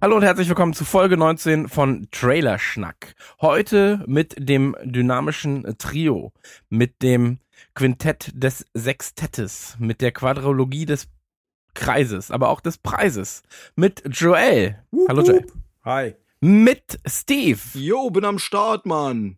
Hallo 0.00 0.16
und 0.16 0.22
herzlich 0.22 0.48
willkommen 0.48 0.72
zu 0.72 0.84
Folge 0.84 1.16
19 1.16 1.68
von 1.68 2.08
Trailerschnack. 2.10 3.14
Heute 3.40 4.02
mit 4.06 4.34
dem 4.38 4.74
dynamischen 4.82 5.74
Trio, 5.78 6.32
mit 6.70 7.02
dem 7.02 7.38
Quintett 7.74 8.30
des 8.34 8.64
Sextettes, 8.76 9.76
mit 9.78 10.00
der 10.00 10.12
Quadrologie 10.12 10.86
des 10.86 11.08
Kreises, 11.74 12.30
aber 12.30 12.48
auch 12.48 12.60
des 12.60 12.78
Preises, 12.78 13.42
mit 13.76 14.02
Joel. 14.06 14.82
Hallo 15.08 15.22
Joel. 15.22 15.46
Hi. 15.84 16.14
Mit 16.40 16.98
Steve. 17.06 17.60
Jo, 17.74 18.10
bin 18.10 18.24
am 18.24 18.38
Start, 18.38 18.86
Mann. 18.86 19.36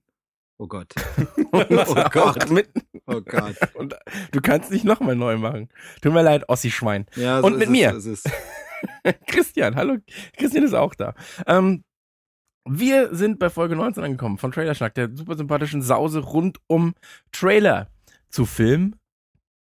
Oh 0.58 0.68
Gott. 0.68 0.94
Und 1.50 1.66
Oh 1.88 2.04
Gott. 2.10 2.50
Mit, 2.50 2.68
Oh 3.06 3.20
Gott. 3.20 3.56
und 3.74 3.96
du 4.30 4.40
kannst 4.40 4.70
nicht 4.70 4.84
nochmal 4.84 5.16
neu 5.16 5.36
machen. 5.36 5.68
Tut 6.00 6.12
mir 6.12 6.22
leid, 6.22 6.48
Ossi-Schwein. 6.48 7.06
Ja, 7.16 7.40
Und 7.40 7.54
ist 7.54 7.58
mit 7.58 7.66
es, 7.66 7.72
mir. 7.72 8.00
so. 8.00 8.30
Christian, 9.26 9.74
hallo. 9.76 9.98
Christian 10.36 10.64
ist 10.64 10.74
auch 10.74 10.94
da. 10.94 11.14
Ähm, 11.46 11.84
wir 12.64 13.14
sind 13.14 13.38
bei 13.38 13.50
Folge 13.50 13.74
19 13.76 14.04
angekommen 14.04 14.38
von 14.38 14.52
Trailerschnack, 14.52 14.94
der 14.94 15.10
super 15.14 15.36
sympathischen 15.36 15.82
Sause 15.82 16.20
rund 16.20 16.58
um 16.68 16.94
Trailer 17.32 17.90
zu 18.28 18.46
Film, 18.46 18.94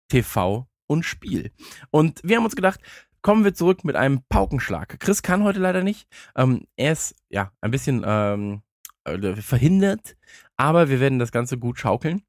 TV 0.09 0.67
und 0.87 1.03
Spiel. 1.03 1.51
Und 1.89 2.21
wir 2.23 2.37
haben 2.37 2.45
uns 2.45 2.55
gedacht, 2.55 2.79
kommen 3.21 3.43
wir 3.43 3.53
zurück 3.53 3.83
mit 3.83 3.95
einem 3.95 4.21
Paukenschlag. 4.29 4.99
Chris 4.99 5.23
kann 5.23 5.43
heute 5.43 5.59
leider 5.59 5.83
nicht. 5.83 6.07
Ähm, 6.35 6.65
er 6.75 6.91
ist 6.91 7.15
ja 7.29 7.51
ein 7.61 7.71
bisschen 7.71 8.03
ähm, 8.05 8.61
äh, 9.05 9.35
verhindert, 9.35 10.15
aber 10.57 10.89
wir 10.89 10.99
werden 10.99 11.19
das 11.19 11.31
Ganze 11.31 11.57
gut 11.57 11.79
schaukeln. 11.79 12.23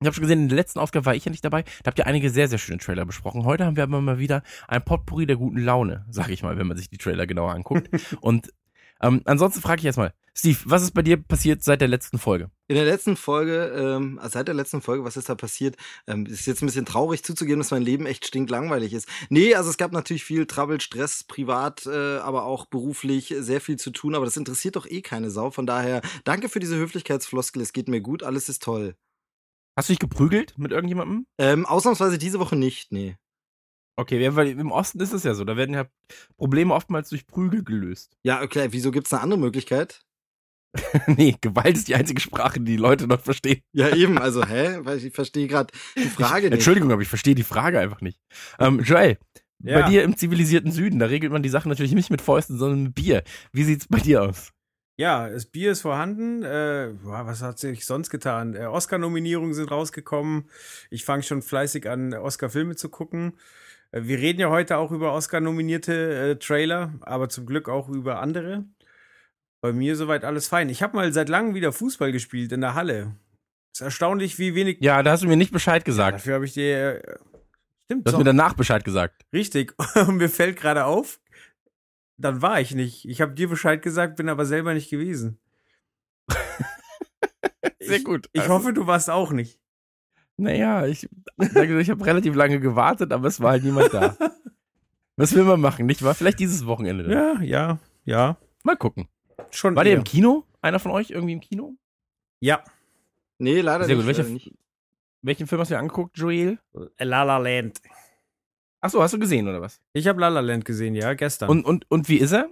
Ich 0.00 0.06
habe 0.06 0.14
schon 0.14 0.22
gesehen, 0.22 0.42
in 0.42 0.48
der 0.48 0.56
letzten 0.56 0.78
Ausgabe 0.78 1.06
war 1.06 1.16
ich 1.16 1.24
ja 1.24 1.30
nicht 1.32 1.44
dabei. 1.44 1.64
Da 1.82 1.88
habt 1.88 1.98
ihr 1.98 2.06
einige 2.06 2.30
sehr, 2.30 2.46
sehr 2.46 2.58
schöne 2.58 2.78
Trailer 2.78 3.04
besprochen. 3.04 3.44
Heute 3.44 3.64
haben 3.64 3.74
wir 3.74 3.82
aber 3.82 4.00
mal 4.00 4.20
wieder 4.20 4.44
ein 4.68 4.84
Potpourri 4.84 5.26
der 5.26 5.34
guten 5.34 5.58
Laune, 5.58 6.06
sag 6.08 6.28
ich 6.28 6.44
mal, 6.44 6.56
wenn 6.56 6.68
man 6.68 6.76
sich 6.76 6.88
die 6.88 6.98
Trailer 6.98 7.26
genauer 7.26 7.52
anguckt. 7.52 7.90
Und 8.20 8.52
ähm, 9.00 9.22
ansonsten 9.24 9.60
frage 9.60 9.80
ich 9.80 9.86
erstmal, 9.86 10.12
Steve, 10.34 10.58
was 10.66 10.82
ist 10.82 10.94
bei 10.94 11.02
dir 11.02 11.16
passiert 11.16 11.64
seit 11.64 11.80
der 11.80 11.88
letzten 11.88 12.18
Folge? 12.18 12.48
In 12.68 12.76
der 12.76 12.84
letzten 12.84 13.16
Folge, 13.16 13.72
ähm, 13.76 14.20
also 14.20 14.34
seit 14.34 14.46
der 14.46 14.54
letzten 14.54 14.82
Folge, 14.82 15.02
was 15.02 15.16
ist 15.16 15.28
da 15.28 15.34
passiert? 15.34 15.74
Ähm, 16.06 16.26
ist 16.26 16.46
jetzt 16.46 16.62
ein 16.62 16.66
bisschen 16.66 16.86
traurig 16.86 17.24
zuzugeben, 17.24 17.58
dass 17.58 17.72
mein 17.72 17.82
Leben 17.82 18.06
echt 18.06 18.24
stinklangweilig 18.24 18.92
ist. 18.92 19.08
Nee, 19.30 19.56
also 19.56 19.68
es 19.68 19.78
gab 19.78 19.90
natürlich 19.90 20.22
viel 20.22 20.46
Trouble, 20.46 20.80
Stress, 20.80 21.24
privat, 21.24 21.86
äh, 21.86 22.18
aber 22.18 22.44
auch 22.44 22.66
beruflich 22.66 23.34
sehr 23.36 23.60
viel 23.60 23.78
zu 23.78 23.90
tun, 23.90 24.14
aber 24.14 24.26
das 24.26 24.36
interessiert 24.36 24.76
doch 24.76 24.86
eh 24.86 25.02
keine 25.02 25.32
Sau. 25.32 25.50
Von 25.50 25.66
daher, 25.66 26.02
danke 26.22 26.48
für 26.48 26.60
diese 26.60 26.76
Höflichkeitsfloskel, 26.76 27.60
es 27.62 27.72
geht 27.72 27.88
mir 27.88 28.00
gut, 28.00 28.22
alles 28.22 28.48
ist 28.48 28.62
toll. 28.62 28.94
Hast 29.78 29.88
du 29.88 29.92
dich 29.92 30.00
geprügelt 30.00 30.58
mit 30.58 30.72
irgendjemandem? 30.72 31.24
Ähm, 31.38 31.64
ausnahmsweise 31.64 32.18
diese 32.18 32.40
Woche 32.40 32.56
nicht, 32.56 32.90
nee. 32.90 33.16
Okay, 33.96 34.20
ja, 34.20 34.34
weil 34.34 34.48
im 34.48 34.72
Osten 34.72 34.98
ist 34.98 35.12
es 35.12 35.22
ja 35.22 35.34
so. 35.34 35.44
Da 35.44 35.56
werden 35.56 35.72
ja 35.72 35.86
Probleme 36.36 36.74
oftmals 36.74 37.10
durch 37.10 37.28
Prügel 37.28 37.62
gelöst. 37.62 38.16
Ja, 38.24 38.42
okay, 38.42 38.66
wieso 38.72 38.90
gibt's 38.90 39.12
eine 39.12 39.22
andere 39.22 39.38
Möglichkeit? 39.38 40.02
nee, 41.06 41.36
Gewalt 41.40 41.76
ist 41.76 41.86
die 41.86 41.94
einzige 41.94 42.20
Sprache, 42.20 42.58
die 42.58 42.72
die 42.72 42.76
Leute 42.76 43.06
noch 43.06 43.20
verstehen. 43.20 43.60
Ja, 43.72 43.94
eben, 43.94 44.18
also, 44.18 44.44
hä? 44.44 44.78
Weil 44.80 44.98
ich 44.98 45.14
verstehe 45.14 45.46
gerade 45.46 45.72
die 45.96 46.08
Frage 46.08 46.46
nicht. 46.46 46.54
Entschuldigung, 46.54 46.90
aber 46.90 47.02
ich 47.02 47.08
verstehe 47.08 47.36
die 47.36 47.44
Frage 47.44 47.78
einfach 47.78 48.00
nicht. 48.00 48.18
Ähm, 48.58 48.80
Joel, 48.80 49.16
Ja. 49.62 49.82
bei 49.82 49.88
dir 49.88 50.02
im 50.02 50.16
zivilisierten 50.16 50.72
Süden, 50.72 50.98
da 50.98 51.06
regelt 51.06 51.30
man 51.30 51.44
die 51.44 51.50
Sachen 51.50 51.68
natürlich 51.68 51.92
nicht 51.94 52.10
mit 52.10 52.20
Fäusten, 52.20 52.58
sondern 52.58 52.82
mit 52.82 52.96
Bier. 52.96 53.22
Wie 53.52 53.62
sieht's 53.62 53.86
bei 53.86 54.00
dir 54.00 54.24
aus? 54.24 54.50
Ja, 55.00 55.28
das 55.28 55.46
Bier 55.46 55.72
ist 55.72 55.82
vorhanden. 55.82 56.42
Äh, 56.42 56.90
was 57.02 57.40
hat 57.40 57.58
sich 57.60 57.86
sonst 57.86 58.10
getan? 58.10 58.54
Äh, 58.56 58.64
Oscar-Nominierungen 58.66 59.54
sind 59.54 59.70
rausgekommen. 59.70 60.50
Ich 60.90 61.04
fange 61.04 61.22
schon 61.22 61.40
fleißig 61.40 61.88
an, 61.88 62.14
Oscar-Filme 62.14 62.74
zu 62.74 62.88
gucken. 62.88 63.38
Äh, 63.92 64.02
wir 64.04 64.18
reden 64.18 64.40
ja 64.40 64.50
heute 64.50 64.76
auch 64.76 64.90
über 64.90 65.12
Oscar-nominierte 65.12 66.30
äh, 66.32 66.36
Trailer, 66.36 66.94
aber 67.02 67.28
zum 67.28 67.46
Glück 67.46 67.68
auch 67.68 67.88
über 67.88 68.20
andere. 68.20 68.64
Bei 69.60 69.72
mir 69.72 69.94
soweit 69.94 70.24
alles 70.24 70.48
fein. 70.48 70.68
Ich 70.68 70.82
habe 70.82 70.96
mal 70.96 71.12
seit 71.12 71.28
langem 71.28 71.54
wieder 71.54 71.72
Fußball 71.72 72.10
gespielt 72.10 72.50
in 72.50 72.60
der 72.60 72.74
Halle. 72.74 73.14
ist 73.72 73.80
erstaunlich, 73.80 74.40
wie 74.40 74.56
wenig. 74.56 74.78
Ja, 74.80 75.04
da 75.04 75.12
hast 75.12 75.22
du 75.22 75.28
mir 75.28 75.36
nicht 75.36 75.52
Bescheid 75.52 75.84
gesagt. 75.84 76.16
Dafür 76.16 76.34
habe 76.34 76.44
ich 76.44 76.54
dir. 76.54 77.04
Äh, 77.04 77.18
stimmt, 77.84 78.04
Du 78.04 78.08
hast 78.08 78.12
so. 78.12 78.18
mir 78.18 78.24
danach 78.24 78.54
Bescheid 78.54 78.84
gesagt. 78.84 79.24
Richtig. 79.32 79.74
Und 79.94 80.16
mir 80.16 80.28
fällt 80.28 80.56
gerade 80.56 80.86
auf, 80.86 81.20
dann 82.18 82.42
war 82.42 82.60
ich 82.60 82.74
nicht. 82.74 83.08
Ich 83.08 83.20
habe 83.20 83.32
dir 83.32 83.48
Bescheid 83.48 83.80
gesagt, 83.82 84.16
bin 84.16 84.28
aber 84.28 84.44
selber 84.44 84.74
nicht 84.74 84.90
gewesen. 84.90 85.38
Sehr 87.80 87.96
ich, 87.98 88.04
gut. 88.04 88.28
Ich 88.32 88.42
Also- 88.42 88.54
hoffe, 88.54 88.72
du 88.72 88.86
warst 88.86 89.08
auch 89.10 89.32
nicht. 89.32 89.58
Naja, 90.36 90.86
ich, 90.86 91.08
ich 91.40 91.90
habe 91.90 92.06
relativ 92.06 92.34
lange 92.36 92.60
gewartet, 92.60 93.12
aber 93.12 93.26
es 93.26 93.40
war 93.40 93.50
halt 93.52 93.64
niemand 93.64 93.92
da. 93.92 94.16
Was 95.16 95.34
will 95.34 95.42
man 95.42 95.60
machen, 95.60 95.86
nicht 95.86 96.04
wahr? 96.04 96.14
Vielleicht 96.14 96.38
dieses 96.38 96.64
Wochenende. 96.64 97.04
dann. 97.04 97.12
Ja, 97.12 97.42
ja, 97.42 97.78
ja. 98.04 98.36
Mal 98.62 98.76
gucken. 98.76 99.08
Schon. 99.50 99.74
War 99.74 99.82
der 99.82 99.94
eher. 99.94 99.98
im 99.98 100.04
Kino? 100.04 100.44
Einer 100.60 100.78
von 100.78 100.92
euch 100.92 101.10
irgendwie 101.10 101.32
im 101.32 101.40
Kino? 101.40 101.74
Ja. 102.38 102.62
Nee, 103.38 103.60
leider 103.62 103.84
Sehr 103.86 103.96
nicht. 103.96 104.04
gut. 104.04 104.06
Welcher, 104.06 104.22
leider 104.22 104.34
nicht. 104.34 104.54
welchen 105.22 105.46
Film 105.48 105.60
hast 105.60 105.70
du 105.70 105.74
dir 105.74 105.80
angeguckt, 105.80 106.16
Joel? 106.16 106.58
La 107.00 107.24
La 107.24 107.38
Land. 107.38 107.80
Achso, 108.80 109.02
hast 109.02 109.14
du 109.14 109.18
gesehen 109.18 109.48
oder 109.48 109.60
was? 109.60 109.80
Ich 109.92 110.06
habe 110.06 110.20
La 110.20 110.28
La 110.28 110.40
Land 110.40 110.64
gesehen, 110.64 110.94
ja, 110.94 111.14
gestern. 111.14 111.50
Und, 111.50 111.64
und, 111.64 111.90
und 111.90 112.08
wie 112.08 112.18
ist 112.18 112.32
er? 112.32 112.48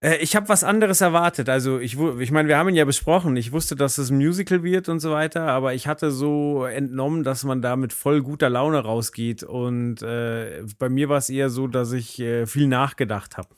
Äh, 0.00 0.16
ich 0.18 0.36
habe 0.36 0.48
was 0.48 0.64
anderes 0.64 1.00
erwartet. 1.00 1.48
Also 1.48 1.78
ich, 1.78 1.98
ich 1.98 2.30
meine, 2.30 2.48
wir 2.48 2.58
haben 2.58 2.68
ihn 2.68 2.76
ja 2.76 2.84
besprochen. 2.84 3.36
Ich 3.36 3.52
wusste, 3.52 3.76
dass 3.76 3.98
es 3.98 4.10
ein 4.10 4.18
Musical 4.18 4.62
wird 4.62 4.88
und 4.88 5.00
so 5.00 5.10
weiter, 5.10 5.48
aber 5.48 5.74
ich 5.74 5.86
hatte 5.86 6.10
so 6.10 6.64
entnommen, 6.64 7.24
dass 7.24 7.44
man 7.44 7.62
da 7.62 7.76
mit 7.76 7.92
voll 7.92 8.22
guter 8.22 8.50
Laune 8.50 8.78
rausgeht. 8.78 9.42
Und 9.42 10.02
äh, 10.02 10.62
bei 10.78 10.88
mir 10.88 11.08
war 11.08 11.18
es 11.18 11.30
eher 11.30 11.50
so, 11.50 11.66
dass 11.66 11.92
ich 11.92 12.20
äh, 12.20 12.46
viel 12.46 12.68
nachgedacht 12.68 13.36
habe. 13.36 13.48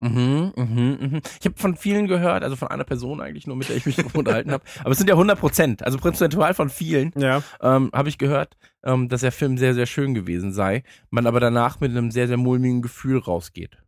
Mhm, 0.00 0.52
mhm, 0.56 0.98
mhm. 1.00 1.20
Ich 1.40 1.46
habe 1.46 1.56
von 1.56 1.76
vielen 1.76 2.06
gehört, 2.06 2.42
also 2.42 2.56
von 2.56 2.68
einer 2.68 2.84
Person 2.84 3.20
eigentlich 3.22 3.46
nur, 3.46 3.56
mit 3.56 3.68
der 3.70 3.76
ich 3.76 3.86
mich 3.86 3.96
unterhalten 4.14 4.52
habe. 4.52 4.62
Aber 4.80 4.90
es 4.90 4.98
sind 4.98 5.08
ja 5.08 5.14
100 5.14 5.38
Prozent, 5.38 5.82
also 5.82 5.96
prozentual 5.98 6.52
von 6.52 6.68
vielen, 6.68 7.12
Ja. 7.16 7.42
ähm, 7.62 7.90
habe 7.94 8.08
ich 8.10 8.18
gehört, 8.18 8.56
ähm, 8.84 9.08
dass 9.08 9.22
der 9.22 9.32
Film 9.32 9.56
sehr, 9.56 9.72
sehr 9.74 9.86
schön 9.86 10.12
gewesen 10.14 10.52
sei. 10.52 10.82
Man 11.10 11.26
aber 11.26 11.40
danach 11.40 11.80
mit 11.80 11.90
einem 11.92 12.10
sehr, 12.10 12.28
sehr 12.28 12.36
mulmigen 12.36 12.82
Gefühl 12.82 13.18
rausgeht. 13.18 13.78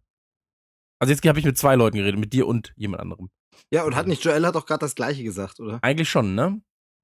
Also 0.98 1.12
jetzt 1.12 1.26
habe 1.26 1.38
ich 1.38 1.44
mit 1.44 1.58
zwei 1.58 1.74
Leuten 1.76 1.98
geredet, 1.98 2.18
mit 2.18 2.32
dir 2.32 2.46
und 2.46 2.72
jemand 2.76 3.02
anderem. 3.02 3.28
Ja, 3.70 3.84
und 3.84 3.94
hat 3.94 4.06
nicht 4.06 4.24
Joel 4.24 4.46
hat 4.46 4.56
auch 4.56 4.64
gerade 4.64 4.80
das 4.80 4.94
gleiche 4.94 5.22
gesagt, 5.22 5.60
oder? 5.60 5.78
Eigentlich 5.82 6.08
schon, 6.08 6.34
ne? 6.34 6.62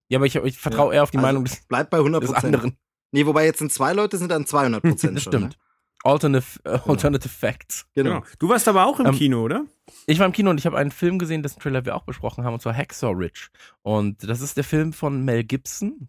Ja, 0.08 0.18
aber 0.18 0.26
ich, 0.26 0.36
ich 0.36 0.58
vertraue 0.58 0.88
Ja, 0.92 0.96
eher 0.98 1.02
auf 1.02 1.10
die 1.10 1.18
also 1.18 1.26
Meinung 1.26 1.44
des, 1.44 1.66
Bleibt 1.66 1.90
bei 1.90 1.98
100 1.98 2.22
des 2.22 2.30
Prozent. 2.32 2.54
anderen. 2.54 2.76
Nee, 3.12 3.26
wobei 3.26 3.44
jetzt 3.44 3.58
sind 3.58 3.70
zwei 3.72 3.92
Leute, 3.92 4.16
sind 4.16 4.30
dann 4.30 4.46
200 4.46 4.82
Prozent 4.82 5.16
Das 5.16 5.22
schon. 5.22 5.32
stimmt. 5.32 5.58
Alternative, 6.04 6.60
äh, 6.64 6.78
Alternative 6.86 7.28
Facts. 7.28 7.86
Genau. 7.94 8.20
Genau. 8.20 8.26
Du 8.38 8.48
warst 8.48 8.68
aber 8.68 8.86
auch 8.86 9.00
im 9.00 9.06
Ähm, 9.06 9.14
Kino, 9.14 9.42
oder? 9.42 9.64
Ich 10.06 10.18
war 10.18 10.26
im 10.26 10.32
Kino 10.32 10.50
und 10.50 10.58
ich 10.58 10.66
habe 10.66 10.78
einen 10.78 10.90
Film 10.90 11.18
gesehen, 11.18 11.42
dessen 11.42 11.60
Trailer 11.60 11.84
wir 11.84 11.94
auch 11.94 12.04
besprochen 12.04 12.44
haben, 12.44 12.54
und 12.54 12.60
zwar 12.60 12.76
Hacksaw 12.76 13.12
Ridge. 13.12 13.48
Und 13.82 14.28
das 14.28 14.40
ist 14.40 14.56
der 14.56 14.64
Film 14.64 14.92
von 14.92 15.24
Mel 15.24 15.44
Gibson, 15.44 16.08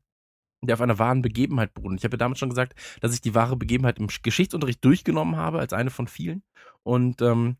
der 0.62 0.76
auf 0.76 0.82
einer 0.82 1.00
wahren 1.00 1.22
Begebenheit 1.22 1.74
beruht. 1.74 1.92
Und 1.92 1.98
ich 1.98 2.04
habe 2.04 2.14
ja 2.16 2.20
damals 2.20 2.40
schon 2.40 2.50
gesagt, 2.50 2.74
dass 3.02 3.14
ich 3.14 3.22
die 3.22 3.36
wahre 3.36 3.56
Begebenheit 3.56 4.00
im 4.00 4.08
Geschichtsunterricht 4.08 4.84
durchgenommen 4.84 5.36
habe, 5.36 5.60
als 5.60 5.74
eine 5.74 5.90
von 5.90 6.08
vielen. 6.08 6.44
Und 6.84 7.22
ähm, 7.22 7.58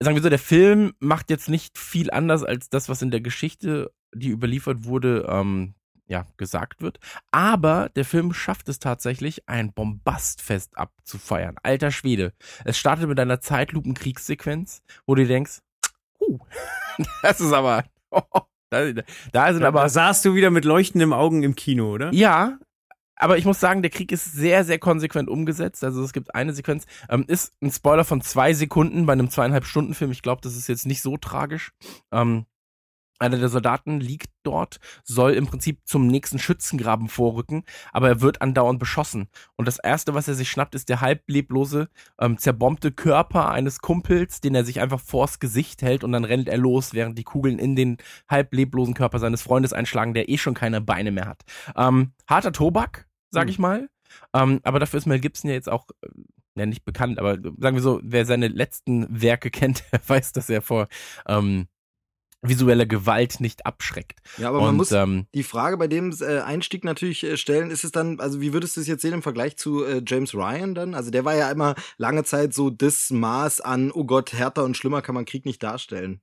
sagen 0.00 0.16
wir 0.16 0.22
so, 0.22 0.30
der 0.30 0.38
Film 0.38 0.94
macht 0.98 1.30
jetzt 1.30 1.48
nicht 1.48 1.78
viel 1.78 2.10
anders 2.10 2.42
als 2.42 2.70
das, 2.70 2.88
was 2.88 3.02
in 3.02 3.10
der 3.10 3.20
Geschichte, 3.20 3.92
die 4.14 4.30
überliefert 4.30 4.84
wurde, 4.84 5.26
ähm, 5.28 5.74
ja, 6.10 6.26
gesagt 6.36 6.82
wird. 6.82 6.98
Aber 7.30 7.88
der 7.94 8.04
Film 8.04 8.34
schafft 8.34 8.68
es 8.68 8.80
tatsächlich, 8.80 9.48
ein 9.48 9.72
Bombastfest 9.72 10.76
abzufeiern. 10.76 11.54
Alter 11.62 11.92
Schwede. 11.92 12.34
Es 12.64 12.76
startet 12.78 13.08
mit 13.08 13.20
einer 13.20 13.40
Zeitlupenkriegssequenz, 13.40 14.82
wo 15.06 15.14
du 15.14 15.24
denkst, 15.24 15.60
uh, 16.20 16.38
das 17.22 17.40
ist 17.40 17.52
aber, 17.52 17.84
da, 18.70 18.92
da 19.32 19.52
sind 19.52 19.62
aber 19.62 19.80
aber, 19.80 19.88
saßt 19.88 20.24
du 20.24 20.34
wieder 20.34 20.50
mit 20.50 20.64
leuchtenden 20.64 21.12
Augen 21.12 21.44
im 21.44 21.54
Kino, 21.54 21.92
oder? 21.92 22.12
ja, 22.12 22.58
aber 23.14 23.36
ich 23.36 23.44
muss 23.44 23.60
sagen, 23.60 23.82
der 23.82 23.90
Krieg 23.90 24.10
ist 24.12 24.32
sehr, 24.32 24.64
sehr 24.64 24.78
konsequent 24.78 25.28
umgesetzt. 25.28 25.84
Also 25.84 26.02
es 26.02 26.14
gibt 26.14 26.34
eine 26.34 26.54
Sequenz, 26.54 26.86
ähm, 27.10 27.24
ist 27.28 27.52
ein 27.60 27.70
Spoiler 27.70 28.04
von 28.04 28.22
zwei 28.22 28.54
Sekunden 28.54 29.04
bei 29.04 29.12
einem 29.12 29.28
zweieinhalb 29.28 29.66
Stunden 29.66 29.92
Film. 29.92 30.10
Ich 30.10 30.22
glaube, 30.22 30.40
das 30.40 30.56
ist 30.56 30.68
jetzt 30.68 30.86
nicht 30.86 31.02
so 31.02 31.18
tragisch. 31.18 31.72
Ähm, 32.12 32.46
einer 33.20 33.38
der 33.38 33.48
Soldaten 33.48 34.00
liegt 34.00 34.30
dort, 34.42 34.78
soll 35.04 35.32
im 35.32 35.46
Prinzip 35.46 35.80
zum 35.84 36.06
nächsten 36.06 36.38
Schützengraben 36.38 37.08
vorrücken, 37.08 37.64
aber 37.92 38.08
er 38.08 38.20
wird 38.20 38.42
andauernd 38.42 38.78
beschossen. 38.78 39.28
Und 39.56 39.68
das 39.68 39.78
Erste, 39.78 40.14
was 40.14 40.28
er 40.28 40.34
sich 40.34 40.50
schnappt, 40.50 40.74
ist 40.74 40.88
der 40.88 41.00
halbleblose, 41.00 41.88
ähm, 42.18 42.38
zerbombte 42.38 42.92
Körper 42.92 43.50
eines 43.50 43.80
Kumpels, 43.80 44.40
den 44.40 44.54
er 44.54 44.64
sich 44.64 44.80
einfach 44.80 45.00
vors 45.00 45.38
Gesicht 45.38 45.82
hält 45.82 46.04
und 46.04 46.12
dann 46.12 46.24
rennt 46.24 46.48
er 46.48 46.58
los, 46.58 46.94
während 46.94 47.18
die 47.18 47.24
Kugeln 47.24 47.58
in 47.58 47.76
den 47.76 47.98
halbleblosen 48.28 48.94
Körper 48.94 49.18
seines 49.18 49.42
Freundes 49.42 49.72
einschlagen, 49.72 50.14
der 50.14 50.28
eh 50.28 50.38
schon 50.38 50.54
keine 50.54 50.80
Beine 50.80 51.10
mehr 51.10 51.26
hat. 51.26 51.42
Ähm, 51.76 52.12
harter 52.26 52.52
Tobak, 52.52 53.06
sag 53.30 53.44
Mhm. 53.44 53.50
ich 53.50 53.58
mal. 53.58 53.88
Ähm, 54.34 54.60
aber 54.64 54.78
dafür 54.80 54.98
ist 54.98 55.06
Mel 55.06 55.20
Gibson 55.20 55.50
ja 55.50 55.54
jetzt 55.54 55.68
auch 55.70 55.86
äh, 56.02 56.08
ja 56.56 56.66
nicht 56.66 56.84
bekannt, 56.84 57.18
aber 57.18 57.34
sagen 57.58 57.76
wir 57.76 57.80
so, 57.82 58.00
wer 58.02 58.26
seine 58.26 58.48
letzten 58.48 59.06
Werke 59.08 59.50
kennt, 59.50 59.84
der 59.92 60.00
weiß, 60.06 60.32
dass 60.32 60.50
er 60.50 60.62
vor 60.62 60.88
ähm, 61.28 61.68
visueller 62.42 62.86
Gewalt 62.86 63.40
nicht 63.40 63.66
abschreckt. 63.66 64.20
Ja, 64.38 64.48
aber 64.48 64.60
man 64.60 64.70
Und 64.70 64.76
muss 64.76 64.92
ähm, 64.92 65.26
die 65.34 65.42
Frage 65.42 65.76
bei 65.76 65.88
dem 65.88 66.14
äh, 66.20 66.40
Einstieg 66.40 66.84
natürlich 66.84 67.24
äh, 67.24 67.36
stellen, 67.36 67.70
ist 67.70 67.84
es 67.84 67.92
dann, 67.92 68.18
also 68.20 68.40
wie 68.40 68.52
würdest 68.52 68.76
du 68.76 68.80
es 68.80 68.86
jetzt 68.86 69.02
sehen 69.02 69.12
im 69.12 69.22
Vergleich 69.22 69.56
zu 69.56 69.84
äh, 69.84 70.02
James 70.06 70.34
Ryan 70.34 70.74
dann? 70.74 70.94
Also 70.94 71.10
der 71.10 71.24
war 71.24 71.34
ja 71.34 71.50
immer 71.50 71.74
lange 71.98 72.24
Zeit 72.24 72.54
so 72.54 72.70
das 72.70 73.10
Maß 73.10 73.60
an, 73.60 73.90
oh 73.92 74.04
Gott, 74.04 74.32
härter 74.32 74.64
und 74.64 74.76
schlimmer 74.76 75.02
kann 75.02 75.14
man 75.14 75.26
Krieg 75.26 75.44
nicht 75.44 75.62
darstellen. 75.62 76.20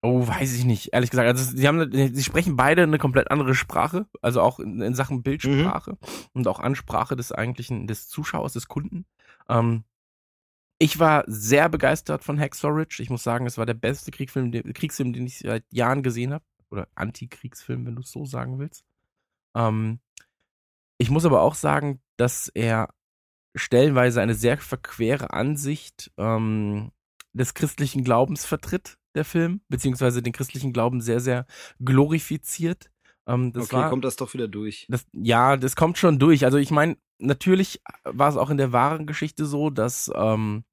Oh, 0.00 0.26
weiß 0.26 0.54
ich 0.54 0.64
nicht, 0.64 0.92
ehrlich 0.92 1.10
gesagt. 1.10 1.28
Also 1.28 1.56
sie 1.56 1.66
haben, 1.66 1.90
sie 1.92 2.22
sprechen 2.22 2.54
beide 2.54 2.84
eine 2.84 2.98
komplett 2.98 3.32
andere 3.32 3.54
Sprache, 3.56 4.06
also 4.22 4.40
auch 4.40 4.60
in, 4.60 4.80
in 4.80 4.94
Sachen 4.94 5.24
Bildsprache 5.24 5.98
und 6.34 6.46
auch 6.46 6.60
Ansprache 6.60 7.16
des 7.16 7.32
eigentlichen, 7.32 7.88
des 7.88 8.08
Zuschauers, 8.08 8.52
des 8.52 8.68
Kunden. 8.68 9.06
Ähm, 9.48 9.82
ich 10.78 10.98
war 10.98 11.24
sehr 11.26 11.68
begeistert 11.68 12.24
von 12.24 12.38
Hacksaw 12.38 12.72
Ridge. 12.72 13.02
Ich 13.02 13.10
muss 13.10 13.22
sagen, 13.22 13.46
es 13.46 13.58
war 13.58 13.66
der 13.66 13.74
beste 13.74 14.10
Kriegsfilm, 14.10 14.52
den, 14.52 14.72
Kriegsfilm, 14.72 15.12
den 15.12 15.26
ich 15.26 15.38
seit 15.40 15.64
Jahren 15.72 16.02
gesehen 16.02 16.32
habe. 16.32 16.44
Oder 16.70 16.86
Antikriegsfilm, 16.94 17.86
wenn 17.86 17.96
du 17.96 18.02
es 18.02 18.12
so 18.12 18.26
sagen 18.26 18.58
willst. 18.58 18.84
Ähm, 19.56 20.00
ich 20.98 21.10
muss 21.10 21.24
aber 21.24 21.42
auch 21.42 21.54
sagen, 21.54 22.00
dass 22.16 22.48
er 22.48 22.92
stellenweise 23.56 24.20
eine 24.20 24.34
sehr 24.34 24.58
verquere 24.58 25.32
Ansicht 25.32 26.12
ähm, 26.18 26.92
des 27.32 27.54
christlichen 27.54 28.04
Glaubens 28.04 28.44
vertritt, 28.44 28.98
der 29.14 29.24
Film, 29.24 29.62
beziehungsweise 29.68 30.22
den 30.22 30.32
christlichen 30.32 30.72
Glauben 30.72 31.00
sehr, 31.00 31.20
sehr 31.20 31.46
glorifiziert. 31.82 32.90
Ähm, 33.26 33.52
okay, 33.56 33.72
war, 33.72 33.90
kommt 33.90 34.04
das 34.04 34.16
doch 34.16 34.32
wieder 34.34 34.48
durch. 34.48 34.86
das, 34.88 35.06
ja, 35.12 35.56
das 35.56 35.76
kommt 35.76 35.98
schon 35.98 36.18
durch. 36.18 36.44
Also 36.44 36.58
ich 36.58 36.70
meine, 36.70 36.96
natürlich 37.18 37.80
war 38.04 38.28
es 38.28 38.36
auch 38.36 38.50
in 38.50 38.58
der 38.58 38.72
wahren 38.72 39.06
Geschichte 39.06 39.46
so, 39.46 39.70
dass, 39.70 40.10
ähm, 40.14 40.64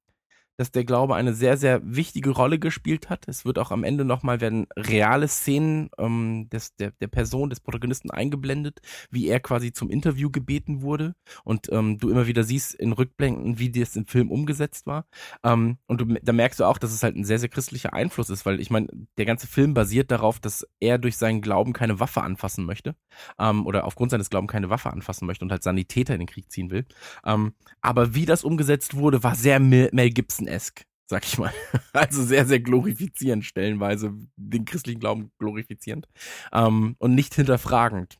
dass 0.56 0.70
der 0.70 0.84
Glaube 0.84 1.14
eine 1.14 1.34
sehr, 1.34 1.56
sehr 1.56 1.80
wichtige 1.84 2.30
Rolle 2.30 2.58
gespielt 2.58 3.10
hat. 3.10 3.28
Es 3.28 3.44
wird 3.44 3.58
auch 3.58 3.70
am 3.70 3.84
Ende 3.84 4.04
nochmal 4.04 4.40
werden 4.40 4.66
reale 4.76 5.28
Szenen 5.28 5.90
ähm, 5.98 6.48
des, 6.50 6.74
der, 6.76 6.92
der 6.92 7.08
Person, 7.08 7.50
des 7.50 7.60
Protagonisten 7.60 8.10
eingeblendet, 8.10 8.80
wie 9.10 9.28
er 9.28 9.40
quasi 9.40 9.72
zum 9.72 9.90
Interview 9.90 10.30
gebeten 10.30 10.82
wurde 10.82 11.14
und 11.44 11.70
ähm, 11.72 11.98
du 11.98 12.10
immer 12.10 12.26
wieder 12.26 12.44
siehst 12.44 12.74
in 12.74 12.92
Rückblenden, 12.92 13.58
wie 13.58 13.70
das 13.70 13.96
im 13.96 14.06
Film 14.06 14.30
umgesetzt 14.30 14.86
war. 14.86 15.06
Ähm, 15.42 15.78
und 15.86 16.00
du, 16.00 16.06
da 16.22 16.32
merkst 16.32 16.60
du 16.60 16.64
auch, 16.64 16.78
dass 16.78 16.92
es 16.92 17.02
halt 17.02 17.16
ein 17.16 17.24
sehr, 17.24 17.38
sehr 17.38 17.48
christlicher 17.48 17.92
Einfluss 17.92 18.30
ist, 18.30 18.46
weil 18.46 18.60
ich 18.60 18.70
meine, 18.70 18.88
der 19.18 19.26
ganze 19.26 19.46
Film 19.46 19.74
basiert 19.74 20.10
darauf, 20.10 20.40
dass 20.40 20.66
er 20.80 20.98
durch 20.98 21.16
seinen 21.16 21.42
Glauben 21.42 21.72
keine 21.72 22.00
Waffe 22.00 22.22
anfassen 22.22 22.64
möchte 22.64 22.94
ähm, 23.38 23.66
oder 23.66 23.84
aufgrund 23.84 24.10
seines 24.10 24.30
Glaubens 24.30 24.52
keine 24.52 24.70
Waffe 24.70 24.92
anfassen 24.92 25.26
möchte 25.26 25.44
und 25.44 25.50
halt 25.50 25.62
Sanitäter 25.62 26.14
in 26.14 26.20
den 26.20 26.28
Krieg 26.28 26.50
ziehen 26.50 26.70
will. 26.70 26.86
Ähm, 27.24 27.52
aber 27.80 28.14
wie 28.14 28.26
das 28.26 28.44
umgesetzt 28.44 28.96
wurde, 28.96 29.22
war 29.22 29.34
sehr 29.34 29.60
Mel, 29.60 29.90
Mel 29.92 30.10
Gibson-esk, 30.46 30.84
sag 31.06 31.24
ich 31.24 31.38
mal. 31.38 31.52
Also 31.92 32.22
sehr, 32.22 32.46
sehr 32.46 32.60
glorifizierend 32.60 33.44
stellenweise, 33.44 34.14
den 34.36 34.64
christlichen 34.64 35.00
Glauben 35.00 35.30
glorifizierend 35.38 36.08
ähm, 36.52 36.96
und 36.98 37.14
nicht 37.14 37.34
hinterfragend. 37.34 38.18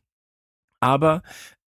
Aber 0.79 1.23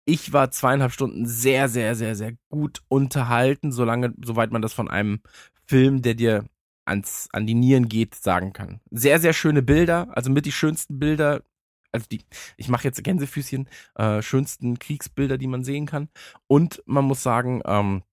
ich 0.05 0.33
war 0.33 0.51
zweieinhalb 0.51 0.93
Stunden 0.93 1.25
sehr, 1.25 1.67
sehr, 1.69 1.95
sehr, 1.95 2.15
sehr 2.15 2.33
gut 2.49 2.81
unterhalten, 2.87 3.71
solange, 3.71 4.13
soweit 4.23 4.51
man 4.51 4.61
das 4.61 4.73
von 4.73 4.89
einem 4.89 5.21
Film, 5.65 6.01
der 6.01 6.13
dir 6.13 6.45
ans, 6.85 7.27
an 7.33 7.45
die 7.45 7.55
Nieren 7.55 7.89
geht, 7.89 8.15
sagen 8.15 8.53
kann. 8.53 8.79
Sehr, 8.89 9.19
sehr 9.19 9.33
schöne 9.33 9.61
Bilder, 9.61 10.07
also 10.15 10.29
mit 10.31 10.45
die 10.45 10.53
schönsten 10.53 10.97
Bilder, 10.97 11.43
also 11.91 12.05
die, 12.09 12.21
ich 12.55 12.69
mache 12.69 12.85
jetzt 12.85 13.03
Gänsefüßchen, 13.03 13.67
äh, 13.95 14.21
schönsten 14.21 14.79
Kriegsbilder, 14.79 15.37
die 15.37 15.47
man 15.47 15.65
sehen 15.65 15.85
kann. 15.85 16.07
Und 16.47 16.81
man 16.85 17.03
muss 17.03 17.21
sagen, 17.21 17.61
ähm, 17.65 18.03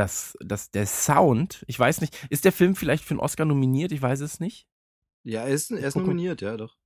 dass, 0.00 0.36
dass 0.40 0.70
der 0.70 0.86
Sound, 0.86 1.62
ich 1.68 1.78
weiß 1.78 2.00
nicht, 2.00 2.16
ist 2.30 2.44
der 2.44 2.52
Film 2.52 2.74
vielleicht 2.74 3.04
für 3.04 3.12
einen 3.12 3.20
Oscar 3.20 3.44
nominiert? 3.44 3.92
Ich 3.92 4.00
weiß 4.00 4.20
es 4.20 4.40
nicht. 4.40 4.66
Ja, 5.22 5.42
er 5.42 5.48
ist, 5.54 5.70
er 5.70 5.86
ist 5.86 5.96
nominiert, 5.96 6.40
ja 6.40 6.56
doch. 6.56 6.76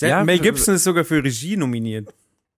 Ja, 0.00 0.24
Mel 0.24 0.40
Gibson 0.40 0.74
ist 0.74 0.82
sogar 0.84 1.04
für 1.04 1.22
Regie 1.22 1.56
nominiert. 1.56 2.12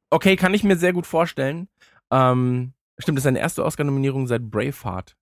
Okay, 0.09 0.37
kann 0.37 0.55
ich 0.55 0.65
mir 0.65 0.77
sehr 0.77 0.95
gut 0.95 1.07
vorstellen. 1.07 1.69
Ähm, 2.11 2.73
stimmt, 2.99 3.19
das 3.19 3.23
ist 3.23 3.25
seine 3.25 3.41
erste 3.41 3.65
Oscar-Nominierung 3.65 4.27
seit 4.27 4.51
Braveheart. 4.51 5.17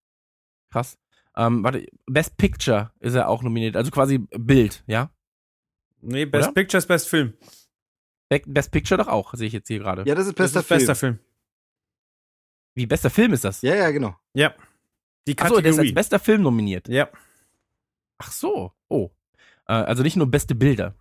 Krass. 0.70 0.98
Ähm, 1.34 1.64
warte, 1.64 1.86
Best 2.06 2.36
Picture 2.36 2.92
ist 3.00 3.14
er 3.14 3.28
auch 3.28 3.42
nominiert, 3.42 3.74
also 3.74 3.90
quasi 3.90 4.18
Bild, 4.18 4.84
ja? 4.86 5.10
Nee, 6.00 6.26
Best 6.26 6.48
Oder? 6.48 6.54
Picture 6.54 6.78
ist 6.78 6.86
Best 6.86 7.08
Film. 7.08 7.32
Be- 8.28 8.42
Best 8.46 8.70
Picture 8.70 8.98
doch 8.98 9.08
auch, 9.08 9.34
sehe 9.34 9.46
ich 9.46 9.52
jetzt 9.52 9.68
hier 9.68 9.78
gerade. 9.78 10.04
Ja, 10.06 10.14
das 10.14 10.26
ist 10.26 10.34
bester 10.34 10.60
das 10.60 10.64
ist 10.64 10.68
bester 10.68 10.94
Film. 10.94 11.18
Wie 12.74 12.86
bester 12.86 13.10
Film 13.10 13.32
ist 13.32 13.44
das? 13.44 13.62
Ja, 13.62 13.74
ja, 13.74 13.90
genau. 13.90 14.16
Ja. 14.34 14.54
Die 15.26 15.38
Achso, 15.38 15.60
der 15.60 15.70
ist 15.72 15.78
als 15.78 15.94
bester 15.94 16.18
Film 16.18 16.42
nominiert. 16.42 16.88
ja. 16.88 17.08
Ach 18.18 18.30
so. 18.30 18.72
Oh. 18.88 19.10
Äh, 19.66 19.72
also 19.72 20.02
nicht 20.02 20.16
nur 20.16 20.30
beste 20.30 20.54
Bilder. 20.54 20.94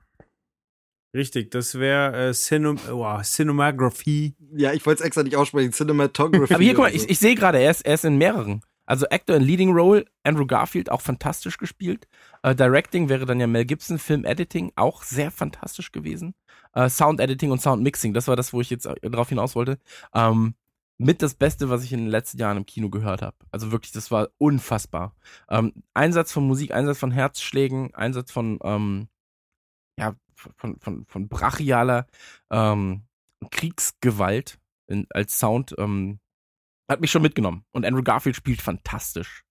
Richtig, 1.14 1.52
das 1.52 1.78
wäre 1.78 2.30
äh, 2.30 2.34
Cinem 2.34 2.80
oh, 2.90 3.22
Cinematography. 3.22 4.34
Ja, 4.56 4.74
ich 4.74 4.86
wollte 4.86 5.02
es 5.02 5.06
extra 5.06 5.24
nicht 5.24 5.36
aussprechen. 5.36 5.72
Cinematography. 5.72 6.54
Aber 6.54 6.64
hier, 6.64 6.74
guck 6.74 6.84
mal, 6.86 6.92
so. 6.92 6.96
ich, 6.96 7.10
ich 7.10 7.20
sehe 7.20 7.36
gerade, 7.36 7.60
er 7.60 7.72
ist, 7.72 7.82
er 7.82 7.96
ist 7.96 8.06
in 8.06 8.18
mehreren. 8.18 8.62
Also 8.86 9.06
Actor 9.10 9.36
in 9.36 9.44
Leading 9.44 9.72
Role, 9.72 10.06
Andrew 10.24 10.46
Garfield, 10.46 10.90
auch 10.90 11.02
fantastisch 11.02 11.58
gespielt. 11.58 12.08
Äh, 12.44 12.56
Directing 12.56 13.08
wäre 13.10 13.26
dann 13.26 13.40
ja 13.40 13.48
Mel 13.48 13.66
Gibson, 13.66 14.00
Film 14.00 14.26
Editing, 14.26 14.72
auch 14.76 15.04
sehr 15.04 15.32
fantastisch 15.32 15.92
gewesen. 15.92 16.34
Äh, 16.74 16.90
Sound 16.90 17.20
Editing 17.20 17.52
und 17.52 17.62
Sound 17.62 17.84
Mixing, 17.84 18.14
das 18.14 18.28
war 18.28 18.36
das, 18.36 18.52
wo 18.54 18.62
ich 18.62 18.70
jetzt 18.70 18.90
drauf 19.04 19.30
hinaus 19.30 19.56
wollte. 19.56 19.78
Ähm, 20.14 20.56
mit 21.02 21.24
das 21.24 21.34
Beste, 21.34 21.70
was 21.70 21.84
ich 21.84 21.94
in 21.94 22.00
den 22.00 22.10
letzten 22.10 22.38
Jahren 22.38 22.58
im 22.58 22.66
Kino 22.66 22.90
gehört 22.90 23.24
habe. 23.24 23.36
Also 23.52 23.72
wirklich, 23.72 23.92
das 23.92 24.12
war 24.12 24.30
unfassbar. 24.38 25.16
Ähm, 25.50 25.74
Einsatz 25.96 26.32
von 26.32 26.46
Musik, 26.46 26.72
Einsatz 26.72 27.00
von 27.00 27.12
Herzschlägen, 27.12 27.94
Einsatz 27.96 28.32
von, 28.32 28.60
ähm, 28.64 29.08
ja, 29.98 30.16
von, 30.36 30.80
von, 30.80 31.06
von 31.06 31.28
brachialer 31.28 32.06
ähm, 32.52 33.04
Kriegsgewalt 33.50 34.60
in, 34.88 35.08
als 35.10 35.40
Sound 35.40 35.74
ähm, 35.80 36.20
hat 36.88 37.02
mich 37.02 37.10
schon 37.10 37.24
mitgenommen. 37.24 37.66
Und 37.72 37.86
Andrew 37.86 38.04
Garfield 38.04 38.36
spielt 38.36 38.62
fantastisch. 38.62 39.44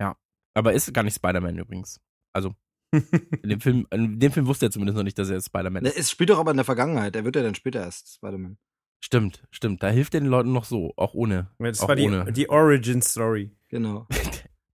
Ja. 0.00 0.16
Aber 0.54 0.72
ist 0.72 0.92
gar 0.92 1.04
nicht 1.04 1.14
Spider-Man 1.14 1.58
übrigens. 1.58 2.00
Also, 2.32 2.56
in 2.92 3.48
dem 3.48 3.60
Film, 3.60 3.86
in 3.92 4.18
dem 4.18 4.32
Film 4.32 4.46
wusste 4.46 4.66
er 4.66 4.70
zumindest 4.72 4.96
noch 4.96 5.04
nicht, 5.04 5.18
dass 5.18 5.30
er 5.30 5.40
Spider-Man 5.40 5.84
Ne, 5.84 5.90
ist. 5.90 5.98
Es 5.98 6.10
spielt 6.10 6.30
doch 6.30 6.38
aber 6.40 6.50
in 6.50 6.56
der 6.56 6.64
Vergangenheit. 6.64 7.14
Er 7.14 7.24
wird 7.24 7.36
ja 7.36 7.42
dann 7.42 7.54
später 7.54 7.80
erst 7.80 8.14
Spider-Man. 8.14 8.58
Stimmt, 9.00 9.42
stimmt. 9.50 9.82
Da 9.82 9.88
hilft 9.88 10.14
er 10.14 10.20
den 10.20 10.28
Leuten 10.28 10.52
noch 10.52 10.64
so, 10.64 10.92
auch 10.96 11.14
ohne. 11.14 11.48
Das 11.58 11.80
auch 11.80 11.88
war 11.88 11.96
die, 11.96 12.06
ohne. 12.06 12.32
die 12.32 12.48
Origin 12.48 13.02
Story. 13.02 13.50
Genau. 13.68 14.06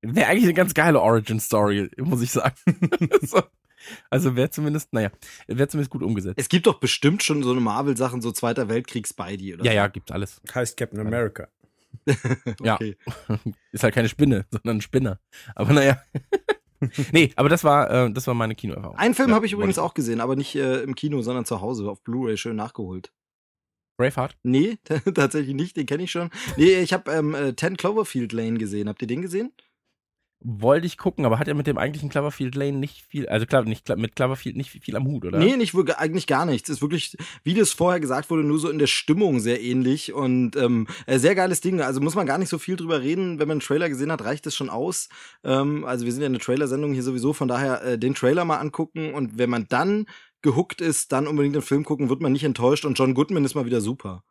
Wäre 0.03 0.29
eigentlich 0.29 0.45
eine 0.45 0.55
ganz 0.55 0.75
geile 0.75 1.01
Origin-Story, 1.01 1.91
muss 1.99 2.23
ich 2.23 2.31
sagen. 2.31 2.55
so. 3.23 3.43
Also 4.11 4.35
wäre 4.35 4.51
zumindest, 4.51 4.93
naja, 4.93 5.11
wäre 5.47 5.69
zumindest 5.69 5.91
gut 5.91 6.03
umgesetzt. 6.03 6.39
Es 6.39 6.49
gibt 6.49 6.67
doch 6.67 6.81
bestimmt 6.81 7.23
schon 7.23 7.43
so 7.43 7.53
eine 7.53 7.61
Marvel-Sachen, 7.61 8.21
so 8.21 8.33
Zweiter 8.33 8.69
Weltkriegs-Spidey 8.69 9.55
oder 9.55 9.65
Ja, 9.65 9.73
ja, 9.73 9.87
gibt's 9.89 10.11
alles. 10.11 10.41
Heißt 10.53 10.77
Captain 10.77 11.01
America. 11.01 11.49
ja. 12.63 12.75
Okay. 12.75 12.97
Ist 13.73 13.85
halt 13.85 13.95
keine 13.95 14.09
Spinne, 14.09 14.45
sondern 14.51 14.79
ein 14.79 14.81
Spinner. 14.81 15.21
Aber 15.55 15.73
naja. 15.73 16.03
nee, 17.13 17.33
aber 17.37 17.49
das 17.49 17.65
war, 17.65 17.91
äh, 17.91 18.13
das 18.13 18.27
war 18.27 18.35
meine 18.35 18.55
Kinoerfahrung. 18.55 18.97
Einen 18.97 19.15
Film 19.15 19.31
Ja, 19.31 19.35
habe 19.37 19.47
ich 19.47 19.53
übrigens 19.53 19.79
auch 19.79 19.95
gesehen, 19.95 20.21
aber 20.21 20.37
nicht 20.37 20.55
äh, 20.57 20.83
im 20.83 20.95
Kino, 20.95 21.23
sondern 21.23 21.45
zu 21.45 21.61
Hause 21.61 21.89
auf 21.89 22.03
Blu-ray 22.03 22.37
schön 22.37 22.57
nachgeholt. 22.57 23.13
Braveheart? 23.97 24.37
Nee, 24.43 24.79
tatsächlich 25.15 25.55
nicht, 25.55 25.77
den 25.77 25.87
kenne 25.87 26.05
ich 26.05 26.11
schon. 26.11 26.31
Nee, 26.57 26.81
ich 26.81 26.93
habe 26.93 27.11
ähm, 27.13 27.35
äh, 27.35 27.55
10 27.55 27.77
Cloverfield 27.77 28.33
Lane 28.33 28.59
gesehen. 28.59 28.89
Habt 28.89 29.03
ihr 29.03 29.09
den 29.09 29.23
gesehen? 29.23 29.53
Wollte 30.41 30.87
ich 30.87 30.99
gucken, 30.99 31.25
aber 31.25 31.39
hat 31.39 31.49
er 31.49 31.55
mit 31.55 31.67
dem 31.67 31.79
eigentlichen 31.79 32.11
Cloverfield 32.11 32.55
Lane 32.55 32.77
nicht 32.77 33.07
viel, 33.09 33.27
also 33.27 33.47
klar, 33.47 33.65
nicht 33.65 33.89
mit 33.97 34.15
Cloverfield 34.15 34.55
nicht 34.55 34.71
viel 34.71 34.95
am 34.95 35.07
Hut, 35.07 35.25
oder? 35.25 35.39
Nee, 35.39 35.57
nicht 35.57 35.75
eigentlich 35.97 36.27
gar 36.27 36.45
nichts. 36.45 36.69
Ist 36.69 36.83
wirklich, 36.83 37.17
wie 37.43 37.55
das 37.55 37.73
vorher 37.73 38.01
gesagt 38.01 38.29
wurde, 38.29 38.45
nur 38.45 38.59
so 38.59 38.69
in 38.69 38.79
der 38.79 38.87
Stimmung 38.87 39.41
sehr 39.41 39.63
ähnlich 39.63 40.13
und 40.13 40.55
ähm, 40.57 40.89
äh, 41.07 41.19
sehr 41.19 41.35
geiles 41.35 41.63
Ding. 41.63 41.81
Also 41.81 42.03
muss 42.03 42.15
man 42.15 42.27
gar 42.27 42.37
nicht 42.37 42.51
so 42.51 42.59
viel 42.59 42.77
drüber 42.77 43.01
reden. 43.01 43.39
Wenn 43.39 43.49
man 43.49 43.57
einen 43.57 43.61
Trailer 43.61 43.89
gesehen 43.89 44.13
hat, 44.13 44.25
reicht 44.25 44.45
das 44.45 44.55
schon 44.55 44.69
aus. 44.69 45.09
Ähm, 45.43 45.85
also 45.85 46.05
wir 46.05 46.13
sind 46.13 46.21
ja 46.21 46.27
eine 46.27 46.39
Trailersendung 46.39 46.93
hier 46.93 47.03
sowieso, 47.03 47.33
von 47.33 47.49
daher 47.49 47.83
äh, 47.83 47.99
den 47.99 48.15
Trailer 48.15 48.45
mal 48.45 48.59
angucken 48.59 49.15
und 49.15 49.39
wenn 49.39 49.49
man 49.49 49.67
dann 49.71 50.07
gehuckt 50.47 50.81
ist, 50.81 51.13
dann 51.13 51.27
unbedingt 51.27 51.57
den 51.57 51.63
Film 51.63 51.85
gucken, 51.85 52.09
wird 52.09 52.23
man 52.23 52.33
nicht 52.33 52.45
enttäuscht 52.45 52.85
und 52.85 52.99
John 52.99 53.15
Goodman 53.15 53.45
ist 53.45 53.55
mal 53.55 53.67
wieder 53.67 53.81
super. 53.81 54.23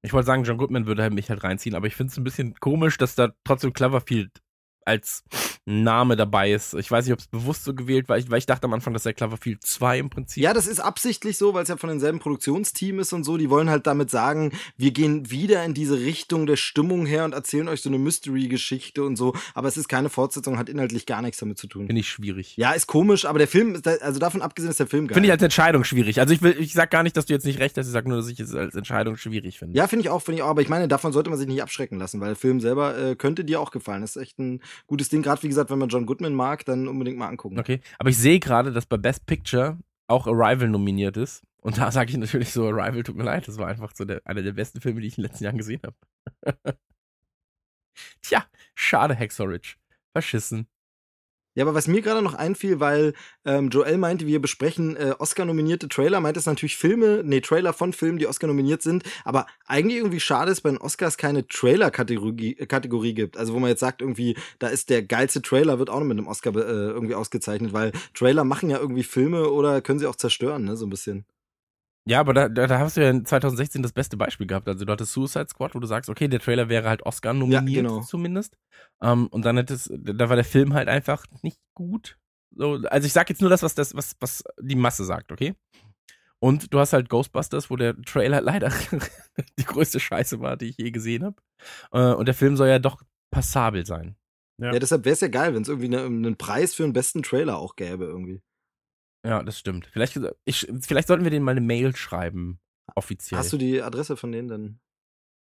Ich 0.00 0.12
wollte 0.12 0.26
sagen, 0.26 0.44
John 0.44 0.56
Goodman 0.56 0.86
würde 0.86 1.02
halt 1.02 1.12
mich 1.12 1.30
halt 1.30 1.44
reinziehen, 1.44 1.74
aber 1.74 1.86
ich 1.86 1.96
finde 1.96 2.12
es 2.12 2.16
ein 2.16 2.24
bisschen 2.24 2.54
komisch, 2.54 2.96
dass 2.96 3.14
da 3.14 3.32
trotzdem 3.44 3.72
Cloverfield 3.72 4.40
als 4.84 5.24
Name 5.64 6.16
dabei 6.16 6.52
ist. 6.52 6.74
Ich 6.74 6.90
weiß 6.90 7.04
nicht, 7.04 7.12
ob 7.12 7.20
es 7.20 7.28
bewusst 7.28 7.64
so 7.64 7.74
gewählt 7.74 8.08
war, 8.08 8.16
weil 8.28 8.38
ich 8.38 8.46
dachte 8.46 8.64
am 8.64 8.72
Anfang, 8.72 8.92
dass 8.92 9.04
der 9.04 9.14
Cloverfield 9.14 9.62
2 9.64 9.98
im 9.98 10.10
Prinzip. 10.10 10.42
Ja, 10.42 10.52
das 10.52 10.66
ist 10.66 10.80
absichtlich 10.80 11.38
so, 11.38 11.54
weil 11.54 11.62
es 11.62 11.68
ja 11.68 11.76
von 11.76 11.88
demselben 11.88 12.18
Produktionsteam 12.18 12.98
ist 12.98 13.12
und 13.12 13.22
so. 13.22 13.36
Die 13.36 13.48
wollen 13.48 13.70
halt 13.70 13.86
damit 13.86 14.10
sagen, 14.10 14.52
wir 14.76 14.90
gehen 14.90 15.30
wieder 15.30 15.64
in 15.64 15.72
diese 15.72 16.00
Richtung 16.00 16.46
der 16.46 16.56
Stimmung 16.56 17.06
her 17.06 17.24
und 17.24 17.32
erzählen 17.32 17.68
euch 17.68 17.80
so 17.80 17.88
eine 17.88 17.98
Mystery-Geschichte 17.98 19.04
und 19.04 19.16
so. 19.16 19.34
Aber 19.54 19.68
es 19.68 19.76
ist 19.76 19.88
keine 19.88 20.08
Fortsetzung, 20.08 20.58
hat 20.58 20.68
inhaltlich 20.68 21.06
gar 21.06 21.22
nichts 21.22 21.38
damit 21.38 21.58
zu 21.58 21.68
tun. 21.68 21.86
Finde 21.86 22.00
ich 22.00 22.08
schwierig. 22.08 22.56
Ja, 22.56 22.72
ist 22.72 22.88
komisch, 22.88 23.24
aber 23.24 23.38
der 23.38 23.48
Film, 23.48 23.76
ist 23.76 23.86
also 23.86 24.18
davon 24.18 24.42
abgesehen 24.42 24.70
ist 24.70 24.80
der 24.80 24.88
Film 24.88 25.06
geil. 25.06 25.14
Finde 25.14 25.28
ich 25.28 25.32
als 25.32 25.42
Entscheidung 25.42 25.84
schwierig. 25.84 26.18
Also 26.18 26.34
ich 26.34 26.42
will, 26.42 26.56
ich 26.58 26.72
sag 26.72 26.90
gar 26.90 27.04
nicht, 27.04 27.16
dass 27.16 27.26
du 27.26 27.34
jetzt 27.34 27.46
nicht 27.46 27.60
recht 27.60 27.78
hast, 27.78 27.86
ich 27.86 27.92
sag 27.92 28.06
nur, 28.06 28.16
dass 28.16 28.28
ich 28.28 28.40
es 28.40 28.52
als 28.52 28.74
Entscheidung 28.74 29.16
schwierig 29.16 29.60
finde. 29.60 29.78
Ja, 29.78 29.86
finde 29.86 30.02
ich 30.02 30.10
auch, 30.10 30.22
finde 30.22 30.38
ich 30.38 30.42
auch. 30.42 30.48
Aber 30.48 30.62
ich 30.62 30.68
meine, 30.68 30.88
davon 30.88 31.12
sollte 31.12 31.30
man 31.30 31.38
sich 31.38 31.46
nicht 31.46 31.62
abschrecken 31.62 32.00
lassen, 32.00 32.20
weil 32.20 32.28
der 32.28 32.36
Film 32.36 32.58
selber 32.60 32.98
äh, 32.98 33.14
könnte 33.14 33.44
dir 33.44 33.60
auch 33.60 33.70
gefallen. 33.70 34.00
Das 34.00 34.16
ist 34.16 34.22
echt 34.22 34.40
ein 34.40 34.60
gutes 34.88 35.08
Ding. 35.08 35.22
Gerade 35.22 35.42
wie 35.44 35.51
gesagt, 35.52 35.70
wenn 35.70 35.78
man 35.78 35.88
John 35.88 36.06
Goodman 36.06 36.34
mag, 36.34 36.64
dann 36.64 36.88
unbedingt 36.88 37.18
mal 37.18 37.28
angucken. 37.28 37.58
Okay, 37.58 37.80
aber 37.98 38.10
ich 38.10 38.18
sehe 38.18 38.40
gerade, 38.40 38.72
dass 38.72 38.86
bei 38.86 38.96
Best 38.96 39.26
Picture 39.26 39.78
auch 40.08 40.26
Arrival 40.26 40.68
nominiert 40.68 41.16
ist. 41.16 41.42
Und 41.62 41.78
da 41.78 41.90
sage 41.92 42.10
ich 42.10 42.16
natürlich 42.16 42.50
so, 42.50 42.66
Arrival 42.66 43.02
tut 43.02 43.16
mir 43.16 43.22
leid, 43.22 43.46
das 43.46 43.56
war 43.58 43.68
einfach 43.68 43.92
so 43.94 44.04
der, 44.04 44.20
einer 44.24 44.42
der 44.42 44.52
besten 44.52 44.80
Filme, 44.80 45.00
die 45.00 45.06
ich 45.06 45.16
in 45.16 45.22
den 45.22 45.30
letzten 45.30 45.44
Jahren 45.44 45.58
gesehen 45.58 45.80
habe. 45.84 45.96
Tja, 48.22 48.44
schade, 48.74 49.14
Hexorich. 49.14 49.76
Verschissen. 50.12 50.66
Ja, 51.54 51.64
aber 51.64 51.74
was 51.74 51.86
mir 51.86 52.00
gerade 52.00 52.22
noch 52.22 52.32
einfiel, 52.32 52.80
weil 52.80 53.12
ähm, 53.44 53.68
Joel 53.68 53.98
meinte, 53.98 54.26
wir 54.26 54.40
besprechen 54.40 54.96
äh, 54.96 55.14
Oscar-nominierte 55.18 55.88
Trailer, 55.88 56.20
meint 56.20 56.38
es 56.38 56.46
natürlich 56.46 56.76
Filme, 56.76 57.22
nee, 57.24 57.42
Trailer 57.42 57.74
von 57.74 57.92
Filmen, 57.92 58.18
die 58.18 58.26
Oscar 58.26 58.46
nominiert 58.46 58.80
sind, 58.80 59.02
aber 59.24 59.46
eigentlich 59.66 59.98
irgendwie 59.98 60.20
schade 60.20 60.50
ist, 60.50 60.62
bei 60.62 60.70
den 60.70 60.78
Oscars 60.78 61.18
keine 61.18 61.46
Trailer-Kategorie 61.46 62.56
äh, 62.58 62.66
Kategorie 62.66 63.12
gibt. 63.12 63.36
Also 63.36 63.52
wo 63.52 63.58
man 63.58 63.68
jetzt 63.68 63.80
sagt, 63.80 64.00
irgendwie, 64.00 64.34
da 64.60 64.68
ist 64.68 64.88
der 64.88 65.02
geilste 65.02 65.42
Trailer, 65.42 65.78
wird 65.78 65.90
auch 65.90 66.00
noch 66.00 66.06
mit 66.06 66.16
einem 66.16 66.26
Oscar 66.26 66.56
äh, 66.56 66.60
irgendwie 66.60 67.14
ausgezeichnet, 67.14 67.74
weil 67.74 67.92
Trailer 68.14 68.44
machen 68.44 68.70
ja 68.70 68.78
irgendwie 68.78 69.02
Filme 69.02 69.50
oder 69.50 69.82
können 69.82 69.98
sie 69.98 70.06
auch 70.06 70.16
zerstören, 70.16 70.64
ne, 70.64 70.76
so 70.76 70.86
ein 70.86 70.90
bisschen. 70.90 71.26
Ja, 72.04 72.18
aber 72.18 72.34
da, 72.34 72.48
da, 72.48 72.66
da 72.66 72.78
hast 72.80 72.96
du 72.96 73.02
ja 73.02 73.10
in 73.10 73.24
2016 73.24 73.82
das 73.82 73.92
beste 73.92 74.16
Beispiel 74.16 74.46
gehabt. 74.46 74.66
Also 74.66 74.84
du 74.84 74.92
hattest 74.92 75.12
Suicide 75.12 75.46
Squad, 75.48 75.74
wo 75.74 75.78
du 75.78 75.86
sagst, 75.86 76.10
okay, 76.10 76.26
der 76.26 76.40
Trailer 76.40 76.68
wäre 76.68 76.88
halt 76.88 77.04
Oscar 77.06 77.32
nominiert 77.32 77.68
Ja, 77.68 77.82
genau. 77.82 78.00
zumindest. 78.00 78.56
Ähm, 79.00 79.28
und 79.28 79.44
dann 79.44 79.56
hättest, 79.56 79.90
da 79.92 80.28
war 80.28 80.36
der 80.36 80.44
Film 80.44 80.74
halt 80.74 80.88
einfach 80.88 81.24
nicht 81.42 81.60
gut. 81.74 82.18
So, 82.54 82.80
also 82.90 83.06
ich 83.06 83.12
sag 83.12 83.28
jetzt 83.30 83.40
nur 83.40 83.50
das, 83.50 83.62
was 83.62 83.74
das, 83.74 83.94
was, 83.94 84.16
was 84.20 84.42
die 84.60 84.74
Masse 84.74 85.04
sagt, 85.04 85.30
okay? 85.30 85.54
Und 86.40 86.74
du 86.74 86.80
hast 86.80 86.92
halt 86.92 87.08
Ghostbusters, 87.08 87.70
wo 87.70 87.76
der 87.76 87.96
Trailer 88.02 88.40
leider 88.42 88.72
die 89.58 89.64
größte 89.64 90.00
Scheiße 90.00 90.40
war, 90.40 90.56
die 90.56 90.70
ich 90.70 90.78
je 90.78 90.90
gesehen 90.90 91.24
habe. 91.24 91.36
Äh, 91.92 92.14
und 92.14 92.26
der 92.26 92.34
Film 92.34 92.56
soll 92.56 92.68
ja 92.68 92.80
doch 92.80 93.00
passabel 93.30 93.86
sein. 93.86 94.16
Ja. 94.58 94.72
Ja, 94.72 94.78
deshalb 94.80 95.04
wäre 95.04 95.14
es 95.14 95.20
ja 95.20 95.28
geil, 95.28 95.54
wenn 95.54 95.62
es 95.62 95.68
irgendwie 95.68 95.88
ne, 95.88 96.02
einen 96.02 96.36
Preis 96.36 96.74
für 96.74 96.82
den 96.82 96.92
besten 96.92 97.22
Trailer 97.22 97.58
auch 97.58 97.76
gäbe 97.76 98.04
irgendwie. 98.04 98.42
Ja, 99.24 99.42
das 99.42 99.58
stimmt. 99.58 99.86
Vielleicht, 99.92 100.18
ich, 100.44 100.66
vielleicht 100.80 101.08
sollten 101.08 101.24
wir 101.24 101.30
denen 101.30 101.44
mal 101.44 101.52
eine 101.52 101.60
Mail 101.60 101.94
schreiben. 101.94 102.58
Offiziell. 102.94 103.38
Hast 103.38 103.52
du 103.52 103.58
die 103.58 103.80
Adresse 103.80 104.16
von 104.16 104.32
denen 104.32 104.48
dann? 104.48 104.80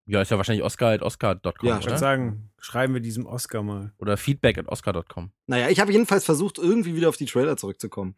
ja, 0.06 0.22
ist 0.22 0.32
ja 0.32 0.38
wahrscheinlich 0.38 0.64
oscar.oscar.com, 0.64 1.68
Ja, 1.68 1.80
Ich 1.80 1.86
würde 1.86 1.98
sagen, 1.98 2.52
schreiben 2.60 2.94
wir 2.94 3.02
diesem 3.02 3.26
Oscar 3.26 3.64
mal. 3.64 3.94
Oder 3.98 4.18
feedback.oscar.com. 4.18 5.32
Naja, 5.48 5.70
ich 5.70 5.80
habe 5.80 5.92
jedenfalls 5.92 6.26
versucht, 6.26 6.58
irgendwie 6.58 6.96
wieder 6.96 7.10
auf 7.10 7.18
die 7.18 7.26
Trailer 7.26 7.58
zurückzukommen. 7.58 8.16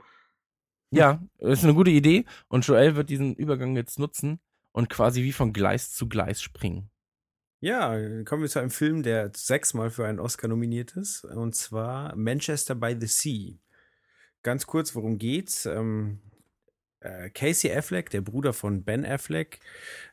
Ja, 0.91 1.21
das 1.37 1.59
ist 1.59 1.63
eine 1.63 1.73
gute 1.73 1.91
Idee. 1.91 2.25
Und 2.47 2.65
Joel 2.65 2.95
wird 2.95 3.09
diesen 3.09 3.35
Übergang 3.35 3.75
jetzt 3.75 3.99
nutzen 3.99 4.39
und 4.71 4.89
quasi 4.89 5.23
wie 5.23 5.31
von 5.31 5.53
Gleis 5.53 5.91
zu 5.91 6.07
Gleis 6.07 6.41
springen. 6.41 6.89
Ja, 7.61 7.95
kommen 8.23 8.43
wir 8.43 8.49
zu 8.49 8.59
einem 8.59 8.69
Film, 8.69 9.01
der 9.01 9.31
sechsmal 9.33 9.89
für 9.89 10.05
einen 10.05 10.19
Oscar 10.19 10.47
nominiert 10.47 10.95
ist, 10.95 11.23
und 11.23 11.55
zwar 11.55 12.15
Manchester 12.15 12.75
by 12.75 12.95
the 12.99 13.07
Sea. 13.07 13.57
Ganz 14.45 14.67
kurz, 14.67 14.93
worum 14.93 15.17
geht's? 15.17 15.65
Ähm, 15.65 16.19
äh, 16.99 17.31
Casey 17.31 17.71
Affleck, 17.71 18.11
der 18.11 18.21
Bruder 18.21 18.53
von 18.53 18.83
Ben 18.83 19.03
Affleck, 19.03 19.59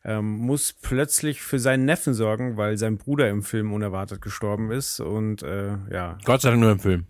ähm, 0.05 0.25
muss 0.39 0.73
plötzlich 0.73 1.43
für 1.43 1.59
seinen 1.59 1.85
Neffen 1.85 2.15
sorgen, 2.15 2.57
weil 2.57 2.79
sein 2.79 2.97
Bruder 2.97 3.29
im 3.29 3.43
Film 3.43 3.75
unerwartet 3.75 4.23
gestorben 4.23 4.71
ist. 4.71 5.01
Und 5.01 5.43
äh, 5.43 5.77
ja, 5.91 6.17
Gott 6.25 6.41
sei 6.41 6.49
Dank 6.49 6.63
nur 6.63 6.73
im 6.73 6.81
Film. 6.81 7.07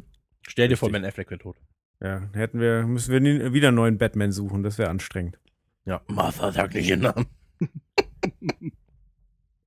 Stell 0.49 0.67
dir 0.67 0.77
vor, 0.77 0.89
Richtig. 0.89 1.01
Ben 1.03 1.09
Affleck 1.09 1.31
wird 1.31 1.43
tot. 1.43 1.57
ja, 2.01 2.29
hätten 2.33 2.59
wir, 2.59 2.83
müssen 2.89 3.13
wir 3.13 3.21
nie- 3.21 3.53
wieder 3.53 3.69
einen 3.69 3.77
neuen 3.77 3.99
Batman 3.99 4.33
suchen, 4.33 4.65
das 4.65 4.79
wäre 4.79 4.91
anstrengend. 4.91 5.39
Ja, 5.85 6.01
Martha 6.09 6.51
sagt 6.51 6.75
nicht 6.75 6.89
ihren 6.89 7.03
Namen. 7.03 7.27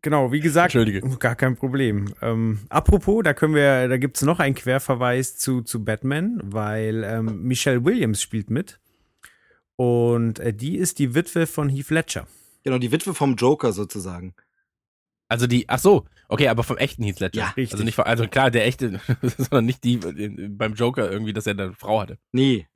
Genau, 0.06 0.32
wie 0.32 0.40
gesagt, 0.40 0.76
Entschuldige. 0.76 1.02
gar 1.18 1.36
kein 1.36 1.56
Problem. 1.56 2.14
Ähm, 2.22 2.60
apropos, 2.70 3.24
da 3.24 3.34
können 3.34 3.56
wir, 3.56 3.88
da 3.88 3.98
gibt's 3.98 4.22
noch 4.22 4.40
einen 4.40 4.54
Querverweis 4.54 5.36
zu, 5.36 5.64
zu 5.64 5.84
Batman, 5.84 6.40
weil 6.44 7.04
ähm, 7.04 7.42
Michelle 7.42 7.84
Williams 7.84 8.22
spielt 8.22 8.52
mit. 8.52 8.80
Und 9.78 10.38
äh, 10.38 10.54
die 10.54 10.78
ist 10.78 11.00
die 11.00 11.16
Witwe 11.16 11.48
von 11.48 11.70
Heath 11.70 11.90
Ledger. 11.90 12.28
Genau, 12.64 12.78
die 12.78 12.92
Witwe 12.92 13.16
vom 13.16 13.34
Joker 13.36 13.74
sozusagen. 13.74 14.36
Also 15.28 15.48
die, 15.48 15.68
ach 15.70 15.80
so, 15.80 16.06
okay, 16.30 16.50
aber 16.50 16.62
vom 16.62 16.78
echten 16.78 17.02
Heath 17.04 17.20
Ledger. 17.20 17.40
Ja, 17.40 17.48
richtig. 17.58 17.74
Also 17.74 17.84
nicht, 17.84 17.96
von- 17.96 18.06
also 18.06 18.28
klar, 18.28 18.52
der 18.52 18.68
echte, 18.68 19.02
sondern 19.24 19.66
nicht 19.66 19.84
die 19.84 19.96
äh, 19.96 20.50
beim 20.50 20.76
Joker 20.76 21.12
irgendwie, 21.12 21.34
dass 21.34 21.48
er 21.48 21.54
eine 21.54 21.74
Frau 21.74 22.00
hatte. 22.00 22.20
Nee. 22.32 22.68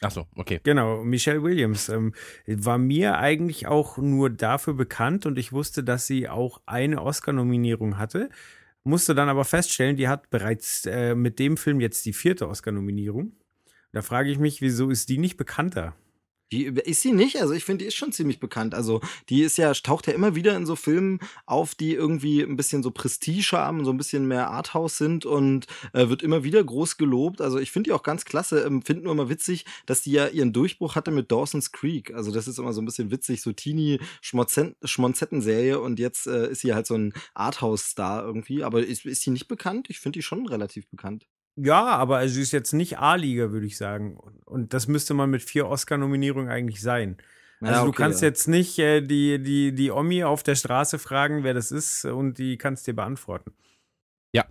Ach 0.00 0.10
so, 0.10 0.26
okay. 0.34 0.60
Genau, 0.62 1.02
Michelle 1.04 1.42
Williams 1.42 1.88
ähm, 1.88 2.12
war 2.46 2.78
mir 2.78 3.18
eigentlich 3.18 3.66
auch 3.66 3.96
nur 3.96 4.30
dafür 4.30 4.74
bekannt 4.74 5.24
und 5.26 5.38
ich 5.38 5.52
wusste, 5.52 5.82
dass 5.82 6.06
sie 6.06 6.28
auch 6.28 6.60
eine 6.66 7.02
Oscar-Nominierung 7.02 7.98
hatte. 7.98 8.28
Musste 8.84 9.14
dann 9.14 9.28
aber 9.28 9.44
feststellen, 9.44 9.96
die 9.96 10.08
hat 10.08 10.30
bereits 10.30 10.84
äh, 10.86 11.14
mit 11.14 11.38
dem 11.38 11.56
Film 11.56 11.80
jetzt 11.80 12.04
die 12.04 12.12
vierte 12.12 12.48
Oscar-Nominierung. 12.48 13.32
Da 13.92 14.02
frage 14.02 14.30
ich 14.30 14.38
mich, 14.38 14.60
wieso 14.60 14.90
ist 14.90 15.08
die 15.08 15.18
nicht 15.18 15.36
bekannter? 15.36 15.96
Die 16.52 16.66
ist 16.66 17.02
sie 17.02 17.12
nicht, 17.12 17.40
also 17.40 17.54
ich 17.54 17.64
finde, 17.64 17.82
die 17.82 17.88
ist 17.88 17.96
schon 17.96 18.12
ziemlich 18.12 18.38
bekannt. 18.38 18.72
Also 18.74 19.00
die 19.28 19.42
ist 19.42 19.58
ja, 19.58 19.72
taucht 19.72 20.06
ja 20.06 20.12
immer 20.12 20.36
wieder 20.36 20.56
in 20.56 20.64
so 20.64 20.76
Filmen 20.76 21.18
auf, 21.44 21.74
die 21.74 21.92
irgendwie 21.92 22.40
ein 22.42 22.56
bisschen 22.56 22.84
so 22.84 22.92
Prestige 22.92 23.50
haben, 23.52 23.84
so 23.84 23.90
ein 23.90 23.96
bisschen 23.96 24.28
mehr 24.28 24.50
Arthouse 24.50 24.96
sind 24.96 25.26
und 25.26 25.66
äh, 25.92 26.08
wird 26.08 26.22
immer 26.22 26.44
wieder 26.44 26.62
groß 26.62 26.98
gelobt. 26.98 27.40
Also 27.40 27.58
ich 27.58 27.72
finde 27.72 27.88
die 27.88 27.92
auch 27.92 28.04
ganz 28.04 28.24
klasse. 28.24 28.60
Ähm, 28.60 28.82
finde 28.82 29.02
nur 29.04 29.12
immer 29.12 29.28
witzig, 29.28 29.64
dass 29.86 30.02
die 30.02 30.12
ja 30.12 30.28
ihren 30.28 30.52
Durchbruch 30.52 30.94
hatte 30.94 31.10
mit 31.10 31.32
Dawson's 31.32 31.72
Creek. 31.72 32.14
Also 32.14 32.30
das 32.30 32.46
ist 32.46 32.60
immer 32.60 32.72
so 32.72 32.80
ein 32.80 32.86
bisschen 32.86 33.10
witzig, 33.10 33.42
so 33.42 33.52
teenie 33.52 33.98
Schmonzetten-Serie 34.22 35.80
und 35.80 35.98
jetzt 35.98 36.28
äh, 36.28 36.50
ist 36.50 36.60
sie 36.60 36.74
halt 36.74 36.86
so 36.86 36.94
ein 36.94 37.12
Arthouse-Star 37.34 38.24
irgendwie. 38.24 38.62
Aber 38.62 38.84
ist, 38.86 39.04
ist 39.04 39.22
sie 39.22 39.30
nicht 39.30 39.48
bekannt? 39.48 39.90
Ich 39.90 39.98
finde 39.98 40.18
die 40.18 40.22
schon 40.22 40.46
relativ 40.46 40.86
bekannt. 40.88 41.26
Ja, 41.56 41.86
aber 41.86 42.28
sie 42.28 42.42
ist 42.42 42.52
jetzt 42.52 42.72
nicht 42.74 42.98
A-Liga, 42.98 43.50
würde 43.50 43.66
ich 43.66 43.76
sagen. 43.78 44.18
Und 44.44 44.74
das 44.74 44.88
müsste 44.88 45.14
man 45.14 45.30
mit 45.30 45.42
vier 45.42 45.66
Oscar-Nominierungen 45.68 46.50
eigentlich 46.50 46.80
sein. 46.82 47.16
Also 47.60 47.72
Ja, 47.74 47.82
du 47.84 47.88
okay, 47.88 47.96
kannst 48.02 48.20
ja. 48.20 48.28
jetzt 48.28 48.46
nicht 48.48 48.78
äh, 48.78 49.00
die, 49.00 49.42
die, 49.42 49.72
die 49.74 49.90
Omi 49.90 50.22
auf 50.24 50.42
der 50.42 50.54
Straße 50.54 50.98
fragen, 50.98 51.42
wer 51.44 51.54
das 51.54 51.72
ist, 51.72 52.04
und 52.04 52.36
die 52.38 52.58
kannst 52.58 52.86
dir 52.86 52.94
beantworten. 52.94 53.52
Ja. 54.34 54.44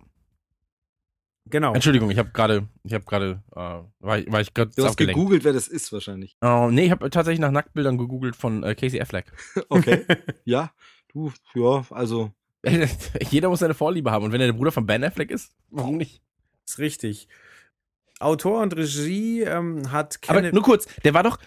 Genau. 1.47 1.75
Entschuldigung, 1.75 2.09
ich 2.09 2.17
habe 2.17 2.31
gerade, 2.31 2.67
ich 2.83 2.93
habe 2.95 3.05
gerade, 3.05 3.43
äh, 3.51 3.59
war, 3.99 4.17
ich- 4.17 4.31
war 4.31 4.41
ich 4.41 4.51
gerade 4.55 4.71
Du 4.75 4.83
hast 4.83 4.91
abgelenkt. 4.93 5.15
gegoogelt, 5.19 5.43
wer 5.43 5.53
das 5.53 5.67
ist 5.67 5.93
wahrscheinlich. 5.93 6.35
Oh, 6.41 6.69
nee, 6.71 6.85
ich 6.85 6.91
habe 6.91 7.07
tatsächlich 7.11 7.39
nach 7.39 7.51
Nacktbildern 7.51 7.99
gegoogelt 7.99 8.35
von 8.35 8.63
äh, 8.63 8.73
Casey 8.73 8.99
Affleck. 8.99 9.31
Okay. 9.69 10.03
ja, 10.45 10.71
du, 11.13 11.31
ja, 11.53 11.85
also 11.91 12.31
Jeder 13.29 13.49
muss 13.49 13.59
seine 13.59 13.75
Vorliebe 13.75 14.09
haben. 14.09 14.25
Und 14.25 14.31
wenn 14.31 14.41
er 14.41 14.47
der 14.47 14.53
Bruder 14.53 14.71
von 14.71 14.87
Ben 14.87 15.03
Affleck 15.03 15.29
ist, 15.29 15.53
warum 15.69 15.97
nicht? 15.97 16.23
Ist 16.67 16.79
richtig. 16.79 17.27
Autor 18.19 18.61
und 18.61 18.75
Regie 18.75 19.41
ähm, 19.41 19.91
hat 19.91 20.19
Aber 20.27 20.39
Kenneth- 20.41 20.53
nur 20.53 20.63
kurz, 20.63 20.87
der 21.03 21.13
war 21.13 21.23
doch, 21.23 21.37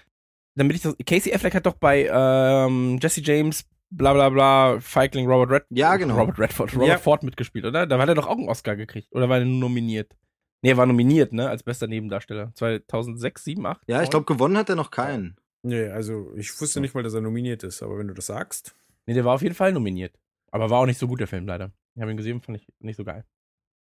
damit 0.55 0.77
ich 0.77 0.83
das, 0.83 0.95
Casey 1.07 1.33
Affleck 1.33 1.55
hat 1.55 1.67
doch 1.67 1.75
bei 1.75 2.07
ähm, 2.13 2.99
Jesse 3.01 3.23
James, 3.23 3.65
bla 3.91 4.13
bla 4.13 4.29
bla, 4.29 4.79
Feigling 4.81 5.27
Robert 5.27 5.51
Red, 5.51 5.65
Ja, 5.71 5.97
genau. 5.97 6.19
Robert 6.19 6.39
Redford, 6.39 6.75
Robert 6.75 6.89
Ja. 6.89 6.99
Ford 6.99 7.23
mitgespielt, 7.23 7.65
oder? 7.65 7.87
Da 7.87 7.99
hat 7.99 8.09
er 8.09 8.15
doch 8.15 8.27
auch 8.27 8.37
einen 8.37 8.49
Oscar 8.49 8.77
gekriegt. 8.77 9.09
Oder 9.13 9.29
war 9.29 9.39
er 9.39 9.45
nur 9.47 9.61
nominiert? 9.61 10.15
Nee, 10.63 10.71
er 10.73 10.77
war 10.77 10.87
nominiert, 10.87 11.33
ne, 11.33 11.49
als 11.49 11.63
bester 11.63 11.87
Nebendarsteller. 11.87 12.53
2006, 12.55 13.45
7, 13.45 13.65
8? 13.65 13.81
Ja, 13.87 14.03
ich 14.03 14.11
glaube, 14.11 14.27
gewonnen 14.27 14.57
hat 14.59 14.69
er 14.69 14.75
noch 14.77 14.91
keinen. 14.91 15.37
Nee, 15.63 15.87
also 15.89 16.33
ich 16.37 16.61
wusste 16.61 16.81
nicht 16.81 16.95
mal, 16.95 17.03
dass 17.03 17.15
er 17.15 17.21
nominiert 17.21 17.63
ist, 17.63 17.83
aber 17.83 17.97
wenn 17.99 18.09
du 18.09 18.15
das 18.15 18.27
sagst. 18.27 18.75
Nee, 19.07 19.15
der 19.15 19.25
war 19.25 19.35
auf 19.35 19.43
jeden 19.43 19.55
Fall 19.55 19.73
nominiert. 19.73 20.15
Aber 20.51 20.69
war 20.71 20.81
auch 20.81 20.87
nicht 20.87 20.99
so 20.99 21.07
gut, 21.09 21.21
der 21.21 21.27
Film, 21.29 21.47
leider. 21.47 21.71
Ich 21.95 22.03
habe 22.03 22.11
ihn 22.11 22.17
gesehen, 22.17 22.41
fand 22.43 22.59
ich 22.59 22.67
nicht 22.81 22.97
so 22.97 23.05
geil. 23.05 23.25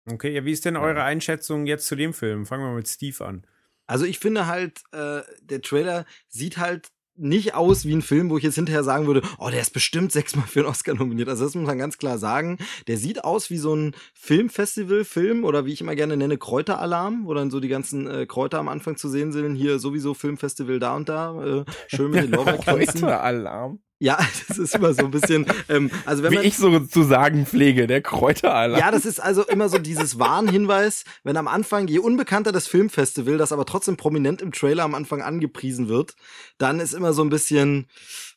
Okay, 0.09 0.33
ja, 0.33 0.45
wie 0.45 0.51
ist 0.51 0.63
denn 0.63 0.77
eure 0.77 1.03
Einschätzung 1.03 1.65
jetzt 1.65 1.85
zu 1.85 1.95
dem 1.95 2.13
Film? 2.13 2.45
Fangen 2.45 2.63
wir 2.63 2.75
mit 2.75 2.87
Steve 2.87 3.25
an. 3.25 3.45
Also 3.87 4.05
ich 4.05 4.19
finde 4.19 4.47
halt, 4.47 4.81
äh, 4.91 5.21
der 5.41 5.61
Trailer 5.61 6.05
sieht 6.29 6.57
halt 6.57 6.89
nicht 7.17 7.55
aus 7.55 7.83
wie 7.85 7.93
ein 7.93 8.01
Film, 8.01 8.29
wo 8.29 8.37
ich 8.37 8.43
jetzt 8.43 8.55
hinterher 8.55 8.83
sagen 8.83 9.07
würde, 9.07 9.21
oh, 9.39 9.49
der 9.49 9.59
ist 9.59 9.73
bestimmt 9.73 10.11
sechsmal 10.11 10.45
für 10.45 10.59
einen 10.59 10.69
Oscar 10.69 10.93
nominiert. 10.93 11.27
Also 11.29 11.45
das 11.45 11.55
muss 11.55 11.65
man 11.65 11.77
ganz 11.77 11.97
klar 11.97 12.17
sagen. 12.19 12.57
Der 12.87 12.97
sieht 12.97 13.23
aus 13.23 13.49
wie 13.49 13.57
so 13.57 13.75
ein 13.75 13.95
Filmfestival-Film 14.13 15.43
oder 15.43 15.65
wie 15.65 15.73
ich 15.73 15.81
immer 15.81 15.95
gerne 15.95 16.15
nenne, 16.15 16.37
Kräuteralarm, 16.37 17.25
wo 17.25 17.33
dann 17.33 17.49
so 17.49 17.59
die 17.59 17.67
ganzen 17.67 18.07
äh, 18.07 18.25
Kräuter 18.27 18.59
am 18.59 18.67
Anfang 18.67 18.97
zu 18.97 19.09
sehen 19.09 19.31
sind. 19.31 19.55
Hier 19.55 19.79
sowieso 19.79 20.13
Filmfestival 20.13 20.79
da 20.79 20.95
und 20.95 21.09
da, 21.09 21.43
äh, 21.43 21.65
schön 21.87 22.11
mit 22.11 22.23
den 22.23 22.31
Lorbeerkränzen. 22.31 23.03
Alarm. 23.05 23.79
Ja, 23.99 24.17
das 24.47 24.57
ist 24.57 24.75
immer 24.75 24.93
so 24.93 25.05
ein 25.05 25.11
bisschen, 25.11 25.45
ähm, 25.69 25.89
also 26.05 26.23
wenn 26.23 26.31
Wie 26.31 26.35
man, 26.35 26.45
ich 26.45 26.57
so 26.57 26.79
zu 26.79 27.03
sagen 27.03 27.45
pflege, 27.45 27.87
der 27.87 28.01
Kräuteralarm. 28.01 28.79
ja, 28.79 28.91
das 28.91 29.05
ist 29.05 29.19
also 29.19 29.43
immer 29.43 29.69
so 29.69 29.77
dieses 29.79 30.19
Warnhinweis, 30.19 31.03
wenn 31.23 31.37
am 31.37 31.47
Anfang, 31.47 31.87
je 31.87 31.99
unbekannter 31.99 32.51
das 32.51 32.67
Filmfestival, 32.67 33.37
das 33.37 33.51
aber 33.51 33.65
trotzdem 33.65 33.97
prominent 33.97 34.41
im 34.41 34.51
Trailer 34.51 34.83
am 34.83 34.95
Anfang 34.95 35.21
angepriesen 35.21 35.87
wird, 35.89 36.15
dann 36.57 36.79
ist 36.79 36.93
immer 36.93 37.13
so 37.13 37.23
ein 37.23 37.29
bisschen 37.29 37.87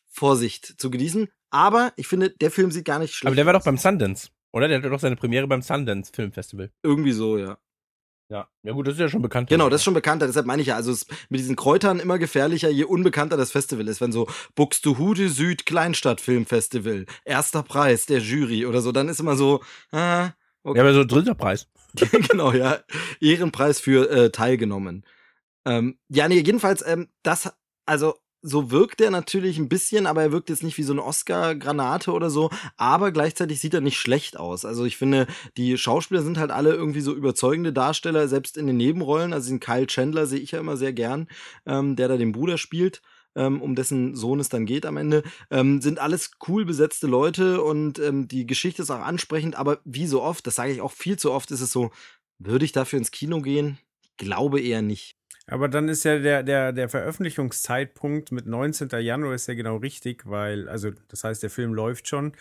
Vorsicht 0.09 0.79
zu 0.79 0.89
genießen. 0.89 1.29
Aber 1.51 1.93
ich 1.95 2.07
finde, 2.07 2.29
der 2.29 2.49
Film 2.49 2.71
sieht 2.71 2.85
gar 2.85 2.99
nicht 2.99 3.13
schlecht 3.13 3.27
Aber 3.27 3.35
der 3.35 3.45
war 3.45 3.53
doch 3.53 3.59
aus. 3.59 3.65
beim 3.65 3.77
Sundance, 3.77 4.29
oder? 4.51 4.67
Der 4.67 4.77
hatte 4.77 4.89
doch 4.89 4.99
seine 4.99 5.15
Premiere 5.15 5.47
beim 5.47 5.61
Sundance 5.61 6.11
Filmfestival. 6.13 6.71
Irgendwie 6.81 7.11
so, 7.11 7.37
ja. 7.37 7.57
Ja. 8.31 8.47
Ja 8.63 8.71
gut, 8.71 8.87
das 8.87 8.93
ist 8.93 9.01
ja 9.01 9.09
schon 9.09 9.21
bekannt. 9.21 9.49
Genau, 9.49 9.67
das 9.67 9.81
ist 9.81 9.83
schon 9.83 9.93
bekannter, 9.93 10.25
deshalb 10.25 10.45
meine 10.45 10.61
ich 10.61 10.69
ja, 10.69 10.77
also 10.77 10.91
es 10.91 11.01
ist 11.01 11.11
mit 11.27 11.41
diesen 11.41 11.57
Kräutern 11.57 11.99
immer 11.99 12.17
gefährlicher, 12.17 12.69
je 12.69 12.85
unbekannter 12.85 13.35
das 13.35 13.51
Festival 13.51 13.89
ist. 13.89 13.99
Wenn 13.99 14.13
so 14.13 14.27
Buxtehude 14.55 15.27
Süd 15.27 15.65
Kleinstadt 15.65 16.21
Filmfestival, 16.21 17.07
erster 17.25 17.61
Preis 17.61 18.05
der 18.05 18.19
Jury 18.19 18.65
oder 18.65 18.81
so, 18.81 18.93
dann 18.93 19.09
ist 19.09 19.19
immer 19.19 19.35
so, 19.35 19.61
ah, 19.91 20.29
okay. 20.63 20.77
Ja, 20.77 20.83
aber 20.83 20.93
so 20.93 21.03
dritter 21.03 21.35
Preis. 21.35 21.67
genau, 22.29 22.53
ja. 22.53 22.79
Ehrenpreis 23.19 23.81
für 23.81 24.09
äh, 24.09 24.31
teilgenommen. 24.31 25.03
Ähm, 25.65 25.99
ja, 26.07 26.29
nee, 26.29 26.39
jedenfalls, 26.39 26.87
ähm, 26.87 27.09
das, 27.23 27.51
also 27.85 28.15
so 28.41 28.71
wirkt 28.71 29.01
er 29.01 29.11
natürlich 29.11 29.57
ein 29.57 29.69
bisschen, 29.69 30.07
aber 30.07 30.23
er 30.23 30.31
wirkt 30.31 30.49
jetzt 30.49 30.63
nicht 30.63 30.77
wie 30.77 30.83
so 30.83 30.93
eine 30.93 31.03
Oscar-Granate 31.03 32.11
oder 32.11 32.29
so, 32.29 32.49
aber 32.77 33.11
gleichzeitig 33.11 33.59
sieht 33.59 33.73
er 33.73 33.81
nicht 33.81 33.97
schlecht 33.97 34.37
aus. 34.37 34.65
Also 34.65 34.85
ich 34.85 34.97
finde, 34.97 35.27
die 35.57 35.77
Schauspieler 35.77 36.23
sind 36.23 36.37
halt 36.37 36.51
alle 36.51 36.73
irgendwie 36.73 37.01
so 37.01 37.13
überzeugende 37.13 37.73
Darsteller, 37.73 38.27
selbst 38.27 38.57
in 38.57 38.67
den 38.67 38.77
Nebenrollen. 38.77 39.33
Also 39.33 39.49
den 39.49 39.59
Kyle 39.59 39.87
Chandler 39.87 40.25
sehe 40.25 40.39
ich 40.39 40.51
ja 40.51 40.59
immer 40.59 40.77
sehr 40.77 40.93
gern, 40.93 41.27
ähm, 41.65 41.95
der 41.95 42.07
da 42.07 42.17
den 42.17 42.31
Bruder 42.31 42.57
spielt. 42.57 43.01
Ähm, 43.33 43.61
um 43.61 43.75
dessen 43.75 44.13
Sohn 44.13 44.41
es 44.41 44.49
dann 44.49 44.65
geht 44.65 44.85
am 44.85 44.97
Ende, 44.97 45.23
ähm, 45.51 45.79
sind 45.79 45.99
alles 45.99 46.31
cool 46.49 46.65
besetzte 46.65 47.07
Leute 47.07 47.61
und 47.61 47.97
ähm, 47.97 48.27
die 48.27 48.45
Geschichte 48.45 48.81
ist 48.81 48.91
auch 48.91 48.99
ansprechend, 48.99 49.55
aber 49.55 49.79
wie 49.85 50.05
so 50.05 50.21
oft, 50.21 50.45
das 50.45 50.55
sage 50.55 50.73
ich 50.73 50.81
auch 50.81 50.91
viel 50.91 51.17
zu 51.17 51.31
oft, 51.31 51.49
ist 51.51 51.61
es 51.61 51.71
so, 51.71 51.91
würde 52.39 52.65
ich 52.65 52.73
dafür 52.73 52.99
ins 52.99 53.11
Kino 53.11 53.39
gehen? 53.39 53.77
Ich 54.01 54.17
glaube 54.17 54.59
eher 54.59 54.81
nicht. 54.81 55.20
Aber 55.51 55.67
dann 55.67 55.89
ist 55.89 56.05
ja 56.05 56.17
der, 56.17 56.43
der, 56.43 56.71
der 56.71 56.87
Veröffentlichungszeitpunkt 56.87 58.31
mit 58.31 58.45
19. 58.45 58.87
Januar 59.01 59.33
ist 59.33 59.47
ja 59.47 59.53
genau 59.53 59.75
richtig, 59.75 60.23
weil, 60.25 60.69
also 60.69 60.91
das 61.09 61.25
heißt, 61.25 61.43
der 61.43 61.49
Film 61.49 61.73
läuft 61.73 62.07
schon. 62.07 62.31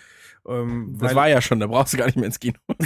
Ähm, 0.46 0.96
Das 1.00 1.16
war 1.16 1.28
ja 1.28 1.42
schon, 1.42 1.58
da 1.58 1.66
brauchst 1.66 1.92
du 1.92 1.96
gar 1.98 2.06
nicht 2.06 2.16
mehr 2.16 2.26
ins 2.26 2.38
Kino. 2.38 2.58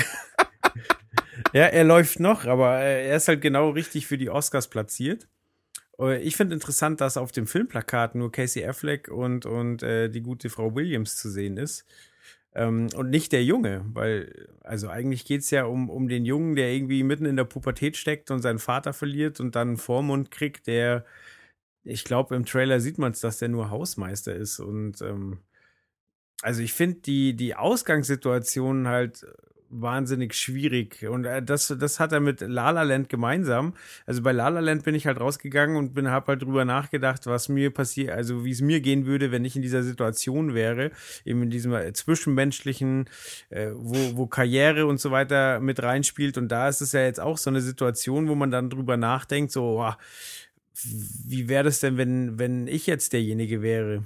Ja, 1.53 1.67
er 1.67 1.85
läuft 1.85 2.19
noch, 2.21 2.47
aber 2.47 2.81
äh, 2.81 3.09
er 3.09 3.17
ist 3.17 3.29
halt 3.29 3.41
genau 3.41 3.71
richtig 3.71 4.07
für 4.07 4.19
die 4.19 4.31
Oscars 4.31 4.69
platziert. 4.69 5.29
Äh, 6.01 6.21
Ich 6.23 6.37
finde 6.37 6.55
interessant, 6.55 7.01
dass 7.01 7.17
auf 7.17 7.33
dem 7.33 7.47
Filmplakat 7.47 8.15
nur 8.17 8.33
Casey 8.33 8.65
Affleck 8.65 9.09
und, 9.09 9.47
und 9.47 9.83
äh, 9.83 10.09
die 10.09 10.23
gute 10.23 10.51
Frau 10.51 10.75
Williams 10.75 11.17
zu 11.17 11.31
sehen 11.31 11.57
ist. 11.57 11.85
Ähm, 12.55 12.89
und 12.95 13.11
nicht 13.11 13.33
der 13.33 13.45
Junge, 13.45 13.85
weil, 13.93 14.49
also 14.63 14.89
eigentlich 14.89 15.25
geht's 15.25 15.51
ja 15.51 15.65
um, 15.65 15.91
um 15.91 16.09
den 16.09 16.25
Jungen, 16.25 16.55
der 16.57 16.73
irgendwie 16.73 17.03
mitten 17.03 17.27
in 17.27 17.37
der 17.37 17.45
Pubertät 17.45 17.97
steckt 17.97 18.31
und 18.31 18.43
seinen 18.43 18.61
Vater 18.61 18.93
verliert 18.93 19.41
und 19.41 19.57
dann 19.57 19.69
einen 19.69 19.77
Vormund 19.77 20.31
kriegt, 20.31 20.67
der, 20.69 21.05
ich 21.85 22.05
glaube, 22.05 22.37
im 22.37 22.47
Trailer 22.47 22.81
sieht 22.81 22.99
man 22.99 23.13
es, 23.13 23.21
dass 23.21 23.39
der 23.39 23.49
nur 23.49 23.71
Hausmeister 23.71 24.35
ist. 24.35 24.61
Und 24.61 25.03
ähm, 25.03 25.41
also 26.43 26.63
ich 26.63 26.73
finde 26.75 27.01
die, 27.01 27.35
die 27.37 27.57
Ausgangssituation 27.57 28.89
halt 28.89 29.27
wahnsinnig 29.71 30.35
schwierig. 30.35 31.05
Und 31.09 31.25
äh, 31.25 31.43
das, 31.43 31.75
das 31.79 32.01
hat 32.01 32.13
er 32.13 32.21
mit 32.21 32.41
La 32.41 32.71
La 32.71 32.83
Land 32.83 33.09
gemeinsam. 33.09 33.75
Also 34.07 34.23
bei 34.23 34.33
La 34.33 34.49
La 34.49 34.61
Land 34.61 34.85
bin 34.85 34.95
ich 34.95 35.07
halt 35.07 35.21
rausgegangen 35.21 35.77
und 35.77 35.95
bin 35.95 36.11
hab 36.11 36.29
halt 36.29 36.43
drüber 36.43 36.65
nachgedacht, 36.65 37.27
was 37.27 37.49
mir 37.49 37.71
passiert, 37.71 38.11
also 38.11 38.45
wie 38.45 38.51
es 38.51 38.61
mir 38.61 38.81
gehen 38.81 39.07
würde, 39.07 39.33
wenn 39.33 39.45
ich 39.45 39.57
in 39.57 39.63
dieser 39.63 39.83
Situation 39.83 40.55
wäre, 40.55 40.91
eben 41.25 41.43
in 41.43 41.51
diesem 41.51 41.73
äh, 41.75 41.93
zwischenmenschlichen, 41.93 43.09
äh, 43.51 43.71
wo, 43.75 44.17
wo 44.17 44.27
Karriere 44.27 44.87
und 44.87 45.01
so 45.01 45.11
weiter 45.11 45.61
mit 45.61 45.83
reinspielt. 45.83 46.39
Und 46.39 46.49
da 46.49 46.69
ist 46.69 46.81
es 46.81 46.93
ja 46.93 47.01
jetzt 47.03 47.21
auch 47.21 47.39
so 47.39 47.51
eine 47.51 47.61
Situation, 47.61 48.29
wo 48.29 48.35
man 48.35 48.51
dann 48.51 48.71
drüber 48.71 48.97
nachdenkt, 48.97 49.53
so, 49.53 49.81
oh, 49.81 49.93
wie 51.27 51.49
wäre 51.49 51.65
das 51.65 51.81
denn, 51.81 51.97
wenn, 51.97 52.39
wenn 52.39 52.67
ich 52.67 52.87
jetzt 52.87 53.13
derjenige 53.13 53.63
wäre? 53.63 54.05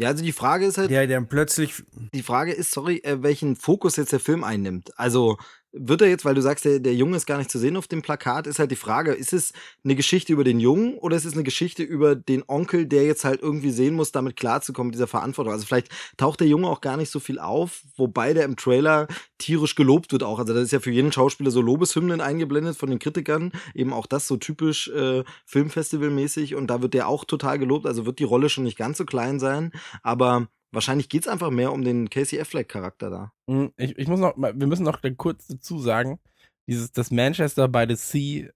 Ja, 0.00 0.08
also 0.08 0.24
die 0.24 0.32
Frage 0.32 0.64
ist 0.64 0.78
halt, 0.78 0.90
Der, 0.90 1.06
der 1.06 1.20
plötzlich 1.20 1.84
die 2.14 2.22
Frage 2.22 2.52
ist, 2.52 2.70
sorry, 2.70 3.02
äh, 3.04 3.22
welchen 3.22 3.54
Fokus 3.54 3.96
jetzt 3.96 4.12
der 4.12 4.20
Film 4.20 4.44
einnimmt. 4.44 4.98
Also 4.98 5.36
wird 5.72 6.02
er 6.02 6.08
jetzt, 6.08 6.24
weil 6.24 6.34
du 6.34 6.42
sagst, 6.42 6.64
der, 6.64 6.80
der 6.80 6.94
Junge 6.94 7.16
ist 7.16 7.26
gar 7.26 7.38
nicht 7.38 7.50
zu 7.50 7.58
sehen 7.58 7.76
auf 7.76 7.86
dem 7.86 8.02
Plakat, 8.02 8.46
ist 8.46 8.58
halt 8.58 8.70
die 8.70 8.76
Frage, 8.76 9.12
ist 9.12 9.32
es 9.32 9.52
eine 9.84 9.94
Geschichte 9.94 10.32
über 10.32 10.42
den 10.42 10.58
Jungen 10.58 10.98
oder 10.98 11.16
ist 11.16 11.24
es 11.24 11.34
eine 11.34 11.44
Geschichte 11.44 11.82
über 11.82 12.16
den 12.16 12.42
Onkel, 12.48 12.86
der 12.86 13.04
jetzt 13.04 13.24
halt 13.24 13.40
irgendwie 13.40 13.70
sehen 13.70 13.94
muss, 13.94 14.10
damit 14.12 14.36
klarzukommen, 14.36 14.88
mit 14.88 14.94
dieser 14.94 15.06
Verantwortung? 15.06 15.52
Also 15.52 15.66
vielleicht 15.66 15.88
taucht 16.16 16.40
der 16.40 16.48
Junge 16.48 16.68
auch 16.68 16.80
gar 16.80 16.96
nicht 16.96 17.10
so 17.10 17.20
viel 17.20 17.38
auf, 17.38 17.82
wobei 17.96 18.34
der 18.34 18.44
im 18.44 18.56
Trailer 18.56 19.06
tierisch 19.38 19.76
gelobt 19.76 20.12
wird 20.12 20.22
auch. 20.22 20.38
Also 20.38 20.54
das 20.54 20.64
ist 20.64 20.72
ja 20.72 20.80
für 20.80 20.90
jeden 20.90 21.12
Schauspieler 21.12 21.50
so 21.50 21.60
Lobeshymnen 21.60 22.20
eingeblendet 22.20 22.76
von 22.76 22.90
den 22.90 22.98
Kritikern, 22.98 23.52
eben 23.74 23.92
auch 23.92 24.06
das 24.06 24.26
so 24.26 24.36
typisch 24.36 24.88
äh, 24.88 25.22
Filmfestivalmäßig 25.46 26.56
und 26.56 26.66
da 26.66 26.82
wird 26.82 26.94
der 26.94 27.08
auch 27.08 27.24
total 27.24 27.58
gelobt, 27.58 27.86
also 27.86 28.06
wird 28.06 28.18
die 28.18 28.24
Rolle 28.24 28.48
schon 28.48 28.64
nicht 28.64 28.78
ganz 28.78 28.98
so 28.98 29.04
klein 29.04 29.38
sein, 29.38 29.72
aber 30.02 30.48
Wahrscheinlich 30.72 31.08
geht's 31.08 31.26
einfach 31.28 31.50
mehr 31.50 31.72
um 31.72 31.82
den 31.82 32.08
Casey 32.10 32.40
Affleck-Charakter 32.40 33.10
da. 33.10 33.32
Hm, 33.48 33.72
Ich, 33.76 33.98
ich 33.98 34.08
muss 34.08 34.20
noch, 34.20 34.36
mal- 34.36 34.58
wir 34.58 34.66
müssen 34.66 34.84
noch 34.84 35.00
kurz 35.16 35.46
dazu 35.48 35.78
sagen, 35.80 36.18
dieses, 36.68 36.92
das 36.92 37.10
Manchester 37.10 37.66
by 37.68 37.86
the 37.88 37.96
Sea, 37.96 38.50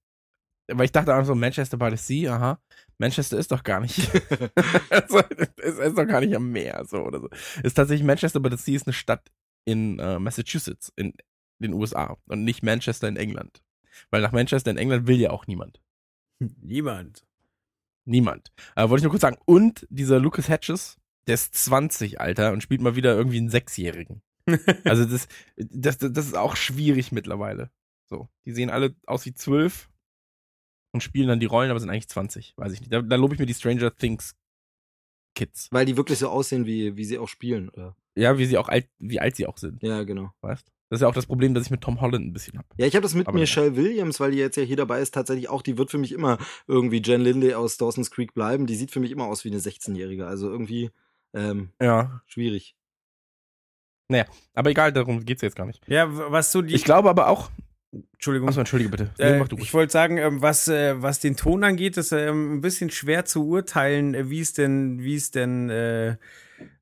weil 0.73 0.85
ich 0.87 0.93
dachte 0.93 1.13
einfach 1.13 1.27
so, 1.27 1.35
Manchester 1.35 1.77
by 1.77 1.91
the 1.91 1.97
Sea, 1.97 2.35
aha, 2.37 2.61
Manchester 2.99 3.37
ist 3.39 3.51
doch 3.51 3.63
gar 3.65 3.81
nicht, 3.81 3.99
also, 4.91 5.21
es 5.57 5.79
ist 5.79 5.99
doch 5.99 6.07
gar 6.07 6.21
nicht 6.21 6.35
am 6.37 6.51
Meer, 6.53 6.85
so 6.87 6.99
oder 7.03 7.21
so. 7.21 7.29
Ist 7.63 7.75
tatsächlich 7.75 8.07
Manchester 8.07 8.39
by 8.41 8.51
the 8.51 8.63
Sea 8.63 8.77
ist 8.77 8.87
eine 8.87 8.93
Stadt 8.95 9.31
in 9.67 9.99
äh, 9.99 10.19
Massachusetts, 10.21 10.93
in 10.97 11.15
den 11.59 11.73
USA 11.73 12.17
und 12.27 12.45
nicht 12.45 12.63
Manchester 12.63 13.09
in 13.09 13.17
England. 13.17 13.63
Weil 14.11 14.23
nach 14.23 14.33
Manchester 14.33 14.71
in 14.71 14.77
England 14.77 15.07
will 15.07 15.21
ja 15.21 15.31
auch 15.31 15.47
niemand. 15.47 15.81
niemand. 16.41 17.25
Niemand. 18.07 18.53
Aber 18.75 18.91
wollte 18.91 19.01
ich 19.01 19.05
nur 19.05 19.11
kurz 19.13 19.23
sagen. 19.23 19.39
Und 19.47 19.87
dieser 19.89 20.19
Lucas 20.21 20.49
Hedges, 20.49 20.97
der 21.27 21.35
ist 21.35 21.55
20, 21.55 22.21
Alter, 22.21 22.53
und 22.53 22.63
spielt 22.63 22.81
mal 22.81 22.97
wieder 22.97 23.15
irgendwie 23.15 23.39
einen 23.39 23.51
Sechsjährigen. 23.51 24.23
Also 24.85 25.07
das, 25.07 25.27
das, 25.57 25.97
das 25.99 26.27
ist 26.27 26.37
auch 26.37 26.55
schwierig 26.55 27.13
mittlerweile. 27.13 27.71
So, 28.11 28.29
die 28.45 28.53
sehen 28.53 28.69
alle 28.69 28.95
aus 29.07 29.25
wie 29.25 29.33
zwölf 29.33 29.89
und 30.93 31.03
spielen 31.03 31.29
dann 31.29 31.41
die 31.41 31.47
Rollen, 31.47 31.71
aber 31.71 31.81
sind 31.81 31.89
eigentlich 31.89 32.09
20. 32.09 32.53
Weiß 32.57 32.73
ich 32.73 32.81
nicht. 32.81 32.93
Da, 32.93 33.01
da 33.01 33.17
lobe 33.17 33.35
ich 33.35 33.41
mir 33.41 33.47
die 33.47 33.55
Stranger 33.55 33.95
Things 33.97 34.37
Kids. 35.35 35.69
Weil 35.73 35.87
die 35.87 35.97
wirklich 35.97 36.19
so 36.19 36.29
aussehen, 36.29 36.67
wie, 36.67 36.97
wie 36.97 37.05
sie 37.05 37.19
auch 37.19 37.29
spielen, 37.29 37.69
oder? 37.71 37.97
Ja, 38.17 38.39
wie 38.39 38.47
sie 38.47 38.59
auch 38.59 38.69
alt, 38.69 38.89
wie 38.99 39.19
alt 39.19 39.35
sie 39.35 39.47
auch 39.47 39.59
sind, 39.59 39.83
Ja, 39.83 40.05
genau. 40.05 40.33
weißt? 40.43 40.71
Das 40.91 40.99
ist 40.99 41.03
ja 41.03 41.09
auch 41.09 41.15
das 41.15 41.27
Problem, 41.27 41.55
das 41.55 41.65
ich 41.65 41.71
mit 41.71 41.81
Tom 41.81 42.01
Holland 42.01 42.25
ein 42.27 42.33
bisschen 42.33 42.59
habe. 42.59 42.69
Ja, 42.77 42.87
ich 42.87 42.95
habe 42.95 43.03
das 43.03 43.15
mit 43.15 43.27
Aber 43.27 43.39
Michelle 43.39 43.75
Williams, 43.75 44.21
weil 44.21 44.31
die 44.31 44.39
jetzt 44.39 44.57
ja 44.57 44.63
hier 44.63 44.77
dabei 44.77 45.01
ist, 45.01 45.13
tatsächlich 45.13 45.49
auch, 45.49 45.63
die 45.63 45.77
wird 45.77 45.91
für 45.91 45.99
mich 45.99 46.13
immer 46.13 46.39
irgendwie 46.69 47.03
Jen 47.03 47.23
Lindley 47.23 47.55
aus 47.55 47.79
Dawson's 47.79 48.11
Creek 48.13 48.35
bleiben. 48.35 48.67
Die 48.67 48.77
sieht 48.77 48.93
für 48.93 49.01
mich 49.01 49.11
immer 49.11 49.25
aus 49.25 49.45
wie 49.45 49.51
eine 49.51 49.59
16-Jährige. 49.59 50.27
Also 50.27 50.49
irgendwie 50.49 50.91
ähm, 51.35 51.71
Ja. 51.81 52.23
schwierig. 52.27 52.75
Aber 54.55 54.71
egal, 54.71 54.93
darum 54.93 55.25
geht's 55.25 55.43
jetzt 55.43 55.57
gar 55.57 55.67
nicht. 55.67 55.83
Ja, 55.89 56.07
was 56.09 56.53
so 56.53 56.63
die. 56.63 56.75
Ich 56.75 56.85
glaube 56.85 57.11
aber 57.11 57.27
auch. 57.29 57.51
Entschuldigung. 58.13 58.49
Achso, 58.49 58.61
entschuldige 58.61 58.91
bitte. 58.91 59.11
Nee, 59.19 59.25
Äh, 59.25 59.39
mach 59.39 59.49
du 59.49 59.57
ruhig. 59.57 59.67
ich 59.67 59.75
wollte 59.75 59.93
sagen, 59.93 60.19
ähm, 60.19 60.43
was, 60.43 60.69
äh, 60.69 61.01
was 61.03 61.21
den 61.21 61.37
Ton 61.37 61.65
angeht, 61.65 61.97
ist 61.97 62.13
ähm, 62.13 62.57
ein 62.57 62.61
bisschen 62.61 62.91
schwer 62.91 63.25
zu 63.25 63.47
urteilen, 63.47 64.15
äh, 64.15 64.31
wie 64.31 64.41
es 64.41 64.53
denn, 64.53 65.03
wie 65.03 65.15
es 65.17 65.31
denn 65.31 65.71
äh, 65.71 66.17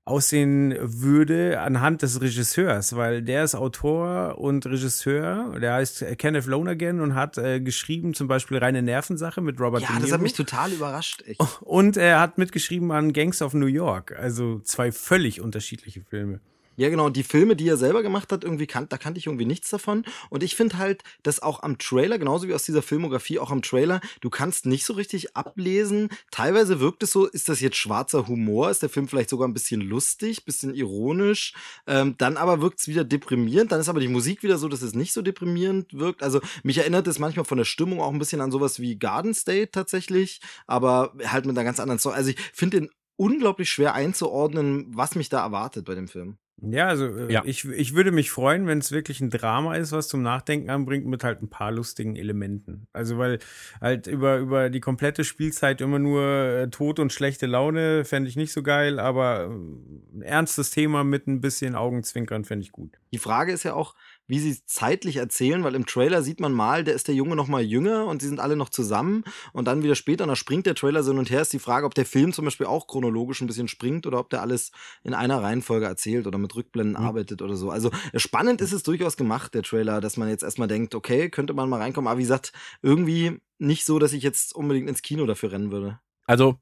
aussehen 0.04 0.74
würde 0.80 1.60
anhand 1.60 2.02
des 2.02 2.20
Regisseurs, 2.20 2.96
weil 2.96 3.22
der 3.22 3.44
ist 3.44 3.54
Autor 3.54 4.36
und 4.38 4.66
Regisseur, 4.66 5.58
der 5.60 5.74
heißt 5.74 6.02
äh, 6.02 6.16
Kenneth 6.16 6.46
Lonergan 6.46 7.00
und 7.00 7.14
hat 7.14 7.38
äh, 7.38 7.60
geschrieben 7.60 8.12
zum 8.12 8.26
Beispiel 8.26 8.58
Reine 8.58 8.82
Nervensache 8.82 9.40
mit 9.40 9.60
Robert 9.60 9.82
Ja, 9.82 9.88
De 9.88 9.94
das 9.96 10.04
Niro. 10.06 10.14
hat 10.14 10.22
mich 10.22 10.32
total 10.34 10.72
überrascht, 10.72 11.22
echt. 11.26 11.40
und 11.60 11.96
er 11.96 12.18
hat 12.18 12.36
mitgeschrieben 12.36 12.90
an 12.90 13.12
Gangs 13.12 13.42
of 13.42 13.54
New 13.54 13.66
York, 13.66 14.16
also 14.18 14.58
zwei 14.60 14.90
völlig 14.90 15.40
unterschiedliche 15.40 16.02
Filme. 16.02 16.40
Ja, 16.82 16.88
genau. 16.88 17.06
Und 17.06 17.16
die 17.16 17.22
Filme, 17.22 17.54
die 17.54 17.68
er 17.68 17.76
selber 17.76 18.02
gemacht 18.02 18.32
hat, 18.32 18.42
irgendwie 18.42 18.66
kan 18.66 18.88
da 18.88 18.98
kannte 18.98 19.16
ich 19.16 19.26
irgendwie 19.26 19.44
nichts 19.44 19.70
davon. 19.70 20.04
Und 20.30 20.42
ich 20.42 20.56
finde 20.56 20.78
halt, 20.78 21.04
dass 21.22 21.40
auch 21.40 21.62
am 21.62 21.78
Trailer, 21.78 22.18
genauso 22.18 22.48
wie 22.48 22.54
aus 22.54 22.64
dieser 22.64 22.82
Filmografie, 22.82 23.38
auch 23.38 23.52
am 23.52 23.62
Trailer, 23.62 24.00
du 24.20 24.30
kannst 24.30 24.66
nicht 24.66 24.84
so 24.84 24.94
richtig 24.94 25.36
ablesen. 25.36 26.08
Teilweise 26.32 26.80
wirkt 26.80 27.04
es 27.04 27.12
so, 27.12 27.26
ist 27.26 27.48
das 27.48 27.60
jetzt 27.60 27.76
schwarzer 27.76 28.26
Humor? 28.26 28.68
Ist 28.68 28.82
der 28.82 28.88
Film 28.88 29.06
vielleicht 29.06 29.30
sogar 29.30 29.46
ein 29.46 29.54
bisschen 29.54 29.80
lustig, 29.80 30.44
bisschen 30.44 30.74
ironisch? 30.74 31.54
Ähm, 31.86 32.16
dann 32.18 32.36
aber 32.36 32.60
wirkt 32.60 32.80
es 32.80 32.88
wieder 32.88 33.04
deprimierend. 33.04 33.70
Dann 33.70 33.78
ist 33.80 33.88
aber 33.88 34.00
die 34.00 34.08
Musik 34.08 34.42
wieder 34.42 34.58
so, 34.58 34.66
dass 34.66 34.82
es 34.82 34.92
nicht 34.92 35.12
so 35.12 35.22
deprimierend 35.22 35.96
wirkt. 35.96 36.24
Also 36.24 36.40
mich 36.64 36.78
erinnert 36.78 37.06
es 37.06 37.20
manchmal 37.20 37.44
von 37.44 37.58
der 37.58 37.64
Stimmung 37.64 38.00
auch 38.00 38.12
ein 38.12 38.18
bisschen 38.18 38.40
an 38.40 38.50
sowas 38.50 38.80
wie 38.80 38.98
Garden 38.98 39.34
State 39.34 39.70
tatsächlich, 39.70 40.40
aber 40.66 41.14
halt 41.26 41.46
mit 41.46 41.56
einer 41.56 41.64
ganz 41.64 41.78
anderen 41.78 42.00
Story. 42.00 42.16
Also 42.16 42.30
ich 42.30 42.40
finde 42.52 42.80
den 42.80 42.90
unglaublich 43.14 43.70
schwer 43.70 43.94
einzuordnen, 43.94 44.86
was 44.88 45.14
mich 45.14 45.28
da 45.28 45.44
erwartet 45.44 45.84
bei 45.84 45.94
dem 45.94 46.08
Film. 46.08 46.38
Ja, 46.60 46.88
also 46.88 47.06
äh, 47.06 47.32
Ja. 47.32 47.42
Ich, 47.44 47.64
ich 47.64 47.94
würde 47.94 48.12
mich 48.12 48.30
freuen, 48.30 48.66
wenn 48.66 48.78
es 48.78 48.92
wirklich 48.92 49.20
ein 49.20 49.30
Drama 49.30 49.74
ist, 49.76 49.92
was 49.92 50.08
zum 50.08 50.22
Nachdenken 50.22 50.70
anbringt, 50.70 51.06
mit 51.06 51.24
halt 51.24 51.42
ein 51.42 51.50
paar 51.50 51.72
lustigen 51.72 52.14
Elementen. 52.16 52.86
Also 52.92 53.18
weil 53.18 53.38
halt 53.80 54.06
über, 54.06 54.38
über 54.38 54.70
die 54.70 54.80
komplette 54.80 55.24
Spielzeit 55.24 55.80
immer 55.80 55.98
nur 55.98 56.22
äh, 56.22 56.68
Tod 56.68 56.98
und 56.98 57.12
schlechte 57.12 57.46
Laune 57.46 58.04
fände 58.04 58.28
ich 58.28 58.36
nicht 58.36 58.52
so 58.52 58.62
geil, 58.62 59.00
aber 59.00 59.44
äh, 59.44 60.16
ein 60.16 60.22
ernstes 60.22 60.70
Thema 60.70 61.04
mit 61.04 61.26
ein 61.26 61.40
bisschen 61.40 61.74
Augenzwinkern 61.74 62.44
fände 62.44 62.64
ich 62.64 62.72
gut. 62.72 62.98
Die 63.12 63.18
Frage 63.18 63.52
ist 63.52 63.64
ja 63.64 63.74
auch, 63.74 63.94
wie 64.26 64.38
sie 64.38 64.50
es 64.50 64.64
zeitlich 64.66 65.16
erzählen, 65.16 65.64
weil 65.64 65.74
im 65.74 65.86
Trailer 65.86 66.22
sieht 66.22 66.40
man 66.40 66.52
mal, 66.52 66.84
der 66.84 66.94
ist 66.94 67.08
der 67.08 67.14
Junge 67.14 67.36
noch 67.36 67.48
mal 67.48 67.62
jünger 67.62 68.06
und 68.06 68.22
sie 68.22 68.28
sind 68.28 68.40
alle 68.40 68.56
noch 68.56 68.68
zusammen 68.70 69.24
und 69.52 69.66
dann 69.66 69.82
wieder 69.82 69.94
später, 69.94 70.24
und 70.24 70.28
da 70.28 70.36
springt 70.36 70.66
der 70.66 70.74
Trailer 70.74 71.02
so 71.02 71.10
hin 71.10 71.18
und 71.18 71.30
her, 71.30 71.42
ist 71.42 71.52
die 71.52 71.58
Frage, 71.58 71.86
ob 71.86 71.94
der 71.94 72.06
Film 72.06 72.32
zum 72.32 72.44
Beispiel 72.44 72.66
auch 72.66 72.86
chronologisch 72.86 73.40
ein 73.40 73.46
bisschen 73.46 73.68
springt 73.68 74.06
oder 74.06 74.18
ob 74.18 74.30
der 74.30 74.40
alles 74.42 74.70
in 75.04 75.14
einer 75.14 75.42
Reihenfolge 75.42 75.86
erzählt 75.86 76.26
oder 76.26 76.38
mit 76.38 76.54
Rückblenden 76.54 76.96
Mhm. 76.98 77.06
arbeitet 77.06 77.42
oder 77.42 77.56
so. 77.56 77.70
Also 77.70 77.90
äh, 78.12 78.18
spannend 78.18 78.60
ist 78.60 78.72
es 78.72 78.82
durchaus 78.82 79.16
gemacht, 79.16 79.54
der 79.54 79.62
Trailer, 79.62 80.00
dass 80.00 80.16
man 80.16 80.28
jetzt 80.28 80.42
erstmal 80.42 80.68
denkt, 80.68 80.94
okay, 80.94 81.28
könnte 81.30 81.54
man 81.54 81.68
mal 81.68 81.80
reinkommen, 81.80 82.08
aber 82.08 82.18
wie 82.18 82.22
gesagt, 82.22 82.52
irgendwie 82.82 83.40
nicht 83.58 83.84
so, 83.84 83.98
dass 83.98 84.12
ich 84.12 84.22
jetzt 84.22 84.54
unbedingt 84.54 84.88
ins 84.88 85.02
Kino 85.02 85.26
dafür 85.26 85.52
rennen 85.52 85.70
würde. 85.70 86.00
Also, 86.26 86.58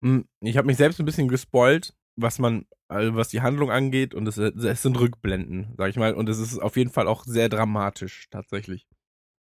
mh, 0.00 0.24
ich 0.42 0.56
habe 0.56 0.66
mich 0.66 0.76
selbst 0.78 1.00
ein 1.00 1.06
bisschen 1.06 1.28
gespoilt, 1.28 1.94
was 2.20 2.38
man, 2.38 2.66
also 2.88 3.14
was 3.16 3.28
die 3.28 3.40
Handlung 3.42 3.70
angeht, 3.70 4.14
und 4.14 4.26
es, 4.26 4.36
es 4.38 4.82
sind 4.82 4.98
Rückblenden, 4.98 5.74
sag 5.76 5.90
ich 5.90 5.96
mal, 5.96 6.14
und 6.14 6.28
es 6.28 6.38
ist 6.38 6.58
auf 6.58 6.76
jeden 6.76 6.90
Fall 6.90 7.06
auch 7.08 7.24
sehr 7.24 7.48
dramatisch, 7.48 8.28
tatsächlich, 8.30 8.86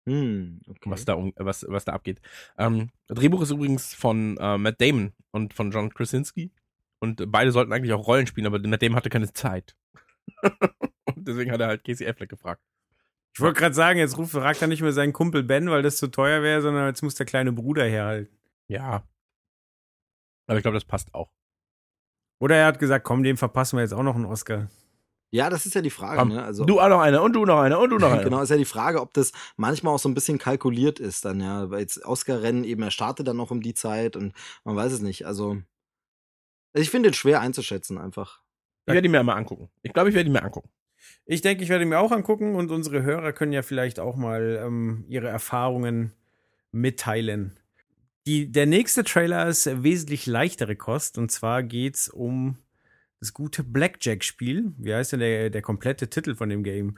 Hm, 0.07 0.61
okay. 0.67 0.89
was 0.89 1.05
da, 1.05 1.13
um- 1.13 1.33
was, 1.37 1.63
was 1.69 1.85
da 1.85 1.93
abgeht. 1.93 2.21
Ähm, 2.57 2.89
Drehbuch 3.07 3.41
ist 3.43 3.51
übrigens 3.51 3.93
von 3.93 4.35
äh, 4.37 4.57
Matt 4.57 4.81
Damon 4.81 5.13
und 5.31 5.53
von 5.53 5.69
John 5.71 5.93
Krasinski. 5.93 6.51
Und 6.99 7.31
beide 7.31 7.51
sollten 7.51 7.71
eigentlich 7.73 7.93
auch 7.93 8.07
Rollen 8.07 8.25
spielen, 8.27 8.47
aber 8.47 8.59
Matt 8.59 8.81
Damon 8.81 8.95
hatte 8.95 9.09
keine 9.11 9.31
Zeit. 9.31 9.75
und 11.05 11.17
deswegen 11.27 11.51
hat 11.51 11.61
er 11.61 11.67
halt 11.67 11.83
Casey 11.83 12.07
Affleck 12.07 12.29
gefragt. 12.29 12.61
Ich 13.35 13.39
wollte 13.41 13.59
gerade 13.59 13.75
sagen, 13.75 13.99
jetzt 13.99 14.17
ruft, 14.17 14.31
fragt 14.33 14.61
er 14.61 14.67
nicht 14.67 14.81
mehr 14.81 14.91
seinen 14.91 15.13
Kumpel 15.13 15.43
Ben, 15.43 15.69
weil 15.69 15.83
das 15.83 15.97
zu 15.97 16.07
teuer 16.07 16.41
wäre, 16.43 16.61
sondern 16.61 16.87
jetzt 16.87 17.01
muss 17.03 17.15
der 17.15 17.25
kleine 17.25 17.51
Bruder 17.51 17.85
herhalten. 17.85 18.35
Ja. 18.67 19.03
Aber 20.47 20.57
ich 20.57 20.63
glaube, 20.63 20.75
das 20.75 20.85
passt 20.85 21.13
auch. 21.13 21.31
Oder 22.41 22.55
er 22.55 22.65
hat 22.65 22.79
gesagt, 22.79 23.05
komm, 23.05 23.21
dem 23.21 23.37
verpassen 23.37 23.77
wir 23.77 23.83
jetzt 23.83 23.93
auch 23.93 24.01
noch 24.01 24.15
einen 24.15 24.25
Oscar. 24.25 24.67
Ja, 25.29 25.51
das 25.51 25.67
ist 25.67 25.75
ja 25.75 25.81
die 25.81 25.91
Frage, 25.91 26.17
Komm, 26.17 26.29
ne? 26.29 26.43
Also, 26.43 26.65
du 26.65 26.81
auch 26.81 26.89
noch 26.89 26.99
eine 26.99 27.21
und 27.21 27.33
du 27.33 27.45
noch 27.45 27.59
eine 27.59 27.77
und 27.77 27.91
du 27.91 27.99
noch 27.99 28.11
eine. 28.11 28.23
Genau, 28.23 28.41
ist 28.41 28.49
ja 28.49 28.57
die 28.57 28.65
Frage, 28.65 28.99
ob 28.99 29.13
das 29.13 29.31
manchmal 29.57 29.93
auch 29.93 29.99
so 29.99 30.09
ein 30.09 30.15
bisschen 30.15 30.39
kalkuliert 30.39 30.99
ist 30.99 31.23
dann, 31.23 31.39
ja. 31.39 31.69
Weil 31.69 31.81
jetzt 31.81 32.03
Oscar-Rennen 32.03 32.63
eben, 32.63 32.81
er 32.81 32.89
startet 32.89 33.27
dann 33.27 33.37
noch 33.37 33.51
um 33.51 33.61
die 33.61 33.75
Zeit 33.75 34.15
und 34.15 34.33
man 34.63 34.75
weiß 34.75 34.91
es 34.91 35.01
nicht. 35.01 35.27
Also, 35.27 35.61
ich 36.73 36.89
finde 36.89 37.09
es 37.09 37.15
schwer 37.15 37.41
einzuschätzen 37.41 37.99
einfach. 37.99 38.41
Ich 38.87 38.93
werde 38.93 39.03
die 39.03 39.09
mir 39.09 39.21
mal 39.21 39.35
angucken. 39.35 39.69
Ich 39.83 39.93
glaube, 39.93 40.09
ich 40.09 40.15
werde 40.15 40.25
die 40.25 40.33
mir 40.33 40.43
angucken. 40.43 40.69
Ich 41.27 41.41
denke, 41.41 41.63
ich 41.63 41.69
werde 41.69 41.85
mir 41.85 41.99
auch 41.99 42.11
angucken 42.11 42.55
und 42.55 42.71
unsere 42.71 43.03
Hörer 43.03 43.33
können 43.33 43.53
ja 43.53 43.61
vielleicht 43.61 43.99
auch 43.99 44.15
mal 44.15 44.59
ähm, 44.65 45.05
ihre 45.07 45.27
Erfahrungen 45.27 46.11
mitteilen. 46.71 47.59
Die, 48.27 48.51
der 48.51 48.67
nächste 48.67 49.03
Trailer 49.03 49.47
ist 49.47 49.65
wesentlich 49.83 50.27
leichtere 50.27 50.75
Kost 50.75 51.17
und 51.17 51.31
zwar 51.31 51.63
geht's 51.63 52.07
um 52.07 52.57
das 53.19 53.33
gute 53.33 53.63
Blackjack-Spiel. 53.63 54.73
Wie 54.77 54.93
heißt 54.93 55.13
denn 55.13 55.19
der, 55.21 55.49
der 55.49 55.61
komplette 55.61 56.09
Titel 56.09 56.35
von 56.35 56.49
dem 56.49 56.63
Game? 56.63 56.97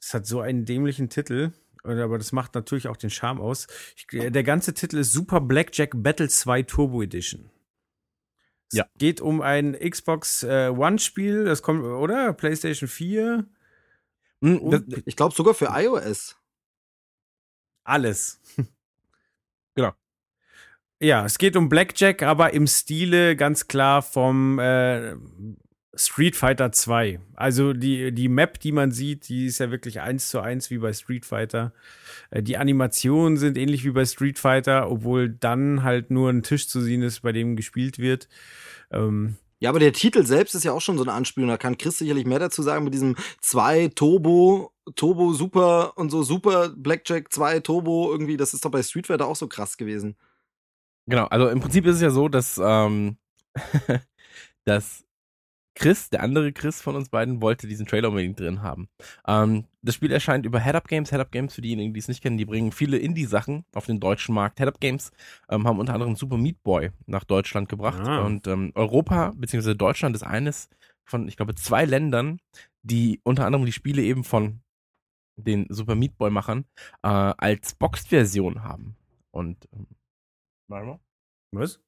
Das 0.00 0.12
hat 0.14 0.26
so 0.26 0.40
einen 0.40 0.64
dämlichen 0.64 1.08
Titel, 1.08 1.52
aber 1.82 2.18
das 2.18 2.32
macht 2.32 2.54
natürlich 2.54 2.88
auch 2.88 2.96
den 2.96 3.10
Charme 3.10 3.40
aus. 3.40 3.66
Ich, 3.96 4.06
der 4.08 4.42
ganze 4.42 4.74
Titel 4.74 4.98
ist 4.98 5.12
Super 5.12 5.40
Blackjack 5.40 5.92
Battle 5.94 6.28
2 6.28 6.62
Turbo 6.64 7.02
Edition. 7.02 7.50
Es 8.68 8.78
Ja. 8.78 8.86
geht 8.98 9.20
um 9.20 9.40
ein 9.42 9.74
Xbox 9.78 10.42
äh, 10.42 10.68
One-Spiel, 10.68 11.44
das 11.44 11.62
kommt, 11.62 11.84
oder? 11.84 12.32
PlayStation 12.32 12.88
4. 12.88 13.46
Hm, 14.42 14.70
das, 14.70 14.82
Ich 15.06 15.14
glaube 15.16 15.34
sogar 15.34 15.54
für 15.54 15.68
iOS. 15.72 16.36
alles. 17.84 18.40
Ja, 21.00 21.26
es 21.26 21.36
geht 21.36 21.56
um 21.56 21.68
Blackjack, 21.68 22.22
aber 22.22 22.54
im 22.54 22.66
Stile 22.66 23.36
ganz 23.36 23.68
klar 23.68 24.00
vom 24.00 24.58
äh, 24.58 25.14
Street 25.94 26.36
Fighter 26.36 26.72
2. 26.72 27.20
Also 27.34 27.74
die, 27.74 28.12
die 28.12 28.28
Map, 28.28 28.60
die 28.60 28.72
man 28.72 28.92
sieht, 28.92 29.28
die 29.28 29.46
ist 29.46 29.58
ja 29.58 29.70
wirklich 29.70 30.00
eins 30.00 30.28
zu 30.28 30.40
eins 30.40 30.70
wie 30.70 30.78
bei 30.78 30.94
Street 30.94 31.26
Fighter. 31.26 31.72
Äh, 32.30 32.42
die 32.42 32.56
Animationen 32.56 33.36
sind 33.36 33.58
ähnlich 33.58 33.84
wie 33.84 33.90
bei 33.90 34.06
Street 34.06 34.38
Fighter, 34.38 34.90
obwohl 34.90 35.28
dann 35.28 35.82
halt 35.82 36.10
nur 36.10 36.30
ein 36.30 36.42
Tisch 36.42 36.68
zu 36.68 36.80
sehen 36.80 37.02
ist, 37.02 37.20
bei 37.20 37.32
dem 37.32 37.56
gespielt 37.56 37.98
wird. 37.98 38.28
Ähm, 38.90 39.36
Ja, 39.58 39.70
aber 39.70 39.80
der 39.80 39.92
Titel 39.92 40.24
selbst 40.24 40.54
ist 40.54 40.64
ja 40.64 40.72
auch 40.72 40.80
schon 40.80 40.96
so 40.96 41.04
eine 41.04 41.12
Anspielung. 41.12 41.48
Da 41.50 41.58
kann 41.58 41.78
Chris 41.78 41.98
sicherlich 41.98 42.24
mehr 42.26 42.38
dazu 42.38 42.62
sagen 42.62 42.84
mit 42.84 42.94
diesem 42.94 43.16
2 43.40 43.88
Turbo, 43.94 44.72
Turbo 44.94 45.32
Super 45.34 45.96
und 45.96 46.10
so 46.10 46.22
Super 46.22 46.70
Blackjack 46.74 47.32
2 47.32 47.60
Turbo 47.60 48.10
irgendwie. 48.10 48.36
Das 48.36 48.54
ist 48.54 48.64
doch 48.64 48.70
bei 48.70 48.82
Street 48.82 49.06
Fighter 49.06 49.26
auch 49.26 49.36
so 49.36 49.46
krass 49.46 49.76
gewesen. 49.76 50.16
Genau, 51.06 51.26
also 51.26 51.48
im 51.48 51.60
Prinzip 51.60 51.86
ist 51.86 51.96
es 51.96 52.02
ja 52.02 52.10
so, 52.10 52.28
dass, 52.28 52.60
ähm, 52.62 53.16
dass 54.64 55.06
Chris, 55.76 56.08
der 56.08 56.22
andere 56.22 56.52
Chris 56.52 56.80
von 56.80 56.96
uns 56.96 57.10
beiden, 57.10 57.42
wollte 57.42 57.68
diesen 57.68 57.86
Trailer 57.86 58.08
unbedingt 58.08 58.40
drin 58.40 58.62
haben. 58.62 58.88
Ähm, 59.28 59.66
das 59.82 59.94
Spiel 59.94 60.10
erscheint 60.10 60.46
über 60.46 60.58
Head-Up 60.58 60.88
Games. 60.88 61.10
Head-Up 61.10 61.30
Games, 61.30 61.54
für 61.54 61.60
diejenigen, 61.60 61.92
die 61.92 62.00
es 62.00 62.08
nicht 62.08 62.22
kennen, 62.22 62.38
die 62.38 62.46
bringen 62.46 62.72
viele 62.72 62.96
Indie-Sachen 62.96 63.64
auf 63.74 63.84
den 63.84 64.00
deutschen 64.00 64.34
Markt. 64.34 64.58
Head-Up 64.58 64.80
Games 64.80 65.12
ähm, 65.50 65.66
haben 65.68 65.78
unter 65.78 65.92
anderem 65.92 66.16
Super 66.16 66.38
Meat 66.38 66.62
Boy 66.62 66.90
nach 67.04 67.24
Deutschland 67.24 67.68
gebracht. 67.68 68.00
Ah. 68.00 68.24
Und 68.24 68.46
ähm, 68.46 68.72
Europa, 68.74 69.32
beziehungsweise 69.36 69.76
Deutschland 69.76 70.16
ist 70.16 70.22
eines 70.22 70.70
von, 71.04 71.28
ich 71.28 71.36
glaube, 71.36 71.54
zwei 71.54 71.84
Ländern, 71.84 72.40
die 72.82 73.20
unter 73.22 73.44
anderem 73.44 73.66
die 73.66 73.72
Spiele 73.72 74.02
eben 74.02 74.24
von 74.24 74.60
den 75.36 75.66
Super 75.68 75.94
Meat 75.94 76.16
Boy-Machern 76.16 76.64
äh, 77.02 77.08
als 77.08 77.74
Boxed-Version 77.74 78.64
haben. 78.64 78.96
Und 79.30 79.68
ähm, 79.74 79.86
warte 80.68 80.86
mal. 80.86 81.00
was? 81.52 81.80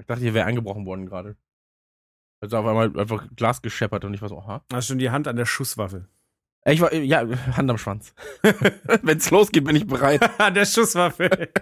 Ich 0.00 0.06
dachte, 0.06 0.22
hier 0.22 0.34
wäre 0.34 0.46
eingebrochen 0.46 0.86
worden 0.86 1.06
gerade. 1.06 1.36
Also 2.40 2.56
auf 2.58 2.66
einmal 2.66 2.96
einfach 2.98 3.26
Glas 3.34 3.62
gescheppert 3.62 4.04
und 4.04 4.14
ich 4.14 4.22
war 4.22 4.28
so, 4.28 4.38
aha. 4.38 4.64
Hast 4.72 4.86
schon 4.88 4.98
die 4.98 5.10
Hand 5.10 5.26
an 5.26 5.36
der 5.36 5.46
Schusswaffe. 5.46 6.08
Äh, 6.64 6.74
Ich 6.74 6.80
war, 6.80 6.92
ja, 6.94 7.26
Hand 7.56 7.68
am 7.70 7.78
Schwanz. 7.78 8.14
Wenn's 9.02 9.30
losgeht, 9.30 9.64
bin 9.64 9.74
ich 9.74 9.86
bereit. 9.86 10.22
an 10.40 10.54
der 10.54 10.66
Schusswaffe. 10.66 11.28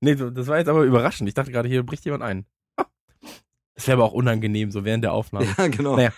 Nee, 0.00 0.16
das 0.16 0.48
war 0.48 0.58
jetzt 0.58 0.68
aber 0.68 0.82
überraschend. 0.82 1.28
Ich 1.28 1.34
dachte 1.34 1.52
gerade, 1.52 1.68
hier 1.68 1.84
bricht 1.84 2.04
jemand 2.04 2.24
ein. 2.24 2.44
Das 3.74 3.86
wäre 3.86 3.98
aber 3.98 4.04
auch 4.06 4.12
unangenehm, 4.14 4.72
so 4.72 4.84
während 4.84 5.04
der 5.04 5.12
Aufnahme. 5.12 5.46
Ja, 5.56 5.68
genau. 5.68 5.94
Naja. 5.96 6.12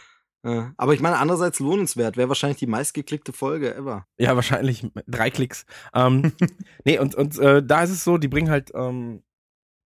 Ja. 0.45 0.73
Aber 0.77 0.95
ich 0.95 1.01
meine, 1.01 1.19
andererseits 1.19 1.61
lohnenswert. 1.61 2.17
Wäre 2.17 2.29
wahrscheinlich 2.29 2.59
die 2.59 2.67
meistgeklickte 2.67 3.33
Folge 3.33 3.75
ever. 3.75 4.07
Ja, 4.19 4.35
wahrscheinlich 4.35 4.87
drei 5.07 5.31
Klicks. 5.31 5.65
Ähm, 5.95 6.33
nee, 6.85 6.99
und, 6.99 7.15
und 7.15 7.39
äh, 7.39 7.63
da 7.65 7.83
ist 7.83 7.91
es 7.91 8.05
so, 8.05 8.19
die 8.19 8.29
bringen 8.29 8.51
halt 8.51 8.73
ähm, 8.75 9.23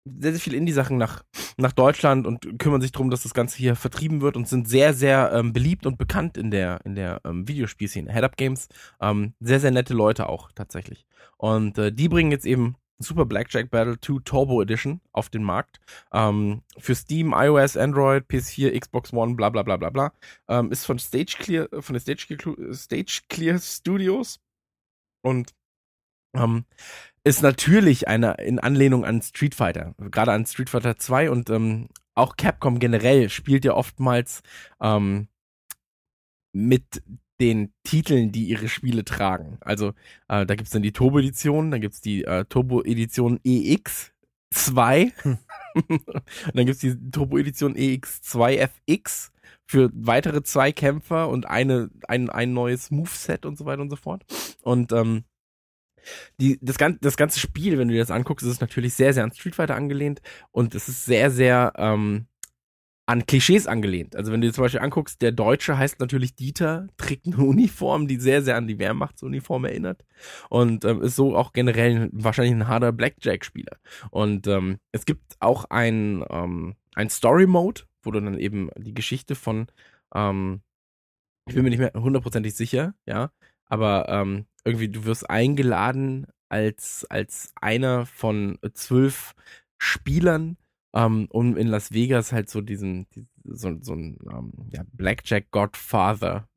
sehr, 0.06 0.32
sehr 0.32 0.40
viele 0.40 0.56
Indie-Sachen 0.56 0.96
nach, 0.96 1.22
nach 1.56 1.72
Deutschland 1.72 2.26
und 2.26 2.58
kümmern 2.58 2.80
sich 2.80 2.92
darum, 2.92 3.10
dass 3.10 3.22
das 3.22 3.34
Ganze 3.34 3.58
hier 3.58 3.76
vertrieben 3.76 4.20
wird 4.20 4.36
und 4.36 4.48
sind 4.48 4.68
sehr, 4.68 4.94
sehr 4.94 5.32
ähm, 5.32 5.52
beliebt 5.52 5.84
und 5.84 5.98
bekannt 5.98 6.38
in 6.38 6.50
der, 6.50 6.80
in 6.84 6.94
der 6.94 7.20
ähm, 7.24 7.46
Videospielszene. 7.48 8.12
Head-Up 8.12 8.36
Games, 8.36 8.68
ähm, 9.00 9.34
sehr, 9.40 9.60
sehr 9.60 9.72
nette 9.72 9.94
Leute 9.94 10.28
auch 10.28 10.52
tatsächlich. 10.52 11.06
Und 11.36 11.76
äh, 11.78 11.92
die 11.92 12.08
bringen 12.08 12.30
jetzt 12.30 12.46
eben 12.46 12.76
Super 12.98 13.24
Blackjack 13.24 13.70
Battle 13.70 14.00
2 14.00 14.20
Turbo 14.24 14.62
Edition 14.62 15.00
auf 15.12 15.28
den 15.28 15.42
Markt. 15.42 15.80
Ähm, 16.12 16.62
für 16.78 16.94
Steam, 16.94 17.34
iOS, 17.36 17.76
Android, 17.76 18.24
PS4, 18.24 18.78
Xbox 18.78 19.12
One, 19.12 19.34
bla 19.34 19.50
bla 19.50 19.62
bla 19.62 19.76
bla 19.76 19.90
bla. 19.90 20.12
Ähm, 20.48 20.72
ist 20.72 20.86
von 20.86 20.98
Stage 20.98 21.36
Clear, 21.38 21.68
von 21.80 21.94
der 21.94 22.00
Stage 22.00 22.26
Stage 22.72 23.20
Clear 23.28 23.58
Studios. 23.58 24.40
Und 25.22 25.54
ähm, 26.34 26.64
ist 27.24 27.42
natürlich 27.42 28.08
eine 28.08 28.34
in 28.34 28.60
Anlehnung 28.60 29.04
an 29.04 29.20
Street 29.20 29.54
Fighter, 29.54 29.94
gerade 29.98 30.32
an 30.32 30.46
Street 30.46 30.70
Fighter 30.70 30.96
2 30.96 31.30
und 31.30 31.50
ähm, 31.50 31.88
auch 32.14 32.36
Capcom 32.36 32.78
generell 32.78 33.28
spielt 33.30 33.64
ja 33.64 33.74
oftmals 33.74 34.42
ähm, 34.80 35.28
mit 36.52 37.02
den 37.40 37.72
Titeln, 37.84 38.32
die 38.32 38.46
ihre 38.46 38.68
Spiele 38.68 39.04
tragen. 39.04 39.58
Also 39.60 39.88
äh, 40.28 40.46
da 40.46 40.54
gibt's 40.54 40.70
dann 40.72 40.82
die 40.82 40.92
Turbo-Edition, 40.92 41.70
dann 41.70 41.80
gibt's 41.80 42.00
die 42.00 42.24
äh, 42.24 42.44
Turbo-Edition 42.46 43.38
EX2 43.40 45.12
und 45.88 46.02
dann 46.54 46.66
gibt's 46.66 46.80
die 46.80 47.10
Turbo-Edition 47.10 47.76
EX2FX 47.76 49.30
für 49.66 49.90
weitere 49.94 50.42
zwei 50.42 50.72
Kämpfer 50.72 51.28
und 51.28 51.46
eine, 51.46 51.90
ein, 52.08 52.30
ein 52.30 52.52
neues 52.52 52.90
Moveset 52.90 53.44
und 53.44 53.58
so 53.58 53.66
weiter 53.66 53.82
und 53.82 53.90
so 53.90 53.96
fort. 53.96 54.24
Und 54.62 54.92
ähm, 54.92 55.24
die, 56.40 56.58
das, 56.62 56.78
ganze, 56.78 57.00
das 57.00 57.16
ganze 57.16 57.40
Spiel, 57.40 57.78
wenn 57.78 57.88
du 57.88 57.94
dir 57.94 58.00
das 58.00 58.12
anguckst, 58.12 58.46
ist 58.46 58.52
es 58.52 58.60
natürlich 58.60 58.94
sehr, 58.94 59.12
sehr 59.12 59.24
an 59.24 59.32
Street 59.32 59.56
Fighter 59.56 59.74
angelehnt 59.74 60.22
und 60.52 60.74
es 60.74 60.88
ist 60.88 61.04
sehr, 61.04 61.30
sehr 61.30 61.72
ähm, 61.76 62.26
an 63.06 63.24
Klischees 63.24 63.68
angelehnt. 63.68 64.16
Also 64.16 64.32
wenn 64.32 64.40
du 64.40 64.48
dir 64.48 64.52
zum 64.52 64.64
Beispiel 64.64 64.80
anguckst, 64.80 65.22
der 65.22 65.30
Deutsche 65.30 65.78
heißt 65.78 66.00
natürlich 66.00 66.34
Dieter, 66.34 66.88
trägt 66.96 67.26
eine 67.26 67.38
Uniform, 67.38 68.08
die 68.08 68.16
sehr, 68.16 68.42
sehr 68.42 68.56
an 68.56 68.66
die 68.66 68.80
Wehrmachtsuniform 68.80 69.64
erinnert 69.64 70.04
und 70.50 70.84
ähm, 70.84 71.02
ist 71.02 71.14
so 71.14 71.36
auch 71.36 71.52
generell 71.52 72.10
wahrscheinlich 72.12 72.54
ein 72.54 72.66
harter 72.66 72.92
Blackjack-Spieler. 72.92 73.78
Und 74.10 74.48
ähm, 74.48 74.78
es 74.90 75.06
gibt 75.06 75.36
auch 75.38 75.66
ein, 75.70 76.24
ähm, 76.30 76.74
ein 76.96 77.08
Story-Mode, 77.08 77.82
wo 78.02 78.10
du 78.10 78.20
dann 78.20 78.38
eben 78.38 78.70
die 78.76 78.94
Geschichte 78.94 79.36
von 79.36 79.68
ähm, 80.12 80.62
Ich 81.48 81.54
bin 81.54 81.62
mir 81.62 81.70
nicht 81.70 81.78
mehr 81.78 81.92
hundertprozentig 81.94 82.54
sicher, 82.54 82.94
ja. 83.06 83.30
Aber 83.68 84.08
ähm, 84.08 84.46
irgendwie, 84.64 84.88
du 84.88 85.04
wirst 85.04 85.30
eingeladen 85.30 86.26
als, 86.48 87.06
als 87.08 87.52
einer 87.60 88.06
von 88.06 88.58
zwölf 88.74 89.34
Spielern, 89.78 90.56
ähm, 90.96 91.26
um 91.30 91.56
in 91.58 91.66
Las 91.66 91.92
Vegas 91.92 92.32
halt 92.32 92.48
so 92.48 92.62
diesen, 92.62 93.06
so, 93.44 93.76
so 93.82 93.92
ein 93.92 94.18
ähm, 94.32 94.52
ja, 94.72 94.82
Blackjack 94.92 95.50
Godfather 95.50 96.48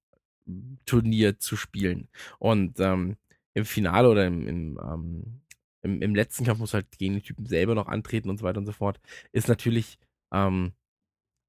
Turnier 0.85 1.37
zu 1.39 1.57
spielen. 1.57 2.07
Und 2.39 2.79
ähm, 2.79 3.17
im 3.53 3.65
Finale 3.65 4.09
oder 4.09 4.25
im, 4.25 4.47
im, 4.47 4.79
ähm, 4.81 5.41
im, 5.81 6.01
im 6.01 6.15
letzten 6.15 6.45
Kampf 6.45 6.59
muss 6.59 6.73
halt 6.73 6.87
gegen 6.97 7.15
den 7.15 7.23
Typen 7.23 7.45
selber 7.45 7.75
noch 7.75 7.87
antreten 7.87 8.29
und 8.29 8.37
so 8.37 8.45
weiter 8.45 8.59
und 8.59 8.65
so 8.65 8.71
fort, 8.71 9.01
ist 9.33 9.49
natürlich 9.49 9.99
ähm, 10.31 10.71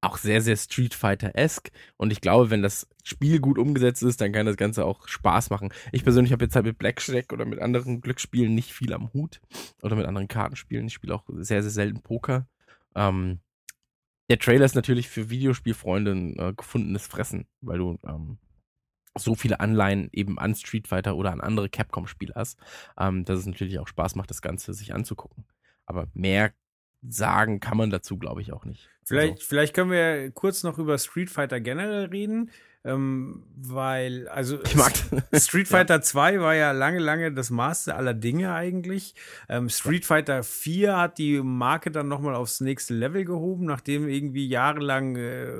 auch 0.01 0.17
sehr, 0.17 0.41
sehr 0.41 0.57
Street 0.57 0.93
Fighter-esque. 0.93 1.71
Und 1.95 2.11
ich 2.11 2.19
glaube, 2.19 2.49
wenn 2.49 2.61
das 2.61 2.89
Spiel 3.03 3.39
gut 3.39 3.57
umgesetzt 3.57 4.03
ist, 4.03 4.19
dann 4.19 4.33
kann 4.33 4.47
das 4.47 4.57
Ganze 4.57 4.83
auch 4.83 5.07
Spaß 5.07 5.49
machen. 5.49 5.71
Ich 5.93 6.03
persönlich 6.03 6.33
habe 6.33 6.43
jetzt 6.43 6.55
halt 6.55 6.65
mit 6.65 6.77
Blackjack 6.77 7.31
oder 7.31 7.45
mit 7.45 7.59
anderen 7.59 8.01
Glücksspielen 8.01 8.53
nicht 8.53 8.73
viel 8.73 8.93
am 8.93 9.13
Hut. 9.13 9.39
Oder 9.81 9.95
mit 9.95 10.07
anderen 10.07 10.27
Kartenspielen. 10.27 10.87
Ich 10.87 10.93
spiele 10.93 11.15
auch 11.15 11.23
sehr, 11.29 11.61
sehr 11.61 11.71
selten 11.71 12.01
Poker. 12.01 12.47
Ähm, 12.95 13.39
der 14.29 14.39
Trailer 14.39 14.65
ist 14.65 14.75
natürlich 14.75 15.09
für 15.09 15.29
Videospielfreunde 15.29 16.11
ein 16.11 16.39
äh, 16.39 16.53
gefundenes 16.55 17.07
Fressen, 17.07 17.47
weil 17.61 17.79
du 17.79 17.97
ähm, 18.05 18.37
so 19.17 19.35
viele 19.35 19.59
Anleihen 19.59 20.09
eben 20.13 20.39
an 20.39 20.55
Street 20.55 20.87
Fighter 20.87 21.15
oder 21.15 21.31
an 21.31 21.41
andere 21.41 21.69
Capcom-Spiele 21.69 22.33
hast, 22.35 22.57
ähm, 22.97 23.25
dass 23.25 23.39
es 23.39 23.45
natürlich 23.45 23.79
auch 23.79 23.87
Spaß 23.87 24.15
macht, 24.15 24.29
das 24.29 24.41
Ganze 24.41 24.73
sich 24.73 24.93
anzugucken. 24.93 25.45
Aber 25.85 26.07
mehr 26.13 26.53
sagen 27.07 27.59
kann 27.59 27.77
man 27.77 27.89
dazu, 27.89 28.17
glaube 28.17 28.41
ich, 28.41 28.53
auch 28.53 28.65
nicht. 28.65 28.89
Vielleicht, 29.05 29.33
also. 29.33 29.45
vielleicht 29.47 29.73
können 29.73 29.91
wir 29.91 30.31
kurz 30.31 30.63
noch 30.63 30.77
über 30.77 30.97
Street 30.97 31.29
Fighter 31.29 31.59
generell 31.59 32.05
reden. 32.05 32.51
Ähm, 32.83 33.43
weil, 33.55 34.27
also 34.29 34.59
ich 34.63 34.75
mag 34.75 34.91
Street 35.35 35.67
Fighter 35.67 35.95
ja. 35.95 36.01
2 36.01 36.39
war 36.39 36.55
ja 36.55 36.71
lange, 36.71 36.97
lange 36.97 37.31
das 37.31 37.51
Master 37.51 37.95
aller 37.95 38.15
Dinge 38.15 38.53
eigentlich. 38.53 39.13
Ähm, 39.49 39.69
Street 39.69 40.03
Fighter 40.03 40.41
4 40.41 40.97
hat 40.97 41.17
die 41.19 41.41
Marke 41.41 41.91
dann 41.91 42.07
nochmal 42.07 42.33
aufs 42.33 42.59
nächste 42.59 42.95
Level 42.95 43.23
gehoben, 43.23 43.65
nachdem 43.65 44.07
irgendwie 44.07 44.47
jahrelang 44.47 45.15
äh, 45.15 45.51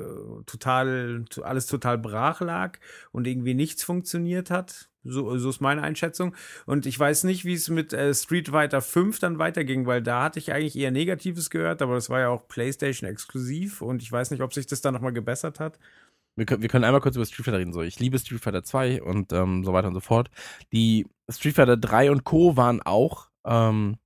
total, 0.46 1.24
alles 1.42 1.66
total 1.66 1.96
brach 1.96 2.40
lag 2.40 2.78
und 3.12 3.28
irgendwie 3.28 3.54
nichts 3.54 3.84
funktioniert 3.84 4.50
hat. 4.50 4.88
So, 5.04 5.36
so 5.38 5.50
ist 5.50 5.60
meine 5.60 5.82
Einschätzung. 5.82 6.34
Und 6.66 6.86
ich 6.86 6.98
weiß 6.98 7.24
nicht, 7.24 7.44
wie 7.44 7.54
es 7.54 7.68
mit 7.68 7.92
äh, 7.92 8.14
Street 8.14 8.48
Fighter 8.50 8.80
5 8.80 9.18
dann 9.18 9.38
weiterging, 9.38 9.86
weil 9.86 10.02
da 10.02 10.24
hatte 10.24 10.38
ich 10.38 10.52
eigentlich 10.52 10.76
eher 10.76 10.90
Negatives 10.90 11.50
gehört, 11.50 11.82
aber 11.82 11.94
das 11.94 12.10
war 12.10 12.20
ja 12.20 12.28
auch 12.28 12.46
PlayStation 12.48 13.08
exklusiv 13.08 13.82
und 13.82 14.02
ich 14.02 14.10
weiß 14.10 14.30
nicht, 14.30 14.42
ob 14.42 14.54
sich 14.54 14.66
das 14.66 14.80
dann 14.80 14.94
nochmal 14.94 15.12
gebessert 15.12 15.60
hat 15.60 15.78
wir 16.36 16.46
können, 16.46 16.62
wir 16.62 16.68
können 16.68 16.84
einmal 16.84 17.00
kurz 17.00 17.16
über 17.16 17.26
Street 17.26 17.44
Fighter 17.44 17.58
reden. 17.58 17.72
So, 17.72 17.82
ich 17.82 17.98
liebe 17.98 18.18
Street 18.18 18.40
Fighter 18.40 18.64
2 18.64 19.02
und 19.02 19.32
ähm, 19.32 19.64
so 19.64 19.72
weiter 19.72 19.88
und 19.88 19.94
so 19.94 20.00
fort. 20.00 20.30
Die 20.72 21.06
Street 21.28 21.54
Fighter 21.54 21.76
3 21.76 22.10
und 22.10 22.24
Co. 22.24 22.56
waren 22.56 22.80
auch 22.82 23.28
ähm, 23.44 23.96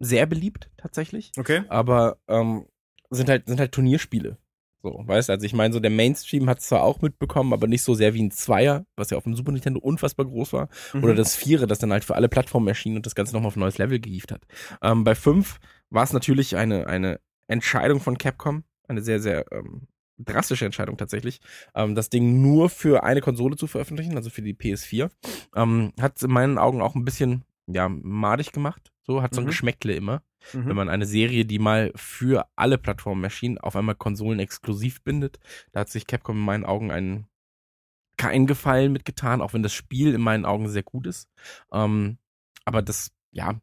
sehr 0.00 0.26
beliebt, 0.26 0.70
tatsächlich. 0.76 1.32
Okay. 1.38 1.62
Aber 1.68 2.18
ähm, 2.28 2.66
sind 3.10 3.28
halt, 3.28 3.46
sind 3.46 3.60
halt 3.60 3.72
Turnierspiele. 3.72 4.38
So, 4.84 5.02
weißt 5.06 5.30
du, 5.30 5.32
also 5.32 5.46
ich 5.46 5.54
meine, 5.54 5.72
so 5.72 5.80
der 5.80 5.90
Mainstream 5.90 6.46
hat 6.46 6.58
es 6.58 6.66
zwar 6.66 6.82
auch 6.82 7.00
mitbekommen, 7.00 7.54
aber 7.54 7.66
nicht 7.66 7.80
so 7.80 7.94
sehr 7.94 8.12
wie 8.12 8.22
ein 8.22 8.30
Zweier, 8.30 8.84
was 8.96 9.08
ja 9.08 9.16
auf 9.16 9.24
dem 9.24 9.34
Super 9.34 9.50
Nintendo 9.50 9.80
unfassbar 9.80 10.26
groß 10.26 10.52
war. 10.52 10.68
Mhm. 10.92 11.04
Oder 11.04 11.14
das 11.14 11.34
Vierer, 11.34 11.66
das 11.66 11.78
dann 11.78 11.90
halt 11.90 12.04
für 12.04 12.16
alle 12.16 12.28
Plattformen 12.28 12.68
erschien 12.68 12.94
und 12.94 13.06
das 13.06 13.14
Ganze 13.14 13.32
nochmal 13.32 13.48
auf 13.48 13.56
ein 13.56 13.60
neues 13.60 13.78
Level 13.78 13.98
gehievt 13.98 14.30
hat. 14.30 14.42
Ähm, 14.82 15.02
bei 15.02 15.14
5 15.14 15.58
war 15.88 16.04
es 16.04 16.12
natürlich 16.12 16.56
eine, 16.56 16.86
eine 16.86 17.18
Entscheidung 17.48 17.98
von 17.98 18.18
Capcom, 18.18 18.64
eine 18.86 19.00
sehr, 19.00 19.20
sehr 19.20 19.50
ähm, 19.52 19.88
drastische 20.18 20.66
Entscheidung 20.66 20.98
tatsächlich, 20.98 21.40
ähm, 21.74 21.94
das 21.94 22.10
Ding 22.10 22.42
nur 22.42 22.68
für 22.68 23.04
eine 23.04 23.22
Konsole 23.22 23.56
zu 23.56 23.66
veröffentlichen, 23.66 24.18
also 24.18 24.28
für 24.28 24.42
die 24.42 24.52
PS4. 24.52 25.08
Ähm, 25.56 25.94
hat 25.98 26.22
in 26.22 26.30
meinen 26.30 26.58
Augen 26.58 26.82
auch 26.82 26.94
ein 26.94 27.06
bisschen, 27.06 27.44
ja, 27.66 27.88
madig 27.88 28.52
gemacht. 28.52 28.92
So, 29.06 29.22
hat 29.22 29.34
so 29.34 29.40
ein 29.40 29.44
mhm. 29.44 29.48
Geschmäckle 29.48 29.94
immer. 29.94 30.22
Mhm. 30.52 30.66
Wenn 30.66 30.76
man 30.76 30.88
eine 30.88 31.06
Serie, 31.06 31.44
die 31.44 31.58
mal 31.58 31.92
für 31.94 32.48
alle 32.56 32.78
Plattformen 32.78 33.22
erschien, 33.22 33.58
auf 33.58 33.76
einmal 33.76 33.94
Konsolen 33.94 34.40
exklusiv 34.40 35.02
bindet. 35.02 35.38
Da 35.72 35.80
hat 35.80 35.90
sich 35.90 36.06
Capcom 36.06 36.36
in 36.36 36.44
meinen 36.44 36.64
Augen 36.64 36.90
einen 36.90 37.26
keinen 38.16 38.46
Gefallen 38.46 38.92
mitgetan, 38.92 39.42
auch 39.42 39.52
wenn 39.52 39.62
das 39.62 39.72
Spiel 39.72 40.14
in 40.14 40.20
meinen 40.20 40.44
Augen 40.44 40.68
sehr 40.68 40.84
gut 40.84 41.06
ist. 41.06 41.28
Ähm, 41.72 42.18
aber 42.64 42.80
das, 42.80 43.10
ja, 43.32 43.60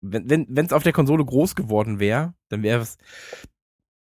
wenn 0.00 0.30
es 0.30 0.46
wenn, 0.48 0.72
auf 0.72 0.82
der 0.82 0.92
Konsole 0.92 1.24
groß 1.24 1.54
geworden 1.54 1.98
wäre, 1.98 2.34
dann 2.48 2.62
wäre 2.62 2.80
es 2.80 2.98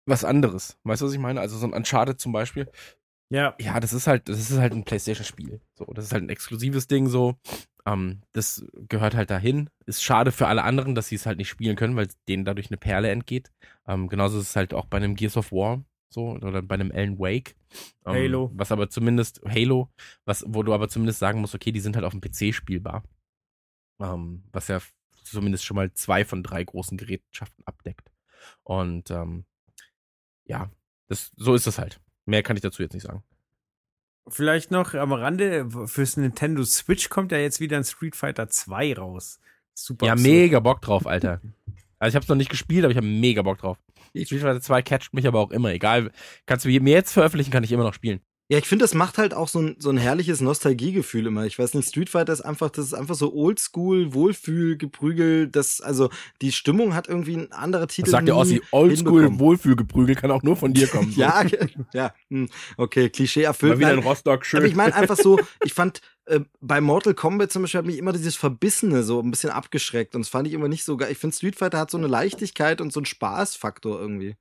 was 0.05 0.23
anderes. 0.23 0.77
Weißt 0.83 1.01
du, 1.01 1.07
was 1.07 1.13
ich 1.13 1.19
meine? 1.19 1.39
Also 1.39 1.57
so 1.57 1.65
ein 1.65 1.73
Uncharted 1.73 2.19
zum 2.19 2.31
Beispiel. 2.31 2.69
Ja. 3.29 3.55
Ja, 3.59 3.79
das 3.79 3.93
ist 3.93 4.07
halt, 4.07 4.29
das 4.29 4.39
ist 4.39 4.57
halt 4.57 4.73
ein 4.73 4.83
PlayStation-Spiel. 4.83 5.61
So, 5.73 5.85
das 5.85 6.05
ist 6.05 6.13
halt 6.13 6.23
ein 6.23 6.29
exklusives 6.29 6.87
Ding 6.87 7.07
so. 7.07 7.35
Ähm, 7.85 8.21
das 8.31 8.65
gehört 8.89 9.15
halt 9.15 9.29
dahin. 9.29 9.69
Ist 9.85 10.03
schade 10.03 10.31
für 10.31 10.47
alle 10.47 10.63
anderen, 10.63 10.95
dass 10.95 11.07
sie 11.07 11.15
es 11.15 11.25
halt 11.25 11.37
nicht 11.37 11.49
spielen 11.49 11.75
können, 11.75 11.95
weil 11.95 12.07
denen 12.27 12.45
dadurch 12.45 12.69
eine 12.69 12.77
Perle 12.77 13.09
entgeht. 13.09 13.51
Ähm, 13.87 14.07
genauso 14.07 14.39
ist 14.39 14.49
es 14.49 14.55
halt 14.55 14.73
auch 14.73 14.85
bei 14.85 14.97
einem 14.97 15.15
Gears 15.15 15.37
of 15.37 15.51
War 15.51 15.83
so 16.09 16.31
oder 16.31 16.61
bei 16.61 16.75
einem 16.75 16.91
Alan 16.91 17.19
Wake. 17.19 17.55
Ähm, 18.05 18.13
Halo. 18.13 18.51
Was 18.53 18.71
aber 18.71 18.89
zumindest 18.89 19.41
Halo, 19.45 19.91
was 20.23 20.43
wo 20.47 20.63
du 20.63 20.73
aber 20.73 20.89
zumindest 20.89 21.19
sagen 21.19 21.41
musst, 21.41 21.55
okay, 21.55 21.71
die 21.71 21.79
sind 21.79 21.95
halt 21.95 22.05
auf 22.05 22.13
dem 22.13 22.21
PC 22.21 22.53
spielbar. 22.53 23.03
Ähm, 23.99 24.43
was 24.51 24.67
ja 24.67 24.79
zumindest 25.23 25.65
schon 25.65 25.75
mal 25.75 25.91
zwei 25.93 26.25
von 26.25 26.43
drei 26.43 26.63
großen 26.63 26.97
Gerätschaften 26.97 27.65
abdeckt. 27.65 28.11
Und 28.63 29.11
ähm, 29.11 29.45
ja, 30.45 30.69
das, 31.07 31.31
so 31.35 31.55
ist 31.55 31.67
das 31.67 31.79
halt. 31.79 31.99
Mehr 32.25 32.43
kann 32.43 32.55
ich 32.55 32.61
dazu 32.61 32.81
jetzt 32.81 32.93
nicht 32.93 33.03
sagen. 33.03 33.23
Vielleicht 34.27 34.71
noch 34.71 34.93
am 34.95 35.13
Rande, 35.13 35.69
fürs 35.85 36.17
Nintendo 36.17 36.63
Switch 36.63 37.09
kommt 37.09 37.31
ja 37.31 37.37
jetzt 37.37 37.59
wieder 37.59 37.77
ein 37.77 37.83
Street 37.83 38.15
Fighter 38.15 38.49
2 38.49 38.95
raus. 38.95 39.39
Super. 39.73 40.07
Ja, 40.07 40.13
absurd. 40.13 40.27
mega 40.27 40.59
Bock 40.59 40.81
drauf, 40.81 41.05
Alter. 41.05 41.41
Also 41.99 42.09
ich 42.09 42.15
hab's 42.15 42.27
noch 42.27 42.35
nicht 42.35 42.49
gespielt, 42.49 42.85
aber 42.85 42.91
ich 42.91 42.97
habe 42.97 43.07
mega 43.07 43.41
Bock 43.41 43.59
drauf. 43.59 43.77
Street 44.15 44.41
Fighter 44.41 44.61
2 44.61 44.81
catcht 44.81 45.13
mich 45.13 45.27
aber 45.27 45.39
auch 45.39 45.51
immer. 45.51 45.71
Egal, 45.71 46.11
kannst 46.45 46.65
du 46.65 46.69
mir 46.69 46.93
jetzt 46.93 47.11
veröffentlichen, 47.11 47.51
kann 47.51 47.63
ich 47.63 47.71
immer 47.71 47.83
noch 47.83 47.93
spielen. 47.93 48.21
Ja, 48.47 48.59
ich 48.59 48.67
finde, 48.67 48.83
das 48.83 48.93
macht 48.93 49.17
halt 49.17 49.33
auch 49.33 49.47
so 49.47 49.59
ein, 49.59 49.75
so 49.79 49.89
ein 49.89 49.97
herrliches 49.97 50.39
Nostalgiegefühl 50.39 51.25
immer. 51.25 51.45
Ich 51.45 51.57
weiß 51.57 51.73
nicht, 51.73 51.89
Street 51.89 52.11
Fighter 52.11 52.31
ist 52.31 52.41
einfach, 52.41 52.69
das 52.69 52.85
ist 52.85 52.93
einfach 52.93 53.15
so 53.15 53.33
Oldschool, 53.33 54.13
Wohlfühlgeprügel. 54.13 55.47
Das, 55.47 55.81
also, 55.81 56.11
die 56.43 56.51
Stimmung 56.51 56.93
hat 56.93 57.07
irgendwie 57.07 57.37
ein 57.37 57.51
anderer 57.51 57.87
Titel. 57.87 58.05
Das 58.05 58.11
sagt 58.11 58.27
der 58.27 58.37
Ossi, 58.37 58.61
Oldschool, 58.69 59.39
Wohlfühlgeprügel 59.39 60.13
kann 60.13 60.29
auch 60.29 60.43
nur 60.43 60.55
von 60.55 60.73
dir 60.73 60.87
kommen. 60.87 61.05
So. 61.15 61.21
ja, 61.21 61.45
ja, 61.93 62.13
hm, 62.29 62.49
okay, 62.77 63.09
Klischee 63.09 63.43
erfüllt. 63.43 63.73
Mal 63.73 63.79
wieder 63.79 63.93
in 63.93 63.99
Rostock, 63.99 64.45
schön. 64.45 64.57
Aber 64.57 64.67
ich 64.67 64.75
meine 64.75 64.93
einfach 64.93 65.15
so, 65.15 65.39
ich 65.63 65.73
fand, 65.73 66.01
äh, 66.25 66.41
bei 66.59 66.81
Mortal 66.81 67.13
Kombat 67.13 67.51
zum 67.51 67.61
Beispiel 67.61 67.77
hat 67.77 67.85
mich 67.85 67.97
immer 67.97 68.11
dieses 68.11 68.35
Verbissene 68.35 69.03
so 69.03 69.21
ein 69.21 69.31
bisschen 69.31 69.51
abgeschreckt 69.51 70.13
und 70.15 70.21
das 70.21 70.29
fand 70.29 70.47
ich 70.47 70.53
immer 70.53 70.67
nicht 70.67 70.83
so 70.83 70.97
geil. 70.97 71.11
Ich 71.11 71.19
finde, 71.19 71.35
Street 71.35 71.55
Fighter 71.55 71.79
hat 71.79 71.91
so 71.91 71.97
eine 71.97 72.07
Leichtigkeit 72.07 72.81
und 72.81 72.91
so 72.91 72.99
einen 72.99 73.05
Spaßfaktor 73.05 73.99
irgendwie. 73.99 74.35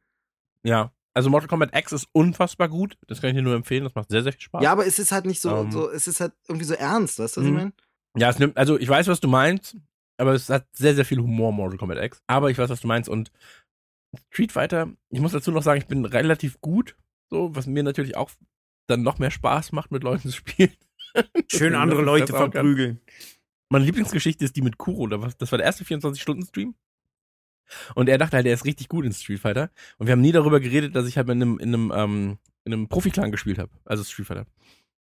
Ja, 0.62 0.92
also 1.14 1.30
Mortal 1.30 1.48
Kombat 1.48 1.76
X 1.76 1.92
ist 1.92 2.08
unfassbar 2.12 2.68
gut. 2.68 2.98
Das 3.06 3.20
kann 3.20 3.30
ich 3.30 3.36
dir 3.36 3.42
nur 3.42 3.54
empfehlen. 3.54 3.84
Das 3.84 3.94
macht 3.94 4.10
sehr, 4.10 4.22
sehr 4.22 4.32
viel 4.32 4.42
Spaß. 4.42 4.62
Ja, 4.62 4.72
aber 4.72 4.86
es 4.86 4.98
ist 4.98 5.12
halt 5.12 5.26
nicht 5.26 5.40
so, 5.40 5.50
um, 5.54 5.66
ähm. 5.66 5.72
so 5.72 5.90
es 5.90 6.08
ist 6.08 6.20
halt 6.20 6.32
irgendwie 6.48 6.66
so 6.66 6.74
ernst, 6.74 7.18
weißt 7.20 7.36
du, 7.36 7.40
was 7.40 7.46
ich 7.46 7.52
mhm. 7.52 7.58
meine? 7.58 7.72
Ja, 8.16 8.30
es 8.30 8.38
nimmt, 8.38 8.56
also 8.56 8.78
ich 8.78 8.88
weiß, 8.88 9.06
was 9.08 9.20
du 9.20 9.28
meinst, 9.28 9.76
aber 10.18 10.34
es 10.34 10.48
hat 10.48 10.66
sehr, 10.72 10.94
sehr 10.94 11.04
viel 11.04 11.18
Humor, 11.18 11.52
Mortal 11.52 11.78
Kombat 11.78 12.02
X. 12.02 12.22
Aber 12.26 12.50
ich 12.50 12.58
weiß, 12.58 12.68
was 12.68 12.80
du 12.80 12.88
meinst. 12.88 13.08
Und 13.08 13.30
Street 14.30 14.52
Fighter, 14.52 14.92
ich 15.10 15.20
muss 15.20 15.32
dazu 15.32 15.50
noch 15.50 15.62
sagen, 15.62 15.80
ich 15.80 15.86
bin 15.86 16.04
relativ 16.04 16.60
gut, 16.60 16.96
so, 17.30 17.54
was 17.54 17.66
mir 17.66 17.82
natürlich 17.82 18.16
auch 18.16 18.30
dann 18.86 19.02
noch 19.02 19.18
mehr 19.18 19.30
Spaß 19.30 19.72
macht, 19.72 19.90
mit 19.90 20.02
Leuten 20.02 20.28
zu 20.28 20.36
spielen. 20.36 20.72
Schön 21.50 21.74
andere 21.74 22.02
Leute 22.02 22.32
verprügeln. 22.32 23.00
Meine 23.70 23.84
Lieblingsgeschichte 23.86 24.44
ist 24.44 24.56
die 24.56 24.62
mit 24.62 24.78
Kuro. 24.78 25.06
Das 25.06 25.50
war 25.50 25.58
der 25.58 25.66
erste 25.66 25.84
24-Stunden-Stream. 25.84 26.74
Und 27.94 28.08
er 28.08 28.18
dachte 28.18 28.36
halt, 28.36 28.46
er 28.46 28.54
ist 28.54 28.64
richtig 28.64 28.88
gut 28.88 29.04
in 29.04 29.12
Street 29.12 29.40
Fighter. 29.40 29.70
Und 29.98 30.06
wir 30.06 30.12
haben 30.12 30.20
nie 30.20 30.32
darüber 30.32 30.60
geredet, 30.60 30.94
dass 30.94 31.06
ich 31.06 31.16
halt 31.16 31.28
in 31.28 31.42
einem, 31.42 31.58
in 31.58 31.74
einem, 31.74 31.92
ähm, 31.94 32.38
in 32.64 32.72
einem 32.72 32.88
Profi-Clan 32.88 33.30
gespielt 33.30 33.58
habe, 33.58 33.70
also 33.84 34.04
Street 34.04 34.26
Fighter. 34.26 34.46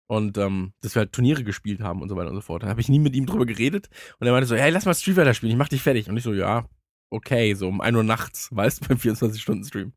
Und 0.07 0.37
ähm, 0.37 0.73
dass 0.81 0.95
wir 0.95 1.01
halt 1.01 1.13
Turniere 1.13 1.43
gespielt 1.43 1.81
haben 1.81 2.01
und 2.01 2.09
so 2.09 2.15
weiter 2.15 2.29
und 2.29 2.35
so 2.35 2.41
fort. 2.41 2.63
Da 2.63 2.67
habe 2.67 2.81
ich 2.81 2.89
nie 2.89 2.99
mit 2.99 3.15
ihm 3.15 3.25
drüber 3.25 3.45
geredet. 3.45 3.89
Und 4.19 4.27
er 4.27 4.33
meinte 4.33 4.47
so, 4.47 4.55
hey, 4.55 4.69
lass 4.69 4.85
mal 4.85 4.93
Street 4.93 5.15
Fighter 5.15 5.33
spielen, 5.33 5.51
ich 5.51 5.57
mach 5.57 5.69
dich 5.69 5.81
fertig. 5.81 6.09
Und 6.09 6.17
ich 6.17 6.23
so, 6.23 6.33
ja, 6.33 6.65
okay, 7.09 7.53
so 7.53 7.67
um 7.67 7.81
1 7.81 7.95
Uhr 7.95 8.03
nachts, 8.03 8.49
weißt 8.55 8.83
du, 8.83 8.87
beim 8.89 8.97
24-Stunden-Stream. 8.97 9.93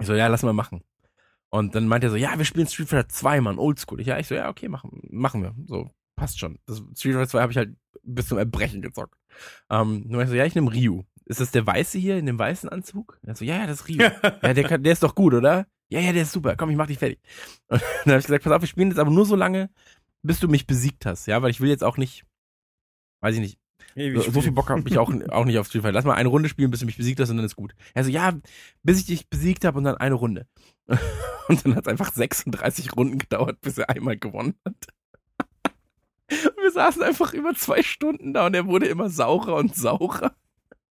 Ich 0.00 0.06
so, 0.06 0.14
ja, 0.14 0.28
lass 0.28 0.42
mal 0.42 0.52
machen. 0.52 0.82
Und 1.50 1.74
dann 1.74 1.88
meinte 1.88 2.08
er 2.08 2.10
so, 2.10 2.16
ja, 2.16 2.36
wir 2.36 2.44
spielen 2.44 2.66
Street 2.66 2.88
Fighter 2.88 3.08
2, 3.08 3.40
Mann, 3.40 3.58
oldschool. 3.58 4.00
Ich, 4.00 4.06
ja, 4.06 4.18
ich 4.18 4.26
so, 4.28 4.34
ja, 4.34 4.48
okay, 4.48 4.68
machen, 4.68 5.00
machen 5.10 5.42
wir. 5.42 5.54
So, 5.66 5.90
passt 6.14 6.38
schon. 6.38 6.58
Das 6.66 6.78
Street 6.94 7.14
Fighter 7.14 7.28
2 7.28 7.40
habe 7.40 7.52
ich 7.52 7.58
halt 7.58 7.74
bis 8.02 8.28
zum 8.28 8.38
Erbrechen 8.38 8.82
gezockt. 8.82 9.14
Ähm, 9.70 10.04
dann 10.04 10.10
meinte 10.10 10.24
ich 10.24 10.30
so, 10.30 10.36
ja, 10.36 10.44
ich 10.44 10.54
nehme 10.54 10.72
Ryu. 10.72 11.04
Ist 11.28 11.40
das 11.40 11.50
der 11.50 11.66
Weiße 11.66 11.98
hier 11.98 12.16
in 12.16 12.24
dem 12.24 12.38
weißen 12.38 12.68
Anzug? 12.68 13.18
Er 13.22 13.36
so, 13.36 13.44
ja, 13.44 13.58
ja, 13.58 13.66
das 13.66 13.80
ist 13.80 13.88
Rio. 13.88 13.98
ja, 14.42 14.54
der, 14.54 14.64
kann, 14.64 14.82
der 14.82 14.92
ist 14.92 15.02
doch 15.02 15.14
gut, 15.14 15.34
oder? 15.34 15.66
Ja, 15.90 16.00
ja, 16.00 16.12
der 16.12 16.22
ist 16.22 16.32
super. 16.32 16.56
Komm, 16.56 16.70
ich 16.70 16.76
mach 16.76 16.86
dich 16.86 16.98
fertig. 16.98 17.20
Und 17.68 17.82
dann 18.04 18.12
habe 18.12 18.20
ich 18.20 18.26
gesagt, 18.26 18.44
pass 18.44 18.52
auf, 18.52 18.62
wir 18.62 18.68
spielen 18.68 18.88
jetzt 18.88 18.98
aber 18.98 19.10
nur 19.10 19.26
so 19.26 19.36
lange, 19.36 19.70
bis 20.22 20.40
du 20.40 20.48
mich 20.48 20.66
besiegt 20.66 21.04
hast. 21.04 21.26
Ja, 21.26 21.42
weil 21.42 21.50
ich 21.50 21.60
will 21.60 21.68
jetzt 21.68 21.84
auch 21.84 21.98
nicht, 21.98 22.24
weiß 23.20 23.34
ich 23.34 23.40
nicht, 23.40 23.58
so, 24.14 24.30
so, 24.30 24.40
viel 24.40 24.52
Bock 24.52 24.70
habe 24.70 24.88
ich 24.88 24.98
auch, 24.98 25.12
auch 25.30 25.44
nicht 25.44 25.58
auf 25.58 25.66
Street 25.66 25.82
Fighter. 25.82 25.92
Lass 25.92 26.04
mal 26.04 26.14
eine 26.14 26.28
Runde 26.28 26.48
spielen, 26.48 26.70
bis 26.70 26.80
du 26.80 26.86
mich 26.86 26.96
besiegt 26.96 27.20
hast 27.20 27.30
und 27.30 27.36
dann 27.36 27.46
ist 27.46 27.56
gut. 27.56 27.74
Er 27.94 28.04
so, 28.04 28.10
ja, 28.10 28.32
bis 28.82 29.00
ich 29.00 29.06
dich 29.06 29.28
besiegt 29.28 29.64
habe 29.64 29.78
und 29.78 29.84
dann 29.84 29.96
eine 29.96 30.14
Runde. 30.14 30.46
Und 31.48 31.64
dann 31.64 31.74
hat 31.74 31.86
es 31.86 31.88
einfach 31.88 32.12
36 32.12 32.96
Runden 32.96 33.18
gedauert, 33.18 33.60
bis 33.60 33.78
er 33.78 33.90
einmal 33.90 34.16
gewonnen 34.16 34.54
hat. 34.64 34.86
Und 36.30 36.62
wir 36.62 36.70
saßen 36.70 37.02
einfach 37.02 37.32
über 37.32 37.54
zwei 37.54 37.82
Stunden 37.82 38.34
da 38.34 38.46
und 38.46 38.54
er 38.54 38.66
wurde 38.66 38.86
immer 38.86 39.08
saurer 39.08 39.56
und 39.56 39.74
saurer. 39.74 40.34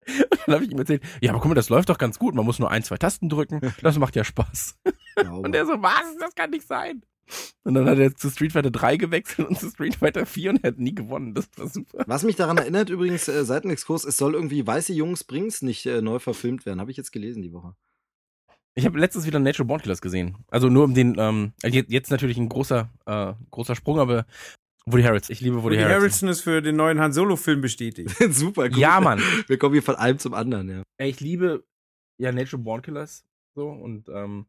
Und 0.31 0.39
dann 0.45 0.55
habe 0.55 0.65
ich 0.65 0.71
ihm 0.71 0.79
erzählt, 0.79 1.03
ja, 1.21 1.31
aber 1.31 1.39
guck 1.39 1.49
mal, 1.49 1.55
das 1.55 1.69
läuft 1.69 1.89
doch 1.89 1.97
ganz 1.97 2.19
gut. 2.19 2.35
Man 2.35 2.45
muss 2.45 2.59
nur 2.59 2.71
ein, 2.71 2.83
zwei 2.83 2.97
Tasten 2.97 3.29
drücken. 3.29 3.61
Das 3.81 3.97
macht 3.99 4.15
ja 4.15 4.23
Spaß. 4.23 4.77
Und 5.29 5.53
er 5.55 5.65
so, 5.65 5.73
was? 5.81 6.17
Das 6.19 6.35
kann 6.35 6.51
nicht 6.51 6.67
sein. 6.67 7.03
Und 7.63 7.73
dann 7.73 7.89
hat 7.89 7.99
er 7.99 8.15
zu 8.15 8.29
Street 8.29 8.53
Fighter 8.53 8.71
3 8.71 8.95
gewechselt 8.97 9.49
und 9.49 9.59
zu 9.59 9.69
Street 9.69 9.95
Fighter 9.95 10.25
4 10.25 10.51
und 10.51 10.63
er 10.63 10.71
hat 10.71 10.79
nie 10.79 10.95
gewonnen. 10.95 11.33
Das 11.33 11.49
war 11.57 11.67
super. 11.67 12.05
Was 12.07 12.23
mich 12.23 12.37
daran 12.37 12.57
erinnert, 12.57 12.89
übrigens, 12.89 13.27
äh, 13.27 13.43
Seitenexkurs, 13.43 14.05
es 14.05 14.15
soll 14.15 14.33
irgendwie 14.33 14.65
Weiße 14.65 14.93
Jungs 14.93 15.25
Brings 15.25 15.61
nicht 15.61 15.85
äh, 15.85 16.01
neu 16.01 16.19
verfilmt 16.19 16.65
werden. 16.65 16.79
Habe 16.79 16.91
ich 16.91 16.95
jetzt 16.95 17.11
gelesen 17.11 17.41
die 17.41 17.51
Woche. 17.51 17.75
Ich 18.75 18.85
habe 18.85 18.99
letztens 18.99 19.25
wieder 19.25 19.39
Natural 19.39 19.67
Born 19.67 19.81
Killers 19.81 20.01
gesehen. 20.01 20.37
Also 20.49 20.69
nur 20.69 20.83
um 20.83 20.93
den, 20.93 21.15
ähm, 21.17 21.51
jetzt, 21.63 21.91
jetzt 21.91 22.11
natürlich 22.11 22.37
ein 22.37 22.47
großer, 22.47 22.89
äh, 23.05 23.33
großer 23.51 23.75
Sprung, 23.75 23.99
aber 23.99 24.25
Woody 24.87 25.03
Harrelson. 25.03 25.33
Ich 25.33 25.41
liebe 25.41 25.57
Woody, 25.57 25.75
Woody 25.75 25.75
Harrelson. 25.77 25.95
Harrelson 25.99 26.29
ist 26.29 26.41
für 26.41 26.61
den 26.61 26.77
neuen 26.77 26.99
Han 26.99 27.11
Solo-Film 27.11 27.61
bestätigt. 27.61 28.09
Super 28.29 28.69
gut. 28.69 28.77
Ja, 28.77 29.01
Mann. 29.01 29.21
Wir 29.47 29.57
kommen 29.57 29.73
hier 29.73 29.83
von 29.83 29.95
einem 29.95 30.17
zum 30.17 30.33
anderen, 30.33 30.69
ja. 30.69 30.83
Ey, 30.97 31.09
ich 31.09 31.19
liebe 31.19 31.65
ja 32.17 32.31
Natural 32.31 32.63
Born 32.63 32.81
Killers 32.81 33.25
so 33.53 33.69
und 33.69 34.07
ähm, 34.09 34.45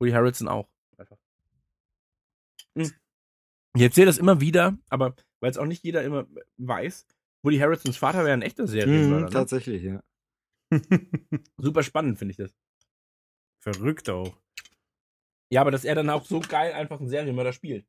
Woody 0.00 0.12
Harrelson 0.12 0.48
auch. 0.48 0.68
Einfach. 0.96 1.16
Hm. 2.76 2.90
Ich 3.76 3.82
erzähle 3.82 4.06
das 4.06 4.18
immer 4.18 4.40
wieder, 4.40 4.76
aber 4.88 5.14
weil 5.40 5.50
es 5.50 5.58
auch 5.58 5.66
nicht 5.66 5.84
jeder 5.84 6.02
immer 6.02 6.26
weiß, 6.56 7.06
Woody 7.42 7.58
Harrelsons 7.58 7.96
Vater 7.96 8.24
wäre 8.24 8.32
ein 8.32 8.42
echter 8.42 8.66
Serienmörder. 8.66 9.16
Mhm, 9.16 9.24
ne? 9.24 9.30
tatsächlich, 9.30 9.82
ja. 9.82 10.02
Super 11.56 11.82
spannend 11.82 12.18
finde 12.18 12.32
ich 12.32 12.36
das. 12.36 12.52
Verrückt 13.60 14.10
auch. 14.10 14.36
Ja, 15.50 15.60
aber 15.60 15.70
dass 15.70 15.84
er 15.84 15.94
dann 15.94 16.10
auch 16.10 16.24
so 16.24 16.40
geil 16.40 16.72
einfach 16.72 16.98
einen 16.98 17.08
Serienmörder 17.08 17.52
spielt. 17.52 17.86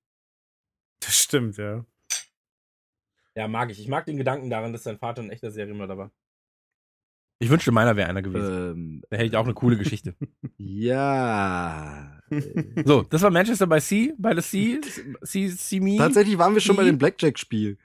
Das 1.00 1.16
stimmt, 1.18 1.58
ja. 1.58 1.86
Ja, 3.36 3.48
mag 3.48 3.72
ich. 3.72 3.80
Ich 3.80 3.88
mag 3.88 4.06
den 4.06 4.18
Gedanken 4.18 4.50
daran, 4.50 4.74
dass 4.74 4.84
sein 4.84 4.98
Vater 4.98 5.22
ein 5.22 5.30
echter 5.30 5.52
Serienmörder 5.52 5.98
war. 5.98 6.12
Ich 7.42 7.50
wünschte, 7.50 7.72
meiner 7.72 7.96
wäre 7.96 8.10
einer 8.10 8.22
gewesen. 8.22 8.72
Ähm, 8.72 9.02
Da 9.10 9.16
hätte 9.16 9.28
ich 9.28 9.38
auch 9.38 9.46
eine 9.46 9.54
coole 9.54 9.78
Geschichte. 9.78 10.14
ja. 10.58 12.20
So, 12.84 13.04
das 13.04 13.22
war 13.22 13.32
Manchester 13.32 13.66
by 13.66 13.80
Sea, 13.80 14.14
by 14.18 14.34
the 14.36 14.42
Sea, 14.42 14.82
Sea, 15.22 15.50
Sea 15.50 15.82
Me. 15.82 15.96
Tatsächlich 15.98 16.38
waren 16.38 16.54
wir 16.54 16.62
schon 16.62 16.76
bei 16.76 16.84
dem 16.84 16.98
Blackjack-Spiel. 16.98 17.78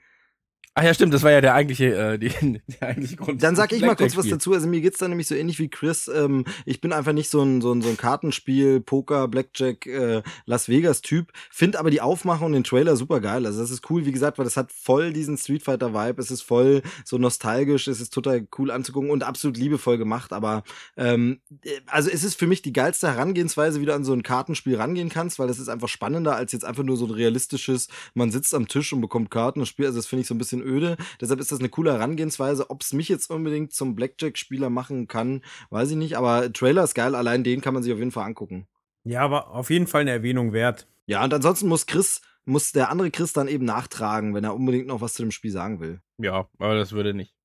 Ach 0.77 0.83
ja, 0.83 0.93
stimmt, 0.93 1.13
das 1.13 1.23
war 1.23 1.31
ja 1.31 1.39
der 1.39 1.53
eigentliche, 1.53 1.95
äh, 1.95 2.19
die, 2.19 2.27
der 2.81 2.89
eigentliche 2.89 3.15
Grund. 3.15 3.41
Dann 3.41 3.55
sag 3.55 3.71
ich 3.71 3.81
mal 3.81 3.95
kurz 3.95 4.17
was 4.17 4.27
dazu. 4.27 4.51
Also 4.51 4.67
mir 4.67 4.81
geht's 4.81 4.97
da 4.97 5.07
nämlich 5.07 5.25
so 5.25 5.33
ähnlich 5.33 5.57
wie 5.57 5.69
Chris. 5.69 6.09
Ähm, 6.09 6.43
ich 6.65 6.81
bin 6.81 6.91
einfach 6.91 7.13
nicht 7.13 7.29
so 7.29 7.41
ein, 7.41 7.61
so 7.61 7.71
ein, 7.71 7.81
so 7.81 7.87
ein 7.87 7.95
Kartenspiel, 7.95 8.81
Poker, 8.81 9.29
Blackjack, 9.29 9.85
äh, 9.85 10.21
Las 10.45 10.67
Vegas-Typ. 10.67 11.31
Find 11.49 11.77
aber 11.77 11.91
die 11.91 12.01
Aufmachung 12.01 12.47
und 12.47 12.53
den 12.53 12.65
Trailer 12.65 12.97
super 12.97 13.21
geil. 13.21 13.45
Also 13.45 13.61
das 13.61 13.71
ist 13.71 13.89
cool, 13.89 14.05
wie 14.05 14.11
gesagt, 14.11 14.37
weil 14.37 14.43
das 14.43 14.57
hat 14.57 14.73
voll 14.73 15.13
diesen 15.13 15.37
Street 15.37 15.63
Fighter-Vibe. 15.63 16.21
Es 16.21 16.29
ist 16.29 16.41
voll 16.41 16.81
so 17.05 17.17
nostalgisch, 17.17 17.87
es 17.87 18.01
ist 18.01 18.13
total 18.13 18.45
cool 18.57 18.69
anzugucken 18.69 19.11
und 19.11 19.23
absolut 19.23 19.55
liebevoll 19.55 19.97
gemacht. 19.97 20.33
Aber 20.33 20.63
ähm, 20.97 21.39
äh, 21.63 21.69
also 21.87 22.09
es 22.09 22.25
ist 22.25 22.37
für 22.37 22.47
mich 22.47 22.61
die 22.61 22.73
geilste 22.73 23.07
Herangehensweise, 23.07 23.79
wie 23.79 23.85
du 23.85 23.93
an 23.93 24.03
so 24.03 24.11
ein 24.11 24.23
Kartenspiel 24.23 24.75
rangehen 24.75 25.07
kannst, 25.07 25.39
weil 25.39 25.47
das 25.47 25.59
ist 25.59 25.69
einfach 25.69 25.87
spannender 25.87 26.35
als 26.35 26.51
jetzt 26.51 26.65
einfach 26.65 26.83
nur 26.83 26.97
so 26.97 27.05
ein 27.05 27.11
realistisches, 27.11 27.87
man 28.13 28.29
sitzt 28.29 28.53
am 28.53 28.67
Tisch 28.67 28.91
und 28.91 28.99
bekommt 28.99 29.31
Karten 29.31 29.61
und 29.61 29.67
spielt. 29.67 29.87
Also 29.87 29.99
das 29.99 30.07
finde 30.07 30.23
ich 30.23 30.27
so 30.27 30.35
ein 30.35 30.37
bisschen 30.37 30.64
öde. 30.65 30.97
Deshalb 31.21 31.39
ist 31.39 31.51
das 31.51 31.59
eine 31.59 31.69
coole 31.69 31.93
Herangehensweise. 31.93 32.69
Ob 32.69 32.81
es 32.81 32.91
mich 32.93 33.07
jetzt 33.07 33.29
unbedingt 33.29 33.71
zum 33.73 33.95
Blackjack-Spieler 33.95 34.69
machen 34.69 35.07
kann, 35.07 35.41
weiß 35.69 35.91
ich 35.91 35.97
nicht. 35.97 36.17
Aber 36.17 36.51
Trailer 36.51 36.83
ist 36.83 36.95
geil. 36.95 37.15
Allein 37.15 37.43
den 37.43 37.61
kann 37.61 37.73
man 37.73 37.83
sich 37.83 37.93
auf 37.93 37.99
jeden 37.99 38.11
Fall 38.11 38.25
angucken. 38.25 38.67
Ja, 39.03 39.21
aber 39.21 39.51
auf 39.51 39.69
jeden 39.69 39.87
Fall 39.87 40.01
eine 40.01 40.11
Erwähnung 40.11 40.51
wert. 40.51 40.87
Ja, 41.05 41.23
und 41.23 41.33
ansonsten 41.33 41.67
muss 41.67 41.85
Chris, 41.85 42.21
muss 42.45 42.71
der 42.71 42.89
andere 42.89 43.11
Chris 43.11 43.33
dann 43.33 43.47
eben 43.47 43.63
nachtragen, 43.65 44.33
wenn 44.33 44.43
er 44.43 44.55
unbedingt 44.55 44.87
noch 44.87 45.01
was 45.01 45.13
zu 45.13 45.21
dem 45.21 45.31
Spiel 45.31 45.51
sagen 45.51 45.79
will. 45.79 46.01
Ja, 46.17 46.49
aber 46.57 46.75
das 46.75 46.91
würde 46.93 47.13
nicht. 47.13 47.35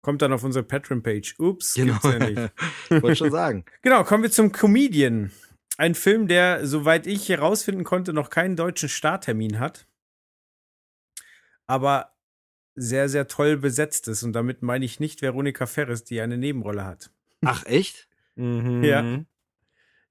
Kommt 0.00 0.22
dann 0.22 0.32
auf 0.32 0.42
unsere 0.42 0.64
Patreon-Page. 0.64 1.36
Ups, 1.38 1.74
Genau. 1.74 1.92
gibt's 2.00 2.08
ja 2.08 2.18
nicht. 2.18 2.52
Wollte 3.02 3.16
schon 3.16 3.30
sagen. 3.30 3.64
Genau, 3.82 4.02
kommen 4.04 4.22
wir 4.22 4.30
zum 4.30 4.50
Comedian. 4.50 5.30
Ein 5.78 5.94
Film, 5.94 6.28
der, 6.28 6.66
soweit 6.66 7.06
ich 7.06 7.28
herausfinden 7.28 7.84
konnte, 7.84 8.12
noch 8.12 8.28
keinen 8.30 8.56
deutschen 8.56 8.88
Starttermin 8.88 9.60
hat. 9.60 9.86
Aber 11.66 12.11
sehr, 12.74 13.08
sehr 13.08 13.28
toll 13.28 13.56
besetzt 13.56 14.08
ist. 14.08 14.22
Und 14.22 14.32
damit 14.32 14.62
meine 14.62 14.84
ich 14.84 15.00
nicht 15.00 15.22
Veronika 15.22 15.66
Ferris, 15.66 16.04
die 16.04 16.20
eine 16.20 16.38
Nebenrolle 16.38 16.84
hat. 16.84 17.10
Ach, 17.44 17.64
echt? 17.66 18.08
Mhm. 18.36 18.82
Ja. 18.84 19.20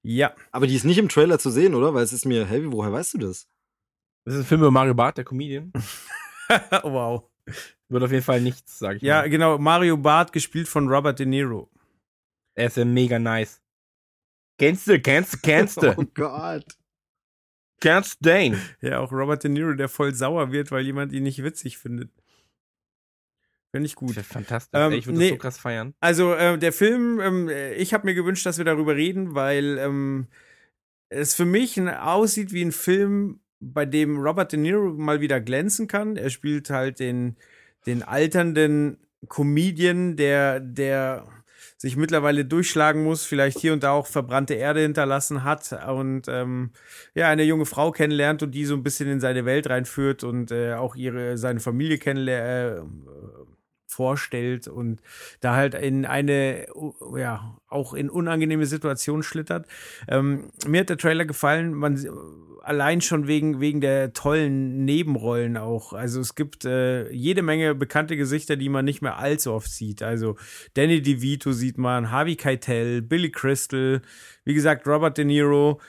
Ja, 0.04 0.34
Aber 0.52 0.66
die 0.68 0.76
ist 0.76 0.84
nicht 0.84 0.98
im 0.98 1.10
Trailer 1.10 1.38
zu 1.40 1.52
sehen, 1.52 1.76
oder? 1.76 1.94
Weil 1.94 2.04
es 2.04 2.12
ist 2.14 2.26
mir, 2.26 2.46
hey, 2.48 2.72
woher 2.72 2.92
weißt 2.92 3.14
du 3.14 3.18
das? 3.20 3.48
Das 4.26 4.34
ist 4.36 4.42
ein 4.42 4.46
Film 4.46 4.62
über 4.62 4.72
Mario 4.72 4.94
Barth, 4.96 5.18
der 5.18 5.26
Comedian. 5.26 5.72
wow. 6.84 7.24
Wird 7.90 8.04
auf 8.04 8.12
jeden 8.12 8.24
Fall 8.24 8.42
nichts, 8.42 8.80
sag 8.80 8.98
ich 8.98 9.02
Ja, 9.04 9.22
mal. 9.22 9.30
genau. 9.30 9.58
Mario 9.58 9.98
Barth, 9.98 10.32
gespielt 10.34 10.68
von 10.68 10.88
Robert 10.90 11.20
De 11.20 11.26
Niro. 11.26 11.70
Er 12.56 12.68
ist 12.68 12.78
ja 12.78 12.86
mega 12.86 13.20
nice. 13.20 13.62
Kennst 14.58 14.88
du, 14.88 15.00
kennst 15.00 15.34
du, 15.34 15.38
kennst 15.42 15.78
Oh 15.84 15.94
du, 15.94 16.06
Gott. 16.14 16.66
kennst 17.80 18.18
du 18.26 18.30
den? 18.30 18.62
Ja, 18.82 19.00
auch 19.00 19.12
Robert 19.12 19.44
De 19.44 19.50
Niro, 19.52 19.74
der 19.74 19.90
voll 19.90 20.14
sauer 20.14 20.52
wird, 20.52 20.72
weil 20.72 20.84
jemand 20.86 21.14
ihn 21.14 21.24
nicht 21.24 21.44
witzig 21.44 21.78
findet. 21.78 22.12
Finde 23.72 23.88
ich 23.88 23.96
gut. 23.96 24.16
Fantastisch. 24.16 24.80
Ähm, 24.80 24.92
ich 24.92 25.08
würde 25.08 25.20
nee. 25.20 25.30
das 25.30 25.38
so 25.38 25.42
krass 25.42 25.58
feiern. 25.58 25.94
Also 26.02 26.34
äh, 26.34 26.58
der 26.58 26.74
Film, 26.74 27.20
ähm, 27.22 27.50
äh, 27.50 27.74
ich 27.76 27.94
habe 27.94 28.06
mir 28.06 28.14
gewünscht, 28.14 28.46
dass 28.46 28.58
wir 28.58 28.66
darüber 28.66 28.96
reden, 28.96 29.34
weil 29.34 29.78
ähm, 29.78 30.28
es 31.10 31.36
für 31.36 31.46
mich 31.46 31.82
aussieht 31.82 32.52
wie 32.52 32.64
ein 32.64 32.72
Film, 32.72 33.40
bei 33.62 33.86
dem 33.86 34.18
Robert 34.18 34.52
De 34.52 34.60
Niro 34.60 34.90
mal 34.90 35.22
wieder 35.22 35.40
glänzen 35.40 35.88
kann. 35.88 36.18
Er 36.18 36.32
spielt 36.32 36.70
halt 36.70 37.00
den, 37.00 37.38
den 37.86 38.04
alternden 38.04 38.98
Comedian, 39.28 40.16
der, 40.16 40.60
der 40.60 41.28
sich 41.78 41.96
mittlerweile 41.96 42.46
durchschlagen 42.46 43.04
muss, 43.04 43.26
vielleicht 43.26 43.60
hier 43.60 43.74
und 43.74 43.84
da 43.84 43.92
auch 43.92 44.08
verbrannte 44.08 44.54
Erde 44.54 44.82
hinterlassen 44.82 45.44
hat 45.44 45.72
und 45.88 46.28
ähm, 46.28 46.72
ja, 47.16 47.28
eine 47.28 47.44
junge 47.44 47.66
Frau 47.66 47.92
kennenlernt 47.92 48.44
und 48.44 48.52
die 48.52 48.66
so 48.66 48.76
ein 48.76 48.84
bisschen 48.84 49.10
in 49.10 49.20
seine 49.20 49.46
Welt 49.46 49.68
reinführt 49.68 50.24
und 50.24 50.52
äh, 50.52 50.74
auch 50.74 50.96
ihre 50.96 51.38
seine 51.38 51.60
Familie 51.60 51.98
kennenlernt. 51.98 52.88
Vorstellt 53.92 54.68
und 54.68 55.02
da 55.42 55.56
halt 55.56 55.76
in 55.76 56.06
eine, 56.06 56.68
ja, 57.18 57.58
auch 57.68 57.94
in 57.94 58.10
unangenehme 58.10 58.66
Situationen 58.66 59.22
schlittert. 59.22 59.68
Ähm, 60.08 60.52
mir 60.66 60.82
hat 60.82 60.90
der 60.90 60.98
Trailer 60.98 61.26
gefallen, 61.26 61.74
man 61.74 61.98
allein 62.64 63.02
schon 63.02 63.28
wegen, 63.28 63.60
wegen 63.60 63.82
der 63.82 64.14
tollen 64.14 64.86
Nebenrollen 64.86 65.58
auch. 65.58 65.94
Also 65.94 66.22
es 66.22 66.36
gibt 66.36 66.64
äh, 66.64 67.12
jede 67.12 67.42
Menge 67.42 67.76
bekannte 67.76 68.16
Gesichter, 68.16 68.56
die 68.56 68.70
man 68.70 68.86
nicht 68.86 69.02
mehr 69.02 69.18
allzu 69.18 69.52
oft 69.52 69.72
sieht. 69.72 70.04
Also 70.04 70.38
Danny 70.76 71.02
DeVito 71.02 71.52
sieht 71.52 71.78
man, 71.78 72.12
Harvey 72.12 72.36
Keitel, 72.36 73.02
Billy 73.02 73.32
Crystal, 73.32 74.02
wie 74.46 74.54
gesagt, 74.54 74.88
Robert 74.88 75.18
De 75.18 75.26
Niro 75.26 75.82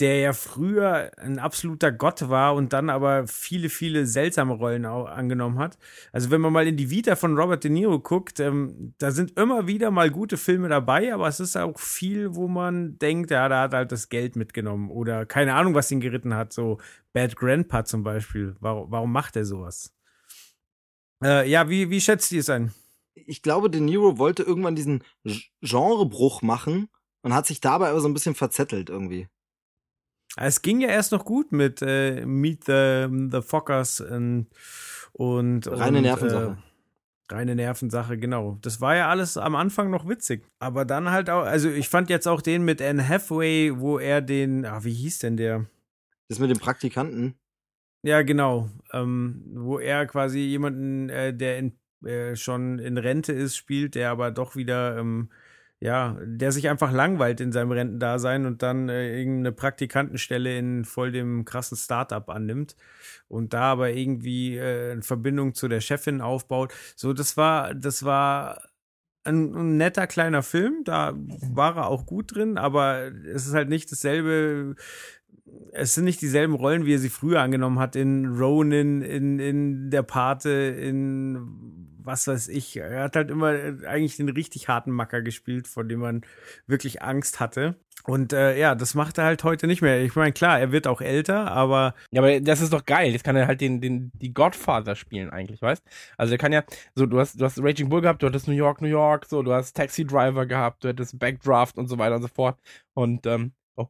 der 0.00 0.18
ja 0.18 0.32
früher 0.32 1.12
ein 1.18 1.38
absoluter 1.38 1.92
Gott 1.92 2.28
war 2.28 2.54
und 2.54 2.72
dann 2.72 2.90
aber 2.90 3.26
viele, 3.26 3.68
viele 3.68 4.06
seltsame 4.06 4.54
Rollen 4.54 4.86
auch 4.86 5.06
angenommen 5.06 5.58
hat. 5.58 5.78
Also 6.12 6.30
wenn 6.30 6.40
man 6.40 6.52
mal 6.52 6.66
in 6.66 6.76
die 6.76 6.90
Vita 6.90 7.14
von 7.14 7.38
Robert 7.38 7.62
De 7.62 7.70
Niro 7.70 8.00
guckt, 8.00 8.40
ähm, 8.40 8.94
da 8.98 9.10
sind 9.10 9.38
immer 9.38 9.66
wieder 9.66 9.90
mal 9.90 10.10
gute 10.10 10.38
Filme 10.38 10.68
dabei, 10.68 11.12
aber 11.12 11.28
es 11.28 11.40
ist 11.40 11.56
auch 11.56 11.78
viel, 11.78 12.34
wo 12.34 12.48
man 12.48 12.98
denkt, 12.98 13.30
ja, 13.30 13.48
da 13.48 13.62
hat 13.62 13.74
halt 13.74 13.92
das 13.92 14.08
Geld 14.08 14.34
mitgenommen 14.34 14.90
oder 14.90 15.26
keine 15.26 15.54
Ahnung, 15.54 15.74
was 15.74 15.90
ihn 15.90 16.00
geritten 16.00 16.34
hat. 16.34 16.52
So 16.52 16.78
Bad 17.12 17.36
Grandpa 17.36 17.84
zum 17.84 18.02
Beispiel. 18.02 18.56
Warum, 18.60 18.90
warum 18.90 19.12
macht 19.12 19.36
er 19.36 19.44
sowas? 19.44 19.94
Äh, 21.22 21.48
ja, 21.48 21.68
wie, 21.68 21.90
wie 21.90 22.00
schätzt 22.00 22.32
ihr 22.32 22.40
es 22.40 22.50
ein? 22.50 22.72
Ich 23.14 23.42
glaube, 23.42 23.68
De 23.68 23.80
Niro 23.80 24.18
wollte 24.18 24.42
irgendwann 24.42 24.74
diesen 24.74 25.04
Genrebruch 25.60 26.40
machen 26.42 26.88
und 27.22 27.34
hat 27.34 27.46
sich 27.46 27.60
dabei 27.60 27.90
aber 27.90 28.00
so 28.00 28.08
ein 28.08 28.14
bisschen 28.14 28.34
verzettelt 28.34 28.88
irgendwie. 28.88 29.28
Es 30.36 30.62
ging 30.62 30.80
ja 30.80 30.88
erst 30.88 31.12
noch 31.12 31.24
gut 31.24 31.52
mit 31.52 31.82
äh, 31.82 32.24
Meet 32.24 32.64
the, 32.64 33.06
the 33.30 33.42
Fockers 33.42 34.00
und, 34.00 34.46
und 35.12 35.66
Reine 35.66 35.98
und, 35.98 36.04
Nervensache. 36.04 36.56
Äh, 36.58 37.34
reine 37.34 37.54
Nervensache, 37.54 38.18
genau. 38.18 38.58
Das 38.62 38.80
war 38.80 38.96
ja 38.96 39.08
alles 39.08 39.36
am 39.36 39.54
Anfang 39.54 39.90
noch 39.90 40.08
witzig. 40.08 40.44
Aber 40.58 40.84
dann 40.84 41.10
halt 41.10 41.30
auch, 41.30 41.44
also 41.44 41.68
ich 41.68 41.88
fand 41.88 42.10
jetzt 42.10 42.28
auch 42.28 42.40
den 42.40 42.64
mit 42.64 42.80
Anne 42.80 43.06
Hathaway, 43.06 43.72
wo 43.76 43.98
er 43.98 44.20
den, 44.22 44.64
ah, 44.64 44.84
wie 44.84 44.92
hieß 44.92 45.18
denn 45.20 45.36
der? 45.36 45.66
Das 46.28 46.38
mit 46.38 46.50
dem 46.50 46.58
Praktikanten. 46.58 47.34
Ja, 48.02 48.22
genau. 48.22 48.70
Ähm, 48.92 49.44
wo 49.54 49.78
er 49.78 50.06
quasi 50.06 50.40
jemanden, 50.40 51.08
äh, 51.08 51.34
der 51.34 51.58
in, 51.58 51.78
äh, 52.04 52.36
schon 52.36 52.78
in 52.78 52.98
Rente 52.98 53.32
ist, 53.32 53.56
spielt, 53.56 53.94
der 53.94 54.10
aber 54.10 54.30
doch 54.30 54.56
wieder, 54.56 54.98
ähm, 54.98 55.30
ja, 55.82 56.16
der 56.22 56.52
sich 56.52 56.68
einfach 56.68 56.92
langweilt 56.92 57.40
in 57.40 57.50
seinem 57.50 57.72
Rentendasein 57.72 58.46
und 58.46 58.62
dann 58.62 58.88
äh, 58.88 59.18
irgendeine 59.18 59.50
Praktikantenstelle 59.50 60.56
in 60.56 60.84
voll 60.84 61.10
dem 61.10 61.44
krassen 61.44 61.76
Startup 61.76 62.28
annimmt 62.28 62.76
und 63.26 63.52
da 63.52 63.72
aber 63.72 63.90
irgendwie 63.90 64.56
äh, 64.56 64.92
eine 64.92 65.02
Verbindung 65.02 65.54
zu 65.54 65.66
der 65.66 65.80
Chefin 65.80 66.20
aufbaut. 66.20 66.72
So, 66.94 67.12
das 67.12 67.36
war, 67.36 67.74
das 67.74 68.04
war 68.04 68.62
ein, 69.24 69.52
ein 69.56 69.76
netter 69.76 70.06
kleiner 70.06 70.44
Film, 70.44 70.84
da 70.84 71.14
war 71.16 71.76
er 71.76 71.88
auch 71.88 72.06
gut 72.06 72.36
drin, 72.36 72.58
aber 72.58 73.10
es 73.34 73.48
ist 73.48 73.54
halt 73.54 73.68
nicht 73.68 73.90
dasselbe 73.90 74.76
es 75.72 75.94
sind 75.94 76.04
nicht 76.04 76.20
dieselben 76.22 76.54
Rollen, 76.54 76.86
wie 76.86 76.94
er 76.94 76.98
sie 76.98 77.08
früher 77.08 77.40
angenommen 77.40 77.78
hat 77.78 77.96
in 77.96 78.26
Ronin, 78.26 79.02
in, 79.02 79.38
in 79.38 79.90
Der 79.90 80.02
Pate, 80.02 80.50
in 80.50 81.81
was 82.04 82.26
weiß 82.26 82.48
ich. 82.48 82.76
Er 82.76 83.04
hat 83.04 83.16
halt 83.16 83.30
immer 83.30 83.50
eigentlich 83.86 84.16
den 84.16 84.28
richtig 84.28 84.68
harten 84.68 84.90
Macker 84.90 85.22
gespielt, 85.22 85.68
vor 85.68 85.84
dem 85.84 86.00
man 86.00 86.22
wirklich 86.66 87.02
Angst 87.02 87.40
hatte. 87.40 87.76
Und 88.04 88.32
äh, 88.32 88.58
ja, 88.58 88.74
das 88.74 88.94
macht 88.94 89.18
er 89.18 89.24
halt 89.24 89.44
heute 89.44 89.66
nicht 89.66 89.80
mehr. 89.80 90.02
Ich 90.02 90.16
meine, 90.16 90.32
klar, 90.32 90.58
er 90.58 90.72
wird 90.72 90.86
auch 90.86 91.00
älter, 91.00 91.50
aber. 91.52 91.94
Ja, 92.10 92.20
aber 92.20 92.40
das 92.40 92.60
ist 92.60 92.72
doch 92.72 92.84
geil. 92.84 93.12
Jetzt 93.12 93.22
kann 93.24 93.36
er 93.36 93.46
halt 93.46 93.60
den, 93.60 93.80
den, 93.80 94.10
die 94.14 94.34
Godfather 94.34 94.96
spielen 94.96 95.30
eigentlich, 95.30 95.62
weißt? 95.62 95.84
Also 96.16 96.34
er 96.34 96.38
kann 96.38 96.52
ja, 96.52 96.64
so, 96.94 97.06
du 97.06 97.20
hast, 97.20 97.40
du 97.40 97.44
hast 97.44 97.62
Raging 97.62 97.88
Bull 97.88 98.00
gehabt, 98.00 98.22
du 98.22 98.26
hattest 98.26 98.48
New 98.48 98.54
York, 98.54 98.80
New 98.82 98.88
York, 98.88 99.26
so, 99.26 99.42
du 99.42 99.52
hast 99.52 99.74
Taxi 99.74 100.04
Driver 100.04 100.46
gehabt, 100.46 100.84
du 100.84 100.88
hattest 100.88 101.18
Backdraft 101.18 101.78
und 101.78 101.88
so 101.88 101.98
weiter 101.98 102.16
und 102.16 102.22
so 102.22 102.28
fort. 102.28 102.58
Und, 102.94 103.26
ähm, 103.26 103.52
oh. 103.76 103.88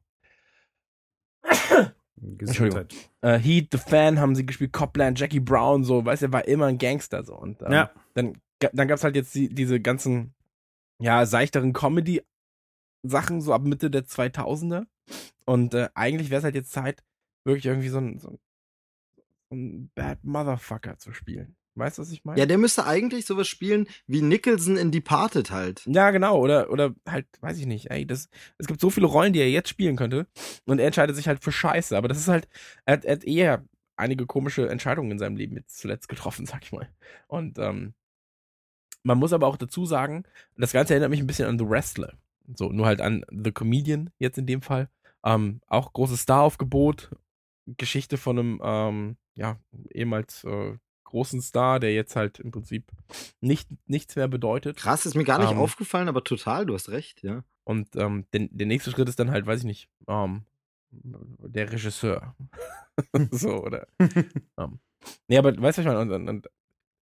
Gesundheit. 2.39 2.95
Äh, 3.21 3.39
Heat, 3.39 3.69
The 3.73 3.79
Fan 3.79 4.21
haben 4.21 4.35
sie 4.35 4.47
gespielt, 4.47 4.73
Copland, 4.73 5.19
Jackie 5.19 5.41
Brown, 5.41 5.85
so, 5.85 6.05
weißt 6.05 6.23
du, 6.23 6.27
er 6.27 6.33
war 6.33 6.47
immer 6.47 6.67
ein 6.67 6.79
Gangster, 6.79 7.25
so. 7.25 7.37
Und 7.37 7.63
ähm, 7.63 7.73
Ja. 7.73 7.91
dann, 8.15 8.39
dann 8.73 8.89
gab's 8.89 9.05
halt 9.05 9.17
jetzt 9.17 9.35
die, 9.35 9.49
diese 9.49 9.81
ganzen, 9.81 10.35
ja, 11.01 11.27
seichteren 11.27 11.73
Comedy-Sachen, 11.73 13.41
so 13.41 13.53
ab 13.53 13.63
Mitte 13.63 13.91
der 13.91 14.05
2000er. 14.05 14.87
Und 15.45 15.75
äh, 15.75 15.89
eigentlich 15.95 16.31
wäre 16.31 16.39
es 16.39 16.45
halt 16.45 16.55
jetzt 16.55 16.73
Zeit, 16.73 17.03
wirklich 17.45 17.67
irgendwie 17.67 17.89
so 17.89 17.99
ein, 17.99 18.19
so 18.19 18.39
ein 19.51 19.91
Bad 19.95 20.23
Motherfucker 20.25 20.99
zu 20.99 21.13
spielen. 21.13 21.57
Weißt 21.75 21.97
du, 21.99 22.03
was 22.03 22.11
ich 22.13 22.25
meine? 22.25 22.39
Ja, 22.39 22.47
der 22.47 22.59
müsste 22.59 22.85
eigentlich 22.87 23.25
sowas 23.25 23.49
spielen 23.49 23.89
wie 24.07 24.21
Nicholson 24.21 24.77
in 24.77 24.91
Departed 24.91 25.51
halt. 25.51 25.83
Ja, 25.87 26.11
genau, 26.11 26.39
oder, 26.39 26.71
oder 26.71 26.95
halt, 27.09 27.27
weiß 27.41 27.59
ich 27.59 27.67
nicht, 27.67 27.91
ey, 27.91 28.07
das, 28.07 28.29
es 28.59 28.67
gibt 28.67 28.81
so 28.81 28.91
viele 28.91 29.07
Rollen, 29.07 29.33
die 29.33 29.41
er 29.41 29.51
jetzt 29.51 29.71
spielen 29.71 29.97
könnte 29.97 30.27
und 30.67 30.79
er 30.79 30.87
entscheidet 30.87 31.17
sich 31.17 31.29
halt 31.29 31.43
für 31.43 31.53
Scheiße, 31.53 31.97
aber 31.97 32.09
das 32.09 32.19
ist 32.19 32.29
halt, 32.29 32.47
er, 32.85 32.95
hat- 32.95 33.05
er 33.07 33.13
hat 33.17 33.25
eher 33.25 33.65
einige 33.97 34.27
komische 34.27 34.69
Entscheidungen 34.69 35.13
in 35.13 35.19
seinem 35.19 35.37
Leben 35.37 35.57
jetzt 35.57 35.79
zuletzt 35.79 36.09
getroffen, 36.09 36.45
sag 36.47 36.63
ich 36.65 36.73
mal. 36.73 36.89
Und, 37.27 37.59
ähm, 37.59 37.95
man 39.03 39.19
muss 39.19 39.33
aber 39.33 39.47
auch 39.47 39.57
dazu 39.57 39.85
sagen, 39.87 40.25
das 40.57 40.73
Ganze 40.73 40.95
erinnert 40.95 41.11
mich 41.11 41.21
ein 41.21 41.27
bisschen 41.27 41.49
an 41.49 41.59
The 41.59 41.69
Wrestler. 41.69 42.15
So, 42.55 42.71
nur 42.71 42.87
halt 42.87 43.01
an 43.01 43.25
The 43.31 43.53
Comedian 43.53 44.11
jetzt 44.19 44.39
in 44.39 44.47
dem 44.47 44.63
Fall. 44.63 44.89
Ähm, 45.25 45.61
auch 45.67 45.93
großes 45.93 46.23
Staraufgebot, 46.23 47.11
Geschichte 47.67 48.17
von 48.17 48.39
einem, 48.39 48.61
ähm, 48.63 49.17
ja, 49.35 49.59
ehemals 49.95 50.45
äh, 50.45 50.77
großen 51.13 51.41
Star, 51.43 51.79
der 51.79 51.95
jetzt 51.95 52.17
halt 52.17 52.41
im 52.41 52.51
Prinzip 52.51 52.85
nicht, 53.41 53.69
nichts 53.87 54.17
mehr 54.17 54.29
bedeutet. 54.29 54.79
Krass, 54.79 55.07
ist 55.07 55.15
mir 55.15 55.25
gar 55.25 55.39
nicht 55.39 55.53
Ähm. 55.53 55.59
aufgefallen, 55.59 56.09
aber 56.09 56.25
total, 56.25 56.67
du 56.67 56.75
hast 56.75 56.89
recht, 56.89 57.23
ja. 57.23 57.45
Und 57.65 57.95
ähm, 57.97 58.25
der, 58.33 58.49
der 58.51 58.67
nächste 58.67 58.91
Schritt 58.91 59.09
ist 59.09 59.21
dann 59.21 59.31
halt, 59.31 59.47
weiß 59.47 59.61
ich 59.61 59.67
nicht, 59.67 59.89
ähm, 60.09 60.43
der 60.91 61.71
Regisseur. 61.71 62.35
so, 63.31 63.63
oder? 63.63 63.87
ähm. 64.59 64.81
Nee, 65.29 65.39
aber 65.39 65.51
weißt 65.51 65.79
du, 65.79 65.85
was 65.85 65.87
ich 65.87 65.87
meine? 65.87 66.01
Und, 66.01 66.11
und, 66.11 66.29
und 66.29 66.49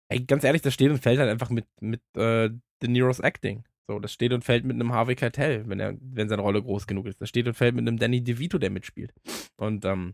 ey, 0.09 0.21
ganz 0.21 0.43
ehrlich, 0.43 0.61
das 0.61 0.73
steht 0.73 0.91
und 0.91 0.99
fällt 0.99 1.19
halt 1.19 1.29
einfach 1.29 1.49
mit, 1.49 1.65
mit 1.79 2.01
äh, 2.15 2.49
De 2.81 2.89
Niro's 2.89 3.19
Acting. 3.19 3.63
So, 3.87 3.99
das 3.99 4.13
steht 4.13 4.33
und 4.33 4.43
fällt 4.43 4.65
mit 4.65 4.75
einem 4.75 4.91
Harvey 4.93 5.15
Keitel, 5.15 5.67
wenn 5.67 5.79
er, 5.79 5.95
wenn 5.99 6.29
seine 6.29 6.41
Rolle 6.41 6.61
groß 6.61 6.87
genug 6.87 7.07
ist. 7.07 7.21
Das 7.21 7.29
steht 7.29 7.47
und 7.47 7.55
fällt 7.55 7.75
mit 7.75 7.87
einem 7.87 7.97
Danny 7.97 8.21
DeVito, 8.23 8.57
der 8.57 8.69
mitspielt. 8.69 9.13
Und 9.55 9.85
ähm, 9.85 10.13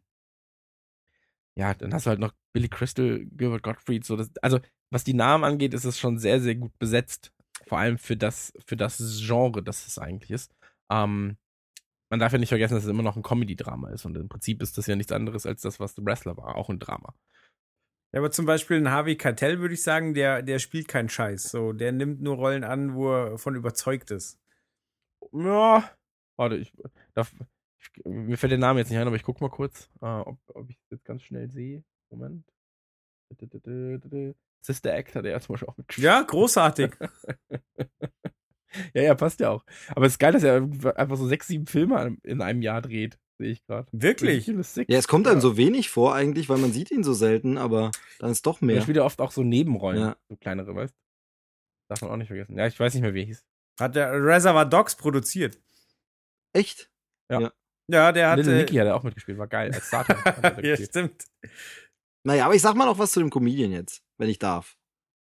ja, 1.57 1.73
dann 1.73 1.93
hast 1.93 2.05
du 2.05 2.09
halt 2.09 2.19
noch 2.19 2.33
Billy 2.53 2.67
Crystal, 2.67 3.25
Gilbert 3.25 3.63
Gottfried, 3.63 4.03
so 4.05 4.15
das, 4.15 4.31
also 4.41 4.59
was 4.91 5.03
die 5.03 5.13
Namen 5.13 5.43
angeht, 5.43 5.73
ist 5.73 5.85
es 5.85 5.97
schon 5.99 6.17
sehr, 6.17 6.39
sehr 6.39 6.55
gut 6.55 6.77
besetzt. 6.79 7.31
Vor 7.67 7.79
allem 7.79 7.97
für 7.97 8.17
das, 8.17 8.53
für 8.65 8.77
das 8.77 8.97
Genre, 9.25 9.63
das 9.63 9.87
es 9.87 9.97
eigentlich 9.97 10.31
ist. 10.31 10.53
Ähm, 10.91 11.37
man 12.11 12.19
darf 12.19 12.33
ja 12.33 12.37
nicht 12.37 12.49
vergessen, 12.49 12.75
dass 12.75 12.83
es 12.83 12.89
immer 12.89 13.03
noch 13.03 13.15
ein 13.15 13.23
Comedy-Drama 13.23 13.89
ist. 13.89 14.05
Und 14.05 14.15
im 14.15 14.29
Prinzip 14.29 14.61
ist 14.61 14.77
das 14.77 14.87
ja 14.87 14.95
nichts 14.95 15.11
anderes 15.11 15.45
als 15.45 15.61
das, 15.61 15.79
was 15.79 15.95
The 15.95 16.05
Wrestler 16.05 16.37
war, 16.37 16.55
auch 16.55 16.69
ein 16.69 16.79
Drama. 16.79 17.15
Ja, 18.13 18.19
aber 18.19 18.31
zum 18.31 18.45
Beispiel 18.45 18.77
ein 18.77 18.91
Harvey 18.91 19.17
Keitel 19.17 19.59
würde 19.59 19.73
ich 19.73 19.83
sagen, 19.83 20.13
der, 20.13 20.41
der 20.41 20.59
spielt 20.59 20.87
keinen 20.87 21.09
Scheiß. 21.09 21.49
So, 21.49 21.73
der 21.73 21.91
nimmt 21.91 22.21
nur 22.21 22.35
Rollen 22.35 22.63
an, 22.63 22.93
wo 22.93 23.11
er 23.11 23.37
von 23.37 23.55
überzeugt 23.55 24.11
ist. 24.11 24.39
Ja, 25.31 25.89
warte, 26.37 26.57
ich 26.57 26.71
darf, 27.13 27.33
ich, 27.33 27.39
mir 28.05 28.37
fällt 28.37 28.51
der 28.51 28.59
Name 28.59 28.79
jetzt 28.79 28.89
nicht 28.89 28.99
ein, 28.99 29.07
aber 29.07 29.15
ich 29.15 29.23
guck 29.23 29.41
mal 29.41 29.49
kurz, 29.49 29.89
äh, 30.01 30.05
ob, 30.05 30.37
ob 30.53 30.69
ich 30.69 30.77
das 30.77 30.91
jetzt 30.91 31.05
ganz 31.05 31.23
schnell 31.23 31.49
sehe. 31.49 31.83
Moment. 32.09 32.45
Sister 34.61 34.93
Act 34.93 35.15
hat 35.15 35.25
er 35.25 35.31
ja 35.31 35.39
zum 35.39 35.53
Beispiel 35.53 35.67
auch 35.69 35.77
mitgespielt. 35.77 36.05
Ja, 36.05 36.21
großartig. 36.21 36.91
ja, 38.93 39.01
ja, 39.01 39.15
passt 39.15 39.39
ja 39.39 39.49
auch. 39.51 39.63
Aber 39.89 40.05
es 40.05 40.13
ist 40.13 40.19
geil, 40.19 40.33
dass 40.33 40.43
er 40.43 40.57
einfach 40.97 41.17
so 41.17 41.27
sechs, 41.27 41.47
sieben 41.47 41.65
Filme 41.67 42.17
in 42.23 42.41
einem 42.41 42.61
Jahr 42.61 42.81
dreht, 42.81 43.17
sehe 43.37 43.51
ich 43.51 43.63
gerade. 43.65 43.87
Wirklich? 43.91 44.47
Ja, 44.47 44.97
es 44.97 45.07
kommt 45.07 45.27
einem 45.27 45.41
so 45.41 45.57
wenig 45.57 45.89
vor 45.89 46.13
eigentlich, 46.15 46.49
weil 46.49 46.57
man 46.57 46.71
sieht 46.71 46.91
ihn 46.91 47.03
so 47.03 47.13
selten, 47.13 47.57
aber 47.57 47.91
dann 48.19 48.31
ist 48.31 48.45
doch 48.45 48.61
Er 48.61 48.65
mehr. 48.65 48.81
spielt 48.81 48.97
ja 48.97 49.03
oft 49.03 49.19
auch 49.21 49.31
so 49.31 49.43
Nebenrollen, 49.43 49.99
Ja. 50.01 50.17
so 50.29 50.35
kleinere, 50.37 50.75
weißt 50.75 50.93
Darf 51.89 52.01
man 52.01 52.09
auch 52.11 52.17
nicht 52.17 52.27
vergessen. 52.29 52.57
Ja, 52.57 52.65
ich 52.65 52.79
weiß 52.79 52.93
nicht 52.95 53.03
mehr, 53.03 53.13
wie 53.13 53.21
er 53.21 53.25
hieß. 53.27 53.45
Hat 53.79 53.95
der 53.95 54.11
Reservoir 54.13 54.65
Dogs 54.65 54.95
produziert. 54.95 55.59
Echt? 56.53 56.89
Ja, 57.29 57.51
der 58.11 58.29
hat. 58.29 58.37
Little 58.37 58.53
äh, 58.53 58.57
Nicky 58.59 58.75
hat 58.75 58.87
er 58.87 58.95
auch 58.95 59.03
mitgespielt, 59.03 59.37
war 59.37 59.47
geil. 59.47 59.71
Als 59.73 59.89
da 59.89 60.05
ja, 60.61 60.77
stimmt. 60.77 61.25
Naja, 62.23 62.45
aber 62.45 62.55
ich 62.55 62.61
sag 62.61 62.75
mal 62.75 62.85
noch 62.85 62.97
was 62.97 63.11
zu 63.11 63.19
dem 63.19 63.29
Comedian 63.29 63.71
jetzt, 63.71 64.03
wenn 64.17 64.29
ich 64.29 64.39
darf. 64.39 64.77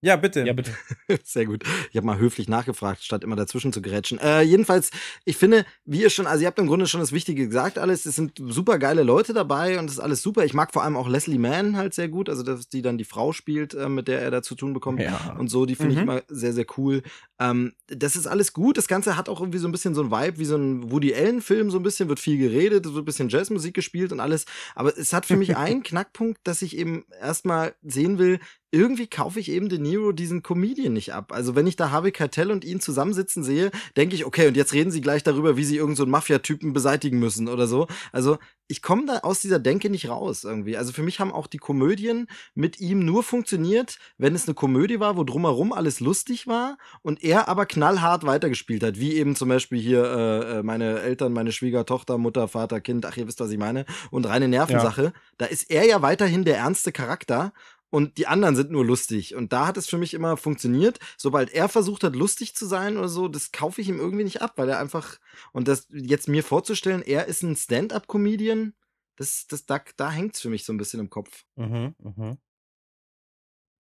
Ja, 0.03 0.17
bitte. 0.17 0.47
Ja, 0.47 0.53
bitte. 0.55 0.71
Sehr 1.25 1.45
gut. 1.45 1.63
Ich 1.91 1.97
habe 1.97 2.07
mal 2.07 2.19
höflich 2.19 2.49
nachgefragt, 2.49 3.03
statt 3.05 3.23
immer 3.23 3.37
dazwischen 3.37 3.73
zu 3.73 3.83
grätschen. 3.83 4.19
Äh, 4.19 4.41
jedenfalls, 4.43 4.91
ich 5.27 5.37
finde, 5.37 5.67
wie 5.85 6.01
ihr 6.01 6.09
schon, 6.11 6.27
also 6.27 6.41
ihr 6.41 6.47
habt 6.47 6.59
im 6.59 6.67
Grunde 6.67 6.87
schon 6.87 7.01
das 7.01 7.13
Wichtige 7.13 7.47
gesagt, 7.47 7.79
alles. 7.79 8.07
Es 8.07 8.17
sind 8.17 8.41
super 8.43 8.79
geile 8.79 9.03
Leute 9.03 9.35
dabei 9.35 9.79
und 9.79 9.87
es 9.87 9.93
ist 9.93 9.99
alles 10.01 10.23
super. 10.23 10.45
Ich 10.45 10.55
mag 10.55 10.73
vor 10.73 10.85
allem 10.85 10.97
auch 10.97 11.09
Leslie 11.09 11.39
Mann 11.39 11.77
halt 11.77 11.93
sehr 11.93 12.09
gut, 12.09 12.31
also 12.31 12.43
dass 12.43 12.69
die 12.69 12.81
dann 12.81 12.97
die 12.97 13.05
Frau 13.05 13.33
spielt, 13.33 13.75
äh, 13.75 13.89
mit 13.91 14.09
der 14.09 14.23
er 14.23 14.31
da 14.31 14.43
zu 14.43 14.55
tun 14.55 14.73
bekommt. 14.73 15.01
Ja. 15.01 15.37
Und 15.39 15.49
so, 15.49 15.67
die 15.67 15.75
finde 15.75 15.93
ich 15.93 15.97
Mhm. 15.99 16.03
immer 16.05 16.23
sehr, 16.29 16.55
sehr 16.55 16.67
cool. 16.79 17.03
Ähm, 17.39 17.73
das 17.89 18.17
ist 18.17 18.27
alles 18.27 18.53
gut. 18.55 18.79
Das 18.79 18.89
Ganze 18.89 19.17
hat 19.19 19.29
auch 19.29 19.41
irgendwie 19.41 19.59
so 19.59 19.69
ein 19.69 19.73
bisschen 19.73 19.95
so 19.95 20.03
ein 20.03 20.11
Vibe, 20.11 20.39
wie 20.39 20.45
so 20.47 20.57
ein 20.57 20.91
Woody 20.91 21.15
Allen-Film, 21.15 21.71
so 21.71 21.79
ein 21.79 21.83
bisschen, 21.83 22.09
wird 22.09 22.21
viel 22.21 22.39
geredet, 22.39 22.87
so 22.87 22.97
ein 22.99 23.05
bisschen 23.05 23.29
Jazzmusik 23.29 23.75
gespielt 23.75 24.13
und 24.13 24.21
alles. 24.21 24.47
Aber 24.75 24.97
es 24.97 25.13
hat 25.13 25.27
für 25.27 25.37
mich 25.37 25.57
einen 25.59 25.83
Knackpunkt, 25.83 26.41
dass 26.45 26.63
ich 26.63 26.77
eben 26.79 27.05
erstmal 27.21 27.75
sehen 27.83 28.19
will, 28.19 28.41
irgendwie 28.73 29.09
kaufe 29.09 29.41
ich 29.41 29.51
eben 29.51 29.69
De 29.69 29.79
Niro 29.79 30.13
diesen 30.13 30.43
Comedian 30.43 30.93
nicht 30.93 31.13
ab. 31.13 31.33
Also 31.33 31.55
wenn 31.57 31.67
ich 31.67 31.77
da 31.77 31.91
Harvey 31.91 32.13
Keitel 32.13 32.51
und 32.51 32.65
ihn 32.65 32.81
zusammensitzen 32.81 33.43
sehe, 33.43 33.71
denke 33.97 34.15
ich, 34.15 34.25
okay, 34.25 34.47
und 34.47 34.57
jetzt 34.57 34.73
reden 34.73 34.91
sie 34.91 35.01
gleich 35.01 35.23
darüber, 35.23 35.57
wie 35.57 35.65
sie 35.65 35.77
irgendeinen 35.77 36.07
so 36.07 36.07
Mafia-Typen 36.07 36.73
beseitigen 36.73 37.19
müssen 37.19 37.49
oder 37.49 37.67
so. 37.67 37.89
Also 38.13 38.39
ich 38.71 38.83
komme 38.83 39.05
da 39.07 39.19
aus 39.19 39.41
dieser 39.41 39.59
Denke 39.59 39.91
nicht 39.91 40.09
raus 40.09 40.45
irgendwie. 40.45 40.77
Also 40.77 40.93
für 40.93 41.03
mich 41.03 41.19
haben 41.19 41.33
auch 41.33 41.49
die 41.49 41.59
Komödien 41.59 42.29
mit 42.55 42.79
ihm 42.79 43.05
nur 43.05 43.25
funktioniert, 43.25 43.99
wenn 44.17 44.37
es 44.37 44.47
eine 44.47 44.55
Komödie 44.55 45.01
war, 45.01 45.17
wo 45.17 45.25
drumherum 45.25 45.73
alles 45.73 45.99
lustig 45.99 46.47
war 46.47 46.79
und 47.03 47.25
er 47.25 47.49
aber 47.49 47.67
knallhart 47.67 48.25
weitergespielt 48.25 48.85
hat, 48.85 49.01
wie 49.01 49.15
eben 49.15 49.35
zum 49.35 49.49
Beispiel 49.49 49.81
hier 49.81 50.05
äh, 50.05 50.59
äh, 50.59 50.63
meine 50.63 51.01
Eltern, 51.01 51.33
meine 51.33 51.51
Schwiegertochter, 51.51 52.17
Mutter, 52.19 52.47
Vater, 52.47 52.81
Kind, 52.81 53.05
ach 53.05 53.17
ihr 53.17 53.27
wisst, 53.27 53.41
was 53.41 53.51
ich 53.51 53.59
meine, 53.59 53.87
und 54.13 54.27
reine 54.27 54.47
Nervensache. 54.47 55.13
Da 55.37 55.47
ist 55.47 55.69
er 55.69 55.85
ja 55.85 56.01
weiterhin 56.01 56.45
der 56.45 56.59
ernste 56.59 56.93
Charakter 56.93 57.53
und 57.91 58.19
die 58.19 58.27
anderen 58.27 58.57
sind 58.57 58.71
nur 58.71 58.85
lustig. 58.85 59.35
Und 59.35 59.53
da 59.53 59.67
hat 59.67 59.77
es 59.77 59.89
für 59.89 59.99
mich 59.99 60.15
immer 60.15 60.37
funktioniert. 60.37 60.99
Sobald 61.17 61.53
er 61.53 61.69
versucht 61.69 62.05
hat, 62.05 62.15
lustig 62.17 62.55
zu 62.55 62.67
sein 62.67 62.97
oder 62.97 63.09
so, 63.09 63.29
das 63.29 63.53
kaufe 63.53 63.81
ich 63.81 63.89
ihm 63.89 63.99
irgendwie 63.99 64.25
nicht 64.25 64.43
ab, 64.43 64.53
weil 64.57 64.69
er 64.69 64.79
einfach, 64.79 65.19
und 65.53 65.69
das 65.69 65.87
jetzt 65.91 66.29
mir 66.29 66.43
vorzustellen, 66.45 67.03
er 67.03 67.27
ist 67.27 67.43
ein 67.43 67.57
Stand-up-Comedian, 67.57 68.75
das, 69.17 69.47
das, 69.49 69.67
da, 69.67 69.81
da 69.97 70.11
hängt's 70.11 70.41
für 70.41 70.49
mich 70.49 70.65
so 70.65 70.73
ein 70.73 70.79
bisschen 70.79 71.01
im 71.01 71.11
Kopf. 71.11 71.45
Mhm, 71.57 71.95
mhm. 71.99 72.39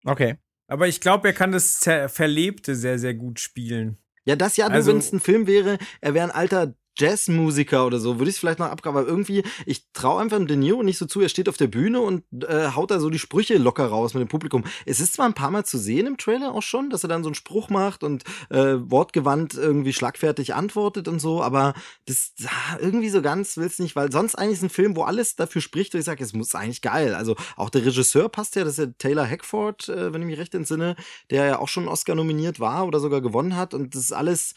Okay. 0.06 0.38
Aber 0.68 0.88
ich 0.88 1.02
glaube, 1.02 1.30
er 1.30 1.34
kann 1.34 1.52
das 1.52 1.80
Zer 1.80 2.10
Verlebte 2.10 2.76
sehr, 2.76 3.00
sehr 3.00 3.14
gut 3.14 3.40
spielen. 3.40 3.98
Ja, 4.26 4.36
das 4.36 4.58
ja, 4.58 4.68
Also- 4.68 4.92
wenn 4.92 4.98
es 5.00 5.12
ein 5.12 5.20
Film 5.20 5.48
wäre, 5.48 5.78
er 6.02 6.14
wäre 6.14 6.26
ein 6.26 6.32
alter 6.36 6.76
Jazzmusiker 6.98 7.86
oder 7.86 8.00
so, 8.00 8.20
würde 8.20 8.30
ich 8.30 8.36
es 8.36 8.40
vielleicht 8.40 8.60
noch 8.60 8.68
abgraben, 8.68 9.00
aber 9.00 9.08
irgendwie, 9.08 9.44
ich 9.66 9.84
traue 9.94 10.22
einfach 10.22 10.38
dem 10.38 10.48
De 10.48 10.58
Niro 10.58 10.84
nicht 10.84 10.98
so 10.98 11.06
zu, 11.06 11.22
er 11.22 11.30
steht 11.30 11.50
auf 11.50 11.58
der 11.58 11.68
Bühne 11.68 12.02
und 12.02 12.24
äh, 12.44 12.72
haut 12.76 12.92
da 12.92 13.00
so 13.00 13.10
die 13.10 13.20
Sprüche 13.20 13.58
locker 13.58 13.88
raus 13.88 14.14
mit 14.14 14.22
dem 14.22 14.28
Publikum. 14.30 14.64
Es 14.86 15.00
ist 15.00 15.14
zwar 15.14 15.26
ein 15.26 15.34
paar 15.34 15.52
Mal 15.52 15.66
zu 15.66 15.78
sehen 15.78 16.08
im 16.08 16.18
Trailer 16.18 16.54
auch 16.54 16.62
schon, 16.62 16.90
dass 16.90 17.04
er 17.04 17.10
dann 17.10 17.24
so 17.24 17.30
einen 17.30 17.36
Spruch 17.36 17.70
macht 17.70 18.04
und 18.04 18.24
äh, 18.50 18.76
wortgewandt 18.80 19.56
irgendwie 19.56 19.94
schlagfertig 19.94 20.54
antwortet 20.54 21.08
und 21.08 21.20
so, 21.20 21.42
aber 21.42 21.74
das 22.06 22.34
ah, 22.46 22.78
irgendwie 22.80 23.10
so 23.10 23.22
ganz 23.22 23.58
will's 23.58 23.80
nicht, 23.80 23.96
weil 23.96 24.12
sonst 24.12 24.36
eigentlich 24.36 24.58
ist 24.58 24.64
ein 24.64 24.70
Film, 24.70 24.96
wo 24.96 25.04
alles 25.04 25.36
dafür 25.36 25.62
spricht, 25.62 25.94
wo 25.94 25.98
ich 25.98 26.06
sage, 26.06 26.24
es 26.24 26.34
muss 26.34 26.56
eigentlich 26.56 26.82
geil. 26.82 27.14
Also 27.14 27.36
auch 27.56 27.70
der 27.70 27.86
Regisseur 27.86 28.30
passt 28.30 28.56
ja, 28.56 28.64
das 28.64 28.78
ist 28.78 28.86
ja 28.86 28.92
Taylor 28.98 29.28
Hackford, 29.28 29.90
äh, 29.90 30.14
wenn 30.14 30.22
ich 30.22 30.28
mich 30.28 30.40
recht 30.40 30.56
entsinne, 30.56 30.96
der 31.30 31.46
ja 31.46 31.60
auch 31.60 31.68
schon 31.68 31.88
Oscar 31.88 32.16
nominiert 32.16 32.60
war 32.60 32.86
oder 32.88 33.00
sogar 33.00 33.22
gewonnen 33.22 33.56
hat 33.56 33.74
und 33.74 33.96
das 33.96 34.04
ist 34.04 34.12
alles, 34.14 34.54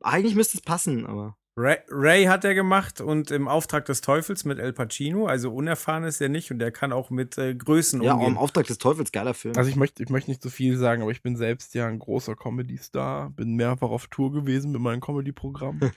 eigentlich 0.00 0.34
müsste 0.34 0.58
es 0.58 0.62
passen, 0.62 1.06
aber. 1.06 1.36
Ray, 1.56 1.76
Ray 1.88 2.24
hat 2.24 2.44
er 2.44 2.54
gemacht 2.54 3.00
und 3.00 3.30
im 3.30 3.46
Auftrag 3.46 3.84
des 3.84 4.00
Teufels 4.00 4.44
mit 4.44 4.58
El 4.58 4.72
Pacino, 4.72 5.26
also 5.26 5.52
unerfahren 5.52 6.02
ist 6.02 6.20
er 6.20 6.28
nicht 6.28 6.50
und 6.50 6.60
er 6.60 6.72
kann 6.72 6.92
auch 6.92 7.10
mit 7.10 7.38
äh, 7.38 7.54
Größen 7.54 8.02
Ja, 8.02 8.12
auch 8.12 8.16
umgehen. 8.16 8.32
im 8.32 8.38
Auftrag 8.38 8.66
des 8.66 8.78
Teufels, 8.78 9.12
geiler 9.12 9.34
Film. 9.34 9.56
Also 9.56 9.70
ich 9.70 9.76
möchte, 9.76 10.02
ich 10.02 10.08
möchte 10.08 10.30
nicht 10.32 10.42
so 10.42 10.50
viel 10.50 10.76
sagen, 10.76 11.02
aber 11.02 11.12
ich 11.12 11.22
bin 11.22 11.36
selbst 11.36 11.74
ja 11.74 11.86
ein 11.86 12.00
großer 12.00 12.34
Comedy-Star, 12.34 13.30
bin 13.30 13.54
mehrfach 13.54 13.90
auf 13.90 14.08
Tour 14.08 14.32
gewesen 14.32 14.72
mit 14.72 14.80
meinem 14.80 15.00
Comedy-Programm. 15.00 15.78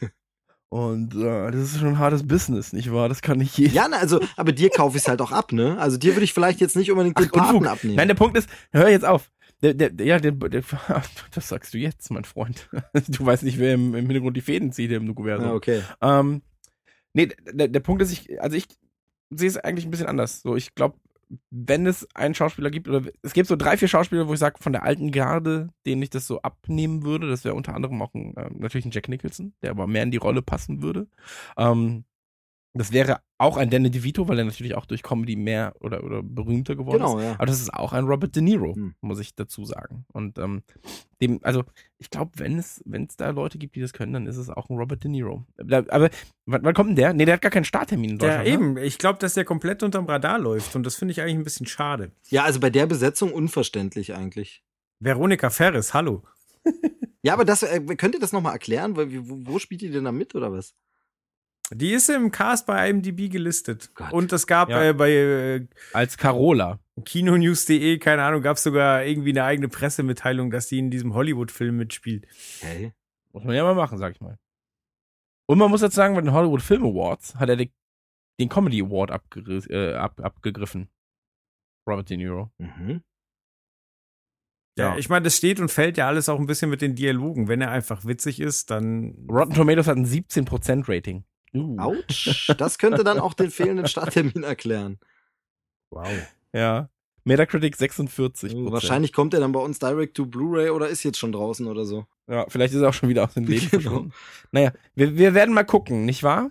Und 0.70 1.16
äh, 1.16 1.50
das 1.52 1.62
ist 1.62 1.80
schon 1.80 1.88
ein 1.88 2.00
hartes 2.00 2.28
Business, 2.28 2.74
nicht 2.74 2.92
wahr? 2.92 3.08
Das 3.08 3.22
kann 3.22 3.38
nicht 3.38 3.58
jeder. 3.58 3.74
Ja, 3.74 3.88
na, 3.90 3.98
also, 3.98 4.20
aber 4.36 4.52
dir 4.52 4.70
kaufe 4.70 4.98
ich 4.98 5.04
es 5.04 5.08
halt 5.08 5.22
auch 5.22 5.32
ab, 5.32 5.54
ne? 5.54 5.80
Also 5.80 5.98
dir 5.98 6.14
würde 6.14 6.26
ich 6.26 6.34
vielleicht 6.34 6.60
jetzt 6.60 6.76
nicht 6.76 6.92
unbedingt 6.92 7.18
den 7.18 7.30
Ach. 7.34 7.54
Paten 7.54 7.66
abnehmen. 7.66 7.96
Nein, 7.96 8.10
der 8.10 8.16
Punkt 8.16 8.38
ist, 8.38 8.50
hör 8.72 8.90
jetzt 8.90 9.06
auf. 9.06 9.32
Der, 9.64 9.74
der, 9.74 10.06
ja, 10.06 10.20
der, 10.20 10.32
der, 10.32 10.64
das 11.34 11.48
sagst 11.48 11.74
du 11.74 11.78
jetzt, 11.78 12.12
mein 12.12 12.26
Freund. 12.26 12.70
Du 13.08 13.26
weißt 13.26 13.44
nicht, 13.44 13.58
wer 13.58 13.74
im, 13.74 13.96
im 13.96 14.06
Hintergrund 14.06 14.38
die 14.38 14.42
Fäden 14.42 14.72
zieht 14.72 14.92
im 14.92 15.06
Nukuversum. 15.06 15.48
ja, 15.48 15.54
okay. 15.54 15.82
Ähm, 16.02 16.42
nee, 17.14 17.30
der, 17.52 17.68
der 17.68 17.80
Punkt 17.80 18.02
ist, 18.02 18.12
ich, 18.12 18.42
also 18.42 18.56
ich 18.56 18.66
sehe 19.30 19.50
es 19.50 19.58
eigentlich 19.58 19.86
ein 19.86 19.92
bisschen 19.92 20.08
anders. 20.08 20.42
So, 20.42 20.56
ich 20.56 20.76
glaube, 20.76 20.98
wenn 21.50 21.86
es 21.86 22.08
einen 22.16 22.36
Schauspieler 22.36 22.70
gibt, 22.70 22.88
oder 22.88 23.10
es 23.22 23.34
gibt 23.34 23.48
so 23.48 23.56
drei, 23.56 23.78
vier 23.78 23.88
Schauspieler, 23.88 24.28
wo 24.28 24.34
ich 24.34 24.40
sage, 24.40 24.62
von 24.62 24.72
der 24.72 24.84
alten 24.84 25.12
Garde, 25.12 25.70
denen 25.86 26.02
ich 26.02 26.10
das 26.10 26.28
so 26.28 26.42
abnehmen 26.42 27.04
würde, 27.04 27.28
das 27.28 27.44
wäre 27.44 27.56
unter 27.56 27.76
anderem 27.76 28.02
auch 28.02 28.14
ein, 28.14 28.36
äh, 28.38 28.50
natürlich 28.54 28.86
ein 28.86 28.92
Jack 28.92 29.10
Nicholson, 29.10 29.54
der 29.62 29.72
aber 29.72 29.88
mehr 29.88 30.04
in 30.04 30.12
die 30.12 30.18
Rolle 30.18 30.42
passen 30.42 30.82
würde. 30.82 31.08
Ähm, 31.58 32.06
das 32.78 32.92
wäre 32.92 33.20
auch 33.38 33.58
ein 33.58 33.70
Danny 33.70 33.90
DeVito, 33.92 34.28
weil 34.28 34.40
er 34.40 34.46
natürlich 34.46 34.76
auch 34.76 34.86
durch 34.86 35.04
Comedy 35.04 35.36
mehr 35.36 35.76
oder, 35.80 36.04
oder 36.04 36.24
berühmter 36.24 36.76
geworden 36.76 36.98
Genau, 36.98 37.18
ist. 37.20 37.24
ja. 37.26 37.34
Aber 37.34 37.46
das 37.46 37.60
ist 37.62 37.74
auch 37.74 37.94
ein 37.94 38.06
Robert 38.06 38.36
De 38.36 38.42
Niro, 38.42 38.76
Hm. 38.76 38.96
muss 39.02 39.20
ich 39.20 39.36
dazu 39.36 39.64
sagen. 39.66 40.06
Und 40.14 40.38
ähm, 40.40 40.64
dem, 41.22 41.40
also 41.44 41.64
ich 42.00 42.10
glaube, 42.10 42.32
wenn 42.36 42.58
es, 42.58 42.82
wenn 42.86 43.06
es 43.06 43.16
da 43.18 43.30
Leute 43.32 43.58
gibt, 43.58 43.76
die 43.76 43.82
das 43.82 43.94
können, 43.94 44.14
dann 44.14 44.28
ist 44.28 44.38
es 44.38 44.50
auch 44.50 44.70
ein 44.70 44.78
Robert 44.78 45.04
De 45.04 45.12
Niro. 45.12 45.46
Aber 45.58 46.10
wann, 46.46 46.64
wann 46.64 46.74
kommt 46.74 46.90
denn 46.90 46.96
der? 46.96 47.14
Nee, 47.14 47.26
der 47.26 47.36
hat 47.36 47.42
gar 47.42 47.52
keinen 47.52 47.64
Starttermin 47.66 48.12
in 48.12 48.18
Ja, 48.20 48.38
Deutschland. 48.38 48.48
ne? 48.48 48.54
eben. 48.54 48.78
Ich 48.78 48.98
glaube, 48.98 49.20
dass 49.20 49.34
der 49.34 49.46
komplett 49.46 49.84
unterm 49.84 50.06
Radar 50.06 50.40
läuft 50.40 50.76
und 50.76 50.84
das 50.86 50.96
finde 50.96 51.12
ich 51.12 51.22
eigentlich 51.22 51.36
ein 51.36 51.44
bisschen 51.44 51.66
schade. 51.68 52.12
Ja, 52.30 52.44
also 52.44 52.60
bei 52.60 52.70
der 52.70 52.86
Besetzung 52.86 53.32
unverständlich 53.34 54.14
eigentlich. 54.16 54.64
Veronika 55.00 55.50
Ferris, 55.50 55.94
hallo. 55.94 56.24
Ja, 57.24 57.34
aber 57.34 57.46
das, 57.46 57.64
äh, 57.64 57.80
könnt 57.98 58.16
ihr 58.16 58.22
das 58.22 58.32
nochmal 58.32 58.54
erklären? 58.54 58.96
Weil, 58.96 59.12
wo, 59.30 59.40
wo 59.54 59.60
spielt 59.60 59.82
ihr 59.82 59.92
denn 59.92 60.04
da 60.06 60.12
mit 60.12 60.34
oder 60.36 60.52
was? 60.52 60.74
Die 61.74 61.92
ist 61.92 62.10
im 62.10 62.32
Cast 62.32 62.66
bei 62.66 62.90
IMDb 62.90 63.30
gelistet. 63.30 63.92
Gott. 63.94 64.14
Und 64.14 64.32
es 64.32 64.48
gab 64.48 64.70
Ja. 64.70 64.84
äh, 64.90 64.94
bei 64.94 65.12
äh, 65.12 65.68
Als 65.94 66.18
Carola. 66.18 66.80
Kinonews.de, 67.04 67.98
keine 68.00 68.24
Ahnung, 68.24 68.42
gab 68.42 68.58
es 68.58 68.64
sogar 68.64 69.04
irgendwie 69.04 69.32
eine 69.32 69.44
eigene 69.44 69.68
Pressemitteilung, 69.68 70.50
dass 70.50 70.68
die 70.68 70.80
in 70.80 70.90
diesem 70.90 71.14
Hollywood-Film 71.14 71.76
mitspielt. 71.78 72.26
Okay. 72.62 72.94
Muss 73.34 73.44
man 73.44 73.56
ja 73.56 73.64
mal 73.64 73.76
machen, 73.76 73.98
sag 73.98 74.14
ich 74.14 74.22
mal. 74.22 74.38
Und 75.50 75.58
man 75.60 75.70
muss 75.70 75.82
jetzt 75.82 75.96
sagen, 75.96 76.16
bei 76.16 76.22
den 76.22 76.32
Hollywood 76.34 76.62
Film 76.62 76.84
Awards 76.84 77.36
hat 77.36 77.50
er 77.50 77.56
den 77.58 77.70
Comedy 78.50 78.82
Award 78.82 79.12
äh, 79.70 79.94
ab, 79.94 80.20
abgegriffen. 80.22 80.90
Robert 81.88 82.10
De 82.10 82.18
Niro. 82.18 82.52
Mhm. 82.58 83.02
Ja, 84.78 84.92
Ja. 84.94 84.98
ich 84.98 85.10
meine, 85.10 85.24
das 85.24 85.36
steht 85.38 85.60
und 85.60 85.70
fällt 85.70 85.98
ja 85.98 86.08
alles 86.08 86.30
auch 86.30 86.40
ein 86.40 86.46
bisschen 86.48 86.70
mit 86.70 86.82
den 86.82 86.96
Dialogen. 86.96 87.48
Wenn 87.48 87.62
er 87.62 87.72
einfach 87.72 88.06
witzig 88.06 88.40
ist, 88.40 88.70
dann. 88.72 89.28
Rotten 89.30 89.54
Tomatoes 89.54 89.88
hat 89.88 89.98
ein 89.98 90.06
17% 90.06 90.88
Rating. 90.88 91.24
Uh. 91.60 91.80
Autsch. 91.80 92.50
Das 92.58 92.78
könnte 92.78 93.04
dann 93.04 93.20
auch 93.20 93.34
den 93.34 93.52
fehlenden 93.52 93.88
Starttermin 93.88 94.44
erklären. 94.44 95.00
Wow. 95.92 96.08
Ja. 96.54 96.90
Metacritic 97.24 97.76
46%. 97.76 98.56
Oh, 98.68 98.72
wahrscheinlich 98.72 99.12
kommt 99.12 99.34
er 99.34 99.42
dann 99.42 99.52
bei 99.52 99.60
uns 99.60 99.80
direct 99.80 100.16
to 100.16 100.26
Blu-ray 100.26 100.70
oder 100.70 100.88
ist 100.88 101.04
jetzt 101.04 101.18
schon 101.20 101.34
draußen 101.34 101.68
oder 101.68 101.84
so. 101.86 102.06
Ja, 102.30 102.46
vielleicht 102.48 102.74
ist 102.74 102.82
er 102.82 102.90
auch 102.90 102.94
schon 102.94 103.10
wieder 103.10 103.26
aus 103.26 103.34
dem 103.34 103.46
Leben 103.46 103.70
Genau. 103.70 103.82
verschwunden. 103.82 104.14
Naja, 104.52 104.72
wir, 104.96 105.18
wir 105.18 105.34
werden 105.34 105.54
mal 105.54 105.66
gucken, 105.66 106.06
nicht 106.06 106.24
wahr? 106.24 106.50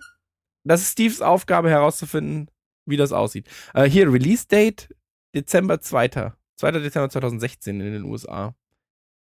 Das 0.63 0.81
ist 0.81 0.91
Steves 0.91 1.21
Aufgabe 1.21 1.69
herauszufinden, 1.69 2.51
wie 2.85 2.97
das 2.97 3.11
aussieht. 3.11 3.47
Äh, 3.73 3.85
hier, 3.89 4.11
Release 4.11 4.47
Date 4.47 4.93
Dezember 5.33 5.81
2. 5.81 6.33
2. 6.57 6.71
Dezember 6.71 7.09
2016 7.09 7.79
in 7.81 7.93
den 7.93 8.03
USA. 8.03 8.55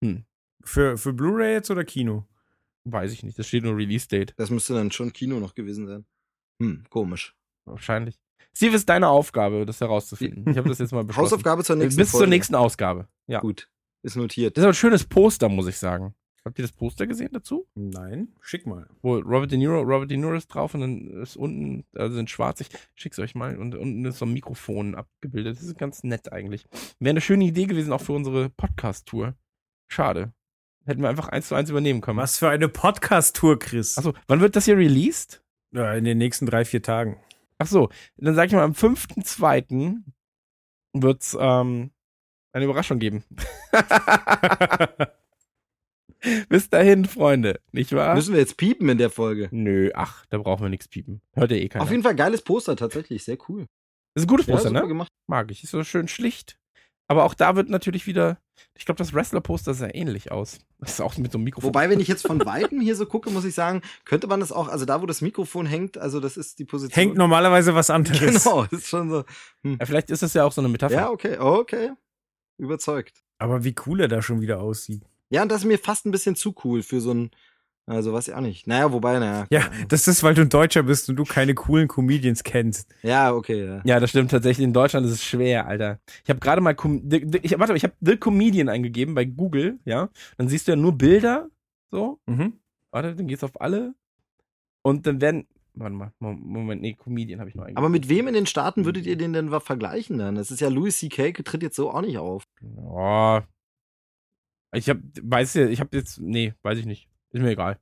Hm, 0.05 0.25
Für, 0.65 0.99
für 0.99 1.13
Blu-ray 1.15 1.55
jetzt 1.55 1.71
oder 1.71 1.85
Kino? 1.85 2.27
Weiß 2.93 3.13
ich 3.13 3.23
nicht. 3.23 3.39
Das 3.39 3.47
steht 3.49 3.65
nur 3.65 3.77
Release 3.77 4.09
Date. 4.09 4.35
Das 4.37 4.51
müsste 4.51 4.75
dann 4.75 4.91
schon 4.91 5.13
Kino 5.13 5.41
noch 5.41 5.55
gewesen 5.55 5.87
sein. 5.87 6.05
Hm, 6.61 6.85
komisch. 6.91 7.35
Wahrscheinlich. 7.65 8.19
Steve, 8.55 8.75
ist 8.75 8.89
deine 8.89 9.09
Aufgabe, 9.09 9.65
das 9.65 9.81
herauszufinden. 9.81 10.51
Ich 10.51 10.57
habe 10.59 10.69
das 10.69 10.79
jetzt 10.79 10.93
mal 10.93 11.05
beschlossen. 11.05 11.27
Hausaufgabe 11.27 11.65
zur 11.65 11.77
nächsten 11.77 11.99
Bis 12.01 12.11
zur 12.11 12.21
Folge. 12.21 12.31
nächsten 12.31 12.55
Ausgabe. 12.55 13.09
Ja. 13.27 13.41
Gut, 13.41 13.71
ist 14.03 14.17
notiert. 14.17 14.57
Das 14.57 14.63
ist 14.65 14.69
ein 14.69 14.75
schönes 14.75 15.05
Poster, 15.05 15.49
muss 15.49 15.67
ich 15.69 15.77
sagen. 15.79 16.15
Habt 16.45 16.59
ihr 16.59 16.63
das 16.63 16.73
Poster 16.73 17.07
gesehen 17.07 17.29
dazu? 17.33 17.67
Nein, 17.75 18.29
schick 18.41 18.67
mal. 18.67 18.89
Wo 19.03 19.17
Robert 19.19 19.51
De 19.53 19.59
Niro, 19.59 19.83
Robert 19.83 20.11
De 20.11 20.17
Niro 20.17 20.33
ist 20.35 20.49
drauf 20.49 20.73
und 20.73 20.81
dann 20.81 21.23
ist 21.23 21.37
unten, 21.37 21.85
also 21.95 22.15
sind 22.17 22.31
schwarz, 22.31 22.63
ich 22.63 22.69
schick's 22.95 23.19
euch 23.19 23.35
mal, 23.35 23.59
und 23.59 23.75
unten 23.75 24.07
ist 24.07 24.19
so 24.19 24.25
ein 24.25 24.33
Mikrofon 24.33 24.95
abgebildet. 24.95 25.59
Das 25.59 25.63
ist 25.63 25.79
ganz 25.79 26.03
nett 26.03 26.33
eigentlich. 26.33 26.65
Wäre 26.99 27.11
eine 27.11 27.21
schöne 27.21 27.45
Idee 27.45 27.67
gewesen, 27.67 27.93
auch 27.93 28.01
für 28.01 28.15
unsere 28.15 28.49
Podcast-Tour. 28.49 29.35
Schade. 29.89 30.33
Hätten 30.91 31.03
wir 31.03 31.09
einfach 31.09 31.29
eins 31.29 31.47
zu 31.47 31.55
eins 31.55 31.71
übernehmen 31.71 32.01
können. 32.01 32.19
Was 32.19 32.37
für 32.37 32.49
eine 32.49 32.69
Podcast-Tour, 32.69 33.61
Chris. 33.61 33.97
Achso, 33.97 34.13
wann 34.27 34.41
wird 34.41 34.57
das 34.57 34.65
hier 34.65 34.77
released? 34.77 35.41
Ja, 35.73 35.95
in 35.95 36.03
den 36.03 36.19
nächsten 36.19 36.47
drei, 36.47 36.65
vier 36.65 36.83
Tagen. 36.83 37.17
Ach 37.59 37.69
so, 37.69 37.91
dann 38.17 38.35
sag 38.35 38.49
ich 38.49 38.55
mal, 38.55 38.65
am 38.65 38.73
5.2. 38.73 39.99
wird's 40.93 41.37
ähm, 41.39 41.93
eine 42.53 42.65
Überraschung 42.65 42.99
geben. 42.99 43.23
Bis 46.49 46.69
dahin, 46.71 47.05
Freunde, 47.05 47.61
nicht 47.71 47.95
wahr? 47.95 48.17
Müssen 48.17 48.33
wir 48.35 48.41
jetzt 48.41 48.57
piepen 48.57 48.89
in 48.89 48.99
der 48.99 49.11
Folge? 49.11 49.47
Nö, 49.53 49.93
ach, 49.95 50.27
da 50.27 50.39
brauchen 50.39 50.65
wir 50.65 50.71
nichts 50.71 50.89
piepen. 50.89 51.23
Hört 51.35 51.53
ja 51.53 51.57
eh 51.57 51.69
keiner. 51.69 51.85
Auf 51.85 51.93
jeden 51.93 52.03
Fall 52.03 52.17
geiles 52.17 52.43
Poster 52.43 52.75
tatsächlich, 52.75 53.23
sehr 53.23 53.39
cool. 53.49 53.67
ist 54.17 54.25
ein 54.25 54.27
gutes 54.27 54.49
Ja, 54.49 54.55
Poster, 54.55 54.71
super 54.71 54.83
ne? 54.83 54.89
gemacht. 54.89 55.13
Mag 55.29 55.53
ich. 55.53 55.63
Ist 55.63 55.71
so 55.71 55.85
schön 55.85 56.09
schlicht. 56.09 56.59
Aber 57.07 57.23
auch 57.23 57.35
da 57.35 57.55
wird 57.55 57.69
natürlich 57.69 58.09
wieder, 58.09 58.39
ich 58.75 58.85
glaube, 58.85 58.99
das 58.99 59.13
Wrestler-Poster 59.13 59.75
sah 59.75 59.89
ähnlich 59.93 60.33
aus. 60.33 60.59
Das 60.79 60.93
ist 60.93 61.01
auch 61.01 61.17
mit 61.19 61.33
so 61.33 61.39
einem 61.39 61.45
Mikrofon. 61.45 61.69
Wobei, 61.69 61.91
wenn 61.91 62.01
ich 62.01 62.09
jetzt 62.09 62.27
von 62.27 62.41
Weitem 62.47 62.81
hier 62.81 62.97
so 62.97 63.07
gucke, 63.07 63.31
muss 63.31 63.45
ich 63.45 63.55
sagen, 63.55 63.83
könnte 64.05 64.27
man 64.27 64.41
das 64.41 64.53
auch, 64.53 64.69
also 64.69 64.85
da, 64.85 65.03
wo 65.03 65.07
das 65.07 65.21
Mikrofon 65.21 65.67
hängt, 65.67 65.99
also 65.99 66.21
das 66.21 66.37
ist 66.37 66.59
die 66.59 66.65
Position. 66.65 66.95
Hängt 66.95 67.17
normalerweise 67.17 67.75
was 67.75 67.91
anderes. 67.91 68.45
Genau, 68.45 68.65
ist 68.71 68.87
schon 68.87 69.11
so. 69.11 69.25
Hm. 69.63 69.77
Ja, 69.79 69.87
vielleicht 69.87 70.11
ist 70.11 70.23
das 70.23 70.35
ja 70.35 70.45
auch 70.45 70.53
so 70.53 70.61
eine 70.61 70.69
Metapher. 70.69 70.95
Ja, 70.95 71.11
okay, 71.11 71.39
okay. 71.39 71.91
Überzeugt. 72.59 73.23
Aber 73.39 73.65
wie 73.65 73.75
cool 73.87 74.01
er 74.01 74.09
da 74.09 74.23
schon 74.23 74.41
wieder 74.41 74.61
aussieht. 74.61 75.03
Ja, 75.31 75.43
und 75.43 75.51
das 75.51 75.63
ist 75.63 75.67
mir 75.67 75.79
fast 75.79 76.07
ein 76.07 76.11
bisschen 76.11 76.37
zu 76.37 76.55
cool 76.65 76.83
für 76.83 77.01
so 77.01 77.13
ein, 77.13 77.31
also 77.91 78.13
weiß 78.13 78.29
ich 78.29 78.35
auch 78.35 78.41
nicht. 78.41 78.67
Naja, 78.67 78.93
wobei, 78.93 79.19
naja. 79.19 79.47
Ja, 79.51 79.69
das 79.89 80.07
ist, 80.09 80.23
weil 80.23 80.35
du 80.35 80.43
ein 80.43 80.49
Deutscher 80.49 80.83
bist 80.83 81.09
und 81.09 81.17
du 81.17 81.25
keine 81.25 81.55
coolen 81.55 81.89
Comedians 81.89 82.43
kennst. 82.45 82.95
Ja, 83.03 83.33
okay, 83.35 83.65
ja. 83.67 83.83
Ja, 83.85 84.01
das 84.01 84.11
stimmt 84.11 84.31
tatsächlich. 84.31 84.65
In 84.65 84.73
Deutschland 84.73 85.07
ist 85.07 85.13
es 85.13 85.25
schwer, 85.25 85.67
Alter. 85.67 86.01
Ich 86.25 86.31
habe 86.31 86.41
gerade 86.41 86.61
mal, 86.61 86.75
Com 86.75 87.03
ich, 87.11 87.59
warte, 87.59 87.73
mal, 87.73 87.77
ich 87.77 87.85
habe 87.85 87.95
The 88.01 88.17
Comedian 88.17 88.69
eingegeben 88.69 89.15
bei 89.15 89.25
Google, 89.25 89.79
ja. 89.85 90.09
Dann 90.39 90.49
siehst 90.49 90.69
du 90.69 90.73
ja 90.73 90.77
nur 90.77 90.97
Bilder, 90.97 91.49
so. 91.91 92.21
Mhm. 92.27 92.55
Warte, 92.93 93.15
dann 93.15 93.27
geht's 93.27 93.45
auf 93.45 93.61
alle. 93.61 93.95
Und 94.83 95.07
dann 95.07 95.21
werden, 95.21 95.47
warte 95.75 95.95
mal, 95.95 96.13
Mo- 96.21 96.33
Moment, 96.33 96.81
nee, 96.83 96.95
Comedian 96.95 97.41
habe 97.41 97.51
ich 97.51 97.55
noch 97.57 97.65
eingegeben. 97.65 97.79
Aber 97.79 97.89
mit 97.91 98.09
wem 98.09 98.29
in 98.29 98.35
den 98.35 98.47
Staaten 98.47 98.85
würdet 98.85 99.05
ihr 99.07 99.17
den 99.17 99.33
denn 99.33 99.51
vergleichen 99.61 100.19
dann? 100.19 100.37
Das 100.37 100.51
ist 100.51 100.61
ja 100.61 100.69
Louis 100.69 100.99
C.K. 100.99 101.33
tritt 101.43 101.63
jetzt 101.63 101.77
so 101.77 101.91
auch 101.91 102.01
nicht 102.01 102.19
auf. 102.19 102.45
Oh. 102.77 103.41
Ich 104.73 104.89
hab, 104.89 104.99
weiß 105.21 105.55
ja, 105.55 105.67
ich 105.67 105.81
habe 105.81 105.97
jetzt, 105.97 106.21
nee, 106.21 106.55
weiß 106.63 106.79
ich 106.79 106.87
nicht. 106.87 107.09
Ist 107.33 107.43
mir 107.43 107.51
egal. 107.51 107.79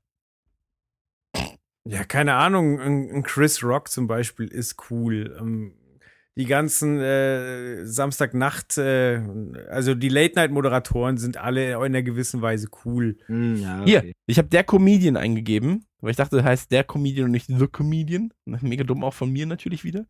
Ja, 1.85 2.05
keine 2.05 2.35
Ahnung. 2.35 2.81
Ein, 2.81 3.23
Chris 3.23 3.63
Rock 3.63 3.89
zum 3.89 4.07
Beispiel 4.07 4.49
ist 4.49 4.91
cool. 4.91 5.37
Ähm, 5.41 5.75
die 6.37 6.45
ganzen 6.45 7.01
äh, 7.01 7.85
Samstagnacht, 7.85 8.79
äh, 8.79 9.21
also 9.71 9.95
die 9.95 10.09
Late-Night-Moderatoren 10.09 11.17
sind 11.17 11.37
alle 11.37 11.73
in 11.73 11.77
einer 11.77 12.03
gewissen 12.03 12.43
Weise 12.43 12.69
cool. 12.85 13.17
Hm, 13.27 13.57
ja, 13.57 13.85
Hier, 13.85 14.13
ich 14.27 14.39
habe 14.39 14.49
der 14.49 14.65
Comedian 14.65 15.17
eingegeben, 15.17 15.87
weil 16.01 16.13
ich 16.13 16.17
dachte, 16.17 16.37
das 16.37 16.45
heißt 16.45 16.71
der 16.71 16.85
Comedian 16.85 17.25
und 17.25 17.31
nicht 17.33 17.47
The 17.49 17.67
Comedian. 17.67 18.33
Mega 18.47 18.85
dumm 18.85 19.03
auch 19.03 19.15
von 19.15 19.33
mir 19.33 19.47
natürlich 19.47 19.83
wieder. 19.83 20.07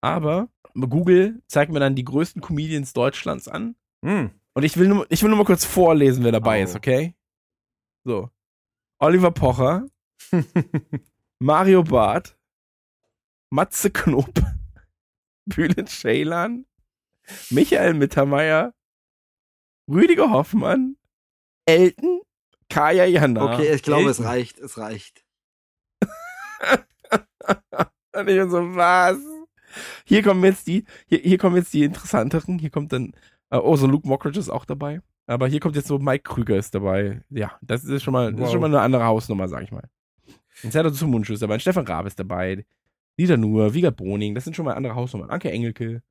Aber 0.00 0.48
Google 0.74 1.42
zeigt 1.46 1.70
mir 1.70 1.80
dann 1.80 1.94
die 1.94 2.04
größten 2.04 2.40
Comedians 2.42 2.92
Deutschlands 2.92 3.48
an. 3.48 3.76
Hm. 4.04 4.30
Und 4.54 4.64
ich 4.64 4.76
will 4.78 4.88
nur, 4.88 5.06
ich 5.10 5.22
will 5.22 5.28
nur 5.28 5.38
mal 5.38 5.44
kurz 5.44 5.64
vorlesen, 5.64 6.24
wer 6.24 6.32
dabei 6.32 6.60
Au. 6.60 6.64
ist, 6.64 6.74
okay? 6.74 7.14
So. 8.04 8.30
Oliver 9.00 9.30
Pocher, 9.30 9.86
Mario 11.38 11.82
Barth, 11.84 12.36
Matze 13.50 13.90
Knob, 13.90 14.32
Bülent 15.46 15.88
Ceylan, 15.88 16.66
Michael 17.50 17.94
Mittermeier, 17.94 18.74
Rüdiger 19.88 20.30
Hoffmann, 20.30 20.96
Elton, 21.66 22.22
Kaya 22.68 23.06
Jana. 23.06 23.54
Okay, 23.54 23.72
ich 23.72 23.82
glaube, 23.82 24.10
es 24.10 24.18
Elton. 24.18 24.30
reicht, 24.30 24.58
es 24.58 24.78
reicht. 24.78 25.24
Und 28.14 28.28
ich 28.28 28.36
bin 28.36 28.50
so, 28.50 28.74
was? 28.74 29.18
Hier 30.04 30.22
kommen 30.22 30.42
jetzt 30.44 30.66
die, 30.66 30.84
hier, 31.06 31.18
hier 31.18 31.38
kommen 31.38 31.56
jetzt 31.56 31.72
die 31.72 31.84
interessanteren. 31.84 32.58
Hier 32.58 32.70
kommt 32.70 32.92
dann, 32.92 33.12
äh, 33.50 33.58
oh, 33.58 33.76
so 33.76 33.86
Luke 33.86 34.08
Mockridge 34.08 34.40
ist 34.40 34.50
auch 34.50 34.64
dabei. 34.64 35.00
Aber 35.28 35.46
hier 35.46 35.60
kommt 35.60 35.76
jetzt 35.76 35.88
so 35.88 35.98
Mike 35.98 36.22
Krüger 36.24 36.56
ist 36.56 36.74
dabei. 36.74 37.22
Ja, 37.30 37.58
das 37.62 37.84
ist 37.84 38.02
schon 38.02 38.12
mal, 38.12 38.32
das 38.32 38.40
ist 38.40 38.46
Wow. 38.46 38.52
schon 38.52 38.60
mal 38.62 38.66
eine 38.68 38.80
andere 38.80 39.04
Hausnummer, 39.04 39.46
sag 39.48 39.62
ich 39.62 39.70
mal. 39.70 39.84
Jetzt 40.62 40.74
hat 40.74 40.84
er 40.84 40.92
zum 40.92 41.10
Mundschuh 41.10 41.34
ist 41.34 41.42
dabei. 41.42 41.54
Ein 41.54 41.60
Stefan 41.60 41.86
Raab 41.86 42.06
ist 42.06 42.18
dabei. 42.18 42.64
Dieter 43.18 43.36
Nuhr, 43.36 43.74
Wiegald 43.74 43.96
Boning, 43.96 44.34
das 44.34 44.44
sind 44.44 44.56
schon 44.56 44.64
mal 44.64 44.74
andere 44.74 44.94
Hausnummern. 44.94 45.30
Anke 45.30 45.50
Engelke. 45.50 46.02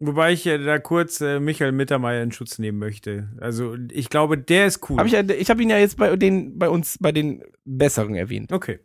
Wobei 0.00 0.32
ich 0.32 0.46
äh, 0.46 0.58
da 0.58 0.78
kurz 0.78 1.20
äh, 1.20 1.40
Michael 1.40 1.72
Mittermeier 1.72 2.22
in 2.22 2.30
Schutz 2.30 2.58
nehmen 2.60 2.78
möchte. 2.78 3.30
Also 3.40 3.76
ich 3.90 4.10
glaube, 4.10 4.38
der 4.38 4.66
ist 4.66 4.88
cool. 4.88 4.98
Hab 4.98 5.06
ich 5.06 5.12
ja, 5.12 5.20
ich 5.28 5.50
habe 5.50 5.60
ihn 5.62 5.70
ja 5.70 5.78
jetzt 5.78 5.96
bei 5.96 6.14
den, 6.14 6.56
bei 6.58 6.68
uns, 6.68 6.98
bei 7.00 7.10
den 7.10 7.42
Besseren 7.64 8.14
erwähnt. 8.14 8.52
okay. 8.52 8.80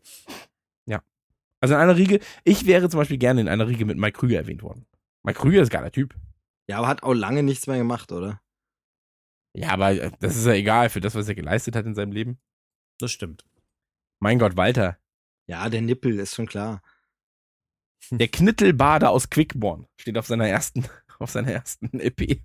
Also 1.61 1.75
in 1.75 1.79
einer 1.79 1.95
Riege, 1.95 2.19
ich 2.43 2.65
wäre 2.65 2.89
zum 2.89 2.97
Beispiel 2.97 3.17
gerne 3.17 3.39
in 3.39 3.47
einer 3.47 3.69
Riege 3.69 3.85
mit 3.85 3.97
Mike 3.97 4.19
Krüger 4.19 4.35
erwähnt 4.35 4.63
worden. 4.63 4.85
Mike 5.23 5.39
Krüger 5.39 5.61
ist 5.61 5.69
ein 5.69 5.71
geiler 5.71 5.93
Typ. 5.93 6.13
Ja, 6.67 6.79
aber 6.79 6.89
hat 6.89 7.03
auch 7.03 7.13
lange 7.13 7.41
nichts 7.41 7.67
mehr 7.67 7.77
gemacht, 7.77 8.11
oder? 8.11 8.41
Ja, 9.53 9.69
aber 9.69 9.91
äh, 9.91 10.11
das 10.19 10.35
ist 10.35 10.45
ja 10.45 10.53
egal 10.53 10.89
für 10.89 11.01
das, 11.01 11.15
was 11.15 11.27
er 11.27 11.35
geleistet 11.35 11.75
hat 11.75 11.85
in 11.85 11.95
seinem 11.95 12.11
Leben. 12.11 12.39
Das 12.99 13.11
stimmt. 13.11 13.45
Mein 14.19 14.39
Gott, 14.39 14.57
Walter. 14.57 14.97
Ja, 15.47 15.69
der 15.69 15.81
Nippel 15.81 16.19
ist 16.19 16.35
schon 16.35 16.47
klar. 16.47 16.81
Der 18.11 18.27
Knittelbader 18.27 19.11
aus 19.11 19.29
Quickborn 19.29 19.87
steht 19.95 20.17
auf 20.17 20.27
seiner 20.27 20.47
ersten, 20.47 20.85
auf 21.19 21.29
seiner 21.31 21.51
ersten 21.51 21.99
EP. 21.99 22.41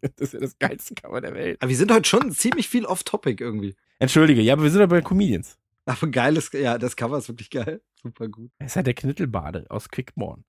Das 0.00 0.12
ist 0.18 0.32
ja 0.34 0.40
das 0.40 0.58
geilste 0.58 0.94
Cover 0.94 1.20
der 1.20 1.34
Welt. 1.34 1.62
Aber 1.62 1.70
wir 1.70 1.76
sind 1.76 1.90
heute 1.90 2.08
schon 2.08 2.30
ziemlich 2.32 2.68
viel 2.68 2.84
off-topic 2.84 3.42
irgendwie. 3.42 3.74
Entschuldige, 3.98 4.42
ja, 4.42 4.52
aber 4.52 4.64
wir 4.64 4.70
sind 4.70 4.82
aber 4.82 4.96
bei 4.96 5.02
Comedians. 5.02 5.58
Aber 5.86 6.08
geiles, 6.08 6.50
ja, 6.52 6.76
das 6.76 6.96
Cover 6.96 7.16
ist 7.16 7.28
wirklich 7.28 7.48
geil. 7.48 7.80
Super 8.02 8.28
gut. 8.28 8.50
Es 8.58 8.72
ist 8.72 8.76
halt 8.76 8.86
der 8.86 8.94
Knittelbade 8.94 9.66
aus 9.70 9.88
Quickborn. 9.88 10.44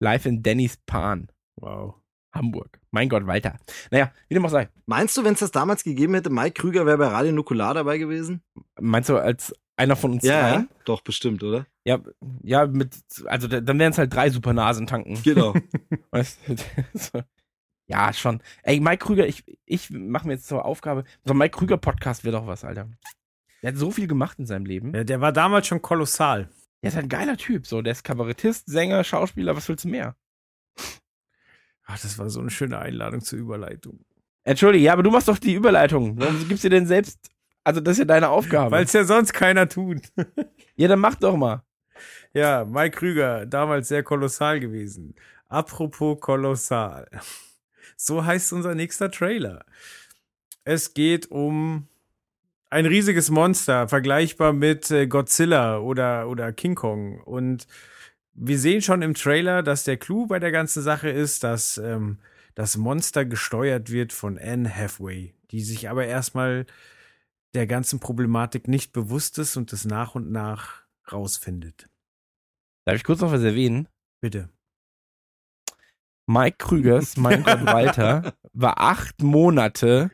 Live 0.00 0.26
in 0.26 0.42
Denny's 0.42 0.76
Pan. 0.76 1.30
Wow. 1.56 2.01
Hamburg. 2.32 2.80
Mein 2.90 3.08
Gott, 3.08 3.26
Walter. 3.26 3.58
Naja, 3.90 4.12
wie 4.28 4.34
dem 4.34 4.44
auch 4.46 4.50
sei. 4.50 4.68
Meinst 4.86 5.16
du, 5.16 5.24
wenn 5.24 5.34
es 5.34 5.40
das 5.40 5.50
damals 5.50 5.84
gegeben 5.84 6.14
hätte, 6.14 6.30
Mike 6.30 6.52
Krüger 6.60 6.86
wäre 6.86 6.98
bei 6.98 7.06
Radio 7.08 7.32
Nukular 7.32 7.74
dabei 7.74 7.98
gewesen? 7.98 8.42
Meinst 8.80 9.08
du, 9.10 9.16
als 9.18 9.54
einer 9.76 9.96
von 9.96 10.12
uns 10.12 10.24
Ja, 10.24 10.40
dreien? 10.50 10.68
doch, 10.84 11.02
bestimmt, 11.02 11.42
oder? 11.42 11.66
Ja, 11.84 11.98
ja, 12.42 12.66
mit, 12.66 12.94
also 13.26 13.48
da- 13.48 13.60
dann 13.60 13.78
wären 13.78 13.92
es 13.92 13.98
halt 13.98 14.14
drei 14.14 14.30
Supernasen 14.30 14.86
tanken. 14.86 15.20
Genau. 15.22 15.54
Weißt 16.10 16.38
du? 16.46 16.56
so. 16.94 17.22
Ja, 17.88 18.12
schon. 18.12 18.40
Ey, 18.62 18.80
Mike 18.80 19.04
Krüger, 19.04 19.26
ich, 19.26 19.44
ich 19.66 19.90
mache 19.90 20.26
mir 20.26 20.34
jetzt 20.34 20.46
zur 20.46 20.64
Aufgabe, 20.64 21.04
so 21.24 21.34
ein 21.34 21.38
Mike 21.38 21.58
Krüger 21.58 21.76
Podcast 21.76 22.24
wäre 22.24 22.36
doch 22.36 22.46
was, 22.46 22.64
Alter. 22.64 22.88
Der 23.62 23.72
hat 23.72 23.78
so 23.78 23.90
viel 23.90 24.06
gemacht 24.06 24.38
in 24.38 24.46
seinem 24.46 24.64
Leben. 24.66 24.94
Ja, 24.94 25.04
der 25.04 25.20
war 25.20 25.32
damals 25.32 25.66
schon 25.66 25.82
kolossal. 25.82 26.48
Der 26.82 26.88
ist 26.90 26.96
ein 26.96 27.08
geiler 27.08 27.36
Typ, 27.36 27.66
so. 27.66 27.82
Der 27.82 27.92
ist 27.92 28.02
Kabarettist, 28.04 28.66
Sänger, 28.68 29.04
Schauspieler, 29.04 29.54
was 29.56 29.68
willst 29.68 29.84
du 29.84 29.88
mehr? 29.88 30.16
Ach, 31.84 32.00
das 32.00 32.18
war 32.18 32.30
so 32.30 32.40
eine 32.40 32.50
schöne 32.50 32.78
Einladung 32.78 33.20
zur 33.20 33.38
Überleitung. 33.38 34.04
Entschuldige, 34.44 34.84
ja, 34.84 34.92
aber 34.92 35.02
du 35.02 35.10
machst 35.10 35.28
doch 35.28 35.38
die 35.38 35.54
Überleitung. 35.54 36.18
Warum 36.18 36.48
gibst 36.48 36.64
du 36.64 36.68
denn 36.68 36.86
selbst, 36.86 37.30
also 37.64 37.80
das 37.80 37.92
ist 37.92 37.98
ja 38.00 38.04
deine 38.04 38.28
Aufgabe. 38.28 38.70
Weil 38.72 38.84
es 38.84 38.92
ja 38.92 39.04
sonst 39.04 39.32
keiner 39.32 39.68
tut. 39.68 40.00
ja, 40.76 40.88
dann 40.88 41.00
mach 41.00 41.14
doch 41.14 41.36
mal. 41.36 41.62
Ja, 42.34 42.64
Mike 42.64 42.98
Krüger, 42.98 43.46
damals 43.46 43.88
sehr 43.88 44.02
kolossal 44.02 44.58
gewesen. 44.58 45.14
Apropos 45.48 46.18
kolossal. 46.20 47.08
So 47.96 48.24
heißt 48.24 48.52
unser 48.52 48.74
nächster 48.74 49.10
Trailer. 49.10 49.64
Es 50.64 50.94
geht 50.94 51.30
um 51.30 51.88
ein 52.70 52.86
riesiges 52.86 53.30
Monster, 53.30 53.86
vergleichbar 53.86 54.52
mit 54.54 54.90
äh, 54.90 55.06
Godzilla 55.06 55.78
oder, 55.78 56.28
oder 56.28 56.52
King 56.52 56.74
Kong. 56.74 57.20
Und 57.20 57.66
wir 58.34 58.58
sehen 58.58 58.82
schon 58.82 59.02
im 59.02 59.14
Trailer, 59.14 59.62
dass 59.62 59.84
der 59.84 59.96
Clou 59.96 60.26
bei 60.26 60.38
der 60.38 60.52
ganzen 60.52 60.82
Sache 60.82 61.08
ist, 61.10 61.44
dass 61.44 61.78
ähm, 61.78 62.18
das 62.54 62.76
Monster 62.76 63.24
gesteuert 63.24 63.90
wird 63.90 64.12
von 64.12 64.38
Anne 64.38 64.74
Hathaway, 64.74 65.34
die 65.50 65.60
sich 65.60 65.88
aber 65.88 66.06
erstmal 66.06 66.66
der 67.54 67.66
ganzen 67.66 68.00
Problematik 68.00 68.68
nicht 68.68 68.92
bewusst 68.92 69.38
ist 69.38 69.56
und 69.56 69.72
es 69.72 69.84
nach 69.84 70.14
und 70.14 70.30
nach 70.30 70.82
rausfindet. 71.10 71.88
Darf 72.84 72.96
ich 72.96 73.04
kurz 73.04 73.20
noch 73.20 73.32
was 73.32 73.42
erwähnen? 73.42 73.88
Bitte. 74.20 74.48
Mike 76.26 76.56
Krügers, 76.58 77.16
mein 77.16 77.42
Gott 77.44 77.64
Walter, 77.66 78.34
war 78.52 78.80
acht 78.80 79.22
Monate 79.22 80.10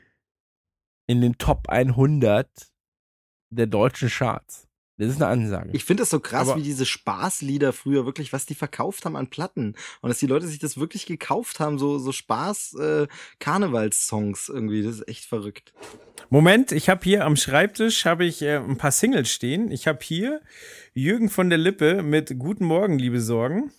in 1.06 1.20
den 1.20 1.38
Top 1.38 1.68
100 1.68 2.48
der 3.50 3.66
deutschen 3.66 4.08
Charts. 4.08 4.67
Das 4.98 5.08
ist 5.10 5.22
eine 5.22 5.30
Ansage. 5.30 5.70
Ich 5.72 5.84
finde 5.84 6.02
das 6.02 6.10
so 6.10 6.18
krass, 6.18 6.48
Aber- 6.48 6.58
wie 6.58 6.62
diese 6.64 6.84
Spaßlieder 6.84 7.72
früher 7.72 8.04
wirklich, 8.04 8.32
was 8.32 8.46
die 8.46 8.56
verkauft 8.56 9.04
haben 9.04 9.14
an 9.14 9.28
Platten. 9.28 9.74
Und 10.00 10.08
dass 10.08 10.18
die 10.18 10.26
Leute 10.26 10.48
sich 10.48 10.58
das 10.58 10.76
wirklich 10.76 11.06
gekauft 11.06 11.60
haben, 11.60 11.78
so, 11.78 11.98
so 11.98 12.10
Spaß, 12.10 12.74
äh, 12.74 13.06
Karnevalssongs 13.38 14.48
irgendwie. 14.48 14.82
Das 14.82 14.96
ist 14.96 15.08
echt 15.08 15.24
verrückt. 15.24 15.72
Moment, 16.30 16.72
ich 16.72 16.88
habe 16.88 17.00
hier 17.04 17.24
am 17.24 17.36
Schreibtisch 17.36 18.04
habe 18.04 18.24
ich 18.24 18.42
äh, 18.42 18.56
ein 18.56 18.76
paar 18.76 18.90
Singles 18.90 19.30
stehen. 19.30 19.70
Ich 19.70 19.86
habe 19.86 20.00
hier 20.02 20.40
Jürgen 20.94 21.28
von 21.30 21.48
der 21.48 21.58
Lippe 21.58 22.02
mit 22.02 22.38
Guten 22.38 22.64
Morgen, 22.64 22.98
liebe 22.98 23.20
Sorgen. 23.20 23.70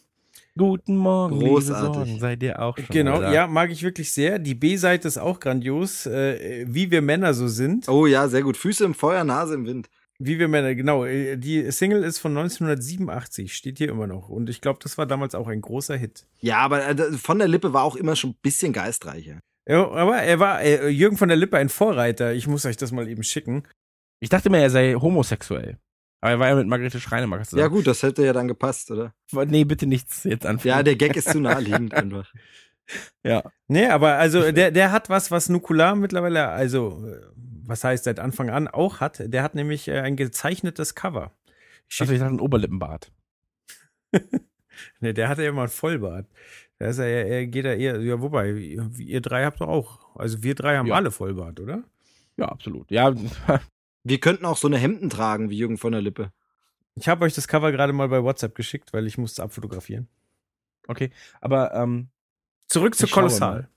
Guten 0.58 0.96
Morgen, 0.98 1.40
Großartig. 1.40 1.84
liebe 1.84 1.94
Sorgen, 2.06 2.20
seid 2.20 2.44
ihr 2.44 2.62
auch 2.62 2.76
schon 2.78 2.88
Genau, 2.90 3.22
ja, 3.22 3.48
mag 3.48 3.72
ich 3.72 3.84
wirklich 3.84 4.12
sehr. 4.12 4.40
Die 4.40 4.56
B-Seite 4.56 5.08
ist 5.08 5.18
auch 5.18 5.40
grandios, 5.40 6.06
äh, 6.06 6.66
wie 6.68 6.92
wir 6.92 7.02
Männer 7.02 7.34
so 7.34 7.48
sind. 7.48 7.88
Oh 7.88 8.06
ja, 8.08 8.28
sehr 8.28 8.42
gut. 8.42 8.58
Füße 8.58 8.84
im 8.84 8.94
Feuer, 8.94 9.24
Nase 9.24 9.54
im 9.56 9.66
Wind. 9.66 9.90
Wie 10.22 10.38
wir 10.38 10.50
Männer, 10.50 10.76
genau. 10.76 11.06
äh, 11.06 11.38
Die 11.38 11.72
Single 11.72 12.04
ist 12.04 12.20
von 12.20 12.38
1987, 12.38 13.54
steht 13.56 13.78
hier 13.78 13.90
immer 13.90 14.06
noch. 14.06 14.28
Und 14.30 14.50
ich 14.50 14.60
glaube, 14.60 14.80
das 14.84 14.98
war 14.98 15.06
damals 15.06 15.34
auch 15.34 15.48
ein 15.48 15.62
großer 15.62 15.96
Hit. 15.96 16.28
Ja, 16.42 16.58
aber 16.58 16.86
äh, 16.86 17.12
von 17.14 17.40
der 17.40 17.48
Lippe 17.48 17.72
war 17.74 17.84
auch 17.84 17.96
immer 17.96 18.16
schon 18.16 18.32
ein 18.32 18.38
bisschen 18.42 18.74
geistreicher. 18.74 19.40
Ja, 19.68 19.88
aber 19.90 20.18
er 20.18 20.40
war 20.40 20.62
äh, 20.62 20.90
Jürgen 20.90 21.16
von 21.18 21.30
der 21.30 21.38
Lippe 21.38 21.58
ein 21.58 21.70
Vorreiter. 21.70 22.34
Ich 22.34 22.48
muss 22.48 22.66
euch 22.66 22.76
das 22.76 22.92
mal 22.92 23.08
eben 23.08 23.24
schicken. 23.24 23.64
Ich 24.20 24.30
dachte 24.30 24.50
mir, 24.50 24.60
er 24.60 24.70
sei 24.70 24.94
homosexuell. 24.96 25.78
Aber 26.22 26.32
er 26.32 26.40
war 26.40 26.48
ja 26.50 26.56
mit 26.56 26.68
Margarete 26.68 27.00
Schreinemark 27.00 27.42
Ja 27.42 27.46
zusammen. 27.48 27.70
gut, 27.70 27.88
das 27.88 28.04
hätte 28.04 28.26
ja 28.26 28.34
dann 28.34 28.50
gepasst, 28.50 28.92
oder? 28.92 29.14
Ja, 29.32 29.46
nee, 29.46 29.64
bitte 29.64 29.86
nichts 29.86 30.26
jetzt 30.26 30.46
anfangen. 30.46 30.70
Ja, 30.76 30.84
der 30.84 30.98
Gag 30.98 31.16
ist 31.16 31.30
zu 31.30 31.40
naheliegend 31.40 31.94
einfach. 31.94 32.34
ja. 33.24 33.44
Nee, 33.70 33.88
aber 33.88 34.16
also 34.16 34.52
der, 34.52 34.72
der 34.72 34.92
hat 34.92 35.10
was, 35.10 35.32
was 35.32 35.48
Nukular 35.48 35.96
mittlerweile, 35.96 36.50
also 36.50 37.06
was 37.70 37.84
heißt 37.84 38.04
seit 38.04 38.20
Anfang 38.20 38.50
an 38.50 38.68
auch 38.68 39.00
hat. 39.00 39.22
Der 39.26 39.44
hat 39.44 39.56
nämlich 39.56 39.88
äh, 39.88 40.00
ein 40.00 40.16
gezeichnetes 40.16 40.96
Cover. 40.96 41.32
Ich 41.88 42.02
Also 42.02 42.14
ich 42.14 42.20
dachte, 42.20 42.34
ein 42.34 42.40
Oberlippenbart. 42.40 43.12
nee, 45.00 45.14
der 45.14 45.30
hatte 45.30 45.44
ja 45.44 45.50
immer 45.50 45.64
ein 45.64 45.70
Vollbart. 45.70 46.28
Da 46.78 46.88
ist 46.88 46.98
er, 47.00 47.06
er, 47.08 47.28
er 47.28 47.48
geht 47.48 47.66
da 47.66 47.74
eher, 47.74 48.00
ja, 48.02 48.22
wobei, 48.22 48.52
ihr, 48.52 49.22
drei 49.22 49.46
habt 49.46 49.62
doch 49.62 49.68
auch. 49.68 50.16
Also 50.16 50.44
wir 50.44 50.56
drei 50.56 50.78
haben 50.78 50.88
Ja. 50.88 50.96
alle 50.96 51.12
Vollbart, 51.12 51.60
oder? 51.60 51.84
Ja, 52.38 52.48
absolut. 52.48 52.90
Ja, 52.92 53.14
Wir 54.06 54.20
könnten 54.22 54.46
auch 54.46 54.56
so 54.58 54.68
eine 54.68 54.78
Hemden 54.78 55.10
tragen 55.10 55.50
wie 55.50 55.58
Jürgen 55.58 55.78
von 55.78 55.92
der 55.92 56.02
Lippe. 56.02 56.32
Ich 56.96 57.10
habe 57.10 57.26
euch 57.26 57.34
das 57.34 57.50
Cover 57.50 57.72
gerade 57.74 57.92
mal 57.92 58.08
bei 58.08 58.24
WhatsApp 58.24 58.56
geschickt, 58.56 58.94
weil 58.94 59.06
ich 59.08 59.18
musste 59.18 59.44
abfotografieren. 59.44 60.08
okay. 60.88 61.12
Aber, 61.42 61.74
ähm, 61.74 62.10
Zurück 62.68 62.96
zu 62.96 63.08
Kolossal. 63.08 63.68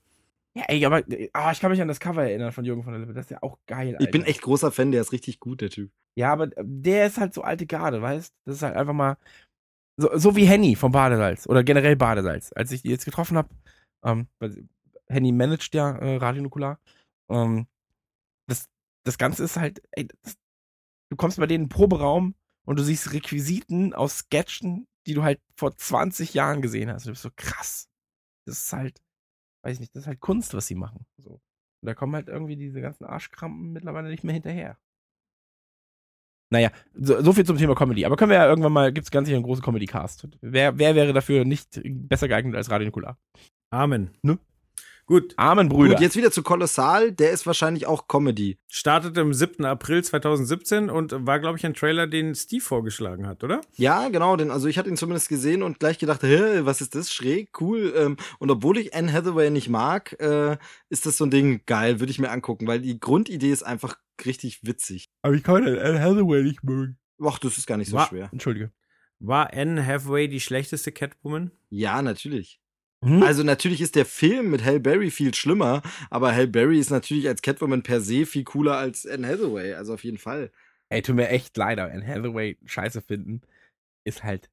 Ja, 0.55 0.65
ey, 0.67 0.85
aber, 0.85 1.03
ah, 1.33 1.51
ich 1.51 1.59
kann 1.59 1.71
mich 1.71 1.81
an 1.81 1.87
das 1.87 1.99
Cover 1.99 2.23
erinnern 2.23 2.51
von 2.51 2.63
Jürgen 2.63 2.83
von 2.83 2.93
der 2.93 2.99
Lippe. 2.99 3.13
Das 3.13 3.25
ist 3.25 3.31
ja 3.31 3.41
auch 3.41 3.57
geil, 3.65 3.93
Alter. 3.93 4.03
Ich 4.03 4.11
bin 4.11 4.23
echt 4.23 4.41
großer 4.41 4.71
Fan, 4.71 4.91
der 4.91 5.01
ist 5.01 5.11
richtig 5.11 5.39
gut, 5.39 5.61
der 5.61 5.71
Typ. 5.71 5.91
Ja, 6.15 6.31
aber 6.31 6.47
der 6.47 7.07
ist 7.07 7.17
halt 7.17 7.33
so 7.33 7.41
alte 7.41 7.65
Garde, 7.65 8.01
weißt? 8.01 8.33
Das 8.45 8.57
ist 8.57 8.61
halt 8.61 8.75
einfach 8.75 8.93
mal 8.93 9.17
so, 9.97 10.15
so 10.17 10.35
wie 10.35 10.45
Henny 10.45 10.75
vom 10.75 10.91
Badesalz 10.91 11.47
oder 11.47 11.63
generell 11.63 11.95
Badesalz. 11.95 12.51
Als 12.55 12.71
ich 12.71 12.83
die 12.83 12.89
jetzt 12.89 13.05
getroffen 13.05 13.37
habe, 13.37 13.49
ähm, 14.03 14.27
Henny 15.07 15.31
managt 15.31 15.73
ja 15.73 15.97
äh, 15.97 16.17
Radio 16.17 16.43
Nukular. 16.43 16.79
Ähm, 17.29 17.67
das, 18.47 18.69
das 19.05 19.17
Ganze 19.17 19.43
ist 19.43 19.57
halt, 19.57 19.81
ey, 19.91 20.07
das, 20.21 20.37
du 21.09 21.17
kommst 21.17 21.39
bei 21.39 21.47
denen 21.47 21.63
in 21.63 21.69
den 21.69 21.75
Proberaum 21.75 22.35
und 22.65 22.77
du 22.77 22.83
siehst 22.83 23.13
Requisiten 23.13 23.93
aus 23.93 24.19
Sketchen, 24.19 24.87
die 25.07 25.15
du 25.15 25.23
halt 25.23 25.41
vor 25.55 25.75
20 25.75 26.33
Jahren 26.33 26.61
gesehen 26.61 26.91
hast. 26.91 27.03
Und 27.03 27.07
du 27.07 27.11
bist 27.11 27.23
so 27.23 27.31
krass. 27.35 27.87
Das 28.45 28.57
ist 28.59 28.73
halt, 28.73 28.99
weiß 29.63 29.75
ich 29.75 29.79
nicht, 29.79 29.95
das 29.95 30.03
ist 30.03 30.07
halt 30.07 30.19
Kunst, 30.19 30.53
was 30.53 30.67
sie 30.67 30.75
machen. 30.75 31.05
So. 31.17 31.31
Und 31.31 31.87
da 31.87 31.93
kommen 31.93 32.15
halt 32.15 32.27
irgendwie 32.27 32.55
diese 32.55 32.81
ganzen 32.81 33.05
Arschkrampen 33.05 33.73
mittlerweile 33.73 34.09
nicht 34.09 34.23
mehr 34.23 34.33
hinterher. 34.33 34.77
Naja, 36.51 36.71
so, 36.93 37.21
so 37.21 37.33
viel 37.33 37.45
zum 37.45 37.57
Thema 37.57 37.73
Comedy. 37.73 38.05
Aber 38.05 38.15
können 38.15 38.29
wir 38.29 38.37
ja 38.37 38.47
irgendwann 38.47 38.73
mal, 38.73 38.93
gibt 38.93 39.05
es 39.05 39.11
ganz 39.11 39.27
sicher 39.27 39.37
einen 39.37 39.45
großen 39.45 39.63
Comedy-Cast. 39.63 40.27
Wer, 40.41 40.77
wer 40.77 40.93
wäre 40.93 41.11
dafür 41.11 41.45
nicht 41.45 41.81
besser 41.83 42.27
geeignet 42.27 42.55
als 42.55 42.69
Radio 42.69 42.85
Nukular? 42.85 43.17
Amen. 43.71 44.11
Ne? 44.21 44.37
Gut, 45.05 45.33
Amen, 45.35 45.67
Brüder. 45.67 45.95
Gut, 45.95 46.01
jetzt 46.01 46.15
wieder 46.15 46.31
zu 46.31 46.43
Kolossal, 46.43 47.11
der 47.11 47.31
ist 47.31 47.45
wahrscheinlich 47.45 47.85
auch 47.87 48.07
Comedy. 48.07 48.57
startete 48.69 49.19
am 49.19 49.33
7. 49.33 49.65
April 49.65 50.01
2017 50.03 50.89
und 50.89 51.13
war, 51.27 51.39
glaube 51.41 51.57
ich, 51.57 51.65
ein 51.65 51.73
Trailer, 51.73 52.07
den 52.07 52.33
Steve 52.35 52.63
vorgeschlagen 52.63 53.27
hat, 53.27 53.43
oder? 53.43 53.59
Ja, 53.75 54.07
genau, 54.07 54.37
denn 54.37 54.49
also 54.49 54.67
ich 54.69 54.77
hatte 54.77 54.89
ihn 54.89 54.95
zumindest 54.95 55.27
gesehen 55.27 55.61
und 55.61 55.79
gleich 55.79 55.99
gedacht, 55.99 56.23
hä, 56.23 56.61
was 56.61 56.79
ist 56.79 56.95
das? 56.95 57.11
Schräg, 57.13 57.59
cool. 57.59 57.93
Ähm, 57.97 58.15
und 58.39 58.49
obwohl 58.49 58.77
ich 58.77 58.95
Anne 58.95 59.11
Hathaway 59.11 59.49
nicht 59.49 59.67
mag, 59.67 60.15
äh, 60.21 60.57
ist 60.89 61.05
das 61.05 61.17
so 61.17 61.25
ein 61.25 61.31
Ding 61.31 61.61
geil, 61.65 61.99
würde 61.99 62.11
ich 62.11 62.19
mir 62.19 62.31
angucken, 62.31 62.65
weil 62.67 62.79
die 62.79 62.97
Grundidee 62.99 63.51
ist 63.51 63.63
einfach 63.63 63.97
richtig 64.25 64.63
witzig. 64.63 65.09
Aber 65.21 65.33
ich 65.33 65.43
kann 65.43 65.67
Anne 65.67 65.99
Hathaway 66.01 66.43
nicht 66.43 66.63
mögen. 66.63 66.97
Och, 67.19 67.39
das 67.39 67.57
ist 67.57 67.67
gar 67.67 67.77
nicht 67.77 67.89
so 67.89 67.97
Wa- 67.97 68.07
schwer. 68.07 68.29
Entschuldige. 68.31 68.71
War 69.19 69.53
Anne 69.53 69.85
Hathaway 69.85 70.29
die 70.29 70.39
schlechteste 70.39 70.91
Catwoman? 70.93 71.51
Ja, 71.69 72.01
natürlich. 72.01 72.61
Hm? 73.03 73.23
Also 73.23 73.43
natürlich 73.43 73.81
ist 73.81 73.95
der 73.95 74.05
Film 74.05 74.51
mit 74.51 74.63
Halle 74.63 74.79
Berry 74.79 75.11
viel 75.11 75.33
schlimmer, 75.33 75.81
aber 76.09 76.33
Halle 76.33 76.47
Berry 76.47 76.79
ist 76.79 76.89
natürlich 76.91 77.27
als 77.27 77.41
Catwoman 77.41 77.83
per 77.83 78.01
se 78.01 78.25
viel 78.25 78.43
cooler 78.43 78.77
als 78.77 79.05
Anne 79.05 79.27
Hathaway, 79.27 79.73
also 79.73 79.93
auf 79.93 80.03
jeden 80.03 80.17
Fall. 80.17 80.51
Ey, 80.89 81.01
tut 81.01 81.15
mir 81.15 81.29
echt 81.29 81.55
leid, 81.57 81.79
aber 81.79 81.91
Anne 81.91 82.05
Hathaway 82.05 82.57
scheiße 82.65 83.01
finden 83.01 83.41
ist 84.05 84.23
halt, 84.23 84.49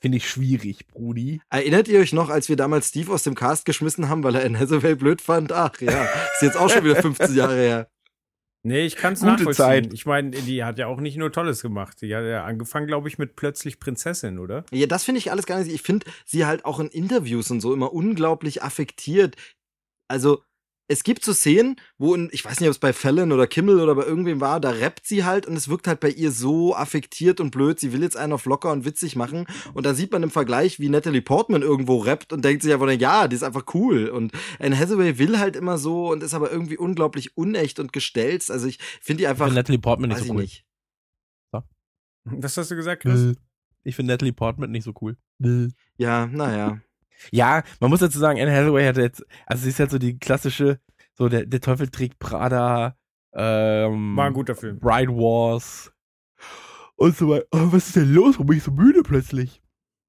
finde 0.00 0.18
ich 0.18 0.28
schwierig, 0.28 0.86
Brudi. 0.88 1.40
Erinnert 1.50 1.88
ihr 1.88 2.00
euch 2.00 2.12
noch, 2.12 2.30
als 2.30 2.48
wir 2.48 2.56
damals 2.56 2.88
Steve 2.88 3.12
aus 3.12 3.22
dem 3.24 3.34
Cast 3.34 3.64
geschmissen 3.64 4.08
haben, 4.08 4.22
weil 4.24 4.34
er 4.34 4.44
Anne 4.44 4.58
Hathaway 4.58 4.94
blöd 4.94 5.20
fand? 5.20 5.52
Ach 5.52 5.78
ja, 5.80 6.04
ist 6.04 6.42
jetzt 6.42 6.56
auch 6.56 6.70
schon 6.70 6.84
wieder 6.84 6.96
15 7.02 7.34
Jahre 7.34 7.56
her. 7.56 7.91
Nee, 8.64 8.86
ich 8.86 8.94
kann 8.94 9.14
es 9.14 9.22
nachvollziehen. 9.22 9.54
Zeit. 9.54 9.92
Ich 9.92 10.06
meine, 10.06 10.30
die 10.30 10.62
hat 10.62 10.78
ja 10.78 10.86
auch 10.86 11.00
nicht 11.00 11.16
nur 11.16 11.32
Tolles 11.32 11.62
gemacht. 11.62 12.00
Die 12.00 12.14
hat 12.14 12.24
ja 12.24 12.44
angefangen, 12.44 12.86
glaube 12.86 13.08
ich, 13.08 13.18
mit 13.18 13.34
plötzlich 13.34 13.80
Prinzessin, 13.80 14.38
oder? 14.38 14.64
Ja, 14.70 14.86
das 14.86 15.04
finde 15.04 15.18
ich 15.18 15.32
alles 15.32 15.46
gar 15.46 15.58
nicht. 15.58 15.72
Ich 15.72 15.82
finde 15.82 16.06
sie 16.24 16.46
halt 16.46 16.64
auch 16.64 16.78
in 16.78 16.88
Interviews 16.88 17.50
und 17.50 17.60
so 17.60 17.72
immer 17.74 17.92
unglaublich 17.92 18.62
affektiert. 18.62 19.36
Also, 20.08 20.44
es 20.88 21.04
gibt 21.04 21.24
so 21.24 21.32
Szenen, 21.32 21.76
wo, 21.96 22.14
in, 22.14 22.28
ich 22.32 22.44
weiß 22.44 22.60
nicht, 22.60 22.68
ob 22.68 22.72
es 22.72 22.78
bei 22.78 22.92
Fallon 22.92 23.32
oder 23.32 23.46
Kimmel 23.46 23.80
oder 23.80 23.94
bei 23.94 24.04
irgendwem 24.04 24.40
war, 24.40 24.60
da 24.60 24.70
rappt 24.70 25.06
sie 25.06 25.24
halt 25.24 25.46
und 25.46 25.56
es 25.56 25.68
wirkt 25.68 25.86
halt 25.86 26.00
bei 26.00 26.10
ihr 26.10 26.30
so 26.32 26.74
affektiert 26.74 27.40
und 27.40 27.50
blöd. 27.50 27.80
Sie 27.80 27.92
will 27.92 28.02
jetzt 28.02 28.16
einen 28.16 28.32
auf 28.32 28.44
locker 28.44 28.70
und 28.72 28.84
witzig 28.84 29.16
machen. 29.16 29.46
Und 29.74 29.86
dann 29.86 29.94
sieht 29.94 30.12
man 30.12 30.22
im 30.22 30.30
Vergleich, 30.30 30.80
wie 30.80 30.88
Natalie 30.88 31.22
Portman 31.22 31.62
irgendwo 31.62 31.98
rappt 31.98 32.32
und 32.32 32.44
denkt 32.44 32.62
sich 32.62 32.72
einfach, 32.72 32.90
ja, 32.90 33.28
die 33.28 33.36
ist 33.36 33.42
einfach 33.42 33.64
cool. 33.74 34.08
Und 34.08 34.32
Anne 34.58 34.78
Hathaway 34.78 35.18
will 35.18 35.38
halt 35.38 35.56
immer 35.56 35.78
so 35.78 36.10
und 36.10 36.22
ist 36.22 36.34
aber 36.34 36.50
irgendwie 36.52 36.76
unglaublich 36.76 37.36
unecht 37.36 37.78
und 37.80 37.92
gestelzt. 37.92 38.50
Also 38.50 38.66
ich 38.66 38.78
finde 39.00 39.18
die 39.18 39.24
Ich 39.24 39.30
einfach. 39.30 39.46
finde 39.46 39.60
Natalie 39.60 39.78
Portman 39.78 40.10
nicht 40.10 40.18
so 40.18 40.24
ich 40.24 40.30
cool. 40.30 40.42
nicht. 40.42 40.66
Was 42.24 42.56
hast 42.56 42.70
du 42.70 42.76
gesagt, 42.76 43.02
Chris? 43.02 43.36
Ich 43.82 43.96
finde 43.96 44.12
Natalie 44.12 44.32
Portman 44.32 44.70
nicht 44.70 44.84
so 44.84 44.94
cool. 45.00 45.16
Ja, 45.96 46.26
naja. 46.26 46.80
Ja, 47.30 47.62
man 47.80 47.90
muss 47.90 48.00
dazu 48.00 48.18
sagen, 48.18 48.40
Anne 48.40 48.54
Hathaway 48.54 48.86
hat 48.86 48.96
jetzt, 48.96 49.24
also 49.46 49.62
sie 49.62 49.70
ist 49.70 49.78
halt 49.78 49.90
so 49.90 49.98
die 49.98 50.18
klassische, 50.18 50.80
so 51.14 51.28
der, 51.28 51.46
der 51.46 51.60
Teufel 51.60 51.88
trägt 51.88 52.18
Prada, 52.18 52.96
ähm, 53.34 54.16
War 54.16 54.26
ein 54.26 54.34
guter 54.34 54.54
Film. 54.54 54.78
Bride 54.78 55.12
Wars 55.12 55.92
und 56.96 57.16
so 57.16 57.28
weiter. 57.28 57.46
Oh, 57.52 57.72
was 57.72 57.86
ist 57.88 57.96
denn 57.96 58.12
los? 58.12 58.34
Warum 58.34 58.46
bin 58.46 58.58
ich 58.58 58.62
so 58.62 58.70
müde 58.72 59.02
plötzlich? 59.02 59.62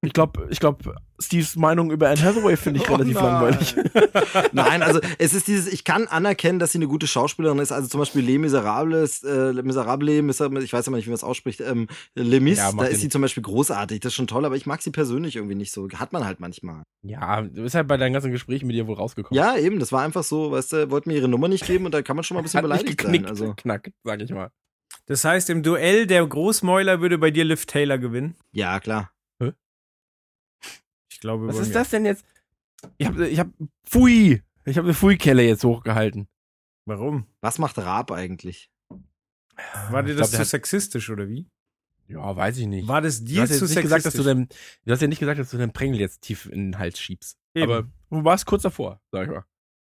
Ich 0.06 0.12
glaube, 0.12 0.46
ich 0.50 0.60
glaube, 0.60 0.94
Steves 1.20 1.56
Meinung 1.56 1.90
über 1.90 2.08
Anne 2.10 2.20
Hathaway 2.22 2.56
finde 2.56 2.80
ich 2.80 2.88
Oh 2.90 2.94
relativ 2.94 3.14
nein. 3.14 3.24
langweilig. 3.24 3.76
Nein, 4.52 4.82
also 4.82 5.00
es 5.18 5.32
ist 5.32 5.46
dieses, 5.46 5.72
ich 5.72 5.84
kann 5.84 6.06
anerkennen, 6.08 6.58
dass 6.58 6.72
sie 6.72 6.78
eine 6.78 6.88
gute 6.88 7.06
Schauspielerin 7.06 7.58
ist. 7.60 7.70
Also 7.72 7.88
zum 7.88 8.00
Beispiel 8.00 8.22
Les 8.22 8.38
Miserables, 8.38 9.22
äh, 9.22 9.50
Les 9.52 9.64
Miserables, 9.64 10.22
Miser- 10.22 10.50
ich 10.62 10.72
weiß 10.72 10.88
aber 10.88 10.96
nicht, 10.96 11.06
wie 11.06 11.10
man 11.10 11.14
es 11.16 11.24
ausspricht, 11.24 11.60
ähm, 11.60 11.86
Les 12.14 12.40
Mis, 12.40 12.58
Ja, 12.58 12.72
da 12.72 12.84
ist 12.84 13.00
sie 13.00 13.08
zum 13.08 13.22
Beispiel 13.22 13.42
großartig, 13.44 14.00
das 14.00 14.10
ist 14.12 14.16
schon 14.16 14.26
toll, 14.26 14.44
aber 14.44 14.56
ich 14.56 14.66
mag 14.66 14.82
sie 14.82 14.90
persönlich 14.90 15.36
irgendwie 15.36 15.54
nicht 15.54 15.72
so. 15.72 15.88
Hat 15.94 16.12
man 16.12 16.24
halt 16.24 16.40
manchmal. 16.40 16.82
Ja, 17.02 17.42
du 17.42 17.62
bist 17.62 17.74
halt 17.76 17.86
bei 17.86 17.96
deinen 17.96 18.12
ganzen 18.12 18.32
Gesprächen 18.32 18.66
mit 18.66 18.74
ihr 18.76 18.86
wohl 18.88 18.96
rausgekommen. 18.96 19.36
Ja, 19.40 19.56
eben, 19.56 19.78
das 19.78 19.92
war 19.92 20.02
einfach 20.02 20.24
so, 20.24 20.50
weißt 20.50 20.72
du, 20.72 20.90
wollte 20.90 21.08
mir 21.08 21.16
ihre 21.16 21.28
Nummer 21.28 21.48
nicht 21.48 21.66
geben 21.66 21.84
und 21.86 21.92
da 21.94 22.02
kann 22.02 22.16
man 22.16 22.24
schon 22.24 22.34
mal 22.34 22.40
ein 22.40 22.44
bisschen 22.44 22.58
Hat 22.58 22.64
beleidigt 22.64 22.98
geknickt, 22.98 23.24
sein. 23.26 23.30
Also, 23.30 23.54
knackt, 23.56 23.90
sag 24.02 24.20
ich 24.20 24.30
mal. 24.32 24.50
Das 25.06 25.24
heißt, 25.24 25.50
im 25.50 25.62
Duell 25.62 26.06
der 26.06 26.26
Großmäuler 26.26 27.00
würde 27.00 27.18
bei 27.18 27.30
dir 27.30 27.44
Liv 27.44 27.66
Taylor 27.66 27.98
gewinnen. 27.98 28.34
ja, 28.52 28.80
klar. 28.80 29.10
Glaube, 31.24 31.48
Was 31.48 31.56
ist 31.58 31.68
mir. 31.68 31.74
das 31.74 31.88
denn 31.88 32.04
jetzt? 32.04 32.24
Ich 32.98 33.06
habe 33.06 33.26
ich 33.26 33.38
hab, 33.40 33.48
Pfui, 33.86 34.42
ich 34.66 34.76
habe 34.76 34.86
eine 34.88 34.94
Pfui-Kelle 34.94 35.42
jetzt 35.42 35.64
hochgehalten. 35.64 36.28
Warum? 36.86 37.26
Was 37.40 37.58
macht 37.58 37.78
Raab 37.78 38.12
eigentlich? 38.12 38.68
War 39.90 40.02
dir 40.02 40.14
das 40.14 40.32
glaub, 40.32 40.42
zu 40.42 40.48
sexistisch 40.50 41.08
oder 41.08 41.26
wie? 41.28 41.46
Ja, 42.08 42.36
weiß 42.36 42.58
ich 42.58 42.66
nicht. 42.66 42.86
War 42.86 43.00
das 43.00 43.20
Du 43.20 43.24
dir 43.24 43.40
hast, 43.40 43.48
zu 43.52 43.54
sexistisch? 43.60 43.82
gesagt, 43.84 44.04
dass 44.04 44.12
du 44.12 44.22
den, 44.22 44.48
du 44.84 44.92
hast 44.92 45.00
ja 45.00 45.08
nicht 45.08 45.18
gesagt, 45.18 45.40
dass 45.40 45.50
du 45.50 45.56
den 45.56 45.72
Prängel 45.72 45.98
jetzt 45.98 46.20
tief 46.20 46.44
in 46.44 46.72
den 46.72 46.78
Hals 46.78 47.00
schiebst. 47.00 47.38
Eben. 47.54 47.72
Aber 47.72 47.88
du 48.10 48.22
warst 48.24 48.44
kurz 48.44 48.62
davor, 48.64 49.00
sag 49.10 49.28
ich 49.28 49.32
mal. 49.32 49.44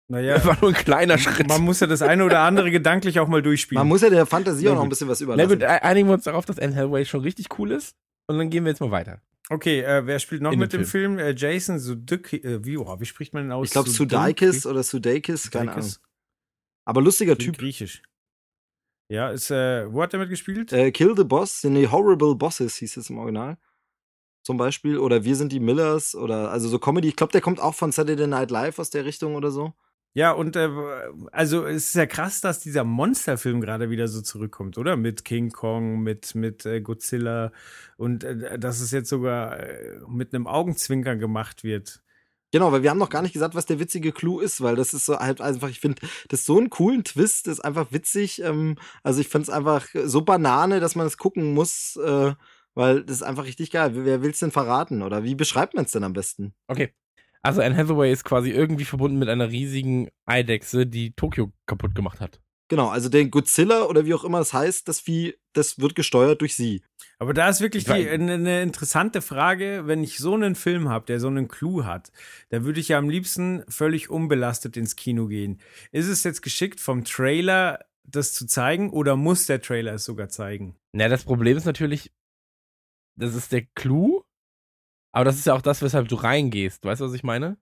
naja, 0.09 0.33
Das 0.35 0.45
war 0.45 0.57
nur 0.59 0.71
ein 0.71 0.75
kleiner 0.75 1.17
Schritt. 1.17 1.47
man 1.47 1.61
muss 1.61 1.79
ja 1.79 1.87
das 1.87 2.01
eine 2.01 2.25
oder 2.25 2.41
andere 2.41 2.69
gedanklich 2.69 3.21
auch 3.21 3.29
mal 3.29 3.41
durchspielen. 3.41 3.79
Man 3.79 3.87
muss 3.87 4.01
ja 4.01 4.09
der 4.09 4.25
Fantasie 4.25 4.65
Na 4.65 4.71
auch 4.71 4.75
noch 4.75 4.83
ein 4.83 4.89
bisschen 4.89 5.07
was 5.07 5.21
Na 5.21 5.23
überlassen. 5.23 5.49
gut, 5.53 5.61
e- 5.61 5.67
einigen 5.67 6.09
wir 6.09 6.15
uns 6.15 6.25
darauf, 6.25 6.43
dass 6.43 6.59
Anne 6.59 6.75
Hathaway 6.75 7.05
schon 7.05 7.21
richtig 7.21 7.47
cool 7.57 7.71
ist. 7.71 7.95
Und 8.27 8.37
dann 8.37 8.49
gehen 8.49 8.65
wir 8.65 8.71
jetzt 8.71 8.81
mal 8.81 8.91
weiter. 8.91 9.21
Okay, 9.51 9.81
äh, 9.81 10.05
wer 10.05 10.19
spielt 10.19 10.43
noch 10.43 10.51
In 10.51 10.59
mit 10.59 10.73
dem 10.73 10.81
dem 10.81 10.87
Film? 10.87 11.17
Äh, 11.17 11.33
Jason 11.35 11.79
Sudeikis, 11.79 12.43
äh, 12.43 12.63
wie, 12.63 12.77
oh, 12.77 12.99
wie 12.99 13.05
spricht 13.05 13.33
man 13.33 13.43
den 13.43 13.51
aus? 13.51 13.67
ich 13.67 13.71
glaube 13.71 13.89
Sudeikis? 13.89 14.65
Oder 14.67 14.83
Sudeikis, 14.83 15.49
keine 15.49 15.73
Ahnung. 15.73 15.91
Aber 16.85 17.01
lustiger 17.01 17.37
Typ. 17.37 17.57
Griechisch. 17.57 18.03
Ja, 19.11 19.31
ist, 19.31 19.49
äh, 19.49 19.91
wo 19.91 20.03
hat 20.03 20.13
er 20.13 20.19
mitgespielt? 20.19 20.71
Äh, 20.71 20.91
Kill 20.91 21.15
the 21.17 21.23
Boss, 21.23 21.63
nee, 21.63 21.87
Horrible 21.87 22.35
Bosses 22.35 22.75
hieß 22.75 22.97
es 22.97 23.09
im 23.09 23.17
Original. 23.17 23.57
Zum 24.43 24.57
Beispiel. 24.57 24.99
Oder 24.99 25.23
Wir 25.23 25.35
sind 25.35 25.51
die 25.51 25.59
Millers 25.59 26.15
oder 26.15 26.51
also 26.51 26.69
so 26.69 26.77
Comedy. 26.79 27.09
Ich 27.09 27.15
glaube, 27.15 27.31
der 27.31 27.41
kommt 27.41 27.59
auch 27.59 27.75
von 27.75 27.91
Saturday 27.91 28.27
Night 28.27 28.51
Live 28.51 28.77
aus 28.77 28.91
der 28.91 29.03
Richtung 29.05 29.35
oder 29.35 29.49
so. 29.49 29.73
Ja, 30.15 30.31
und 30.31 30.55
äh, 30.55 30.69
also 31.31 31.65
es 31.65 31.87
ist 31.89 31.95
ja 31.95 32.05
krass, 32.07 32.41
dass 32.41 32.59
dieser 32.59 32.83
Monsterfilm 32.83 33.61
gerade 33.61 33.89
wieder 33.89 34.07
so 34.07 34.21
zurückkommt, 34.21 34.77
oder? 34.77 34.97
Mit 34.97 35.23
King 35.23 35.51
Kong, 35.51 36.01
mit, 36.01 36.33
mit 36.33 36.65
äh, 36.65 36.81
Godzilla 36.81 37.51
und 37.97 38.23
äh, 38.23 38.57
dass 38.57 38.81
es 38.81 38.91
jetzt 38.91 39.09
sogar 39.09 39.59
äh, 39.59 39.99
mit 40.07 40.33
einem 40.33 40.47
Augenzwinkern 40.47 41.19
gemacht 41.19 41.63
wird. 41.63 42.01
Genau, 42.51 42.71
weil 42.71 42.81
wir 42.81 42.89
haben 42.89 42.97
noch 42.97 43.11
gar 43.11 43.21
nicht 43.21 43.33
gesagt, 43.33 43.53
was 43.53 43.67
der 43.67 43.79
witzige 43.79 44.11
Clou 44.11 44.39
ist, 44.39 44.61
weil 44.61 44.75
das 44.75 44.95
ist 44.95 45.05
so 45.05 45.19
halt 45.19 45.39
einfach, 45.39 45.69
ich 45.69 45.79
finde, 45.79 46.01
das 46.29 46.39
ist 46.39 46.45
so 46.47 46.57
einen 46.57 46.71
coolen 46.71 47.03
Twist, 47.03 47.45
das 47.45 47.59
ist 47.59 47.65
einfach 47.65 47.91
witzig. 47.91 48.41
Ähm, 48.41 48.77
also 49.03 49.21
ich 49.21 49.27
finde 49.27 49.43
es 49.43 49.49
einfach 49.55 49.87
so 50.05 50.21
Banane, 50.21 50.79
dass 50.79 50.95
man 50.95 51.05
es 51.05 51.17
gucken 51.17 51.53
muss, 51.53 51.95
äh, 51.97 52.33
weil 52.73 53.03
das 53.03 53.17
ist 53.17 53.23
einfach 53.23 53.45
richtig 53.45 53.69
geil. 53.69 53.91
Wer 53.93 54.23
will's 54.23 54.39
denn 54.39 54.51
verraten? 54.51 55.03
Oder 55.03 55.23
wie 55.23 55.35
beschreibt 55.35 55.75
man 55.75 55.85
es 55.85 55.91
denn 55.91 56.03
am 56.03 56.13
besten? 56.13 56.55
Okay. 56.67 56.93
Also 57.41 57.61
Anne 57.61 57.77
Hathaway 57.77 58.11
ist 58.11 58.23
quasi 58.23 58.51
irgendwie 58.51 58.85
verbunden 58.85 59.19
mit 59.19 59.29
einer 59.29 59.49
riesigen 59.49 60.09
Eidechse, 60.25 60.85
die 60.85 61.11
Tokio 61.11 61.51
kaputt 61.65 61.95
gemacht 61.95 62.19
hat. 62.19 62.41
Genau, 62.69 62.89
also 62.89 63.09
der 63.09 63.25
Godzilla 63.25 63.85
oder 63.85 64.05
wie 64.05 64.13
auch 64.13 64.23
immer 64.23 64.39
es 64.39 64.53
heißt, 64.53 64.87
das 64.87 64.99
Vieh, 64.99 65.35
das 65.53 65.79
wird 65.79 65.95
gesteuert 65.95 66.41
durch 66.41 66.55
sie. 66.55 66.83
Aber 67.17 67.33
da 67.33 67.49
ist 67.49 67.61
wirklich 67.61 67.85
die, 67.85 67.91
eine, 67.91 68.33
eine 68.33 68.61
interessante 68.61 69.21
Frage, 69.21 69.83
wenn 69.87 70.03
ich 70.03 70.19
so 70.19 70.35
einen 70.35 70.53
Film 70.53 70.87
habe, 70.87 71.05
der 71.07 71.19
so 71.19 71.27
einen 71.27 71.47
Clou 71.47 71.83
hat, 71.83 72.11
da 72.49 72.63
würde 72.63 72.79
ich 72.79 72.89
ja 72.89 72.99
am 72.99 73.09
liebsten 73.09 73.63
völlig 73.67 74.11
unbelastet 74.11 74.77
ins 74.77 74.95
Kino 74.95 75.25
gehen. 75.27 75.59
Ist 75.91 76.07
es 76.07 76.23
jetzt 76.23 76.43
geschickt 76.43 76.79
vom 76.79 77.03
Trailer 77.03 77.79
das 78.03 78.33
zu 78.33 78.45
zeigen 78.45 78.91
oder 78.91 79.15
muss 79.15 79.47
der 79.47 79.61
Trailer 79.61 79.95
es 79.95 80.05
sogar 80.05 80.29
zeigen? 80.29 80.75
Na, 80.93 81.07
das 81.09 81.23
Problem 81.23 81.57
ist 81.57 81.65
natürlich, 81.65 82.11
das 83.17 83.33
ist 83.33 83.51
der 83.51 83.63
Clou, 83.75 84.23
aber 85.11 85.25
das 85.25 85.37
ist 85.37 85.45
ja 85.45 85.53
auch 85.53 85.61
das, 85.61 85.81
weshalb 85.81 86.07
du 86.07 86.15
reingehst. 86.15 86.83
Weißt 86.85 87.01
du, 87.01 87.05
was 87.05 87.13
ich 87.13 87.23
meine? 87.23 87.57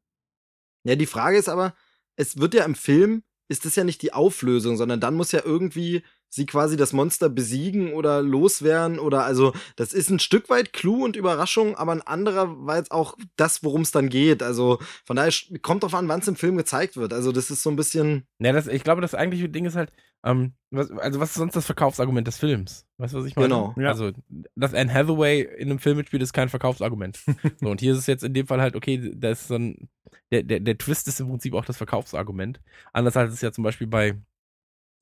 Ja, 0.84 0.96
die 0.96 1.06
Frage 1.06 1.38
ist 1.38 1.50
aber, 1.50 1.76
es 2.16 2.38
wird 2.38 2.54
ja 2.54 2.66
im 2.66 2.76
Film, 2.76 3.24
ist 3.48 3.66
das 3.66 3.76
ja 3.76 3.84
nicht 3.84 4.02
die 4.02 4.14
Auflösung, 4.14 4.78
sondern 4.78 5.00
dann 5.00 5.16
muss 5.16 5.32
ja 5.32 5.42
irgendwie 5.44 6.04
sie 6.30 6.46
quasi 6.46 6.78
das 6.78 6.94
Monster 6.94 7.30
besiegen 7.30 7.94
oder 7.94 8.22
loswerden 8.22 9.00
oder 9.00 9.24
also 9.24 9.54
das 9.76 9.94
ist 9.94 10.10
ein 10.10 10.20
Stück 10.20 10.50
weit 10.50 10.74
Clou 10.74 11.04
und 11.04 11.16
Überraschung, 11.16 11.76
aber 11.76 11.94
ein 11.94 12.02
anderer 12.02 12.66
war 12.66 12.78
jetzt 12.78 12.92
auch 12.92 13.18
das, 13.36 13.64
worum 13.64 13.82
es 13.82 13.92
dann 13.92 14.10
geht. 14.10 14.44
Also 14.44 14.80
von 15.06 15.16
daher 15.16 15.32
kommt 15.62 15.84
drauf 15.84 15.94
an, 15.94 16.08
wann 16.08 16.20
es 16.20 16.28
im 16.28 16.36
Film 16.36 16.58
gezeigt 16.58 16.98
wird. 16.98 17.14
Also 17.14 17.32
das 17.32 17.50
ist 17.50 17.64
so 17.64 17.70
ein 17.70 17.76
bisschen, 17.76 18.28
Na, 18.40 18.52
das, 18.52 18.68
ich 18.68 18.84
glaube, 18.84 19.02
das 19.02 19.16
eigentliche 19.16 19.50
Ding 19.50 19.66
ist 19.66 19.76
halt, 19.76 19.92
ähm, 20.24 20.54
was, 20.72 20.92
also 20.92 21.20
was 21.20 21.30
ist 21.30 21.36
sonst 21.36 21.56
das 21.56 21.66
Verkaufsargument 21.66 22.28
des 22.28 22.38
Films? 22.38 22.86
Weißt 22.98 23.14
du, 23.14 23.20
was 23.20 23.26
ich 23.26 23.36
meine? 23.36 23.48
Genau. 23.48 23.74
Ja. 23.78 23.90
Also, 23.90 24.12
dass 24.56 24.74
Anne 24.74 24.94
Hathaway 24.94 25.42
in 25.42 25.70
einem 25.70 25.80
Film 25.80 25.98
mitspielt, 25.98 26.24
ist 26.24 26.34
kein 26.34 26.50
Verkaufsargument. 26.50 27.20
so, 27.62 27.70
und 27.70 27.80
hier 27.80 27.94
ist 27.94 28.00
es 28.00 28.08
jetzt 28.08 28.24
in 28.24 28.34
dem 28.34 28.48
Fall 28.48 28.60
halt, 28.60 28.76
okay, 28.76 29.12
da 29.16 29.30
ist 29.30 29.48
so 29.48 29.56
ein, 29.56 29.90
der, 30.32 30.44
der, 30.44 30.60
der 30.60 30.78
Twist 30.78 31.08
ist 31.08 31.20
im 31.20 31.30
Prinzip 31.30 31.54
auch 31.54 31.66
das 31.66 31.78
Verkaufsargument. 31.78 32.60
Anders 32.92 33.16
als 33.16 33.34
es 33.34 33.42
ja 33.42 33.52
zum 33.52 33.64
Beispiel 33.64 33.88
bei, 33.88 34.16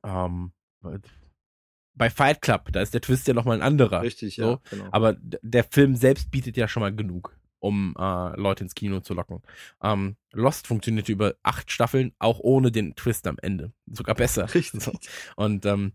ähm, 0.04 0.52
bei 1.96 2.10
Fight 2.10 2.42
Club, 2.42 2.72
da 2.72 2.82
ist 2.82 2.94
der 2.94 3.02
Twist 3.02 3.28
ja 3.28 3.34
nochmal 3.34 3.58
ein 3.58 3.64
anderer. 3.64 4.02
richtig, 4.02 4.36
so. 4.36 4.44
ja. 4.44 4.60
Genau. 4.70 4.88
Aber 4.92 5.16
der 5.20 5.64
Film 5.64 5.96
selbst 5.96 6.30
bietet 6.30 6.58
ja 6.58 6.68
schon 6.68 6.82
mal 6.82 6.94
genug, 6.94 7.38
um 7.60 7.96
äh, 7.98 8.40
Leute 8.40 8.64
ins 8.64 8.76
Kino 8.76 9.00
zu 9.00 9.14
locken. 9.14 9.42
Ähm, 9.82 10.18
Lost 10.34 10.68
funktionierte 10.68 11.12
über 11.12 11.36
acht 11.44 11.72
Staffeln, 11.72 12.14
auch 12.20 12.40
ohne 12.40 12.72
den 12.72 12.96
Twist 12.96 13.28
am 13.28 13.38
Ende. 13.42 13.72
Sogar 13.88 14.16
besser. 14.16 14.44
Richtig. 14.54 14.84
So. 14.84 14.92
Und 15.36 15.66
ähm, 15.66 15.94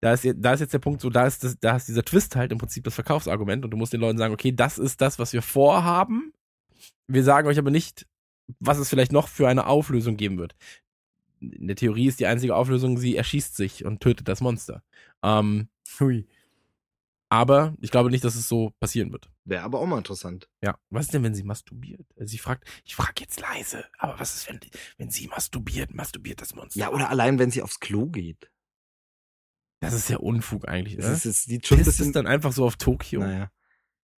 da 0.00 0.12
ist, 0.12 0.24
jetzt, 0.24 0.44
da 0.44 0.52
ist 0.52 0.60
jetzt 0.60 0.74
der 0.74 0.78
Punkt 0.78 1.00
so, 1.00 1.10
da 1.10 1.26
ist, 1.26 1.42
das, 1.42 1.58
da 1.58 1.76
ist 1.76 1.88
dieser 1.88 2.04
Twist 2.04 2.36
halt 2.36 2.52
im 2.52 2.58
Prinzip 2.58 2.84
das 2.84 2.94
Verkaufsargument 2.94 3.64
und 3.64 3.70
du 3.70 3.76
musst 3.76 3.92
den 3.92 4.00
Leuten 4.00 4.18
sagen, 4.18 4.34
okay, 4.34 4.52
das 4.52 4.78
ist 4.78 5.00
das, 5.00 5.18
was 5.18 5.32
wir 5.32 5.42
vorhaben. 5.42 6.32
Wir 7.08 7.24
sagen 7.24 7.48
euch 7.48 7.58
aber 7.58 7.70
nicht, 7.70 8.06
was 8.58 8.78
es 8.78 8.88
vielleicht 8.88 9.12
noch 9.12 9.28
für 9.28 9.48
eine 9.48 9.66
Auflösung 9.66 10.16
geben 10.16 10.38
wird. 10.38 10.54
In 11.40 11.66
der 11.66 11.76
Theorie 11.76 12.06
ist 12.08 12.20
die 12.20 12.26
einzige 12.26 12.54
Auflösung, 12.56 12.98
sie 12.98 13.16
erschießt 13.16 13.56
sich 13.56 13.84
und 13.84 14.00
tötet 14.00 14.28
das 14.28 14.40
Monster. 14.40 14.82
Ähm, 15.22 15.68
Hui. 16.00 16.26
aber 17.28 17.74
ich 17.80 17.90
glaube 17.90 18.10
nicht, 18.10 18.24
dass 18.24 18.36
es 18.36 18.48
so 18.48 18.70
passieren 18.80 19.12
wird. 19.12 19.28
Wäre 19.44 19.62
aber 19.64 19.80
auch 19.80 19.86
mal 19.86 19.98
interessant. 19.98 20.48
Ja. 20.62 20.78
Was 20.90 21.06
ist 21.06 21.14
denn, 21.14 21.22
wenn 21.22 21.34
sie 21.34 21.42
masturbiert? 21.44 22.06
Also 22.18 22.30
sie 22.30 22.38
fragt, 22.38 22.68
ich 22.84 22.94
frage 22.96 23.20
jetzt 23.20 23.40
leise, 23.40 23.84
aber 23.98 24.18
was 24.18 24.34
ist, 24.36 24.48
wenn, 24.48 24.60
wenn 24.98 25.10
sie 25.10 25.28
masturbiert, 25.28 25.92
masturbiert 25.94 26.40
das 26.40 26.54
Monster? 26.54 26.78
Ja, 26.80 26.90
oder 26.90 27.10
allein, 27.10 27.38
wenn 27.38 27.50
sie 27.50 27.62
aufs 27.62 27.80
Klo 27.80 28.06
geht. 28.06 28.50
Das 29.80 29.92
ist 29.92 30.08
ja 30.08 30.16
Unfug 30.16 30.66
eigentlich, 30.68 30.96
Das 30.96 31.04
oder? 31.04 31.14
ist, 31.14 31.26
es 31.26 31.42
sieht 31.44 31.66
schon 31.66 31.78
Pisst 31.78 31.90
es 31.90 31.96
bisschen, 31.98 32.12
dann 32.12 32.26
einfach 32.26 32.52
so 32.52 32.64
auf 32.64 32.76
Tokio? 32.76 33.20
naja. 33.20 33.50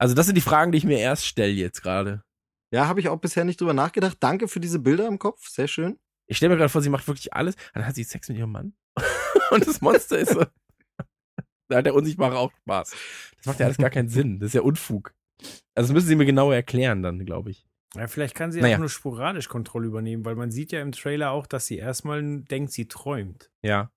Also 0.01 0.15
das 0.15 0.27
sind 0.27 0.37
die 0.37 0.41
Fragen, 0.43 0.71
die 0.71 0.79
ich 0.79 0.85
mir 0.85 0.99
erst 0.99 1.27
stelle 1.27 1.53
jetzt 1.53 1.83
gerade. 1.83 2.23
Ja, 2.71 2.87
habe 2.87 3.01
ich 3.01 3.09
auch 3.09 3.19
bisher 3.19 3.45
nicht 3.45 3.61
drüber 3.61 3.73
nachgedacht. 3.75 4.19
Danke 4.21 4.47
für 4.47 4.61
diese 4.61 4.79
Bilder 4.79 5.09
im 5.09 5.19
Kopf, 5.19 5.49
sehr 5.49 5.67
schön. 5.67 5.99
Ich 6.29 6.37
stelle 6.37 6.51
mir 6.51 6.59
gerade 6.59 6.69
vor, 6.69 6.83
sie 6.83 6.91
macht 6.91 7.07
wirklich 7.09 7.33
alles, 7.33 7.57
dann 7.75 7.87
hat 7.87 7.95
sie 7.95 8.05
Sex 8.05 8.29
mit 8.29 8.39
ihrem 8.39 8.53
Mann 8.53 8.75
und 9.51 9.67
das 9.67 9.81
Monster 9.81 10.19
ist 10.19 10.33
so. 10.33 10.45
Da 11.71 11.79
hat 11.79 11.87
der 11.87 11.95
Unsichtbare 11.95 12.39
auch 12.39 12.51
Spaß. 12.63 12.97
Das 13.37 13.47
macht 13.47 13.61
ja 13.61 13.67
alles 13.67 13.77
gar 13.77 13.91
keinen 13.91 14.09
Sinn. 14.09 14.41
Das 14.41 14.49
ist 14.49 14.55
ja 14.55 14.63
Unfug. 14.63 15.13
Also 15.75 15.89
das 15.89 15.93
müssen 15.93 16.07
sie 16.09 16.17
mir 16.17 16.25
genauer 16.25 16.55
erklären 16.55 17.03
dann, 17.03 17.25
glaube 17.27 17.51
ich. 17.51 17.67
Ja, 17.95 18.07
vielleicht 18.07 18.35
kann 18.35 18.53
sie 18.53 18.61
Naja. 18.63 18.77
auch 18.77 18.81
nur 18.81 18.89
sporadisch 18.89 19.49
Kontrolle 19.49 19.87
übernehmen, 19.87 20.25
weil 20.25 20.35
man 20.35 20.51
sieht 20.51 20.73
ja 20.73 20.81
im 20.81 20.93
Trailer 20.93 21.31
auch, 21.31 21.47
dass 21.47 21.67
sie 21.67 21.77
erstmal 21.77 22.41
denkt, 22.43 22.73
sie 22.73 22.89
träumt. 22.89 23.51
Ja. 23.63 23.91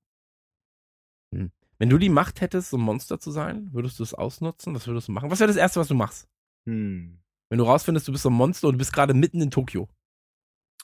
Wenn 1.31 1.89
du 1.89 1.97
die 1.97 2.09
Macht 2.09 2.41
hättest, 2.41 2.69
so 2.71 2.77
ein 2.77 2.81
Monster 2.81 3.19
zu 3.19 3.31
sein, 3.31 3.69
würdest 3.73 3.99
du 3.99 4.03
es 4.03 4.13
ausnutzen? 4.13 4.75
Was 4.75 4.85
würdest 4.87 5.07
du 5.07 5.13
machen? 5.13 5.31
Was 5.31 5.39
wäre 5.39 5.47
das 5.47 5.57
Erste, 5.57 5.79
was 5.79 5.87
du 5.87 5.95
machst? 5.95 6.27
Hm. 6.67 7.21
Wenn 7.49 7.57
du 7.57 7.63
rausfindest, 7.63 8.07
du 8.07 8.11
bist 8.11 8.23
so 8.23 8.29
ein 8.29 8.33
Monster 8.33 8.67
und 8.67 8.73
du 8.73 8.77
bist 8.77 8.93
gerade 8.93 9.13
mitten 9.13 9.41
in 9.41 9.49
Tokio. 9.49 9.87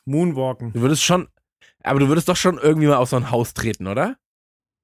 Moonwalken. 0.05 0.71
Du 0.73 0.81
würdest 0.81 1.03
schon, 1.03 1.27
aber 1.83 1.99
du 1.99 2.07
würdest 2.07 2.29
doch 2.29 2.35
schon 2.35 2.57
irgendwie 2.57 2.87
mal 2.87 2.97
auf 2.97 3.09
so 3.09 3.15
ein 3.15 3.31
Haus 3.31 3.53
treten, 3.53 3.87
oder? 3.87 4.17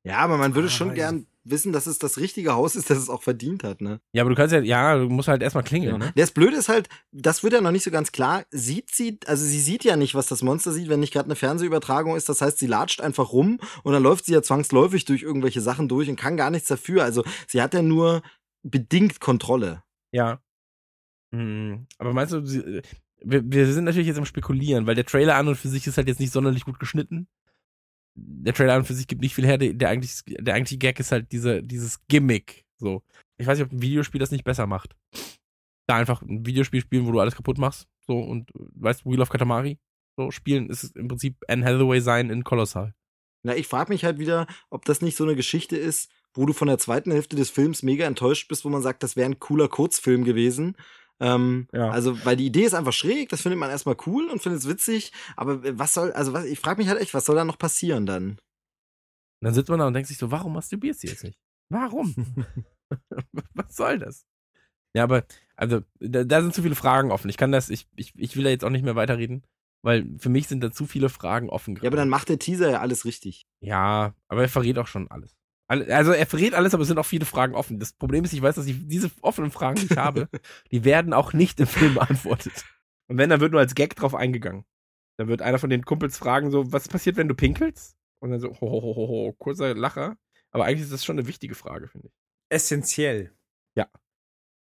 Ja, 0.05 0.17
aber 0.17 0.37
man 0.37 0.53
würde 0.55 0.67
Ah, 0.67 0.71
schon 0.71 0.93
gern 0.93 1.27
wissen, 1.45 1.73
dass 1.73 1.87
es 1.87 1.99
das 1.99 2.17
richtige 2.17 2.53
Haus 2.53 2.75
ist, 2.75 2.89
das 2.89 2.97
es 2.97 3.09
auch 3.09 3.21
verdient 3.21 3.63
hat, 3.63 3.81
ne? 3.81 3.99
Ja, 4.13 4.23
aber 4.23 4.29
du 4.29 4.35
kannst 4.35 4.53
ja, 4.53 4.61
ja, 4.61 4.97
du 4.97 5.09
musst 5.09 5.27
halt 5.27 5.41
erstmal 5.41 5.63
klingeln, 5.63 5.99
ne? 5.99 6.13
Das 6.15 6.31
Blöde 6.31 6.55
ist 6.55 6.69
halt, 6.69 6.87
das 7.11 7.43
wird 7.43 7.53
ja 7.53 7.61
noch 7.61 7.71
nicht 7.71 7.83
so 7.83 7.91
ganz 7.91 8.11
klar. 8.11 8.43
Sieht 8.51 8.91
sie, 8.91 9.19
also 9.25 9.45
sie 9.45 9.59
sieht 9.59 9.83
ja 9.83 9.95
nicht, 9.95 10.15
was 10.15 10.27
das 10.27 10.41
Monster 10.41 10.71
sieht, 10.71 10.89
wenn 10.89 10.99
nicht 11.01 11.13
gerade 11.13 11.25
eine 11.27 11.35
Fernsehübertragung 11.35 12.15
ist. 12.15 12.29
Das 12.29 12.41
heißt, 12.41 12.59
sie 12.59 12.67
latscht 12.67 13.01
einfach 13.01 13.31
rum 13.33 13.59
und 13.83 13.93
dann 13.93 14.03
läuft 14.03 14.25
sie 14.25 14.33
ja 14.33 14.41
zwangsläufig 14.41 15.05
durch 15.05 15.21
irgendwelche 15.21 15.61
Sachen 15.61 15.87
durch 15.87 16.09
und 16.09 16.15
kann 16.15 16.37
gar 16.37 16.49
nichts 16.49 16.67
dafür. 16.67 17.03
Also 17.03 17.23
sie 17.47 17.61
hat 17.61 17.73
ja 17.73 17.81
nur 17.81 18.21
bedingt 18.63 19.19
Kontrolle. 19.19 19.83
Ja. 20.11 20.39
Hm, 21.33 21.87
aber 21.97 22.13
meinst 22.13 22.33
du, 22.33 22.45
sie, 22.45 22.81
wir, 23.23 23.43
wir 23.45 23.71
sind 23.71 23.85
natürlich 23.85 24.07
jetzt 24.07 24.17
am 24.17 24.25
Spekulieren, 24.25 24.85
weil 24.85 24.95
der 24.95 25.05
Trailer 25.05 25.35
an 25.35 25.47
und 25.47 25.55
für 25.55 25.69
sich 25.69 25.87
ist 25.87 25.97
halt 25.97 26.07
jetzt 26.07 26.19
nicht 26.19 26.33
sonderlich 26.33 26.65
gut 26.65 26.79
geschnitten. 26.79 27.27
Der 28.15 28.53
Trailer 28.53 28.73
an 28.73 28.79
und 28.79 28.85
für 28.85 28.93
sich 28.93 29.07
gibt 29.07 29.21
nicht 29.21 29.33
viel 29.33 29.45
her. 29.45 29.57
Der, 29.57 29.73
der, 29.73 29.89
eigentlich, 29.89 30.21
der 30.25 30.53
eigentliche 30.53 30.77
Gag 30.77 30.99
ist 30.99 31.11
halt 31.11 31.31
diese, 31.31 31.63
dieses 31.63 32.05
Gimmick. 32.07 32.65
So. 32.77 33.01
Ich 33.37 33.47
weiß 33.47 33.57
nicht, 33.57 33.67
ob 33.67 33.73
ein 33.73 33.81
Videospiel 33.81 34.19
das 34.19 34.31
nicht 34.31 34.43
besser 34.43 34.67
macht. 34.67 34.95
Da 35.87 35.95
einfach 35.95 36.21
ein 36.21 36.45
Videospiel 36.45 36.81
spielen, 36.81 37.07
wo 37.07 37.11
du 37.11 37.19
alles 37.19 37.35
kaputt 37.35 37.57
machst. 37.57 37.87
So, 38.05 38.19
und 38.19 38.51
weißt 38.53 39.05
Wheel 39.05 39.21
of 39.21 39.29
Katamari? 39.29 39.79
So, 40.15 40.29
spielen 40.31 40.69
ist 40.69 40.95
im 40.95 41.07
Prinzip 41.07 41.37
Anne 41.47 41.65
Hathaway 41.65 41.99
sein 41.99 42.29
in 42.29 42.43
Colossal. 42.43 42.93
Na, 43.43 43.55
ich 43.55 43.67
frage 43.67 43.91
mich 43.91 44.05
halt 44.05 44.19
wieder, 44.19 44.47
ob 44.69 44.85
das 44.85 45.01
nicht 45.01 45.17
so 45.17 45.23
eine 45.23 45.35
Geschichte 45.35 45.75
ist, 45.75 46.09
wo 46.33 46.45
du 46.45 46.53
von 46.53 46.67
der 46.67 46.77
zweiten 46.77 47.11
Hälfte 47.11 47.35
des 47.35 47.49
Films 47.49 47.83
mega 47.83 48.05
enttäuscht 48.05 48.47
bist, 48.47 48.63
wo 48.63 48.69
man 48.69 48.81
sagt, 48.81 49.03
das 49.03 49.15
wäre 49.15 49.29
ein 49.29 49.39
cooler 49.39 49.67
Kurzfilm 49.67 50.23
gewesen. 50.23 50.75
Ähm, 51.23 51.67
Ja. 51.71 51.89
Also, 51.89 52.23
weil 52.25 52.35
die 52.35 52.45
Idee 52.45 52.63
ist 52.65 52.73
einfach 52.73 52.91
schräg, 52.93 53.29
das 53.29 53.41
findet 53.41 53.59
man 53.59 53.69
erstmal 53.69 53.95
cool 54.05 54.29
und 54.29 54.41
findet 54.41 54.61
es 54.61 54.67
witzig, 54.67 55.13
aber 55.37 55.63
äh, 55.63 55.79
was 55.79 55.93
soll, 55.93 56.11
also 56.11 56.33
was, 56.33 56.45
ich 56.45 56.59
frage 56.59 56.81
mich 56.81 56.89
halt 56.89 56.99
echt, 56.99 57.13
was 57.13 57.25
soll 57.25 57.35
da 57.35 57.45
noch 57.45 57.57
passieren 57.57 58.05
dann? 58.05 58.31
Und 58.31 58.39
dann 59.41 59.53
sitzt 59.53 59.69
man 59.69 59.79
da 59.79 59.87
und 59.87 59.93
denkt 59.93 60.07
sich 60.09 60.17
so, 60.17 60.31
warum 60.31 60.53
masturbierst 60.53 61.03
du 61.03 61.07
jetzt 61.07 61.23
nicht? 61.23 61.37
Warum? 61.69 62.13
Was 63.55 63.75
soll 63.75 63.97
das? 63.99 64.25
Ja, 64.95 65.03
aber, 65.03 65.25
also, 65.55 65.81
da, 65.99 66.23
da 66.23 66.41
sind 66.41 66.53
zu 66.53 66.61
viele 66.61 66.75
Fragen 66.75 67.11
offen. 67.11 67.29
Ich 67.29 67.37
kann 67.37 67.51
das, 67.51 67.69
ich, 67.69 67.87
ich, 67.95 68.13
ich 68.15 68.35
will 68.35 68.43
da 68.43 68.51
jetzt 68.51 68.63
auch 68.63 68.69
nicht 68.69 68.85
mehr 68.85 68.95
weiterreden, 68.95 69.43
weil 69.81 70.07
für 70.19 70.29
mich 70.29 70.47
sind 70.47 70.61
da 70.61 70.71
zu 70.71 70.85
viele 70.85 71.09
Fragen 71.09 71.49
offen. 71.49 71.77
Ja, 71.81 71.87
aber 71.87 71.97
dann 71.97 72.09
macht 72.09 72.29
der 72.29 72.37
Teaser 72.37 72.69
ja 72.69 72.79
alles 72.81 73.05
richtig. 73.05 73.47
Ja, 73.59 74.13
aber 74.27 74.43
er 74.43 74.49
verrät 74.49 74.77
auch 74.77 74.87
schon 74.87 75.09
alles. 75.09 75.35
Also 75.67 76.11
er 76.11 76.25
verrät 76.25 76.53
alles, 76.53 76.73
aber 76.73 76.81
es 76.81 76.87
sind 76.87 76.99
auch 76.99 77.05
viele 77.05 77.25
Fragen 77.25 77.55
offen. 77.55 77.79
Das 77.79 77.93
Problem 77.93 78.23
ist, 78.25 78.33
ich 78.33 78.41
weiß, 78.41 78.55
dass 78.55 78.67
ich 78.67 78.87
diese 78.87 79.09
offenen 79.21 79.49
Fragen, 79.49 79.79
die 79.79 79.91
ich 79.91 79.97
habe, 79.97 80.27
die 80.71 80.83
werden 80.83 81.13
auch 81.13 81.33
nicht 81.33 81.59
im 81.59 81.67
Film 81.67 81.95
beantwortet. 81.95 82.65
Und 83.07 83.17
wenn, 83.17 83.29
dann 83.29 83.39
wird 83.39 83.51
nur 83.51 83.61
als 83.61 83.75
Gag 83.75 83.95
drauf 83.95 84.13
eingegangen. 84.13 84.65
Dann 85.17 85.27
wird 85.27 85.41
einer 85.41 85.59
von 85.59 85.69
den 85.69 85.85
Kumpels 85.85 86.17
fragen, 86.17 86.51
so, 86.51 86.71
was 86.71 86.87
passiert, 86.87 87.15
wenn 87.15 87.27
du 87.27 87.35
pinkelst? 87.35 87.95
Und 88.19 88.31
dann 88.31 88.39
so, 88.39 88.49
ho, 88.49 88.59
ho, 88.61 88.81
ho, 88.81 88.95
ho, 88.95 89.07
ho, 89.07 89.35
kurzer 89.37 89.73
Lacher. 89.73 90.17
Aber 90.51 90.65
eigentlich 90.65 90.83
ist 90.83 90.93
das 90.93 91.05
schon 91.05 91.17
eine 91.17 91.27
wichtige 91.27 91.55
Frage, 91.55 91.87
finde 91.87 92.07
ich. 92.07 92.13
Essentiell. 92.49 93.31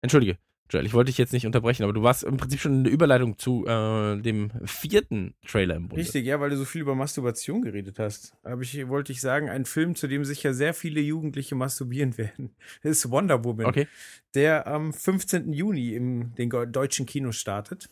Entschuldige, 0.02 0.36
Joel, 0.72 0.86
ich 0.86 0.94
wollte 0.94 1.10
dich 1.10 1.18
jetzt 1.18 1.34
nicht 1.34 1.44
unterbrechen, 1.44 1.82
aber 1.82 1.92
du 1.92 2.02
warst 2.02 2.24
im 2.24 2.38
Prinzip 2.38 2.58
schon 2.60 2.72
in 2.76 2.84
der 2.84 2.92
Überleitung 2.92 3.36
zu 3.36 3.66
äh, 3.66 4.16
dem 4.20 4.50
vierten 4.64 5.34
Trailer 5.46 5.76
im 5.76 5.88
Bunde. 5.88 6.02
Richtig, 6.02 6.24
ja, 6.24 6.40
weil 6.40 6.48
du 6.48 6.56
so 6.56 6.64
viel 6.64 6.80
über 6.80 6.94
Masturbation 6.94 7.60
geredet 7.60 7.98
hast. 7.98 8.34
Aber 8.42 8.62
ich 8.62 8.88
wollte 8.88 9.12
ich 9.12 9.20
sagen, 9.20 9.50
ein 9.50 9.66
Film, 9.66 9.94
zu 9.94 10.08
dem 10.08 10.24
sicher 10.24 10.54
sehr 10.54 10.72
viele 10.72 11.00
Jugendliche 11.00 11.54
masturbieren 11.54 12.16
werden, 12.18 12.54
ist 12.82 13.10
Wonder 13.10 13.44
Woman, 13.44 13.66
Okay. 13.66 13.86
der 14.34 14.66
am 14.66 14.94
15. 14.94 15.52
Juni 15.52 15.94
im 15.94 16.34
den 16.36 16.48
deutschen 16.48 17.04
Kinos 17.04 17.36
startet. 17.36 17.90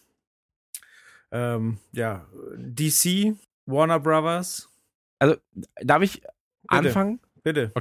Ähm, 1.33 1.79
ja, 1.93 2.27
DC, 2.57 3.35
Warner 3.67 4.01
Brothers. 4.01 4.69
Also, 5.19 5.37
darf 5.83 6.03
ich 6.03 6.23
anfangen? 6.67 7.21
Bitte. 7.43 7.73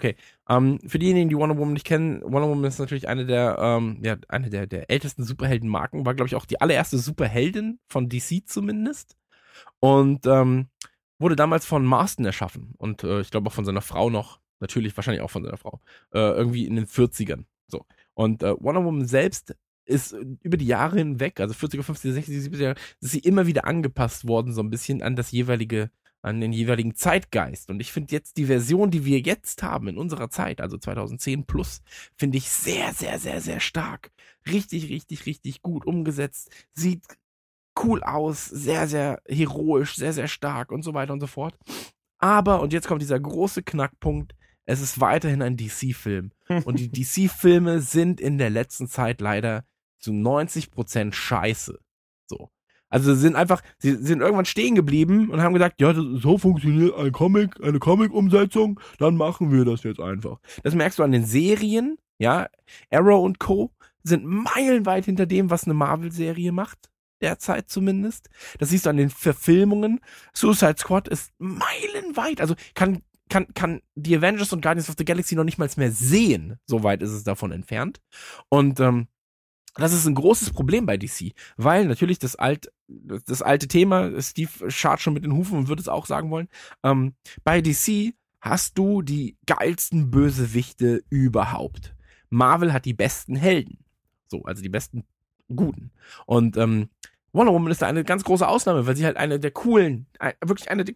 Ähm, 0.48 0.80
für 0.88 1.00
diejenigen, 1.00 1.30
die 1.30 1.38
Wonder 1.38 1.58
Woman 1.58 1.74
nicht 1.74 1.86
kennen, 1.86 2.22
Wonder 2.22 2.48
Woman 2.48 2.66
ist 2.66 2.80
natürlich 2.80 3.08
eine 3.08 3.26
der, 3.26 3.58
ähm, 3.60 4.00
ja, 4.04 4.18
eine 4.28 4.50
der, 4.50 4.68
der 4.68 4.90
ältesten 4.90 5.24
Superheldenmarken, 5.24 6.06
war, 6.06 6.14
glaube 6.14 6.28
ich, 6.28 6.36
auch 6.36 6.46
die 6.46 6.62
allererste 6.62 6.98
Superheldin 6.98 7.80
von 7.88 8.10
DC 8.10 8.48
zumindest. 8.48 9.18
Und 9.80 10.26
ähm, 10.26 10.70
wurde 11.20 11.36
damals 11.36 11.66
von 11.66 11.86
Marston 11.86 12.26
erschaffen. 12.26 12.74
Und 12.78 13.04
äh, 13.04 13.22
ich 13.22 13.32
glaube 13.32 13.50
auch 13.50 13.54
von 13.54 13.66
seiner 13.66 13.82
Frau 13.82 14.10
noch, 14.10 14.40
natürlich 14.60 14.96
wahrscheinlich 14.96 15.22
auch 15.22 15.32
von 15.32 15.44
seiner 15.44 15.58
Frau, 15.58 15.82
äh, 16.14 16.20
irgendwie 16.20 16.66
in 16.66 16.76
den 16.76 16.86
40ern. 16.86 17.46
So. 17.68 17.86
Und 18.14 18.42
äh, 18.44 18.56
Wonder 18.60 18.84
Woman 18.84 19.06
selbst 19.06 19.56
ist 19.86 20.14
über 20.14 20.58
die 20.58 20.68
Jahre 20.68 20.98
hinweg, 20.98 21.40
also 21.40 21.54
40er, 21.54 21.84
50er, 21.84 22.14
60er, 22.14 22.50
70er, 22.50 22.78
ist 23.02 23.12
sie 23.12 23.20
immer 23.20 23.48
wieder 23.48 23.66
angepasst 23.66 24.28
worden, 24.28 24.54
so 24.54 24.62
ein 24.62 24.70
bisschen 24.70 25.02
an 25.02 25.16
das 25.16 25.32
jeweilige 25.32 25.90
an 26.22 26.42
den 26.42 26.52
jeweiligen 26.52 26.96
Zeitgeist. 26.96 27.70
Und 27.70 27.80
ich 27.80 27.92
finde 27.92 28.14
jetzt 28.14 28.38
die 28.38 28.46
Version, 28.46 28.92
die 28.92 29.06
wir 29.06 29.20
jetzt 29.20 29.64
haben 29.64 29.88
in 29.88 29.98
unserer 29.98 30.30
Zeit, 30.30 30.62
also 30.62 30.78
2010 30.78 31.46
plus, 31.46 31.82
finde 32.16 32.38
ich 32.38 32.50
sehr, 32.50 32.94
sehr, 32.94 33.20
sehr, 33.20 33.42
sehr 33.42 33.60
stark. 33.60 34.12
Richtig, 34.48 34.90
richtig, 34.90 35.26
richtig 35.26 35.62
gut 35.62 35.86
umgesetzt. 35.86 36.50
Sieht 36.74 37.06
cool 37.84 38.04
aus, 38.04 38.46
sehr, 38.46 38.88
sehr 38.88 39.22
heroisch, 39.28 39.96
sehr, 39.96 40.14
sehr 40.14 40.28
stark 40.28 40.72
und 40.72 40.84
so 40.84 40.94
weiter 40.94 41.14
und 41.14 41.22
so 41.22 41.28
fort. 41.28 41.56
Aber, 42.18 42.62
und 42.62 42.74
jetzt 42.74 42.88
kommt 42.88 43.02
dieser 43.02 43.20
große 43.20 43.64
Knackpunkt, 43.64 44.36
es 44.66 44.82
ist 44.82 45.00
weiterhin 45.00 45.42
ein 45.42 45.58
DC-Film. 45.58 46.32
Und 46.66 46.80
die 46.80 46.90
DC-Filme 46.92 47.82
sind 47.82 48.22
in 48.22 48.38
der 48.38 48.50
letzten 48.50 48.88
Zeit 48.88 49.22
leider 49.22 49.66
zu 50.00 50.12
90% 50.12 51.14
scheiße. 51.14 51.80
So. 52.90 52.96
Also 52.96 53.14
sie 53.14 53.22
sind 53.22 53.36
einfach, 53.36 53.62
sie 53.78 53.96
sind 53.96 54.22
irgendwann 54.22 54.46
stehen 54.46 54.76
geblieben 54.76 55.30
und 55.30 55.42
haben 55.42 55.54
gesagt, 55.54 55.80
ja, 55.80 55.94
so 55.94 56.38
funktioniert 56.38 56.96
ein 56.98 57.12
Comic, 57.12 57.62
eine 57.64 57.80
Comic-Umsetzung, 57.80 58.80
dann 58.98 59.16
machen 59.16 59.52
wir 59.52 59.66
das 59.66 59.84
jetzt 59.84 60.00
einfach. 60.00 60.40
Das 60.64 60.76
merkst 60.76 61.00
du 61.00 61.04
an 61.04 61.12
den 61.12 61.26
Serien, 61.26 61.98
ja, 62.18 62.48
Arrow 62.92 63.24
und 63.24 63.40
Co. 63.40 63.72
sind 64.04 64.26
meilenweit 64.26 65.06
hinter 65.06 65.26
dem, 65.26 65.50
was 65.50 65.66
eine 65.66 65.74
Marvel-Serie 65.74 66.52
macht, 66.52 66.90
derzeit 67.22 67.70
zumindest. 67.70 68.30
Das 68.58 68.70
siehst 68.70 68.86
du 68.86 68.90
an 68.90 68.98
den 68.98 69.10
Verfilmungen. 69.10 70.00
Suicide 70.34 70.76
Squad 70.78 71.08
ist 71.08 71.32
meilenweit, 71.38 72.42
also 72.42 72.56
kann 72.74 73.02
kann, 73.30 73.54
kann 73.54 73.82
die 73.94 74.18
Avengers 74.18 74.52
und 74.54 74.62
Guardians 74.62 74.90
of 74.90 74.96
the 74.98 75.06
Galaxy 75.06 75.36
noch 75.36 75.44
nicht 75.44 75.60
mal 75.60 75.70
mehr 75.78 75.92
sehen. 75.92 76.58
So 76.66 76.82
weit 76.82 77.04
ist 77.04 77.12
es 77.12 77.24
davon 77.24 77.52
entfernt. 77.52 78.02
Und 78.50 78.80
ähm, 78.80 79.08
das 79.76 79.94
ist 79.94 80.06
ein 80.06 80.16
großes 80.16 80.52
Problem 80.52 80.86
bei 80.86 80.98
DC, 80.98 81.32
weil 81.56 81.86
natürlich 81.86 82.20
das 82.20 82.36
alt, 82.36 82.72
das 83.26 83.42
alte 83.42 83.68
Thema, 83.68 84.20
Steve 84.22 84.72
schart 84.72 85.00
schon 85.02 85.14
mit 85.14 85.24
den 85.24 85.34
Hufen 85.34 85.58
und 85.58 85.68
würde 85.68 85.82
es 85.82 85.88
auch 85.88 86.06
sagen 86.06 86.32
wollen, 86.32 86.48
ähm, 86.84 87.14
bei 87.44 87.62
DC 87.62 88.14
hast 88.42 88.78
du 88.78 89.02
die 89.02 89.38
geilsten 89.46 90.12
Bösewichte 90.12 91.04
überhaupt. 91.10 91.96
Marvel 92.30 92.74
hat 92.74 92.86
die 92.86 92.94
besten 92.94 93.36
Helden. 93.36 93.84
So, 94.28 94.44
also 94.44 94.62
die 94.62 94.70
besten 94.70 95.04
Guten. 95.56 95.92
Und 96.26 96.58
ähm, 96.58 96.90
Wonder 97.32 97.54
Woman 97.54 97.72
ist 97.72 97.82
da 97.82 97.88
eine 97.88 98.04
ganz 98.04 98.24
große 98.24 98.48
Ausnahme, 98.48 98.88
weil 98.88 98.96
sie 98.96 99.06
halt 99.06 99.18
eine 99.18 99.40
der 99.40 99.52
coolen, 99.52 100.08
wirklich 100.44 100.70
eine 100.72 100.86
der, 100.86 100.96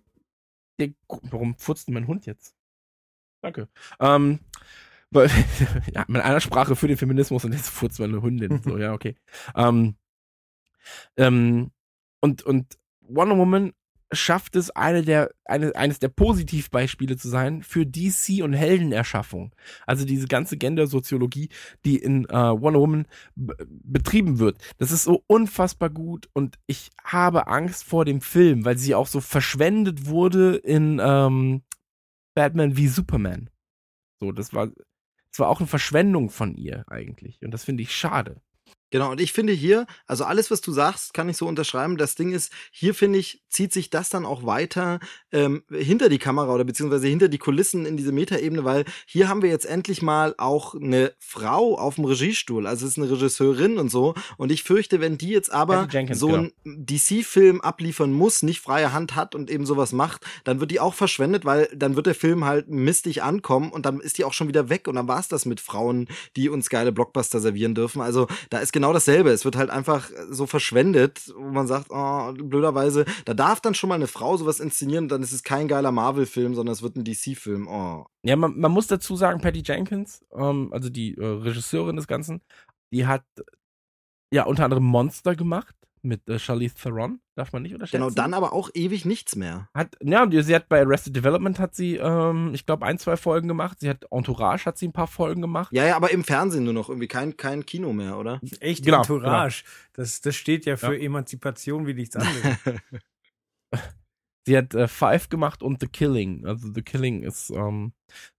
der 0.80 0.90
warum 1.10 1.56
furzt 1.58 1.90
mein 1.90 2.08
Hund 2.08 2.26
jetzt? 2.26 2.56
Danke. 3.42 3.68
Ähm, 4.00 4.40
weil- 5.12 5.30
ja, 5.94 6.06
mit 6.08 6.22
einer 6.22 6.40
Sprache 6.40 6.76
für 6.76 6.88
den 6.88 6.98
Feminismus 6.98 7.46
und 7.46 7.52
jetzt 7.54 7.70
furzt 7.70 8.00
meine 8.00 8.22
Hündin. 8.22 8.62
So, 8.64 8.78
ja, 8.78 8.94
okay. 8.94 9.16
Ähm, 9.56 9.96
ähm, 11.18 11.72
und, 12.24 12.42
und 12.44 12.78
Wonder 13.02 13.38
Woman 13.38 13.74
schafft 14.14 14.56
es, 14.56 14.70
eine 14.72 15.02
der, 15.02 15.32
eine, 15.44 15.76
eines 15.76 16.00
der 16.00 16.08
Positivbeispiele 16.08 17.18
zu 17.18 17.28
sein 17.28 17.64
für 17.64 17.86
DC 17.86 18.42
und 18.42 18.54
Heldenerschaffung. 18.54 19.54
Also 19.86 20.06
diese 20.06 20.28
ganze 20.28 20.56
Gendersoziologie, 20.56 21.50
die 21.84 21.98
in 21.98 22.24
äh, 22.30 22.32
Wonder 22.32 22.80
Woman 22.80 23.08
betrieben 23.36 24.40
wird. 24.40 24.58
Das 24.78 24.92
ist 24.92 25.04
so 25.04 25.26
unfassbar 25.28 25.90
gut 25.90 26.30
und 26.32 26.58
ich 26.66 26.92
habe 27.04 27.48
Angst 27.48 27.84
vor 27.84 28.06
dem 28.06 28.22
Film, 28.22 28.64
weil 28.64 28.78
sie 28.78 28.96
auch 28.96 29.08
so 29.08 29.20
verschwendet 29.20 30.06
wurde 30.06 30.56
in 30.56 31.02
ähm, 31.04 31.64
Batman 32.36 32.78
wie 32.78 32.88
Superman. 32.88 33.50
So, 34.22 34.32
das 34.32 34.54
war, 34.54 34.68
das 34.68 35.40
war 35.40 35.50
auch 35.50 35.60
eine 35.60 35.68
Verschwendung 35.68 36.30
von 36.30 36.56
ihr 36.56 36.86
eigentlich. 36.88 37.42
Und 37.44 37.52
das 37.52 37.66
finde 37.66 37.84
ich 37.84 37.94
schade. 37.94 38.42
Genau, 38.94 39.10
und 39.10 39.20
ich 39.20 39.34
finde 39.34 39.54
hier, 39.54 39.88
also 40.06 40.24
alles, 40.24 40.52
was 40.52 40.62
du 40.62 40.72
sagst, 40.72 41.16
kann 41.16 41.28
ich 41.28 41.36
so 41.36 41.48
unterschreiben. 41.48 41.98
Das 41.98 42.14
Ding 42.14 42.32
ist, 42.32 42.54
hier 42.72 42.94
finde 42.94 43.18
ich, 43.18 43.42
zieht 43.50 43.74
sich 43.74 43.90
das 43.90 44.10
dann 44.10 44.24
auch 44.24 44.46
weiter 44.46 45.00
ähm, 45.32 45.64
hinter 45.72 46.10
die 46.10 46.20
Kamera 46.20 46.54
oder 46.54 46.64
beziehungsweise 46.64 47.08
hinter 47.08 47.28
die 47.28 47.40
Kulissen 47.40 47.88
in 47.88 47.98
diese 47.98 48.12
Metaebene, 48.12 48.66
weil 48.66 48.86
hier 49.08 49.30
haben 49.30 49.42
wir 49.42 49.50
jetzt 49.50 49.66
endlich 49.66 50.04
mal 50.04 50.36
auch 50.38 50.76
eine 50.76 51.12
Frau 51.18 51.76
auf 51.76 51.96
dem 51.96 52.06
Regiestuhl. 52.06 52.68
Also 52.68 52.86
es 52.86 52.92
ist 52.92 53.00
eine 53.00 53.10
Regisseurin 53.10 53.80
und 53.80 53.90
so. 53.90 54.14
Und 54.38 54.52
ich 54.52 54.62
fürchte, 54.62 55.02
wenn 55.02 55.18
die 55.18 55.30
jetzt 55.30 55.52
aber 55.52 55.88
Jenkins, 55.90 56.20
so 56.20 56.28
genau. 56.28 56.50
einen 56.64 56.86
DC-Film 56.86 57.62
abliefern 57.62 58.14
muss, 58.14 58.44
nicht 58.44 58.60
freie 58.60 58.94
Hand 58.94 59.16
hat 59.16 59.34
und 59.34 59.50
eben 59.50 59.66
sowas 59.66 59.92
macht, 59.92 60.24
dann 60.44 60.60
wird 60.60 60.70
die 60.70 60.80
auch 60.80 60.94
verschwendet, 60.94 61.46
weil 61.46 61.68
dann 61.76 61.96
wird 61.96 62.06
der 62.06 62.14
Film 62.14 62.46
halt 62.46 62.70
mistig 62.70 63.24
ankommen 63.24 63.72
und 63.72 63.88
dann 63.88 64.02
ist 64.02 64.20
die 64.20 64.24
auch 64.24 64.34
schon 64.34 64.50
wieder 64.50 64.70
weg 64.70 64.88
und 64.88 64.94
dann 64.94 65.08
war 65.08 65.20
es 65.20 65.30
das 65.30 65.48
mit 65.48 65.60
Frauen, 65.60 66.08
die 66.36 66.48
uns 66.48 66.70
geile 66.70 66.92
Blockbuster 66.92 67.40
servieren 67.40 67.74
dürfen. 67.74 68.00
Also 68.00 68.28
da 68.52 68.60
ist 68.60 68.72
genau 68.72 68.83
dasselbe. 68.92 69.30
Es 69.30 69.46
wird 69.46 69.56
halt 69.56 69.70
einfach 69.70 70.10
so 70.30 70.46
verschwendet, 70.46 71.32
wo 71.38 71.50
man 71.50 71.68
sagt, 71.68 71.88
oh, 71.92 72.34
blöderweise, 72.34 73.06
da 73.26 73.34
darf 73.34 73.62
dann 73.62 73.76
schon 73.76 73.88
mal 73.88 73.96
eine 73.96 74.08
Frau 74.08 74.36
sowas 74.36 74.60
inszenieren 74.60 75.08
dann 75.08 75.24
ist 75.24 75.32
es 75.32 75.44
kein 75.44 75.68
geiler 75.68 75.92
Marvel-Film, 75.92 76.56
sondern 76.56 76.74
es 76.74 76.82
wird 76.82 76.96
ein 76.96 77.04
DC-Film. 77.04 77.68
Oh. 77.68 78.06
Ja, 78.24 78.36
man, 78.36 78.60
man 78.60 78.72
muss 78.72 78.88
dazu 78.88 79.16
sagen, 79.16 79.40
Patty 79.40 79.64
Jenkins, 79.66 80.26
ähm, 80.36 80.70
also 80.74 80.90
die 80.90 81.16
äh, 81.16 81.26
Regisseurin 81.26 81.96
des 81.96 82.08
Ganzen, 82.08 82.42
die 82.92 83.06
hat 83.06 83.24
ja 84.34 84.44
unter 84.44 84.66
anderem 84.66 84.84
Monster 84.84 85.36
gemacht 85.36 85.76
mit 86.04 86.28
äh, 86.30 86.38
Charlize 86.38 86.76
Theron, 86.76 87.20
darf 87.36 87.54
man 87.54 87.64
nicht 87.64 87.74
unterschätzen. 87.74 88.02
Genau, 88.04 88.14
dann 88.14 88.34
aber 88.34 88.54
auch 88.54 88.70
ewig 88.74 89.06
nichts 89.06 89.36
mehr. 89.36 89.70
hat 89.74 89.96
ja, 90.02 90.28
sie 90.44 90.54
hat 90.56 90.70
bei 90.70 90.82
Arrested 90.82 91.16
Development 91.16 91.60
hat 91.60 91.74
sie, 91.76 91.96
ähm, 91.96 92.52
ich 92.54 92.66
glaube, 92.66 92.86
ein, 92.86 93.00
zwei 93.00 93.18
Folgen 93.18 93.48
gemacht. 93.48 93.80
Sie 93.80 93.90
hat 93.90 94.06
Entourage 94.12 94.66
hat 94.66 94.78
sie 94.78 94.88
ein 94.88 94.94
paar 94.94 95.08
Folgen 95.08 95.42
gemacht. 95.42 95.72
Ja, 95.74 95.86
ja, 95.86 95.96
aber 95.96 96.12
im 96.12 96.24
Fernsehen 96.24 96.64
nur 96.64 96.74
noch 96.74 96.90
irgendwie 96.90 97.08
kein, 97.08 97.38
kein 97.38 97.66
Kino 97.66 97.94
mehr, 97.94 98.18
oder? 98.18 98.40
Echt 98.60 98.86
Genau, 98.86 98.98
Entourage. 98.98 99.64
Das, 99.94 100.22
das 100.22 100.36
steht 100.36 100.66
ja 100.66 100.78
für 100.78 100.96
Ja. 100.96 101.04
Emanzipation 101.06 101.88
wie 101.88 101.94
nichts 101.94 102.16
anderes. 102.16 102.58
Sie 104.46 104.58
hat 104.58 104.74
äh, 104.74 104.88
Five 104.88 105.30
gemacht 105.30 105.64
und 105.64 105.80
The 105.80 105.88
Killing. 105.88 106.46
Also 106.46 106.72
The 106.74 106.82
Killing 106.82 107.24
ist 107.24 107.50
ähm, 107.50 107.94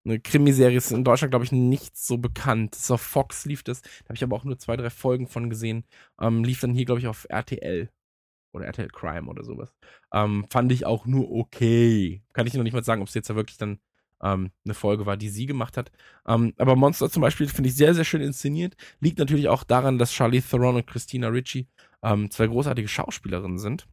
eine 0.05 0.20
Krimiserie, 0.20 0.76
ist 0.76 0.92
in 0.92 1.05
Deutschland, 1.05 1.32
glaube 1.32 1.44
ich, 1.44 1.52
nicht 1.52 1.96
so 1.96 2.18
bekannt. 2.18 2.74
So 2.74 2.94
auf 2.94 3.00
Fox 3.00 3.46
lief 3.46 3.62
das. 3.62 3.80
Da 3.82 4.05
habe 4.07 4.14
ich 4.14 4.22
aber 4.22 4.36
auch 4.36 4.44
nur 4.44 4.59
zwei, 4.59 4.76
drei 4.76 4.90
Folgen 4.90 5.26
von 5.26 5.48
gesehen. 5.48 5.84
Ähm, 6.20 6.44
lief 6.44 6.61
dann 6.61 6.74
hier, 6.74 6.84
glaube 6.84 7.00
ich, 7.00 7.07
auf 7.07 7.26
RTL. 7.28 7.88
Oder 8.52 8.66
RTL 8.66 8.88
Crime 8.88 9.28
oder 9.28 9.44
sowas. 9.44 9.74
Ähm, 10.12 10.46
fand 10.50 10.70
ich 10.72 10.86
auch 10.86 11.07
nur 11.07 11.30
okay. 11.30 12.22
Kann 12.34 12.46
ich 12.46 12.55
noch 12.55 12.62
nicht 12.62 12.74
mal 12.74 12.84
sagen, 12.84 13.02
ob 13.02 13.09
es 13.09 13.14
jetzt 13.14 13.28
ja 13.28 13.34
wirklich 13.34 13.57
dann 13.59 13.80
ähm, 14.22 14.50
eine 14.64 14.74
Folge 14.74 15.07
war, 15.07 15.16
die 15.16 15.28
sie 15.28 15.46
gemacht 15.46 15.76
hat. 15.76 15.90
Ähm, 16.26 16.55
aber 16.59 16.76
Monster 16.76 17.11
zum 17.11 17.22
Beispiel 17.22 17.48
finde 17.48 17.68
ich 17.68 17.76
sehr, 17.76 17.94
sehr 17.94 18.05
schön 18.05 18.22
inszeniert. 18.22 18.74
Liegt 19.00 19.18
natürlich 19.18 19.48
auch 19.48 19.64
daran, 19.64 19.98
dass 19.98 20.12
Charlize 20.12 20.48
Theron 20.50 20.76
und 20.76 20.86
Christina 20.86 21.28
Ricci 21.28 21.68
ähm, 22.02 22.30
zwei 22.30 22.46
großartige 22.46 22.88
Schauspielerinnen 22.88 23.59
sind. 23.59 23.86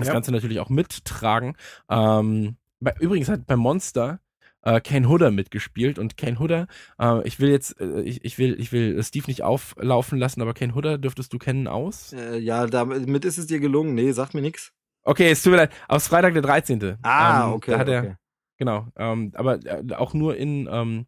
Das 0.00 0.08
Ja. 0.08 0.14
Ganze 0.14 0.32
natürlich 0.32 0.60
auch 0.60 0.68
mittragen. 0.68 1.56
Ähm, 1.88 2.56
bei, 2.80 2.94
übrigens 2.98 3.28
hat 3.28 3.46
bei 3.46 3.56
Monster 3.56 4.20
äh, 4.62 4.80
Kane 4.80 5.08
Hooder 5.08 5.30
mitgespielt 5.30 5.98
und 5.98 6.16
Kane 6.16 6.38
Hooder, 6.38 6.66
äh, 6.98 7.26
ich 7.26 7.40
will 7.40 7.50
jetzt, 7.50 7.80
äh, 7.80 8.00
ich, 8.02 8.24
ich 8.24 8.38
will, 8.38 8.58
ich 8.58 8.72
will 8.72 9.02
Steve 9.02 9.26
nicht 9.26 9.42
auflaufen 9.42 10.18
lassen, 10.18 10.42
aber 10.42 10.54
Kane 10.54 10.74
Hooder 10.74 10.98
dürftest 10.98 11.32
du 11.32 11.38
kennen 11.38 11.66
aus. 11.66 12.12
Äh, 12.12 12.38
ja, 12.38 12.66
damit 12.66 13.24
ist 13.24 13.38
es 13.38 13.46
dir 13.46 13.60
gelungen. 13.60 13.94
Nee, 13.94 14.12
sagt 14.12 14.34
mir 14.34 14.42
nix. 14.42 14.72
Okay, 15.02 15.30
es 15.30 15.42
tut 15.42 15.52
mir 15.52 15.56
leid, 15.58 15.72
aus 15.88 16.08
Freitag 16.08 16.34
der 16.34 16.42
13. 16.42 16.98
Ah, 17.02 17.46
ähm, 17.46 17.52
okay. 17.54 17.70
Da 17.70 17.78
hat 17.78 17.88
er, 17.88 18.00
okay. 18.00 18.14
genau, 18.58 18.86
ähm, 18.96 19.32
aber 19.34 19.64
äh, 19.64 19.82
auch 19.94 20.12
nur 20.12 20.36
in 20.36 20.68
ähm, 20.70 21.06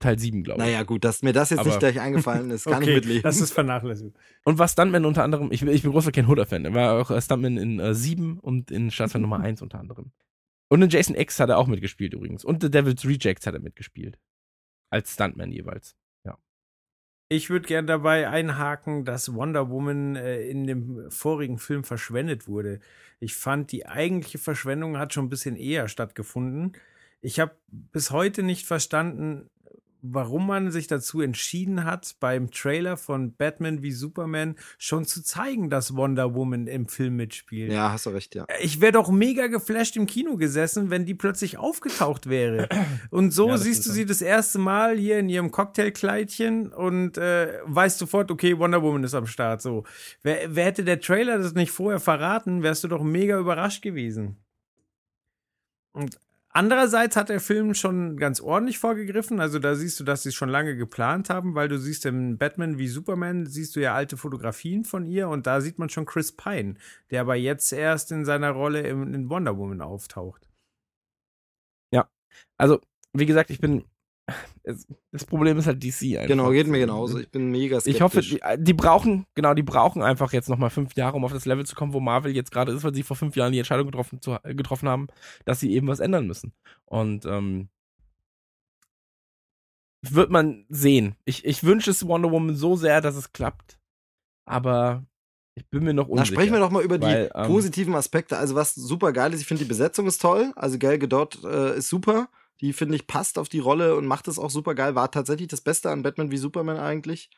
Teil 0.00 0.18
7, 0.18 0.42
glaube 0.42 0.60
ich. 0.62 0.66
Naja, 0.66 0.82
gut, 0.82 1.04
dass 1.04 1.22
mir 1.22 1.32
das 1.32 1.50
jetzt 1.50 1.60
Aber- 1.60 1.68
nicht 1.68 1.78
gleich 1.78 2.00
eingefallen 2.00 2.50
ist, 2.50 2.64
kann 2.64 2.82
ich 2.82 2.88
okay, 2.88 2.94
mitleben. 2.96 3.22
das 3.22 3.40
ist 3.40 3.52
vernachlässigt. 3.52 4.16
Und 4.44 4.58
war 4.58 4.66
Stuntman 4.66 5.04
unter 5.04 5.22
anderem, 5.22 5.52
ich, 5.52 5.60
bin- 5.60 5.68
ich 5.70 5.82
bin 5.82 5.92
großer 5.92 6.10
Ken 6.10 6.26
Hooder-Fan, 6.26 6.64
er 6.64 6.74
war 6.74 7.00
auch 7.00 7.10
äh, 7.12 7.20
Stuntman 7.20 7.56
in 7.56 7.78
äh, 7.78 7.94
7 7.94 8.38
und 8.40 8.70
in 8.72 8.90
Staatsfan 8.90 9.22
Nummer 9.22 9.40
1 9.40 9.62
unter 9.62 9.78
anderem. 9.78 10.10
Und 10.68 10.82
in 10.82 10.88
Jason 10.90 11.14
X 11.16 11.38
hat 11.38 11.48
er 11.50 11.58
auch 11.58 11.66
mitgespielt 11.66 12.14
übrigens. 12.14 12.44
Und 12.44 12.62
The 12.62 12.70
Devil's 12.70 13.04
Rejects 13.04 13.46
hat 13.46 13.54
er 13.54 13.60
mitgespielt. 13.60 14.18
Als 14.90 15.14
Stuntman 15.14 15.52
jeweils. 15.52 15.94
Ich 17.32 17.48
würde 17.48 17.68
gern 17.68 17.86
dabei 17.86 18.28
einhaken, 18.28 19.04
dass 19.04 19.32
Wonder 19.32 19.70
Woman 19.70 20.16
äh, 20.16 20.40
in 20.48 20.66
dem 20.66 21.08
vorigen 21.12 21.58
Film 21.58 21.84
verschwendet 21.84 22.48
wurde. 22.48 22.80
Ich 23.20 23.36
fand, 23.36 23.70
die 23.70 23.86
eigentliche 23.86 24.38
Verschwendung 24.38 24.98
hat 24.98 25.14
schon 25.14 25.26
ein 25.26 25.28
bisschen 25.28 25.54
eher 25.54 25.86
stattgefunden. 25.86 26.72
Ich 27.20 27.38
habe 27.38 27.54
bis 27.68 28.10
heute 28.10 28.42
nicht 28.42 28.66
verstanden, 28.66 29.48
warum 30.02 30.46
man 30.46 30.70
sich 30.70 30.86
dazu 30.86 31.20
entschieden 31.20 31.84
hat, 31.84 32.16
beim 32.20 32.50
Trailer 32.50 32.96
von 32.96 33.34
Batman 33.34 33.82
wie 33.82 33.92
Superman 33.92 34.56
schon 34.78 35.04
zu 35.04 35.22
zeigen, 35.22 35.70
dass 35.70 35.96
Wonder 35.96 36.34
Woman 36.34 36.66
im 36.66 36.86
Film 36.86 37.16
mitspielt. 37.16 37.72
ja, 37.72 37.92
hast 37.92 38.06
du 38.06 38.10
recht, 38.10 38.34
ja. 38.34 38.46
Ich 38.60 38.80
wäre 38.80 38.92
doch 38.92 39.10
mega 39.10 39.46
geflasht 39.46 39.96
im 39.96 40.06
Kino 40.06 40.36
gesessen, 40.36 40.90
wenn 40.90 41.04
die 41.04 41.14
plötzlich 41.14 41.58
aufgetaucht 41.58 42.28
wäre. 42.28 42.68
Und 43.10 43.32
so 43.32 43.48
Ja, 43.48 43.58
siehst 43.58 43.86
du 43.86 43.90
sie 43.90 44.06
das 44.06 44.22
erste 44.22 44.58
Mal 44.58 44.96
hier 44.96 45.18
in 45.18 45.28
ihrem 45.28 45.50
Cocktailkleidchen 45.50 46.72
und 46.72 47.18
äh, 47.18 47.58
weißt 47.64 47.98
sofort, 47.98 48.30
okay, 48.30 48.58
Wonder 48.58 48.82
Woman 48.82 49.04
ist 49.04 49.14
am 49.14 49.26
Start. 49.26 49.62
So, 49.62 49.84
wer, 50.22 50.54
wer 50.54 50.64
hätte 50.64 50.84
der 50.84 51.00
Trailer 51.00 51.38
das 51.38 51.54
nicht 51.54 51.70
vorher 51.70 52.00
verraten, 52.00 52.62
wärst 52.62 52.84
du 52.84 52.88
doch 52.88 53.02
mega 53.02 53.38
überrascht 53.38 53.82
gewesen. 53.82 54.36
Und 55.92 56.18
andererseits 56.50 57.16
hat 57.16 57.28
der 57.28 57.40
Film 57.40 57.74
schon 57.74 58.16
ganz 58.16 58.40
ordentlich 58.40 58.78
vorgegriffen. 58.78 59.40
Also 59.40 59.58
da 59.58 59.74
siehst 59.74 59.98
du, 60.00 60.04
dass 60.04 60.22
sie 60.22 60.30
es 60.30 60.34
schon 60.34 60.48
lange 60.48 60.76
geplant 60.76 61.30
haben, 61.30 61.54
weil 61.54 61.68
du 61.68 61.78
siehst 61.78 62.06
im 62.06 62.38
Batman 62.38 62.78
wie 62.78 62.88
Superman, 62.88 63.46
siehst 63.46 63.76
du 63.76 63.80
ja 63.80 63.94
alte 63.94 64.16
Fotografien 64.16 64.84
von 64.84 65.06
ihr 65.06 65.28
und 65.28 65.46
da 65.46 65.60
sieht 65.60 65.78
man 65.78 65.88
schon 65.88 66.06
Chris 66.06 66.32
Pine, 66.32 66.74
der 67.10 67.22
aber 67.22 67.36
jetzt 67.36 67.72
erst 67.72 68.12
in 68.12 68.24
seiner 68.24 68.50
Rolle 68.50 68.80
in 68.80 69.28
Wonder 69.30 69.56
Woman 69.56 69.80
auftaucht. 69.80 70.50
Also, 72.58 72.80
wie 73.12 73.26
gesagt, 73.26 73.50
ich 73.50 73.60
bin. 73.60 73.84
Das 75.12 75.24
Problem 75.24 75.58
ist 75.58 75.66
halt 75.66 75.82
DC 75.82 76.16
einfach. 76.16 76.26
Genau, 76.28 76.50
geht 76.50 76.66
mir 76.66 76.78
genauso. 76.78 77.18
Ich 77.18 77.30
bin 77.30 77.50
mega 77.50 77.80
skeptisch. 77.80 77.96
Ich 77.96 78.02
hoffe, 78.02 78.20
die, 78.20 78.40
die 78.58 78.74
brauchen, 78.74 79.26
genau, 79.34 79.54
die 79.54 79.62
brauchen 79.62 80.02
einfach 80.02 80.32
jetzt 80.32 80.48
nochmal 80.48 80.70
fünf 80.70 80.94
Jahre, 80.94 81.16
um 81.16 81.24
auf 81.24 81.32
das 81.32 81.46
Level 81.46 81.66
zu 81.66 81.74
kommen, 81.74 81.92
wo 81.92 82.00
Marvel 82.00 82.34
jetzt 82.34 82.52
gerade 82.52 82.72
ist, 82.72 82.84
weil 82.84 82.94
sie 82.94 83.02
vor 83.02 83.16
fünf 83.16 83.36
Jahren 83.36 83.52
die 83.52 83.58
Entscheidung 83.58 83.86
getroffen, 83.86 84.20
zu, 84.20 84.36
getroffen 84.44 84.88
haben, 84.88 85.08
dass 85.44 85.60
sie 85.60 85.72
eben 85.72 85.88
was 85.88 86.00
ändern 86.00 86.26
müssen. 86.26 86.52
Und 86.84 87.26
ähm, 87.26 87.68
wird 90.02 90.30
man 90.30 90.64
sehen. 90.68 91.16
Ich, 91.24 91.44
ich 91.44 91.64
wünsche 91.64 91.90
es 91.90 92.06
Wonder 92.06 92.30
Woman 92.30 92.56
so 92.56 92.76
sehr, 92.76 93.00
dass 93.00 93.16
es 93.16 93.32
klappt. 93.32 93.78
Aber 94.44 95.04
ich 95.54 95.66
bin 95.68 95.84
mir 95.84 95.92
noch 95.94 96.06
Na, 96.08 96.12
unsicher. 96.12 96.34
sprechen 96.34 96.52
wir 96.52 96.60
doch 96.60 96.70
mal 96.70 96.82
über 96.82 96.98
die 96.98 97.06
weil, 97.06 97.30
ähm, 97.34 97.46
positiven 97.46 97.94
Aspekte. 97.94 98.38
Also 98.38 98.54
was 98.54 98.74
super 98.74 99.12
geil 99.12 99.32
ist, 99.32 99.40
ich 99.40 99.46
finde 99.46 99.64
die 99.64 99.68
Besetzung 99.68 100.06
ist 100.06 100.22
toll. 100.22 100.52
Also 100.56 100.78
Gal 100.78 100.98
Gadot 100.98 101.44
äh, 101.44 101.76
ist 101.76 101.88
super. 101.88 102.28
Die 102.60 102.72
finde 102.72 102.94
ich 102.96 103.06
passt 103.06 103.38
auf 103.38 103.48
die 103.48 103.58
Rolle 103.58 103.96
und 103.96 104.06
macht 104.06 104.28
es 104.28 104.38
auch 104.38 104.50
super 104.50 104.74
geil. 104.74 104.94
War 104.94 105.10
tatsächlich 105.10 105.48
das 105.48 105.60
Beste 105.60 105.90
an 105.90 106.02
Batman 106.02 106.30
wie 106.30 106.36
Superman 106.36 106.78
eigentlich. 106.78 107.30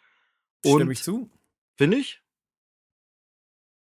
Stimme 0.64 0.82
Und 0.84 0.90
ich 0.90 1.02
zu? 1.02 1.30
finde 1.76 1.96
ich. 1.98 2.20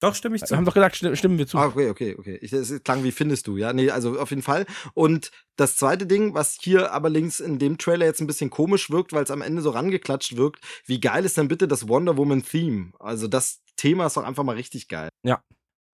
Doch, 0.01 0.13
stimme 0.13 0.35
ich 0.35 0.43
zu. 0.43 0.51
Wir 0.51 0.57
haben 0.57 0.65
doch 0.65 0.73
gesagt, 0.73 0.97
sti- 0.97 1.15
stimmen 1.15 1.37
wir 1.37 1.47
zu. 1.47 1.57
Ah, 1.57 1.67
okay, 1.67 1.89
okay, 1.89 2.15
okay. 2.19 2.37
Ich, 2.41 2.51
es 2.53 2.83
klang 2.83 3.03
wie 3.03 3.11
findest 3.11 3.47
du, 3.47 3.57
ja? 3.57 3.71
Nee, 3.73 3.89
also 3.89 4.19
auf 4.19 4.29
jeden 4.29 4.41
Fall. 4.41 4.65
Und 4.93 5.31
das 5.55 5.77
zweite 5.77 6.05
Ding, 6.05 6.33
was 6.33 6.57
hier 6.61 6.91
aber 6.91 7.09
links 7.09 7.39
in 7.39 7.59
dem 7.59 7.77
Trailer 7.77 8.05
jetzt 8.05 8.19
ein 8.19 8.27
bisschen 8.27 8.49
komisch 8.49 8.89
wirkt, 8.91 9.13
weil 9.13 9.23
es 9.23 9.31
am 9.31 9.41
Ende 9.41 9.61
so 9.61 9.69
rangeklatscht 9.69 10.35
wirkt, 10.35 10.63
wie 10.85 10.99
geil 10.99 11.23
ist 11.25 11.37
denn 11.37 11.47
bitte 11.47 11.67
das 11.67 11.87
Wonder 11.87 12.17
Woman 12.17 12.43
Theme? 12.43 12.91
Also 12.99 13.27
das 13.27 13.63
Thema 13.77 14.05
ist 14.07 14.17
doch 14.17 14.23
einfach 14.23 14.43
mal 14.43 14.55
richtig 14.55 14.89
geil. 14.89 15.09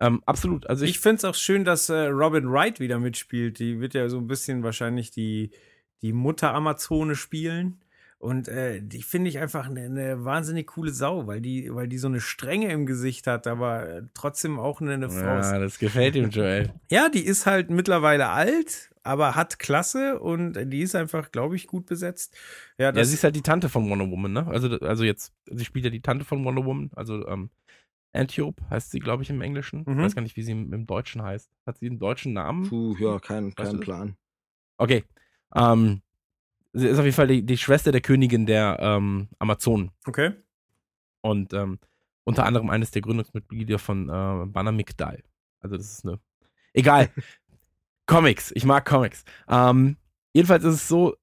Ähm, 0.02 0.22
absolut. 0.26 0.68
Also 0.68 0.84
ich, 0.84 0.92
Ich 0.92 1.00
finde 1.00 1.18
es 1.18 1.26
auch 1.26 1.36
schön, 1.36 1.64
dass 1.64 1.88
äh, 1.90 2.08
Robin 2.08 2.52
Wright 2.52 2.80
wieder 2.80 3.00
mitspielt. 3.00 3.60
Die 3.60 3.80
wird 3.80 3.94
ja 3.94 4.10
so 4.10 4.18
ein 4.18 4.28
bisschen 4.28 4.64
wahrscheinlich 4.64 5.12
die, 5.12 5.52
die 6.02 6.12
Mutter 6.12 6.54
Amazone 6.54 7.16
spielen. 7.16 7.80
Und 8.18 8.48
äh, 8.48 8.82
die 8.82 9.02
finde 9.02 9.30
ich 9.30 9.40
einfach 9.40 9.68
eine, 9.68 9.86
eine 9.86 10.26
wahnsinnig 10.26 10.68
coole 10.68 10.92
Sau, 10.92 11.26
weil 11.26 11.42
die, 11.42 11.74
weil 11.74 11.88
die 11.88 11.98
so 11.98 12.08
eine 12.08 12.20
Strenge 12.20 12.72
im 12.72 12.86
Gesicht 12.86 13.26
hat, 13.26 13.48
aber 13.48 13.90
äh, 13.90 14.02
trotzdem 14.14 14.60
auch 14.60 14.80
eine, 14.80 14.94
eine 14.94 15.10
Frau 15.10 15.38
ja, 15.40 15.58
das 15.58 15.80
gefällt 15.80 16.16
ihm, 16.16 16.30
Joel. 16.30 16.72
Ja, 16.92 17.10
die 17.10 17.26
ist 17.26 17.48
halt 17.48 17.72
mittlerweile 17.72 18.30
alt, 18.30 18.92
aber 19.02 19.34
hat 19.34 19.58
Klasse 19.58 20.20
und 20.20 20.54
die 20.72 20.82
ist 20.82 20.96
einfach, 20.96 21.32
glaube 21.32 21.56
ich, 21.56 21.66
gut 21.66 21.88
besetzt. 21.88 22.36
Ja, 22.78 22.86
Ja, 22.86 22.92
das 22.92 23.08
sie 23.08 23.16
ist 23.16 23.24
halt 23.24 23.36
die 23.36 23.42
Tante 23.42 23.70
von 23.70 23.90
Wonder 23.90 24.10
Woman, 24.10 24.34
ne? 24.34 24.48
Also, 24.48 24.70
also 24.82 25.04
jetzt, 25.04 25.34
sie 25.50 25.66
spielt 25.66 25.86
ja 25.86 25.92
die 25.92 26.02
Tante 26.02 26.24
von 26.24 26.46
Wonder 26.46 26.64
Woman, 26.64 26.92
also 26.96 27.28
ähm, 27.28 27.50
Antiope 28.14 28.64
heißt 28.70 28.92
sie, 28.92 29.00
glaube 29.00 29.24
ich, 29.24 29.30
im 29.30 29.42
Englischen. 29.42 29.82
Ich 29.82 29.88
Mhm. 29.88 29.98
weiß 30.00 30.16
gar 30.16 30.22
nicht, 30.22 30.36
wie 30.36 30.44
sie 30.44 30.52
im, 30.52 30.74
im 30.74 30.86
Deutschen 30.86 31.22
heißt. 31.22 31.50
Hat 31.66 31.78
sie 31.78 31.88
einen 31.88 32.00
deutschen 32.00 32.34
Namen? 32.34 32.68
Puh, 32.68 32.96
ja, 33.00 33.20
kein, 33.20 33.48
Weißt 33.48 33.58
kein 33.58 33.74
du? 33.78 33.80
Plan. 33.80 34.18
Okay. 34.78 35.04
Ähm, 35.56 36.02
sie 36.74 36.88
ist 36.88 36.98
auf 37.00 37.06
jeden 37.06 37.16
Fall 37.16 37.28
die, 37.28 37.46
die 37.46 37.58
Schwester 37.58 37.92
der 37.92 38.02
Königin 38.02 38.46
der 38.46 38.78
ähm, 38.82 39.30
Amazonen 39.40 39.92
okay. 40.06 40.32
und 41.22 41.54
ähm, 41.54 41.80
unter 42.24 42.46
anderem 42.46 42.70
eines 42.70 42.92
der 42.92 43.02
Gründungsmitglieder 43.02 43.80
von 43.80 44.10
äh, 44.10 44.46
Bana 44.48 44.72
Migdal. 44.72 45.24
Also 45.60 45.78
das 45.78 45.92
ist 45.92 46.06
eine. 46.06 46.20
Egal. 46.74 47.10
Comics. 48.08 48.52
Ich 48.56 48.66
mag 48.66 48.86
Comics. 48.86 49.24
Ähm, 49.48 49.98
jedenfalls 50.34 50.64
ist 50.64 50.76
es 50.76 50.88
so, 50.88 51.16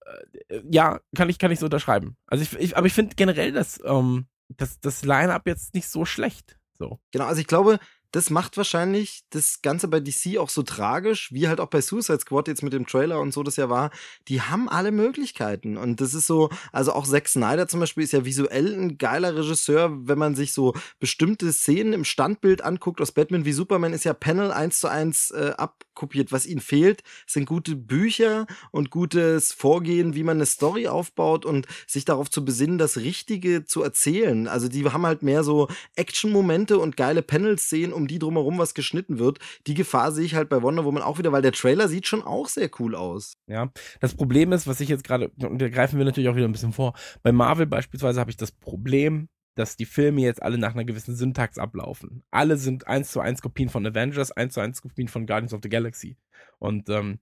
äh, 0.49 0.63
ja, 0.71 1.01
kann 1.17 1.29
ich, 1.29 1.39
kann 1.39 1.51
ich 1.51 1.59
so 1.59 1.67
unterschreiben. 1.67 2.17
Also 2.27 2.43
ich, 2.43 2.55
ich 2.59 2.77
aber 2.77 2.87
ich 2.87 2.95
finde 2.95 3.15
generell, 3.17 3.53
dass 3.53 3.81
ähm, 3.85 4.27
das, 4.49 4.81
das 4.81 5.05
Line-Up 5.05 5.47
jetzt 5.47 5.75
nicht 5.75 5.89
so 5.89 6.05
schlecht. 6.05 6.58
So. 6.79 7.01
Genau, 7.13 7.27
also 7.27 7.41
ich 7.41 7.47
glaube, 7.47 7.79
das 8.13 8.31
macht 8.31 8.57
wahrscheinlich 8.57 9.23
das 9.31 9.61
Ganze 9.61 9.87
bei 9.87 10.01
DC 10.01 10.39
auch 10.39 10.49
so 10.49 10.63
tragisch, 10.63 11.31
wie 11.33 11.49
halt 11.49 11.61
auch 11.61 11.69
bei 11.69 11.83
Suicide 11.83 12.21
Squad 12.21 12.49
jetzt 12.49 12.63
mit 12.63 12.73
dem 12.73 12.87
Trailer 12.87 13.21
und 13.21 13.35
so 13.35 13.43
das 13.43 13.57
ja 13.57 13.69
war. 13.69 13.91
Die 14.29 14.41
haben 14.41 14.69
alle 14.69 14.93
Möglichkeiten. 14.93 15.77
Und 15.77 16.01
das 16.01 16.15
ist 16.15 16.27
so, 16.27 16.49
also 16.73 16.93
auch 16.93 17.07
Zack 17.07 17.29
Snyder 17.29 17.69
zum 17.69 17.81
Beispiel 17.81 18.05
ist 18.05 18.13
ja 18.13 18.25
visuell 18.25 18.75
ein 18.75 18.97
geiler 18.97 19.37
Regisseur, 19.37 19.91
wenn 20.09 20.19
man 20.19 20.35
sich 20.35 20.53
so 20.53 20.75
bestimmte 21.01 21.53
Szenen 21.53 21.93
im 21.93 22.05
Standbild 22.05 22.65
anguckt 22.65 23.03
aus 23.03 23.13
Batman 23.13 23.45
wie 23.45 23.53
Superman, 23.53 23.93
ist 23.93 24.05
ja 24.05 24.15
Panel 24.15 24.53
eins 24.53 24.81
zu 24.81 24.89
eins 24.89 25.31
äh, 25.31 25.53
abkopiert. 25.59 26.33
Was 26.33 26.47
ihnen 26.47 26.61
fehlt, 26.61 27.03
sind 27.27 27.45
gute 27.45 27.77
Bücher 27.77 28.47
und 28.71 28.91
gutes 28.91 29.53
Vorgehen, 29.53 30.15
wie 30.15 30.23
man 30.23 30.39
eine 30.39 30.47
Story 30.47 30.89
aufbaut 30.89 31.45
und 31.45 31.67
sich 31.87 32.07
darauf 32.07 32.31
zu 32.31 32.43
besinnen, 32.43 32.79
das 32.79 32.97
Richtige 32.97 33.67
zu 33.67 33.83
erzählen. 33.83 34.49
Also 34.49 34.69
die 34.69 34.87
haben 34.87 35.05
halt 35.05 35.23
mehr 35.23 35.45
so 35.45 35.69
Action-Momente 35.97 36.79
und 36.79 36.97
geile 36.97 37.23
Panel-Szenen 37.23 37.98
um 37.99 38.07
die 38.09 38.19
drumherum 38.19 38.59
was 38.59 38.73
geschnitten 38.75 39.19
wird. 39.19 39.39
Die 39.67 39.75
Gefahr 39.75 40.13
sehe 40.13 40.25
ich 40.25 40.35
halt 40.35 40.49
bei 40.49 40.63
Wonder 40.63 40.85
Woman 40.85 41.03
auch 41.03 41.19
wieder, 41.19 41.33
weil 41.33 41.43
der 41.43 41.53
Trailer 41.53 41.89
sieht 41.89 42.07
schon 42.07 42.23
auch 42.23 42.49
sehr 42.49 42.71
cool 42.79 42.95
aus. 42.95 43.35
Ja, 43.47 43.71
das 44.01 44.15
Problem 44.15 44.53
ist, 44.53 44.67
was 44.67 44.81
ich 44.81 44.89
jetzt 44.89 45.05
gerade, 45.05 45.29
und 45.43 45.61
da 45.61 45.69
greifen 45.69 45.99
wir 45.99 46.05
natürlich 46.07 46.31
auch 46.31 46.37
wieder 46.37 46.49
ein 46.49 46.53
bisschen 46.53 46.73
vor, 46.73 46.95
bei 47.23 47.33
Marvel 47.33 47.67
beispielsweise 47.67 48.19
habe 48.21 48.31
ich 48.31 48.37
das 48.37 48.53
Problem, 48.53 49.29
dass 49.55 49.77
die 49.77 49.87
Filme 49.87 50.21
jetzt 50.21 50.43
alle 50.43 50.57
nach 50.57 50.75
einer 50.75 50.85
gewissen 50.85 51.17
Syntax 51.17 51.59
ablaufen. 51.59 52.23
Alle 52.31 52.57
sind 52.57 52.87
eins 52.87 53.11
zu 53.11 53.21
eins 53.21 53.43
Kopien 53.43 53.69
von 53.69 53.85
Avengers, 53.85 54.31
eins 54.31 54.55
zu 54.55 54.61
eins 54.61 54.81
Kopien 54.81 55.09
von 55.09 55.27
Guardians 55.27 55.53
of 55.53 55.61
the 55.63 55.69
Galaxy. 55.69 56.17
Und 56.61 56.89
ähm, 56.89 57.19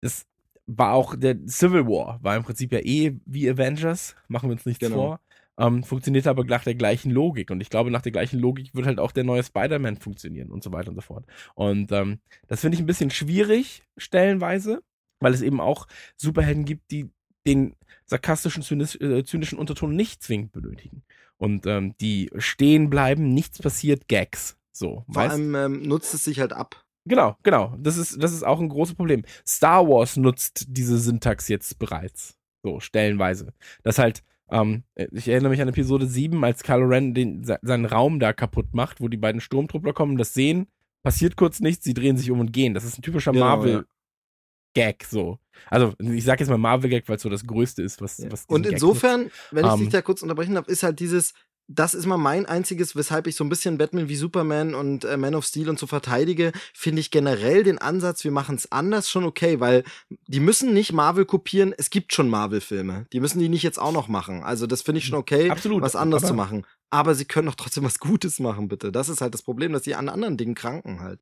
das 0.00 0.24
war 0.66 0.94
auch 0.94 1.14
der 1.16 1.36
Civil 1.46 1.86
War, 1.86 2.18
war 2.22 2.36
im 2.36 2.42
Prinzip 2.44 2.72
ja 2.72 2.78
eh 2.80 3.18
wie 3.26 3.48
Avengers, 3.50 4.16
machen 4.28 4.48
wir 4.48 4.54
uns 4.54 4.64
nichts 4.64 4.80
Genau. 4.80 4.96
vor. 4.96 5.20
Ähm, 5.56 5.84
funktioniert 5.84 6.26
aber 6.26 6.44
nach 6.44 6.64
der 6.64 6.74
gleichen 6.74 7.10
Logik. 7.10 7.50
Und 7.50 7.60
ich 7.60 7.70
glaube, 7.70 7.90
nach 7.90 8.02
der 8.02 8.12
gleichen 8.12 8.40
Logik 8.40 8.74
wird 8.74 8.86
halt 8.86 8.98
auch 8.98 9.12
der 9.12 9.24
neue 9.24 9.44
Spider-Man 9.44 9.96
funktionieren 9.96 10.50
und 10.50 10.64
so 10.64 10.72
weiter 10.72 10.88
und 10.88 10.96
so 10.96 11.00
fort. 11.00 11.26
Und 11.54 11.92
ähm, 11.92 12.18
das 12.48 12.60
finde 12.60 12.76
ich 12.76 12.82
ein 12.82 12.86
bisschen 12.86 13.10
schwierig, 13.10 13.82
stellenweise, 13.96 14.82
weil 15.20 15.32
es 15.32 15.42
eben 15.42 15.60
auch 15.60 15.86
Superhelden 16.16 16.64
gibt, 16.64 16.90
die 16.90 17.10
den 17.46 17.76
sarkastischen, 18.06 18.62
zynisch, 18.62 18.96
äh, 19.00 19.24
zynischen 19.24 19.58
Unterton 19.58 19.94
nicht 19.94 20.22
zwingend 20.22 20.52
benötigen. 20.52 21.02
Und 21.36 21.66
ähm, 21.66 21.94
die 22.00 22.30
stehen 22.36 22.90
bleiben, 22.90 23.34
nichts 23.34 23.58
passiert, 23.58 24.08
Gags. 24.08 24.56
So, 24.72 25.04
Vor 25.06 25.14
weißt? 25.14 25.32
allem 25.34 25.54
ähm, 25.54 25.82
nutzt 25.82 26.14
es 26.14 26.24
sich 26.24 26.40
halt 26.40 26.52
ab. 26.52 26.84
Genau, 27.06 27.36
genau. 27.42 27.76
Das 27.78 27.96
ist, 27.96 28.22
das 28.22 28.32
ist 28.32 28.44
auch 28.44 28.60
ein 28.60 28.68
großes 28.68 28.94
Problem. 28.94 29.24
Star 29.46 29.86
Wars 29.86 30.16
nutzt 30.16 30.64
diese 30.68 30.98
Syntax 30.98 31.48
jetzt 31.48 31.78
bereits. 31.78 32.38
So, 32.62 32.80
stellenweise. 32.80 33.52
Das 33.82 33.98
halt, 33.98 34.22
ähm, 34.50 34.84
ich 34.94 35.28
erinnere 35.28 35.50
mich 35.50 35.60
an 35.62 35.68
Episode 35.68 36.06
7, 36.06 36.42
als 36.44 36.62
Kylo 36.62 36.86
Ren 36.86 37.14
den, 37.14 37.44
se- 37.44 37.58
seinen 37.62 37.84
Raum 37.86 38.20
da 38.20 38.32
kaputt 38.32 38.74
macht, 38.74 39.00
wo 39.00 39.08
die 39.08 39.16
beiden 39.16 39.40
Sturmtruppler 39.40 39.92
kommen, 39.92 40.16
das 40.16 40.34
sehen, 40.34 40.66
passiert 41.02 41.36
kurz 41.36 41.60
nichts, 41.60 41.84
sie 41.84 41.94
drehen 41.94 42.16
sich 42.16 42.30
um 42.30 42.40
und 42.40 42.52
gehen. 42.52 42.74
Das 42.74 42.84
ist 42.84 42.98
ein 42.98 43.02
typischer 43.02 43.32
Genau, 43.32 43.46
Marvel-Gag, 43.46 45.04
so. 45.04 45.38
Also, 45.70 45.94
ich 45.98 46.24
sag 46.24 46.40
jetzt 46.40 46.48
mal 46.48 46.58
Marvel-Gag, 46.58 47.08
weil 47.08 47.16
es 47.16 47.22
so 47.22 47.28
das 47.28 47.46
Größte 47.46 47.82
ist, 47.82 48.00
was, 48.00 48.18
Ja. 48.18 48.30
was 48.32 48.44
Und 48.46 48.62
Gag 48.64 48.72
insofern, 48.72 49.30
wenn 49.50 49.64
ich 49.66 49.72
Ähm, 49.72 49.78
dich 49.80 49.88
da 49.90 50.02
kurz 50.02 50.22
unterbrechen 50.22 50.54
darf, 50.54 50.68
ist 50.68 50.82
halt 50.82 50.98
dieses, 51.00 51.32
das 51.68 51.94
ist 51.94 52.06
mal 52.06 52.18
mein 52.18 52.46
einziges, 52.46 52.94
weshalb 52.94 53.26
ich 53.26 53.36
so 53.36 53.44
ein 53.44 53.48
bisschen 53.48 53.78
Batman 53.78 54.08
wie 54.08 54.16
Superman 54.16 54.74
und 54.74 55.04
äh, 55.04 55.16
Man 55.16 55.34
of 55.34 55.46
Steel 55.46 55.70
und 55.70 55.78
so 55.78 55.86
verteidige, 55.86 56.52
finde 56.74 57.00
ich 57.00 57.10
generell 57.10 57.62
den 57.62 57.78
Ansatz, 57.78 58.24
wir 58.24 58.30
machen 58.30 58.56
es 58.56 58.70
anders 58.70 59.08
schon 59.08 59.24
okay, 59.24 59.60
weil 59.60 59.84
die 60.26 60.40
müssen 60.40 60.74
nicht 60.74 60.92
Marvel 60.92 61.24
kopieren, 61.24 61.74
es 61.76 61.90
gibt 61.90 62.12
schon 62.12 62.28
Marvel-Filme. 62.28 63.06
Die 63.12 63.20
müssen 63.20 63.38
die 63.38 63.48
nicht 63.48 63.62
jetzt 63.62 63.80
auch 63.80 63.92
noch 63.92 64.08
machen. 64.08 64.42
Also 64.42 64.66
das 64.66 64.82
finde 64.82 64.98
ich 64.98 65.06
schon 65.06 65.18
okay, 65.18 65.50
Absolut, 65.50 65.82
was 65.82 65.96
anderes 65.96 66.24
zu 66.24 66.34
machen. 66.34 66.66
Aber 66.94 67.16
sie 67.16 67.24
können 67.24 67.46
doch 67.48 67.56
trotzdem 67.56 67.82
was 67.82 67.98
Gutes 67.98 68.38
machen, 68.38 68.68
bitte. 68.68 68.92
Das 68.92 69.08
ist 69.08 69.20
halt 69.20 69.34
das 69.34 69.42
Problem, 69.42 69.72
dass 69.72 69.82
sie 69.82 69.96
an 69.96 70.08
anderen 70.08 70.36
Dingen 70.36 70.54
kranken 70.54 71.00
halt. 71.00 71.18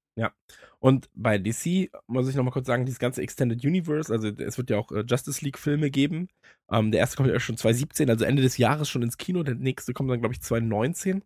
Und 0.80 1.08
bei 1.14 1.38
DC 1.38 1.90
muss 2.06 2.28
ich 2.28 2.34
nochmal 2.34 2.52
kurz 2.52 2.66
sagen, 2.66 2.84
dieses 2.84 2.98
ganze 2.98 3.22
Extended 3.22 3.64
Universe, 3.64 4.12
also 4.12 4.28
es 4.28 4.58
wird 4.58 4.68
ja 4.68 4.76
auch 4.76 4.92
äh, 4.92 5.02
Justice 5.06 5.42
League 5.42 5.58
Filme 5.58 5.90
geben. 5.90 6.28
Ähm, 6.70 6.90
der 6.92 7.00
erste 7.00 7.16
kommt 7.16 7.30
ja 7.30 7.40
schon 7.40 7.56
2017, 7.56 8.10
also 8.10 8.26
Ende 8.26 8.42
des 8.42 8.58
Jahres 8.58 8.90
schon 8.90 9.00
ins 9.00 9.16
Kino. 9.16 9.42
Der 9.44 9.54
nächste 9.54 9.94
kommt 9.94 10.10
dann, 10.10 10.20
glaube 10.20 10.34
ich, 10.34 10.42
2019. 10.42 11.24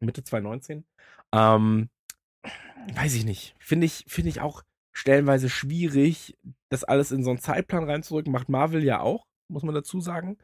Mitte 0.00 0.22
2019. 0.22 0.84
Ähm, 1.32 1.88
weiß 2.92 3.14
ich 3.14 3.24
nicht. 3.24 3.54
Finde 3.58 3.86
ich, 3.86 4.04
finde 4.06 4.28
ich 4.28 4.42
auch 4.42 4.64
stellenweise 4.92 5.48
schwierig, 5.48 6.36
das 6.68 6.84
alles 6.84 7.10
in 7.10 7.24
so 7.24 7.30
einen 7.30 7.38
Zeitplan 7.38 7.84
reinzurücken. 7.84 8.32
Macht 8.32 8.50
Marvel 8.50 8.84
ja 8.84 9.00
auch, 9.00 9.26
muss 9.48 9.62
man 9.62 9.74
dazu 9.74 10.00
sagen. 10.02 10.36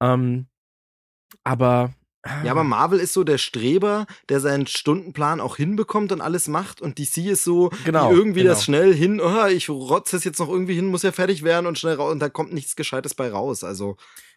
Ähm, 0.00 0.48
aber. 1.44 1.94
Ja, 2.42 2.52
aber 2.52 2.64
Marvel 2.64 3.00
ist 3.00 3.12
so 3.12 3.22
der 3.24 3.38
Streber, 3.38 4.06
der 4.28 4.40
seinen 4.40 4.66
Stundenplan 4.66 5.40
auch 5.40 5.56
hinbekommt 5.56 6.10
und 6.12 6.20
alles 6.22 6.48
macht. 6.48 6.80
Und 6.80 6.98
DC 6.98 7.18
ist 7.26 7.44
so, 7.44 7.70
Genau, 7.84 8.08
die 8.10 8.16
irgendwie 8.16 8.40
genau. 8.40 8.52
das 8.54 8.64
schnell 8.64 8.94
hin, 8.94 9.20
oh, 9.20 9.46
ich 9.46 9.68
rotze 9.68 10.16
es 10.16 10.24
jetzt 10.24 10.38
noch 10.38 10.48
irgendwie 10.48 10.74
hin, 10.74 10.86
muss 10.86 11.02
ja 11.02 11.12
fertig 11.12 11.42
werden 11.42 11.66
und 11.66 11.78
schnell 11.78 11.96
raus. 11.96 12.12
Und 12.12 12.20
da 12.20 12.28
kommt 12.30 12.52
nichts 12.54 12.76
Gescheites 12.76 13.14
bei 13.14 13.30
raus. 13.30 13.62
Also, 13.62 13.96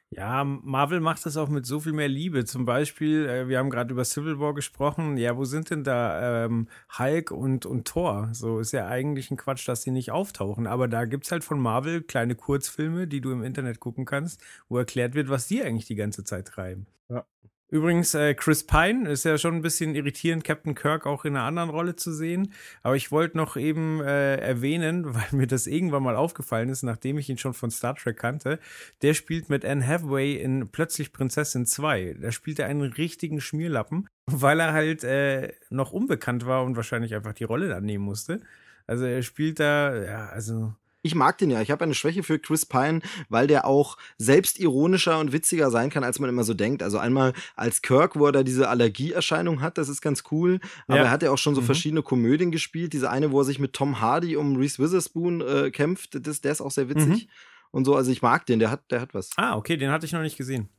Ja, 0.10 0.44
Marvel 0.46 1.02
macht 1.02 1.26
das 1.26 1.36
auch 1.38 1.50
mit 1.50 1.66
so 1.66 1.82
viel 1.82 1.92
mehr 1.94 2.08
Liebe. 2.08 2.46
Zum 2.46 2.64
Beispiel, 2.66 3.28
äh, 3.28 3.48
wir 3.50 3.58
haben 3.60 3.70
gerade 3.70 3.92
über 3.94 4.06
Civil 4.06 4.40
War 4.40 4.54
gesprochen. 4.54 5.18
Ja, 5.18 5.36
wo 5.38 5.44
sind 5.46 5.70
denn 5.70 5.84
da 5.84 6.46
ähm, 6.46 6.70
Hulk 6.98 7.32
und, 7.32 7.66
und 7.66 7.86
Thor? 7.88 8.30
So 8.34 8.60
ist 8.60 8.72
ja 8.72 8.88
eigentlich 8.88 9.32
ein 9.32 9.38
Quatsch, 9.38 9.68
dass 9.68 9.82
die 9.82 9.92
nicht 9.92 10.12
auftauchen. 10.12 10.66
Aber 10.68 10.88
da 10.88 11.06
gibt's 11.06 11.32
halt 11.32 11.44
von 11.44 11.60
Marvel 11.60 12.02
kleine 12.04 12.36
Kurzfilme, 12.36 13.08
die 13.08 13.20
du 13.22 13.32
im 13.32 13.44
Internet 13.44 13.80
gucken 13.82 14.06
kannst, 14.06 14.42
wo 14.70 14.78
erklärt 14.78 15.14
wird, 15.14 15.28
was 15.30 15.48
die 15.48 15.62
eigentlich 15.62 15.88
die 15.88 15.96
ganze 15.96 16.24
Zeit 16.24 16.48
treiben. 16.48 16.88
Ja. 17.10 17.26
Übrigens, 17.70 18.14
äh, 18.14 18.34
Chris 18.34 18.66
Pine 18.66 19.10
ist 19.10 19.26
ja 19.26 19.38
schon 19.38 19.56
ein 19.56 19.62
bisschen 19.62 19.94
irritierend, 19.94 20.46
Captain 20.46 20.74
Kirk 20.74 21.06
auch 21.06 21.26
in 21.26 21.36
einer 21.36 21.46
anderen 21.46 21.70
Rolle 21.70 21.98
zu 21.98 22.14
sehen. 22.14 22.54
Aber 22.82 22.96
ich 22.96 23.12
wollte 23.12 23.36
noch 23.36 23.58
eben 23.58 24.00
äh, 24.02 24.38
erwähnen, 24.38 25.04
weil 25.14 25.28
mir 25.32 25.48
das 25.48 25.68
irgendwann 25.68 26.04
mal 26.04 26.16
aufgefallen 26.16 26.70
ist, 26.70 26.84
nachdem 26.84 27.18
ich 27.18 27.30
ihn 27.30 27.38
schon 27.38 27.54
von 27.54 27.70
Star 27.70 27.96
Trek 27.96 28.18
kannte. 28.18 28.60
Der 29.02 29.14
spielt 29.14 29.50
mit 29.50 29.66
Anne 29.66 29.86
Hathaway 29.86 30.36
in 30.36 30.70
Plötzlich 30.70 31.12
Prinzessin 31.12 31.66
2. 31.66 32.18
Da 32.22 32.32
spielt 32.32 32.60
er 32.60 32.68
einen 32.68 32.82
richtigen 32.82 33.42
Schmierlappen, 33.42 34.08
weil 34.28 34.62
er 34.62 34.72
halt 34.72 35.04
äh, 35.04 35.54
noch 35.70 35.92
unbekannt 35.92 36.46
war 36.46 36.64
und 36.64 36.78
wahrscheinlich 36.78 37.16
einfach 37.16 37.34
die 37.34 37.44
Rolle 37.44 37.76
annehmen 37.76 38.06
musste. 38.06 38.40
Also 38.86 39.04
er 39.04 39.22
spielt 39.24 39.60
da, 39.60 39.94
ja, 40.02 40.30
also 40.30 40.74
ich 41.08 41.16
mag 41.16 41.38
den 41.40 41.50
ja. 41.50 41.62
Ich 41.62 41.72
habe 41.72 41.84
eine 41.84 41.94
Schwäche 41.96 42.22
für 42.24 42.38
Chris 42.40 42.66
Pine, 42.66 43.00
weil 43.30 43.48
der 43.48 43.66
auch 43.66 43.98
selbstironischer 44.18 45.20
und 45.20 45.32
witziger 45.34 45.72
sein 45.72 45.90
kann, 45.90 46.04
als 46.04 46.20
man 46.20 46.30
immer 46.30 46.44
so 46.44 46.54
denkt. 46.54 46.84
Also 46.84 46.98
einmal 47.00 47.34
als 47.56 47.82
Kirk, 47.82 48.16
wo 48.16 48.26
er 48.28 48.32
da 48.32 48.44
diese 48.44 48.70
Allergieerscheinung 48.70 49.62
hat, 49.62 49.78
das 49.78 49.90
ist 49.90 50.02
ganz 50.02 50.24
cool. 50.32 50.60
Aber 50.88 50.98
Ja. 50.98 51.04
er 51.06 51.12
hat 51.12 51.24
ja 51.24 51.32
auch 51.32 51.38
schon 51.38 51.56
so 51.56 51.62
Mhm. 51.62 51.66
verschiedene 51.66 52.02
Komödien 52.04 52.52
gespielt. 52.52 52.94
Diese 52.94 53.10
eine, 53.10 53.32
wo 53.32 53.42
er 53.42 53.46
sich 53.46 53.60
mit 53.60 53.74
Tom 53.74 54.00
Hardy 54.02 54.36
um 54.38 54.56
Reese 54.58 54.80
Witherspoon 54.80 55.42
äh, 55.42 55.72
kämpft, 55.72 56.26
das, 56.28 56.42
der 56.42 56.52
ist 56.52 56.62
auch 56.62 56.72
sehr 56.72 56.90
witzig. 56.90 57.28
Und 57.72 57.86
so, 57.86 57.96
also 57.96 58.12
ich 58.12 58.22
mag 58.22 58.46
den, 58.46 58.60
der 58.60 58.72
hat, 58.72 58.90
der 58.92 59.02
hat 59.02 59.14
was. 59.14 59.32
Ah, 59.36 59.56
okay, 59.56 59.76
den 59.78 59.92
hatte 59.92 60.06
ich 60.06 60.14
noch 60.14 60.22
nicht 60.22 60.38
gesehen. 60.38 60.70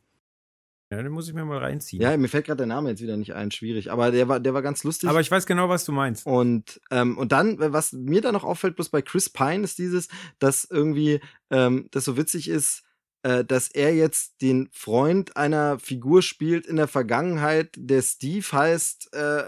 Ja, 0.91 1.03
den 1.03 1.13
muss 1.13 1.29
ich 1.29 1.35
mir 1.35 1.45
mal 1.45 1.59
reinziehen. 1.59 2.01
Ja, 2.01 2.17
mir 2.17 2.29
fällt 2.29 2.47
gerade 2.47 2.59
der 2.59 2.67
Name 2.67 2.89
jetzt 2.89 3.03
wieder 3.03 3.19
nicht 3.19 3.35
ein, 3.35 3.51
schwierig. 3.51 3.91
Aber 3.91 4.11
der 4.11 4.29
war, 4.29 4.41
der 4.41 4.55
war 4.55 4.63
ganz 4.63 4.85
lustig. 4.85 5.09
Aber 5.09 5.21
ich 5.21 5.31
weiß 5.31 5.45
genau, 5.45 5.69
was 5.69 5.85
du 5.85 5.93
meinst. 5.93 6.25
Und, 6.27 6.81
ähm, 6.91 7.19
und 7.19 7.33
dann, 7.33 7.61
äh, 7.61 7.73
was 7.73 7.93
mir 7.93 8.23
da 8.23 8.33
noch 8.33 8.45
auffällt, 8.45 8.77
bloß 8.77 8.89
bei 8.89 9.03
Chris 9.03 9.29
Pine, 9.29 9.65
ist 9.65 9.79
dieses, 9.79 10.09
dass 10.39 10.65
irgendwie 10.65 11.21
ähm, 11.51 11.89
das 11.91 12.07
so 12.07 12.17
witzig 12.17 12.49
ist, 12.49 12.85
äh, 13.23 13.45
dass 13.45 13.69
er 13.69 13.95
jetzt 13.95 14.41
den 14.41 14.71
Freund 14.73 15.37
einer 15.37 15.79
Figur 15.79 16.23
spielt 16.23 16.67
in 16.67 16.77
der 16.77 16.89
Vergangenheit, 16.89 17.75
der 17.77 18.01
Steve 18.01 18.47
heißt, 18.51 19.13
äh, 19.13 19.43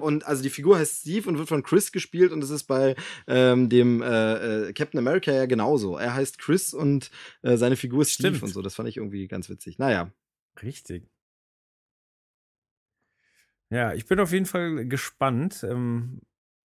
und 0.00 0.26
also 0.26 0.42
die 0.42 0.50
Figur 0.50 0.78
heißt 0.78 1.00
Steve 1.00 1.28
und 1.28 1.38
wird 1.38 1.48
von 1.48 1.62
Chris 1.62 1.90
gespielt 1.90 2.32
und 2.32 2.40
das 2.40 2.50
ist 2.50 2.64
bei 2.64 2.94
ähm, 3.26 3.68
dem 3.68 4.02
äh, 4.02 4.68
äh, 4.68 4.72
Captain 4.72 4.98
America 4.98 5.32
ja 5.32 5.46
genauso. 5.46 5.96
Er 5.96 6.14
heißt 6.14 6.38
Chris 6.38 6.74
und 6.74 7.10
äh, 7.42 7.56
seine 7.56 7.76
Figur 7.76 8.02
ist 8.02 8.12
Steve 8.12 8.36
Stimmt. 8.36 8.42
und 8.42 8.48
so. 8.50 8.62
Das 8.62 8.74
fand 8.74 8.88
ich 8.88 8.96
irgendwie 8.96 9.26
ganz 9.28 9.48
witzig. 9.48 9.78
Naja. 9.78 10.10
Richtig. 10.62 11.08
Ja, 13.70 13.92
ich 13.94 14.06
bin 14.06 14.20
auf 14.20 14.32
jeden 14.32 14.46
Fall 14.46 14.86
gespannt, 14.86 15.64
ähm, 15.68 16.20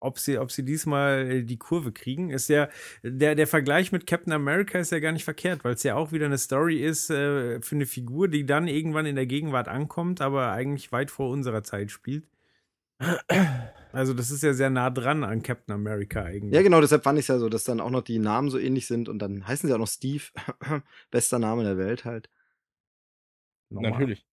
ob 0.00 0.18
sie, 0.18 0.38
ob 0.38 0.52
sie 0.52 0.64
diesmal 0.64 1.30
äh, 1.30 1.42
die 1.44 1.58
Kurve 1.58 1.92
kriegen. 1.92 2.30
Ist 2.30 2.48
ja, 2.48 2.68
der, 3.02 3.34
der 3.34 3.46
Vergleich 3.48 3.92
mit 3.92 4.06
Captain 4.06 4.32
America 4.32 4.78
ist 4.78 4.92
ja 4.92 5.00
gar 5.00 5.12
nicht 5.12 5.24
verkehrt, 5.24 5.64
weil 5.64 5.74
es 5.74 5.82
ja 5.82 5.96
auch 5.96 6.12
wieder 6.12 6.26
eine 6.26 6.38
Story 6.38 6.78
ist 6.84 7.10
äh, 7.10 7.60
für 7.62 7.74
eine 7.76 7.86
Figur, 7.86 8.28
die 8.28 8.46
dann 8.46 8.68
irgendwann 8.68 9.06
in 9.06 9.16
der 9.16 9.26
Gegenwart 9.26 9.68
ankommt, 9.68 10.20
aber 10.20 10.52
eigentlich 10.52 10.92
weit 10.92 11.10
vor 11.10 11.30
unserer 11.30 11.62
Zeit 11.64 11.90
spielt. 11.90 12.28
Also, 13.92 14.12
das 14.14 14.30
ist 14.30 14.42
ja 14.42 14.52
sehr 14.52 14.70
nah 14.70 14.90
dran 14.90 15.24
an 15.24 15.42
Captain 15.42 15.74
America 15.74 16.22
eigentlich. 16.22 16.54
Ja, 16.54 16.62
genau, 16.62 16.80
deshalb 16.80 17.02
fand 17.04 17.18
ich 17.18 17.24
es 17.24 17.28
ja 17.28 17.38
so, 17.38 17.48
dass 17.48 17.64
dann 17.64 17.80
auch 17.80 17.90
noch 17.90 18.02
die 18.02 18.18
Namen 18.18 18.50
so 18.50 18.58
ähnlich 18.58 18.86
sind 18.86 19.08
und 19.08 19.18
dann 19.20 19.46
heißen 19.46 19.68
sie 19.68 19.74
auch 19.74 19.78
noch 19.78 19.88
Steve. 19.88 20.24
Bester 21.10 21.38
Name 21.38 21.64
der 21.64 21.78
Welt 21.78 22.04
halt. 22.04 22.28
Normal. 23.70 23.90
Natürlich. 23.92 24.26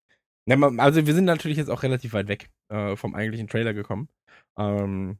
Also 0.77 1.05
wir 1.05 1.13
sind 1.13 1.25
natürlich 1.25 1.57
jetzt 1.57 1.69
auch 1.69 1.83
relativ 1.83 2.13
weit 2.13 2.27
weg 2.27 2.49
äh, 2.69 2.95
vom 2.95 3.15
eigentlichen 3.15 3.47
Trailer 3.47 3.73
gekommen. 3.73 4.09
Ähm, 4.57 5.19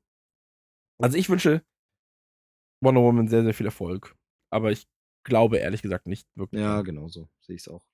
also 1.00 1.18
ich 1.18 1.30
wünsche 1.30 1.64
Wonder 2.82 3.02
Woman 3.02 3.28
sehr, 3.28 3.44
sehr 3.44 3.54
viel 3.54 3.66
Erfolg. 3.66 4.16
Aber 4.50 4.72
ich 4.72 4.88
glaube 5.24 5.58
ehrlich 5.58 5.82
gesagt 5.82 6.08
nicht 6.08 6.28
wirklich. 6.36 6.62
Ja, 6.62 6.82
genau 6.82 7.08
so 7.08 7.30
sehe 7.40 7.56
ich 7.56 7.62
es 7.62 7.68
auch. 7.68 7.86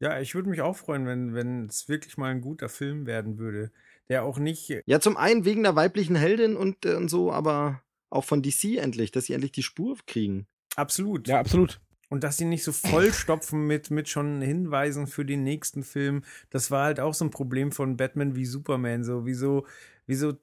Ja, 0.00 0.20
ich 0.20 0.34
würde 0.34 0.50
mich 0.50 0.60
auch 0.60 0.76
freuen, 0.76 1.06
wenn 1.06 1.34
wenn 1.34 1.66
es 1.66 1.88
wirklich 1.88 2.18
mal 2.18 2.30
ein 2.30 2.42
guter 2.42 2.68
Film 2.68 3.06
werden 3.06 3.38
würde, 3.38 3.70
der 4.08 4.24
auch 4.24 4.38
nicht 4.38 4.70
Ja, 4.86 5.00
zum 5.00 5.16
einen 5.16 5.44
wegen 5.44 5.62
der 5.62 5.74
weiblichen 5.74 6.16
Heldin 6.16 6.56
und, 6.56 6.84
äh, 6.84 6.94
und 6.94 7.08
so, 7.08 7.32
aber 7.32 7.82
auch 8.10 8.24
von 8.24 8.42
DC 8.42 8.76
endlich, 8.76 9.10
dass 9.10 9.26
sie 9.26 9.32
endlich 9.32 9.52
die 9.52 9.62
Spur 9.62 9.96
kriegen. 10.06 10.46
absolut. 10.76 11.28
Ja, 11.28 11.40
absolut. 11.40 11.80
Und 12.08 12.22
dass 12.22 12.36
sie 12.36 12.44
nicht 12.44 12.62
so 12.62 12.72
vollstopfen 12.72 13.66
mit, 13.66 13.90
mit 13.90 14.08
schon 14.08 14.40
Hinweisen 14.40 15.06
für 15.06 15.24
den 15.24 15.42
nächsten 15.42 15.82
Film. 15.82 16.22
Das 16.50 16.70
war 16.70 16.84
halt 16.84 17.00
auch 17.00 17.14
so 17.14 17.24
ein 17.24 17.30
Problem 17.30 17.72
von 17.72 17.96
Batman 17.96 18.36
wie 18.36 18.46
Superman. 18.46 19.02
So, 19.02 19.26
wieso, 19.26 19.66
wieso 20.06 20.30
äh, 20.30 20.36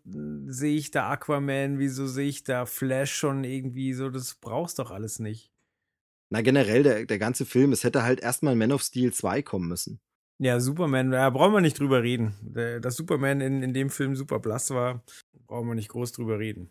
sehe 0.48 0.76
ich 0.76 0.92
da 0.92 1.10
Aquaman? 1.10 1.80
Wieso 1.80 2.08
sehe 2.08 2.28
ich 2.28 2.44
da 2.44 2.66
Flash 2.66 3.14
schon 3.14 3.46
irgendwie 3.46 3.94
so? 3.94 4.10
Das 4.10 4.36
brauchst 4.36 4.80
doch 4.80 4.92
alles 4.92 5.20
nicht. 5.20 5.52
Na, 6.30 6.42
generell, 6.42 6.84
der, 6.84 7.06
der 7.06 7.20
ganze 7.20 7.46
Film, 7.46 7.72
es 7.72 7.84
hätte 7.84 8.04
halt 8.04 8.20
erstmal 8.20 8.56
Man 8.56 8.72
of 8.72 8.82
Steel 8.82 9.14
2 9.14 9.42
kommen 9.44 9.70
müssen. 9.70 10.02
Ja, 10.40 10.60
Superman, 10.60 11.12
da 11.12 11.30
brauchen 11.30 11.54
wir 11.54 11.62
nicht 11.62 11.80
drüber 11.80 12.04
reden. 12.04 12.34
Dass 12.82 12.96
Superman 12.96 13.40
in, 13.40 13.64
in 13.64 13.74
dem 13.74 13.90
Film 13.90 14.16
super 14.16 14.40
blass 14.40 14.72
war, 14.72 15.04
brauchen 15.48 15.68
wir 15.68 15.76
nicht 15.76 15.90
groß 15.90 16.12
drüber 16.12 16.40
reden. 16.40 16.70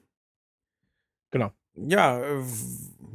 Genau. 1.31 1.53
Ja, 1.75 2.21
äh, 2.21 2.43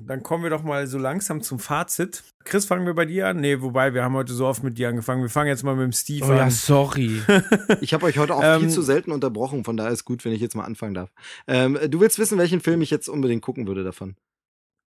dann 0.08 0.24
kommen 0.24 0.44
wir 0.44 0.50
doch 0.50 0.64
mal 0.64 0.88
so 0.88 0.98
langsam 0.98 1.42
zum 1.42 1.60
Fazit. 1.60 2.24
Chris, 2.46 2.66
fangen 2.66 2.86
wir 2.86 2.94
bei 2.94 3.06
dir 3.06 3.28
an? 3.28 3.38
Nee, 3.42 3.62
wobei, 3.62 3.94
wir 3.94 4.04
haben 4.04 4.14
heute 4.16 4.34
so 4.34 4.48
oft 4.48 4.64
mit 4.64 4.78
dir 4.78 4.90
angefangen. 4.90 5.22
Wir 5.22 5.30
fangen 5.30 5.50
jetzt 5.50 5.64
mal 5.64 5.76
mit 5.76 5.84
dem 5.84 5.92
Steve 5.92 6.26
Oh 6.26 6.34
ja, 6.34 6.44
an. 6.46 6.52
sorry. 6.52 7.22
Ich 7.82 7.94
habe 7.94 8.06
euch 8.06 8.18
heute 8.18 8.34
auch 8.36 8.42
Ähm, 8.44 8.62
viel 8.62 8.70
zu 8.70 8.82
selten 8.82 9.12
unterbrochen, 9.12 9.64
von 9.64 9.76
daher 9.78 9.92
ist 9.92 10.06
gut, 10.06 10.24
wenn 10.26 10.32
ich 10.32 10.42
jetzt 10.42 10.56
mal 10.56 10.64
anfangen 10.64 10.94
darf. 10.94 11.12
Ähm, 11.46 11.78
du 11.90 12.00
willst 12.00 12.20
wissen, 12.20 12.38
welchen 12.38 12.62
Film 12.62 12.82
ich 12.82 12.90
jetzt 12.90 13.10
unbedingt 13.10 13.42
gucken 13.42 13.68
würde 13.68 13.84
davon? 13.84 14.16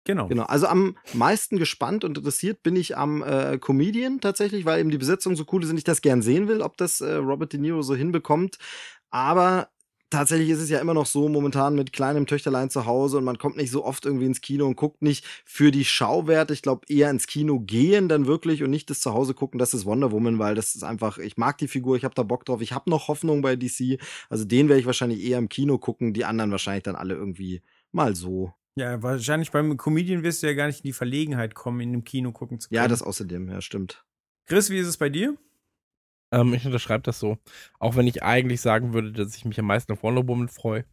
Genau. 0.05 0.29
Genau. 0.29 0.45
Also 0.45 0.67
am 0.67 0.97
meisten 1.13 1.59
gespannt 1.59 2.05
und 2.05 2.17
interessiert 2.17 2.63
bin 2.63 2.75
ich 2.77 2.97
am 2.97 3.23
äh, 3.23 3.59
Comedian 3.59 4.21
tatsächlich, 4.21 4.65
weil 4.65 4.81
eben 4.81 4.91
die 4.91 4.97
Besetzung 4.99 5.37
so 5.37 5.45
cool 5.53 5.63
ist 5.63 5.71
und 5.71 5.77
ich 5.77 5.85
das 5.85 6.01
gern 6.01 6.23
sehen 6.23 6.49
will, 6.49 6.63
ob 6.63 6.77
das 6.79 7.01
äh, 7.03 7.15
Robert 7.15 7.53
De 7.53 7.61
Niro 7.61 7.83
so 7.83 7.95
hinbekommt. 7.95 8.57
Aber 9.11 9.69
tatsächlich 10.11 10.51
ist 10.51 10.61
es 10.61 10.69
ja 10.69 10.81
immer 10.81 10.95
noch 10.95 11.07
so 11.07 11.29
momentan 11.29 11.75
mit 11.75 11.93
kleinem 11.93 12.27
Töchterlein 12.27 12.69
zu 12.69 12.85
Hause 12.85 13.19
und 13.19 13.25
man 13.25 13.39
kommt 13.39 13.57
nicht 13.57 13.71
so 13.71 13.85
oft 13.85 14.05
irgendwie 14.05 14.27
ins 14.27 14.41
Kino 14.41 14.67
und 14.67 14.77
guckt 14.77 15.03
nicht 15.03 15.25
für 15.45 15.71
die 15.71 15.85
Schauwerte. 15.85 16.53
Ich 16.53 16.63
glaube 16.63 16.87
eher 16.89 17.11
ins 17.11 17.27
Kino 17.27 17.61
gehen 17.61 18.09
dann 18.09 18.27
wirklich 18.27 18.63
und 18.63 18.71
nicht 18.71 18.91
das 18.91 19.01
zu 19.01 19.15
Hause 19.15 19.35
gucken. 19.35 19.59
Das 19.59 19.73
ist 19.73 19.87
Wonder 19.87 20.13
Woman, 20.13 20.39
weil 20.39 20.55
das 20.55 20.75
ist 20.75 20.83
einfach, 20.83 21.19
ich 21.19 21.37
mag 21.37 21.59
die 21.59 21.69
Figur, 21.69 21.97
ich 21.97 22.05
habe 22.05 22.15
da 22.15 22.23
Bock 22.23 22.45
drauf. 22.45 22.61
Ich 22.61 22.73
habe 22.73 22.91
noch 22.91 23.09
Hoffnung 23.09 23.41
bei 23.41 23.57
DC. 23.57 24.01
Also 24.29 24.45
den 24.45 24.69
werde 24.69 24.81
ich 24.81 24.87
wahrscheinlich 24.87 25.25
eher 25.25 25.39
im 25.39 25.49
Kino 25.49 25.79
gucken, 25.79 26.13
die 26.13 26.25
anderen 26.25 26.51
wahrscheinlich 26.51 26.83
dann 26.83 26.97
alle 26.97 27.15
irgendwie 27.15 27.63
mal 27.93 28.15
so. 28.17 28.53
Ja, 28.77 29.03
wahrscheinlich 29.03 29.51
beim 29.51 29.77
Comedian 29.77 30.23
wirst 30.23 30.43
du 30.43 30.47
ja 30.47 30.55
gar 30.55 30.67
nicht 30.67 30.81
in 30.81 30.89
die 30.89 30.93
Verlegenheit 30.93 31.55
kommen, 31.55 31.81
in 31.81 31.91
einem 31.91 32.05
Kino 32.05 32.33
gucken 32.33 32.61
zu 32.61 32.69
können. 32.69 32.77
Ja, 32.77 32.89
das 32.89 33.03
außerdem, 33.03 33.49
ja, 33.49 33.61
stimmt. 33.61 34.05
Chris, 34.47 34.71
wie 34.71 34.79
ist 34.79 34.87
es 34.87 34.97
bei 34.97 35.09
dir? 35.09 35.37
Ähm, 36.33 36.55
ich 36.55 36.67
unterschreibe 36.67 37.03
das 37.03 37.19
so. 37.19 37.39
Auch 37.79 37.97
wenn 37.97 38.07
ich 38.07 38.23
eigentlich 38.23 38.61
sagen 38.61 38.93
würde, 38.95 39.13
dass 39.13 39.37
ich 39.37 39.45
mich 39.45 39.59
am 39.59 39.67
meisten 39.67 39.93
auf 39.93 40.03
Wonder 40.03 40.27
Woman 40.29 40.49
freue. 40.49 40.85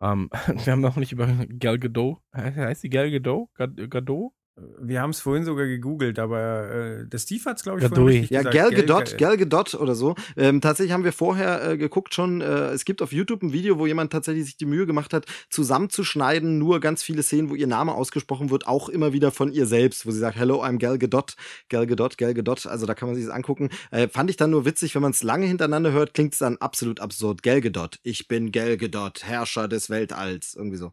Ähm, 0.00 0.30
wir 0.64 0.72
haben 0.72 0.80
noch 0.82 0.96
nicht 0.96 1.12
über 1.12 1.26
Gal 1.58 1.78
Gadot. 1.78 2.18
He- 2.34 2.40
Heißt 2.42 2.82
die 2.84 2.90
Gal 2.90 3.10
Gadot? 3.10 3.50
Gad- 3.54 3.90
Gadot? 3.90 4.32
Wir 4.78 5.00
haben 5.00 5.10
es 5.10 5.20
vorhin 5.20 5.44
sogar 5.46 5.64
gegoogelt, 5.66 6.18
aber 6.18 6.70
äh, 6.70 7.06
der 7.08 7.18
Steve 7.18 7.42
hat 7.46 7.56
es, 7.56 7.62
glaube 7.62 7.78
ich, 7.78 7.82
Ja, 7.84 7.88
vorhin 7.88 8.06
richtig 8.06 8.30
Ja, 8.30 8.42
gesagt. 8.42 8.76
Gal- 8.86 9.16
Gal 9.16 9.36
Gadot 9.38 9.74
oder 9.74 9.94
so. 9.94 10.16
Ähm, 10.36 10.60
tatsächlich 10.60 10.92
haben 10.92 11.04
wir 11.04 11.12
vorher 11.14 11.70
äh, 11.70 11.76
geguckt 11.78 12.12
schon, 12.12 12.42
äh, 12.42 12.68
es 12.70 12.84
gibt 12.84 13.00
auf 13.00 13.10
YouTube 13.12 13.42
ein 13.42 13.52
Video, 13.54 13.78
wo 13.78 13.86
jemand 13.86 14.12
tatsächlich 14.12 14.44
sich 14.44 14.56
die 14.58 14.66
Mühe 14.66 14.84
gemacht 14.84 15.14
hat, 15.14 15.24
zusammenzuschneiden, 15.48 16.58
nur 16.58 16.80
ganz 16.80 17.02
viele 17.02 17.22
Szenen, 17.22 17.48
wo 17.48 17.54
ihr 17.54 17.66
Name 17.68 17.94
ausgesprochen 17.94 18.50
wird, 18.50 18.66
auch 18.66 18.90
immer 18.90 19.12
wieder 19.14 19.30
von 19.30 19.50
ihr 19.52 19.64
selbst, 19.66 20.04
wo 20.04 20.10
sie 20.10 20.18
sagt, 20.18 20.36
hello, 20.36 20.62
I'm 20.62 20.78
Gal 20.78 20.98
Gadot, 20.98 21.36
Gal 21.70 21.86
Gadot, 21.86 22.18
Gal 22.18 22.34
Gadot, 22.34 22.66
also 22.66 22.84
da 22.84 22.94
kann 22.94 23.08
man 23.08 23.16
sich 23.16 23.24
das 23.24 23.34
angucken. 23.34 23.70
Äh, 23.90 24.08
fand 24.08 24.28
ich 24.28 24.36
dann 24.36 24.50
nur 24.50 24.66
witzig, 24.66 24.94
wenn 24.94 25.02
man 25.02 25.12
es 25.12 25.22
lange 25.22 25.46
hintereinander 25.46 25.92
hört, 25.92 26.12
klingt 26.12 26.34
es 26.34 26.38
dann 26.40 26.58
absolut 26.58 27.00
absurd. 27.00 27.42
Gal 27.42 27.62
Gadot, 27.62 27.98
ich 28.02 28.28
bin 28.28 28.52
Gal 28.52 28.76
Gadot, 28.76 29.22
Herrscher 29.24 29.68
des 29.68 29.88
Weltalls, 29.88 30.54
irgendwie 30.54 30.76
so. 30.76 30.92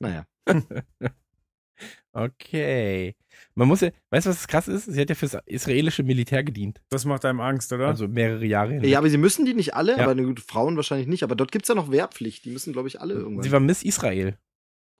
Naja. 0.00 0.26
Okay. 2.14 3.16
Man 3.56 3.66
muss 3.68 3.80
ja, 3.80 3.90
weißt 4.10 4.26
du, 4.26 4.30
was 4.30 4.36
das 4.38 4.48
krass 4.48 4.68
ist? 4.68 4.84
Sie 4.86 5.00
hat 5.00 5.08
ja 5.08 5.14
fürs 5.16 5.36
israelische 5.46 6.02
Militär 6.04 6.44
gedient. 6.44 6.80
Das 6.90 7.04
macht 7.04 7.24
einem 7.24 7.40
Angst, 7.40 7.72
oder? 7.72 7.88
Also 7.88 8.06
mehrere 8.08 8.44
Jahre 8.44 8.72
hinweg. 8.74 8.88
Ja, 8.90 8.98
aber 8.98 9.10
sie 9.10 9.18
müssen 9.18 9.44
die 9.44 9.54
nicht 9.54 9.74
alle, 9.74 9.96
Ja. 9.98 10.04
aber 10.04 10.14
gut, 10.14 10.40
Frauen 10.40 10.76
wahrscheinlich 10.76 11.08
nicht, 11.08 11.22
aber 11.24 11.34
dort 11.34 11.50
gibt's 11.52 11.68
ja 11.68 11.74
noch 11.74 11.90
Wehrpflicht, 11.90 12.44
die 12.44 12.50
müssen, 12.50 12.72
glaube 12.72 12.88
ich, 12.88 13.00
alle 13.00 13.14
irgendwann. 13.14 13.42
Sie 13.42 13.50
war 13.52 13.60
Miss 13.60 13.82
Israel. 13.82 14.38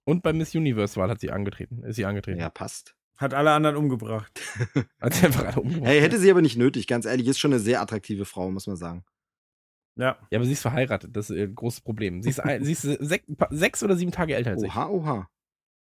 Und 0.04 0.22
bei 0.22 0.32
Miss 0.32 0.54
Universe-Wahl 0.54 1.08
hat 1.08 1.20
sie 1.20 1.30
angetreten. 1.30 1.82
Ist 1.84 1.96
sie 1.96 2.04
angetreten. 2.04 2.38
ja, 2.40 2.50
passt. 2.50 2.94
hat 3.16 3.32
alle 3.32 3.52
anderen 3.52 3.76
umgebracht. 3.76 4.32
Hat 5.00 5.14
sie 5.14 5.26
einfach 5.26 5.44
alle 5.46 5.60
umgebracht. 5.60 5.86
Hey, 5.86 6.00
hätte 6.00 6.18
sie 6.18 6.30
aber 6.30 6.42
nicht 6.42 6.58
nötig, 6.58 6.86
ganz 6.88 7.06
ehrlich. 7.06 7.28
Ist 7.28 7.38
schon 7.38 7.52
eine 7.52 7.60
sehr 7.60 7.80
attraktive 7.80 8.24
Frau, 8.24 8.50
muss 8.50 8.66
man 8.66 8.76
sagen. 8.76 9.04
Ja. 9.96 10.18
Ja, 10.30 10.38
aber 10.38 10.44
sie 10.44 10.52
ist 10.52 10.62
verheiratet. 10.62 11.16
Das 11.16 11.30
ist 11.30 11.38
ein 11.38 11.54
großes 11.54 11.80
Problem. 11.82 12.20
Sie 12.22 12.28
ist, 12.28 12.40
ein, 12.40 12.64
sie 12.64 12.72
ist 12.72 12.82
sech, 12.82 13.22
sechs 13.50 13.82
oder 13.84 13.94
sieben 13.96 14.10
Tage 14.10 14.34
älter 14.34 14.50
als 14.50 14.62
ich. 14.64 14.68
Oha, 14.70 14.88
oha. 14.88 15.28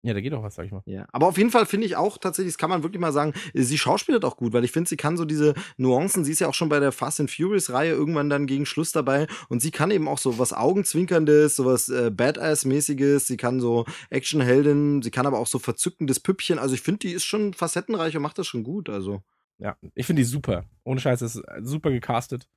Ja, 0.02 0.14
da 0.14 0.20
geht 0.20 0.32
doch 0.32 0.42
was, 0.42 0.54
sag 0.54 0.66
ich 0.66 0.72
mal. 0.72 0.82
Ja. 0.86 1.06
Aber 1.12 1.26
auf 1.26 1.38
jeden 1.38 1.50
Fall 1.50 1.66
finde 1.66 1.86
ich 1.86 1.96
auch 1.96 2.18
tatsächlich, 2.18 2.54
das 2.54 2.58
kann 2.58 2.70
man 2.70 2.84
wirklich 2.84 3.00
mal 3.00 3.12
sagen, 3.12 3.32
sie 3.52 3.78
schauspielert 3.78 4.24
auch 4.24 4.36
gut, 4.36 4.52
weil 4.52 4.64
ich 4.64 4.70
finde, 4.70 4.88
sie 4.88 4.96
kann 4.96 5.16
so 5.16 5.24
diese 5.24 5.54
Nuancen, 5.76 6.24
sie 6.24 6.30
ist 6.30 6.38
ja 6.38 6.48
auch 6.48 6.54
schon 6.54 6.68
bei 6.68 6.78
der 6.78 6.92
Fast 6.92 7.18
and 7.18 7.30
Furious 7.30 7.70
Reihe 7.70 7.92
irgendwann 7.92 8.30
dann 8.30 8.46
gegen 8.46 8.64
Schluss 8.64 8.92
dabei 8.92 9.26
und 9.48 9.60
sie 9.60 9.72
kann 9.72 9.90
eben 9.90 10.06
auch 10.06 10.18
so 10.18 10.38
was 10.38 10.52
Augenzwinkerndes, 10.52 11.56
sowas 11.56 11.88
äh, 11.88 12.10
Badass-mäßiges, 12.10 13.26
sie 13.26 13.36
kann 13.36 13.60
so 13.60 13.86
Actionheldin, 14.10 15.02
sie 15.02 15.10
kann 15.10 15.26
aber 15.26 15.38
auch 15.40 15.48
so 15.48 15.58
verzückendes 15.58 16.20
Püppchen, 16.20 16.60
also 16.60 16.74
ich 16.74 16.80
finde, 16.80 17.00
die 17.00 17.12
ist 17.12 17.24
schon 17.24 17.52
facettenreich 17.52 18.16
und 18.16 18.22
macht 18.22 18.38
das 18.38 18.46
schon 18.46 18.62
gut, 18.62 18.88
also. 18.88 19.22
Ja, 19.58 19.76
ich 19.96 20.06
finde 20.06 20.22
die 20.22 20.28
super. 20.28 20.64
Ohne 20.84 21.00
Scheiß, 21.00 21.18
das 21.18 21.34
ist 21.34 21.44
super 21.62 21.90
gecastet. 21.90 22.48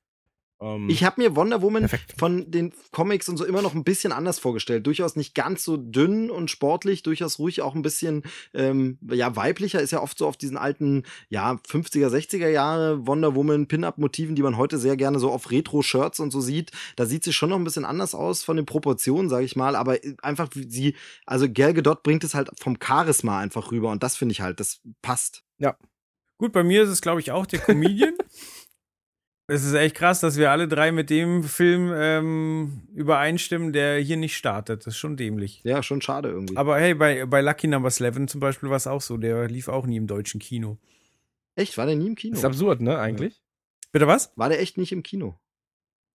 Ähm, 0.62 0.88
Ich 0.88 1.04
habe 1.04 1.20
mir 1.20 1.36
Wonder 1.36 1.60
Woman 1.60 1.82
Perfekt. 1.82 2.14
von 2.16 2.50
den 2.50 2.72
Comics 2.92 3.28
und 3.28 3.36
so 3.36 3.44
immer 3.44 3.62
noch 3.62 3.74
ein 3.74 3.84
bisschen 3.84 4.12
anders 4.12 4.38
vorgestellt. 4.38 4.86
Durchaus 4.86 5.16
nicht 5.16 5.34
ganz 5.34 5.64
so 5.64 5.76
dünn 5.76 6.30
und 6.30 6.50
sportlich, 6.50 7.02
durchaus 7.02 7.38
ruhig 7.38 7.60
auch 7.62 7.74
ein 7.74 7.82
bisschen 7.82 8.22
ähm, 8.54 8.98
ja 9.10 9.34
weiblicher. 9.36 9.80
Ist 9.80 9.90
ja 9.90 10.00
oft 10.00 10.16
so 10.16 10.26
auf 10.26 10.36
diesen 10.36 10.56
alten 10.56 11.02
ja 11.28 11.58
50er, 11.68 12.08
60er 12.08 12.48
Jahre 12.48 13.06
Wonder 13.06 13.34
Woman 13.34 13.66
Pin-up-Motiven, 13.66 14.36
die 14.36 14.42
man 14.42 14.56
heute 14.56 14.78
sehr 14.78 14.96
gerne 14.96 15.18
so 15.18 15.30
auf 15.30 15.50
Retro-Shirts 15.50 16.20
und 16.20 16.30
so 16.30 16.40
sieht. 16.40 16.70
Da 16.96 17.06
sieht 17.06 17.24
sie 17.24 17.32
schon 17.32 17.50
noch 17.50 17.56
ein 17.56 17.64
bisschen 17.64 17.84
anders 17.84 18.14
aus 18.14 18.42
von 18.44 18.56
den 18.56 18.66
Proportionen, 18.66 19.28
sage 19.28 19.44
ich 19.44 19.56
mal. 19.56 19.74
Aber 19.74 19.98
einfach 20.22 20.48
wie 20.54 20.70
sie, 20.70 20.94
also 21.26 21.46
Gal 21.52 21.74
Gadot 21.74 22.02
bringt 22.02 22.24
es 22.24 22.34
halt 22.34 22.50
vom 22.58 22.78
Charisma 22.82 23.38
einfach 23.40 23.72
rüber 23.72 23.90
und 23.90 24.02
das 24.02 24.16
finde 24.16 24.32
ich 24.32 24.40
halt, 24.40 24.60
das 24.60 24.80
passt. 25.02 25.44
Gut, 26.38 26.52
bei 26.52 26.64
mir 26.64 26.82
ist 26.82 26.88
es, 26.88 27.00
glaube 27.00 27.20
ich, 27.20 27.30
auch 27.30 27.46
der 27.46 27.60
Comedian. 27.60 28.14
es 29.46 29.64
ist 29.64 29.74
echt 29.74 29.96
krass, 29.96 30.20
dass 30.20 30.36
wir 30.36 30.50
alle 30.50 30.68
drei 30.68 30.92
mit 30.92 31.10
dem 31.10 31.42
Film 31.44 31.92
ähm, 31.94 32.88
übereinstimmen, 32.94 33.72
der 33.72 33.98
hier 34.00 34.16
nicht 34.16 34.36
startet. 34.36 34.86
Das 34.86 34.94
ist 34.94 34.98
schon 34.98 35.16
dämlich. 35.16 35.60
Ja, 35.64 35.82
schon 35.82 36.00
schade 36.00 36.28
irgendwie. 36.30 36.56
Aber 36.56 36.78
hey, 36.78 36.94
bei, 36.94 37.26
bei 37.26 37.40
Lucky 37.40 37.66
Number 37.66 37.88
11 37.88 38.26
zum 38.26 38.40
Beispiel 38.40 38.70
war 38.70 38.76
es 38.76 38.86
auch 38.86 39.00
so. 39.00 39.16
Der 39.16 39.48
lief 39.48 39.68
auch 39.68 39.86
nie 39.86 39.96
im 39.96 40.06
deutschen 40.06 40.40
Kino. 40.40 40.78
echt, 41.54 41.76
war 41.76 41.86
der 41.86 41.96
nie 41.96 42.06
im 42.06 42.14
Kino? 42.14 42.34
ist 42.36 42.44
absurd, 42.44 42.80
ne, 42.80 42.98
eigentlich? 42.98 43.42
Bitte 43.90 44.06
was? 44.06 44.32
War 44.36 44.48
der 44.48 44.60
echt 44.60 44.78
nicht 44.78 44.92
im 44.92 45.02
Kino? 45.02 45.38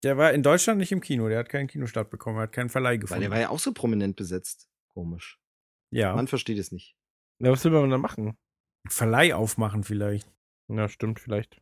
Der 0.03 0.17
war 0.17 0.31
in 0.33 0.43
Deutschland 0.43 0.79
nicht 0.79 0.91
im 0.91 1.01
Kino. 1.01 1.27
Der 1.27 1.39
hat 1.39 1.49
keinen 1.49 1.67
Kinostart 1.67 2.09
bekommen. 2.09 2.37
Er 2.37 2.43
hat 2.43 2.51
keinen 2.51 2.69
Verleih 2.69 2.91
Weil 2.91 2.99
gefunden. 2.99 3.21
der 3.21 3.31
war 3.31 3.39
ja 3.39 3.49
auch 3.49 3.59
so 3.59 3.73
prominent 3.73 4.15
besetzt. 4.15 4.69
Komisch. 4.93 5.39
ja. 5.91 6.15
Man 6.15 6.27
versteht 6.27 6.57
es 6.57 6.71
nicht. 6.71 6.95
Ja, 7.39 7.51
was 7.51 7.63
will 7.63 7.71
man 7.71 7.89
dann 7.89 8.01
machen? 8.01 8.35
Verleih 8.87 9.35
aufmachen 9.35 9.83
vielleicht. 9.83 10.31
Ja, 10.69 10.89
stimmt, 10.89 11.19
vielleicht. 11.19 11.61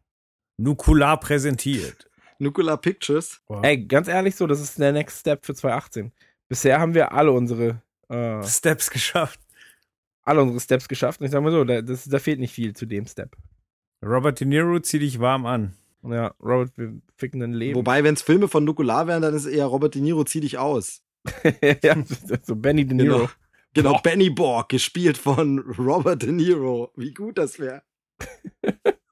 Nukular 0.57 1.19
präsentiert. 1.19 2.09
Nuclear 2.39 2.77
Pictures. 2.77 3.41
Boah. 3.47 3.63
Ey, 3.63 3.85
ganz 3.85 4.07
ehrlich 4.07 4.35
so, 4.35 4.47
das 4.47 4.59
ist 4.59 4.77
der 4.79 4.91
Next 4.91 5.21
Step 5.21 5.45
für 5.45 5.53
2018. 5.55 6.11
Bisher 6.47 6.79
haben 6.79 6.93
wir 6.93 7.11
alle 7.13 7.31
unsere, 7.31 7.81
äh, 8.09 8.43
Steps 8.43 8.89
geschafft. 8.89 9.39
alle 10.23 10.41
unsere 10.41 10.59
Steps 10.59 10.87
geschafft. 10.87 11.19
Und 11.21 11.27
ich 11.27 11.31
sag 11.31 11.41
mal 11.41 11.51
so, 11.51 11.63
da, 11.63 11.81
das, 11.81 12.05
da 12.05 12.19
fehlt 12.19 12.39
nicht 12.39 12.53
viel 12.53 12.75
zu 12.75 12.85
dem 12.85 13.05
Step. 13.05 13.35
Robert 14.03 14.39
De 14.39 14.47
Niro, 14.47 14.79
zieh 14.79 14.99
dich 14.99 15.19
warm 15.19 15.45
an. 15.45 15.75
Ja, 16.03 16.33
Robert, 16.39 16.77
wir 16.77 16.93
ficken 17.17 17.41
ein 17.41 17.53
Leben. 17.53 17.75
Wobei, 17.75 18.03
wenn 18.03 18.13
es 18.13 18.21
Filme 18.21 18.47
von 18.47 18.63
Nukular 18.63 19.07
wären, 19.07 19.21
dann 19.21 19.33
ist 19.33 19.45
eher 19.45 19.65
Robert 19.65 19.95
De 19.95 20.01
Niro, 20.01 20.23
zieh 20.23 20.41
dich 20.41 20.57
aus. 20.57 21.01
ja, 21.83 21.95
so 22.43 22.55
Benny 22.55 22.85
De 22.85 22.95
Niro. 22.95 23.17
Genau. 23.17 23.29
Genau, 23.73 23.91
Boah. 23.93 24.01
Benny 24.03 24.29
Borg, 24.29 24.69
gespielt 24.69 25.17
von 25.17 25.59
Robert 25.77 26.21
De 26.21 26.31
Niro. 26.31 26.91
Wie 26.95 27.13
gut 27.13 27.37
das 27.37 27.59
wäre. 27.59 27.81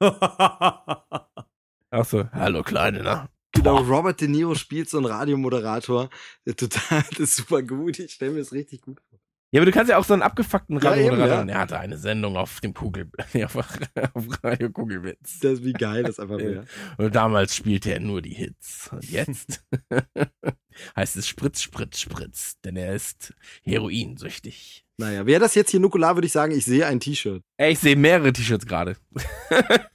Ach 1.90 2.04
so, 2.04 2.28
hallo 2.32 2.62
Kleine, 2.62 3.02
ne? 3.02 3.28
Genau, 3.52 3.76
Robert 3.78 4.20
De 4.20 4.26
Niro 4.28 4.54
spielt 4.56 4.90
so 4.90 4.96
einen 4.98 5.06
Radiomoderator. 5.06 6.10
Der 6.46 6.56
Total, 6.56 7.04
das 7.10 7.18
ist 7.20 7.36
super 7.36 7.62
gut. 7.62 7.98
Ich 8.00 8.12
stelle 8.12 8.32
mir 8.32 8.38
das 8.40 8.52
richtig 8.52 8.82
gut 8.82 9.00
vor. 9.08 9.20
Ja, 9.52 9.60
aber 9.60 9.66
du 9.66 9.72
kannst 9.72 9.88
ja 9.88 9.98
auch 9.98 10.04
so 10.04 10.12
einen 10.14 10.22
abgefuckten 10.22 10.80
Ja, 10.80 10.96
eben, 10.96 11.10
Radiomoderator. 11.10 11.46
ja. 11.48 11.52
Er 11.54 11.58
hatte 11.60 11.78
eine 11.78 11.96
Sendung 11.96 12.36
auf 12.36 12.60
dem 12.60 12.74
Kugel, 12.74 13.08
auf, 13.44 13.54
auf 13.56 14.42
Radio 14.42 14.70
Kugelwitz. 14.70 15.38
Das 15.38 15.52
ist 15.54 15.64
wie 15.64 15.72
geil 15.72 16.02
das 16.02 16.18
einfach 16.18 16.38
wäre. 16.38 16.64
Und 16.98 17.14
damals 17.14 17.54
spielte 17.54 17.92
er 17.92 18.00
nur 18.00 18.20
die 18.20 18.34
Hits. 18.34 18.90
Und 18.90 19.08
jetzt 19.08 19.64
heißt 20.96 21.16
es 21.16 21.28
Spritz, 21.28 21.62
Spritz, 21.62 22.00
Spritz, 22.00 22.60
denn 22.62 22.74
er 22.74 22.96
ist 22.96 23.32
heroinsüchtig. 23.62 24.83
Naja, 24.96 25.26
wäre 25.26 25.40
das 25.40 25.54
jetzt 25.54 25.70
hier 25.70 25.80
Nukular, 25.80 26.16
würde 26.16 26.26
ich 26.26 26.32
sagen, 26.32 26.52
ich 26.52 26.64
sehe 26.64 26.86
ein 26.86 27.00
T-Shirt. 27.00 27.42
Ey, 27.56 27.72
ich 27.72 27.78
sehe 27.80 27.96
mehrere 27.96 28.32
T-Shirts 28.32 28.66
gerade. 28.66 28.96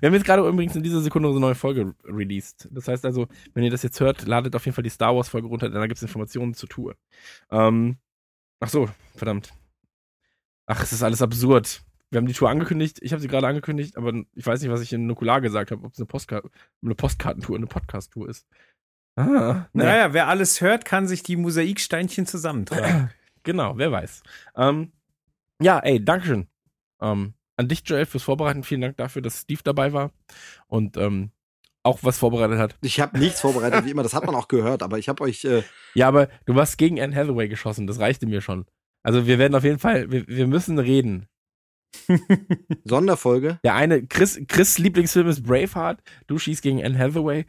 Wir 0.00 0.08
haben 0.08 0.14
jetzt 0.14 0.26
gerade 0.26 0.46
übrigens 0.46 0.76
in 0.76 0.82
dieser 0.82 1.00
Sekunde 1.00 1.28
unsere 1.28 1.40
neue 1.40 1.54
Folge 1.54 1.94
released. 2.04 2.68
Das 2.70 2.86
heißt 2.86 3.04
also, 3.06 3.28
wenn 3.54 3.64
ihr 3.64 3.70
das 3.70 3.82
jetzt 3.82 3.98
hört, 4.00 4.26
ladet 4.26 4.54
auf 4.54 4.64
jeden 4.66 4.74
Fall 4.74 4.84
die 4.84 4.90
Star 4.90 5.16
Wars 5.16 5.28
Folge 5.28 5.48
runter, 5.48 5.70
denn 5.70 5.80
da 5.80 5.86
gibt 5.86 5.96
es 5.96 6.02
Informationen 6.02 6.54
zur 6.54 6.68
Tour. 6.68 6.96
Ähm, 7.50 7.96
ach 8.60 8.68
so, 8.68 8.90
verdammt. 9.16 9.52
Ach, 10.66 10.82
es 10.82 10.92
ist 10.92 11.02
alles 11.02 11.22
absurd. 11.22 11.82
Wir 12.10 12.18
haben 12.18 12.26
die 12.26 12.34
Tour 12.34 12.50
angekündigt, 12.50 12.98
ich 13.00 13.12
habe 13.12 13.22
sie 13.22 13.28
gerade 13.28 13.46
angekündigt, 13.46 13.96
aber 13.96 14.12
ich 14.34 14.46
weiß 14.46 14.60
nicht, 14.60 14.70
was 14.70 14.80
ich 14.80 14.92
in 14.92 15.06
Nukular 15.06 15.40
gesagt 15.40 15.70
habe, 15.70 15.84
ob 15.84 15.92
es 15.92 15.98
eine, 15.98 16.06
Postka 16.06 16.42
eine 16.82 16.94
Postkartentour, 16.94 17.56
eine 17.56 17.66
Podcast-Tour 17.66 18.28
ist. 18.28 18.46
Ah, 19.16 19.66
naja, 19.72 20.12
wer 20.12 20.28
alles 20.28 20.60
hört, 20.60 20.84
kann 20.84 21.06
sich 21.06 21.22
die 21.22 21.36
Mosaiksteinchen 21.36 22.26
zusammentragen. 22.26 23.10
genau, 23.42 23.76
wer 23.76 23.92
weiß. 23.92 24.22
Ähm, 24.56 24.92
ja, 25.60 25.78
ey, 25.78 26.04
Dankeschön. 26.04 26.48
Ähm, 27.00 27.34
an 27.56 27.68
dich, 27.68 27.82
Joel, 27.84 28.06
fürs 28.06 28.22
Vorbereiten. 28.22 28.62
Vielen 28.62 28.80
Dank 28.80 28.96
dafür, 28.96 29.22
dass 29.22 29.42
Steve 29.42 29.60
dabei 29.62 29.92
war 29.92 30.12
und 30.66 30.96
ähm, 30.96 31.30
auch 31.82 32.00
was 32.02 32.18
vorbereitet 32.18 32.58
hat. 32.58 32.76
Ich 32.82 33.00
habe 33.00 33.18
nichts 33.18 33.40
vorbereitet, 33.40 33.84
wie 33.84 33.90
immer. 33.90 34.02
Das 34.02 34.14
hat 34.14 34.26
man 34.26 34.34
auch 34.34 34.48
gehört, 34.48 34.82
aber 34.82 34.98
ich 34.98 35.08
habe 35.08 35.22
euch. 35.24 35.44
Äh 35.44 35.62
ja, 35.94 36.08
aber 36.08 36.28
du 36.46 36.54
warst 36.54 36.78
gegen 36.78 37.00
Anne 37.00 37.14
Hathaway 37.14 37.48
geschossen. 37.48 37.86
Das 37.86 37.98
reichte 37.98 38.26
mir 38.26 38.40
schon. 38.40 38.66
Also 39.02 39.26
wir 39.26 39.38
werden 39.38 39.54
auf 39.54 39.64
jeden 39.64 39.78
Fall, 39.78 40.10
wir, 40.10 40.26
wir 40.26 40.46
müssen 40.46 40.78
reden. 40.78 41.26
Sonderfolge. 42.84 43.58
Der 43.64 43.74
eine, 43.74 44.06
Chris, 44.06 44.40
Chris 44.46 44.78
Lieblingsfilm 44.78 45.28
ist 45.28 45.42
Braveheart. 45.42 46.00
Du 46.26 46.38
schießt 46.38 46.62
gegen 46.62 46.84
Anne 46.84 46.98
Hathaway. 46.98 47.46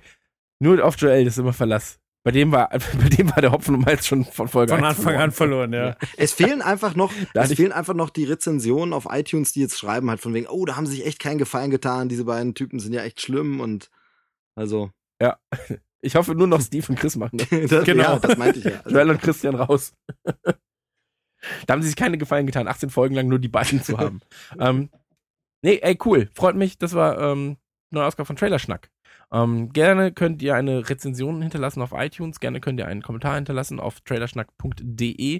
Nur 0.59 0.83
auf 0.83 0.99
Joel 0.99 1.27
ist 1.27 1.37
immer 1.37 1.53
Verlass. 1.53 2.00
Bei 2.23 2.31
dem 2.31 2.51
war, 2.51 2.69
bei 2.69 3.09
dem 3.09 3.29
war 3.31 3.41
der 3.41 3.51
Hopfen 3.51 3.75
und 3.75 3.85
Malz 3.85 4.05
schon 4.05 4.25
von 4.25 4.47
Folge 4.47 4.73
Von 4.73 4.83
Anfang 4.83 5.03
verloren. 5.03 5.23
an 5.23 5.31
verloren, 5.31 5.73
ja. 5.73 5.95
Es 6.17 6.33
fehlen 6.33 6.61
einfach 6.61 6.95
noch, 6.95 7.11
es 7.33 7.53
fehlen 7.53 7.71
einfach 7.71 7.95
noch 7.95 8.09
die 8.09 8.25
Rezensionen 8.25 8.93
auf 8.93 9.07
iTunes, 9.09 9.53
die 9.53 9.61
jetzt 9.61 9.79
schreiben 9.79 10.09
halt 10.09 10.21
von 10.21 10.33
wegen, 10.33 10.47
oh, 10.47 10.65
da 10.65 10.75
haben 10.75 10.85
sie 10.85 10.97
sich 10.97 11.05
echt 11.05 11.19
keinen 11.19 11.39
Gefallen 11.39 11.71
getan. 11.71 12.09
Diese 12.09 12.25
beiden 12.25 12.53
Typen 12.53 12.79
sind 12.79 12.93
ja 12.93 13.01
echt 13.03 13.21
schlimm 13.21 13.59
und, 13.59 13.89
also. 14.55 14.91
Ja. 15.21 15.37
Ich 16.03 16.15
hoffe 16.15 16.33
nur 16.33 16.47
noch 16.47 16.61
Steve 16.61 16.83
und 16.89 16.97
Chris 16.97 17.15
machen 17.15 17.37
das. 17.37 17.69
das 17.69 17.85
genau. 17.85 18.13
Ja, 18.13 18.17
das 18.17 18.35
meinte 18.35 18.57
ich 18.57 18.65
ja. 18.65 18.81
Also. 18.83 18.89
Joel 18.89 19.11
und 19.11 19.21
Christian 19.21 19.53
raus. 19.53 19.93
da 20.23 21.73
haben 21.73 21.83
sie 21.83 21.89
sich 21.89 21.95
keine 21.95 22.17
Gefallen 22.17 22.47
getan, 22.47 22.67
18 22.67 22.89
Folgen 22.89 23.13
lang 23.13 23.27
nur 23.27 23.37
die 23.37 23.49
beiden 23.49 23.83
zu 23.83 23.99
haben. 23.99 24.19
ähm, 24.59 24.89
nee, 25.61 25.77
ey, 25.79 25.95
cool. 26.03 26.27
Freut 26.33 26.55
mich. 26.55 26.79
Das 26.79 26.95
war, 26.95 27.21
ähm, 27.21 27.57
neue 27.91 28.07
Ausgabe 28.07 28.25
von 28.25 28.35
Trailerschnack. 28.35 28.89
Ähm, 29.31 29.71
gerne 29.71 30.11
könnt 30.11 30.41
ihr 30.41 30.55
eine 30.55 30.89
Rezension 30.89 31.41
hinterlassen 31.41 31.81
auf 31.81 31.93
iTunes, 31.93 32.39
gerne 32.39 32.59
könnt 32.59 32.79
ihr 32.79 32.87
einen 32.87 33.01
Kommentar 33.01 33.35
hinterlassen 33.35 33.79
auf 33.79 34.01
trailerschnack.de. 34.01 35.39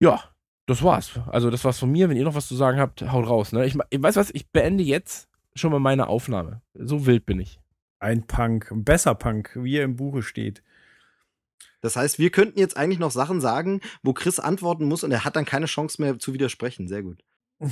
Ja, 0.00 0.22
das 0.66 0.82
war's. 0.82 1.18
Also 1.26 1.50
das 1.50 1.64
war's 1.64 1.78
von 1.78 1.90
mir. 1.90 2.08
Wenn 2.08 2.16
ihr 2.16 2.24
noch 2.24 2.34
was 2.34 2.48
zu 2.48 2.56
sagen 2.56 2.78
habt, 2.78 3.02
haut 3.02 3.26
raus. 3.26 3.52
Ne? 3.52 3.66
Ich, 3.66 3.76
ich 3.90 4.02
weiß 4.02 4.16
was, 4.16 4.30
ich 4.30 4.50
beende 4.50 4.84
jetzt 4.84 5.28
schon 5.54 5.72
mal 5.72 5.80
meine 5.80 6.08
Aufnahme. 6.08 6.60
So 6.74 7.06
wild 7.06 7.26
bin 7.26 7.40
ich. 7.40 7.60
Ein 8.00 8.26
Punk, 8.26 8.70
ein 8.70 8.84
besser 8.84 9.14
Punk, 9.14 9.52
wie 9.54 9.76
er 9.76 9.84
im 9.84 9.96
Buche 9.96 10.22
steht. 10.22 10.62
Das 11.80 11.96
heißt, 11.96 12.18
wir 12.18 12.30
könnten 12.30 12.58
jetzt 12.58 12.76
eigentlich 12.76 12.98
noch 12.98 13.10
Sachen 13.10 13.40
sagen, 13.40 13.80
wo 14.02 14.12
Chris 14.12 14.40
antworten 14.40 14.86
muss 14.86 15.04
und 15.04 15.12
er 15.12 15.24
hat 15.24 15.36
dann 15.36 15.44
keine 15.44 15.66
Chance 15.66 16.00
mehr 16.00 16.18
zu 16.18 16.32
widersprechen. 16.32 16.88
Sehr 16.88 17.02
gut. 17.02 17.22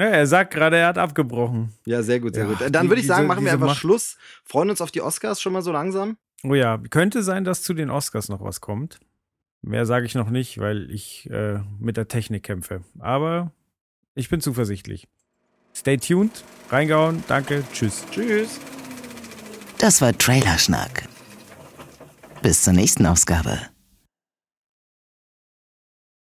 Ja, 0.00 0.06
er 0.06 0.26
sagt 0.26 0.54
gerade, 0.54 0.78
er 0.78 0.86
hat 0.86 0.96
abgebrochen. 0.96 1.74
Ja, 1.84 2.02
sehr 2.02 2.20
gut, 2.20 2.34
sehr 2.34 2.46
ja, 2.46 2.54
gut. 2.54 2.74
Dann 2.74 2.88
würde 2.88 3.02
ich 3.02 3.06
sagen, 3.06 3.26
machen 3.26 3.44
wir 3.44 3.52
einfach 3.52 3.66
Macht. 3.66 3.80
Schluss. 3.80 4.16
Freuen 4.44 4.70
uns 4.70 4.80
auf 4.80 4.90
die 4.90 5.02
Oscars 5.02 5.42
schon 5.42 5.52
mal 5.52 5.60
so 5.60 5.72
langsam. 5.72 6.16
Oh 6.42 6.54
ja, 6.54 6.78
könnte 6.88 7.22
sein, 7.22 7.44
dass 7.44 7.62
zu 7.62 7.74
den 7.74 7.90
Oscars 7.90 8.30
noch 8.30 8.42
was 8.42 8.62
kommt. 8.62 8.98
Mehr 9.60 9.84
sage 9.84 10.06
ich 10.06 10.14
noch 10.14 10.30
nicht, 10.30 10.56
weil 10.56 10.90
ich 10.90 11.28
äh, 11.28 11.58
mit 11.78 11.98
der 11.98 12.08
Technik 12.08 12.44
kämpfe. 12.44 12.80
Aber 12.98 13.52
ich 14.14 14.30
bin 14.30 14.40
zuversichtlich. 14.40 15.06
Stay 15.76 15.98
tuned, 15.98 16.44
reingehauen, 16.70 17.22
danke, 17.28 17.62
tschüss. 17.74 18.06
Tschüss. 18.10 18.58
Das 19.76 20.00
war 20.00 20.16
Trailerschnack. 20.16 21.08
Bis 22.40 22.62
zur 22.62 22.72
nächsten 22.72 23.04
Ausgabe. 23.04 23.69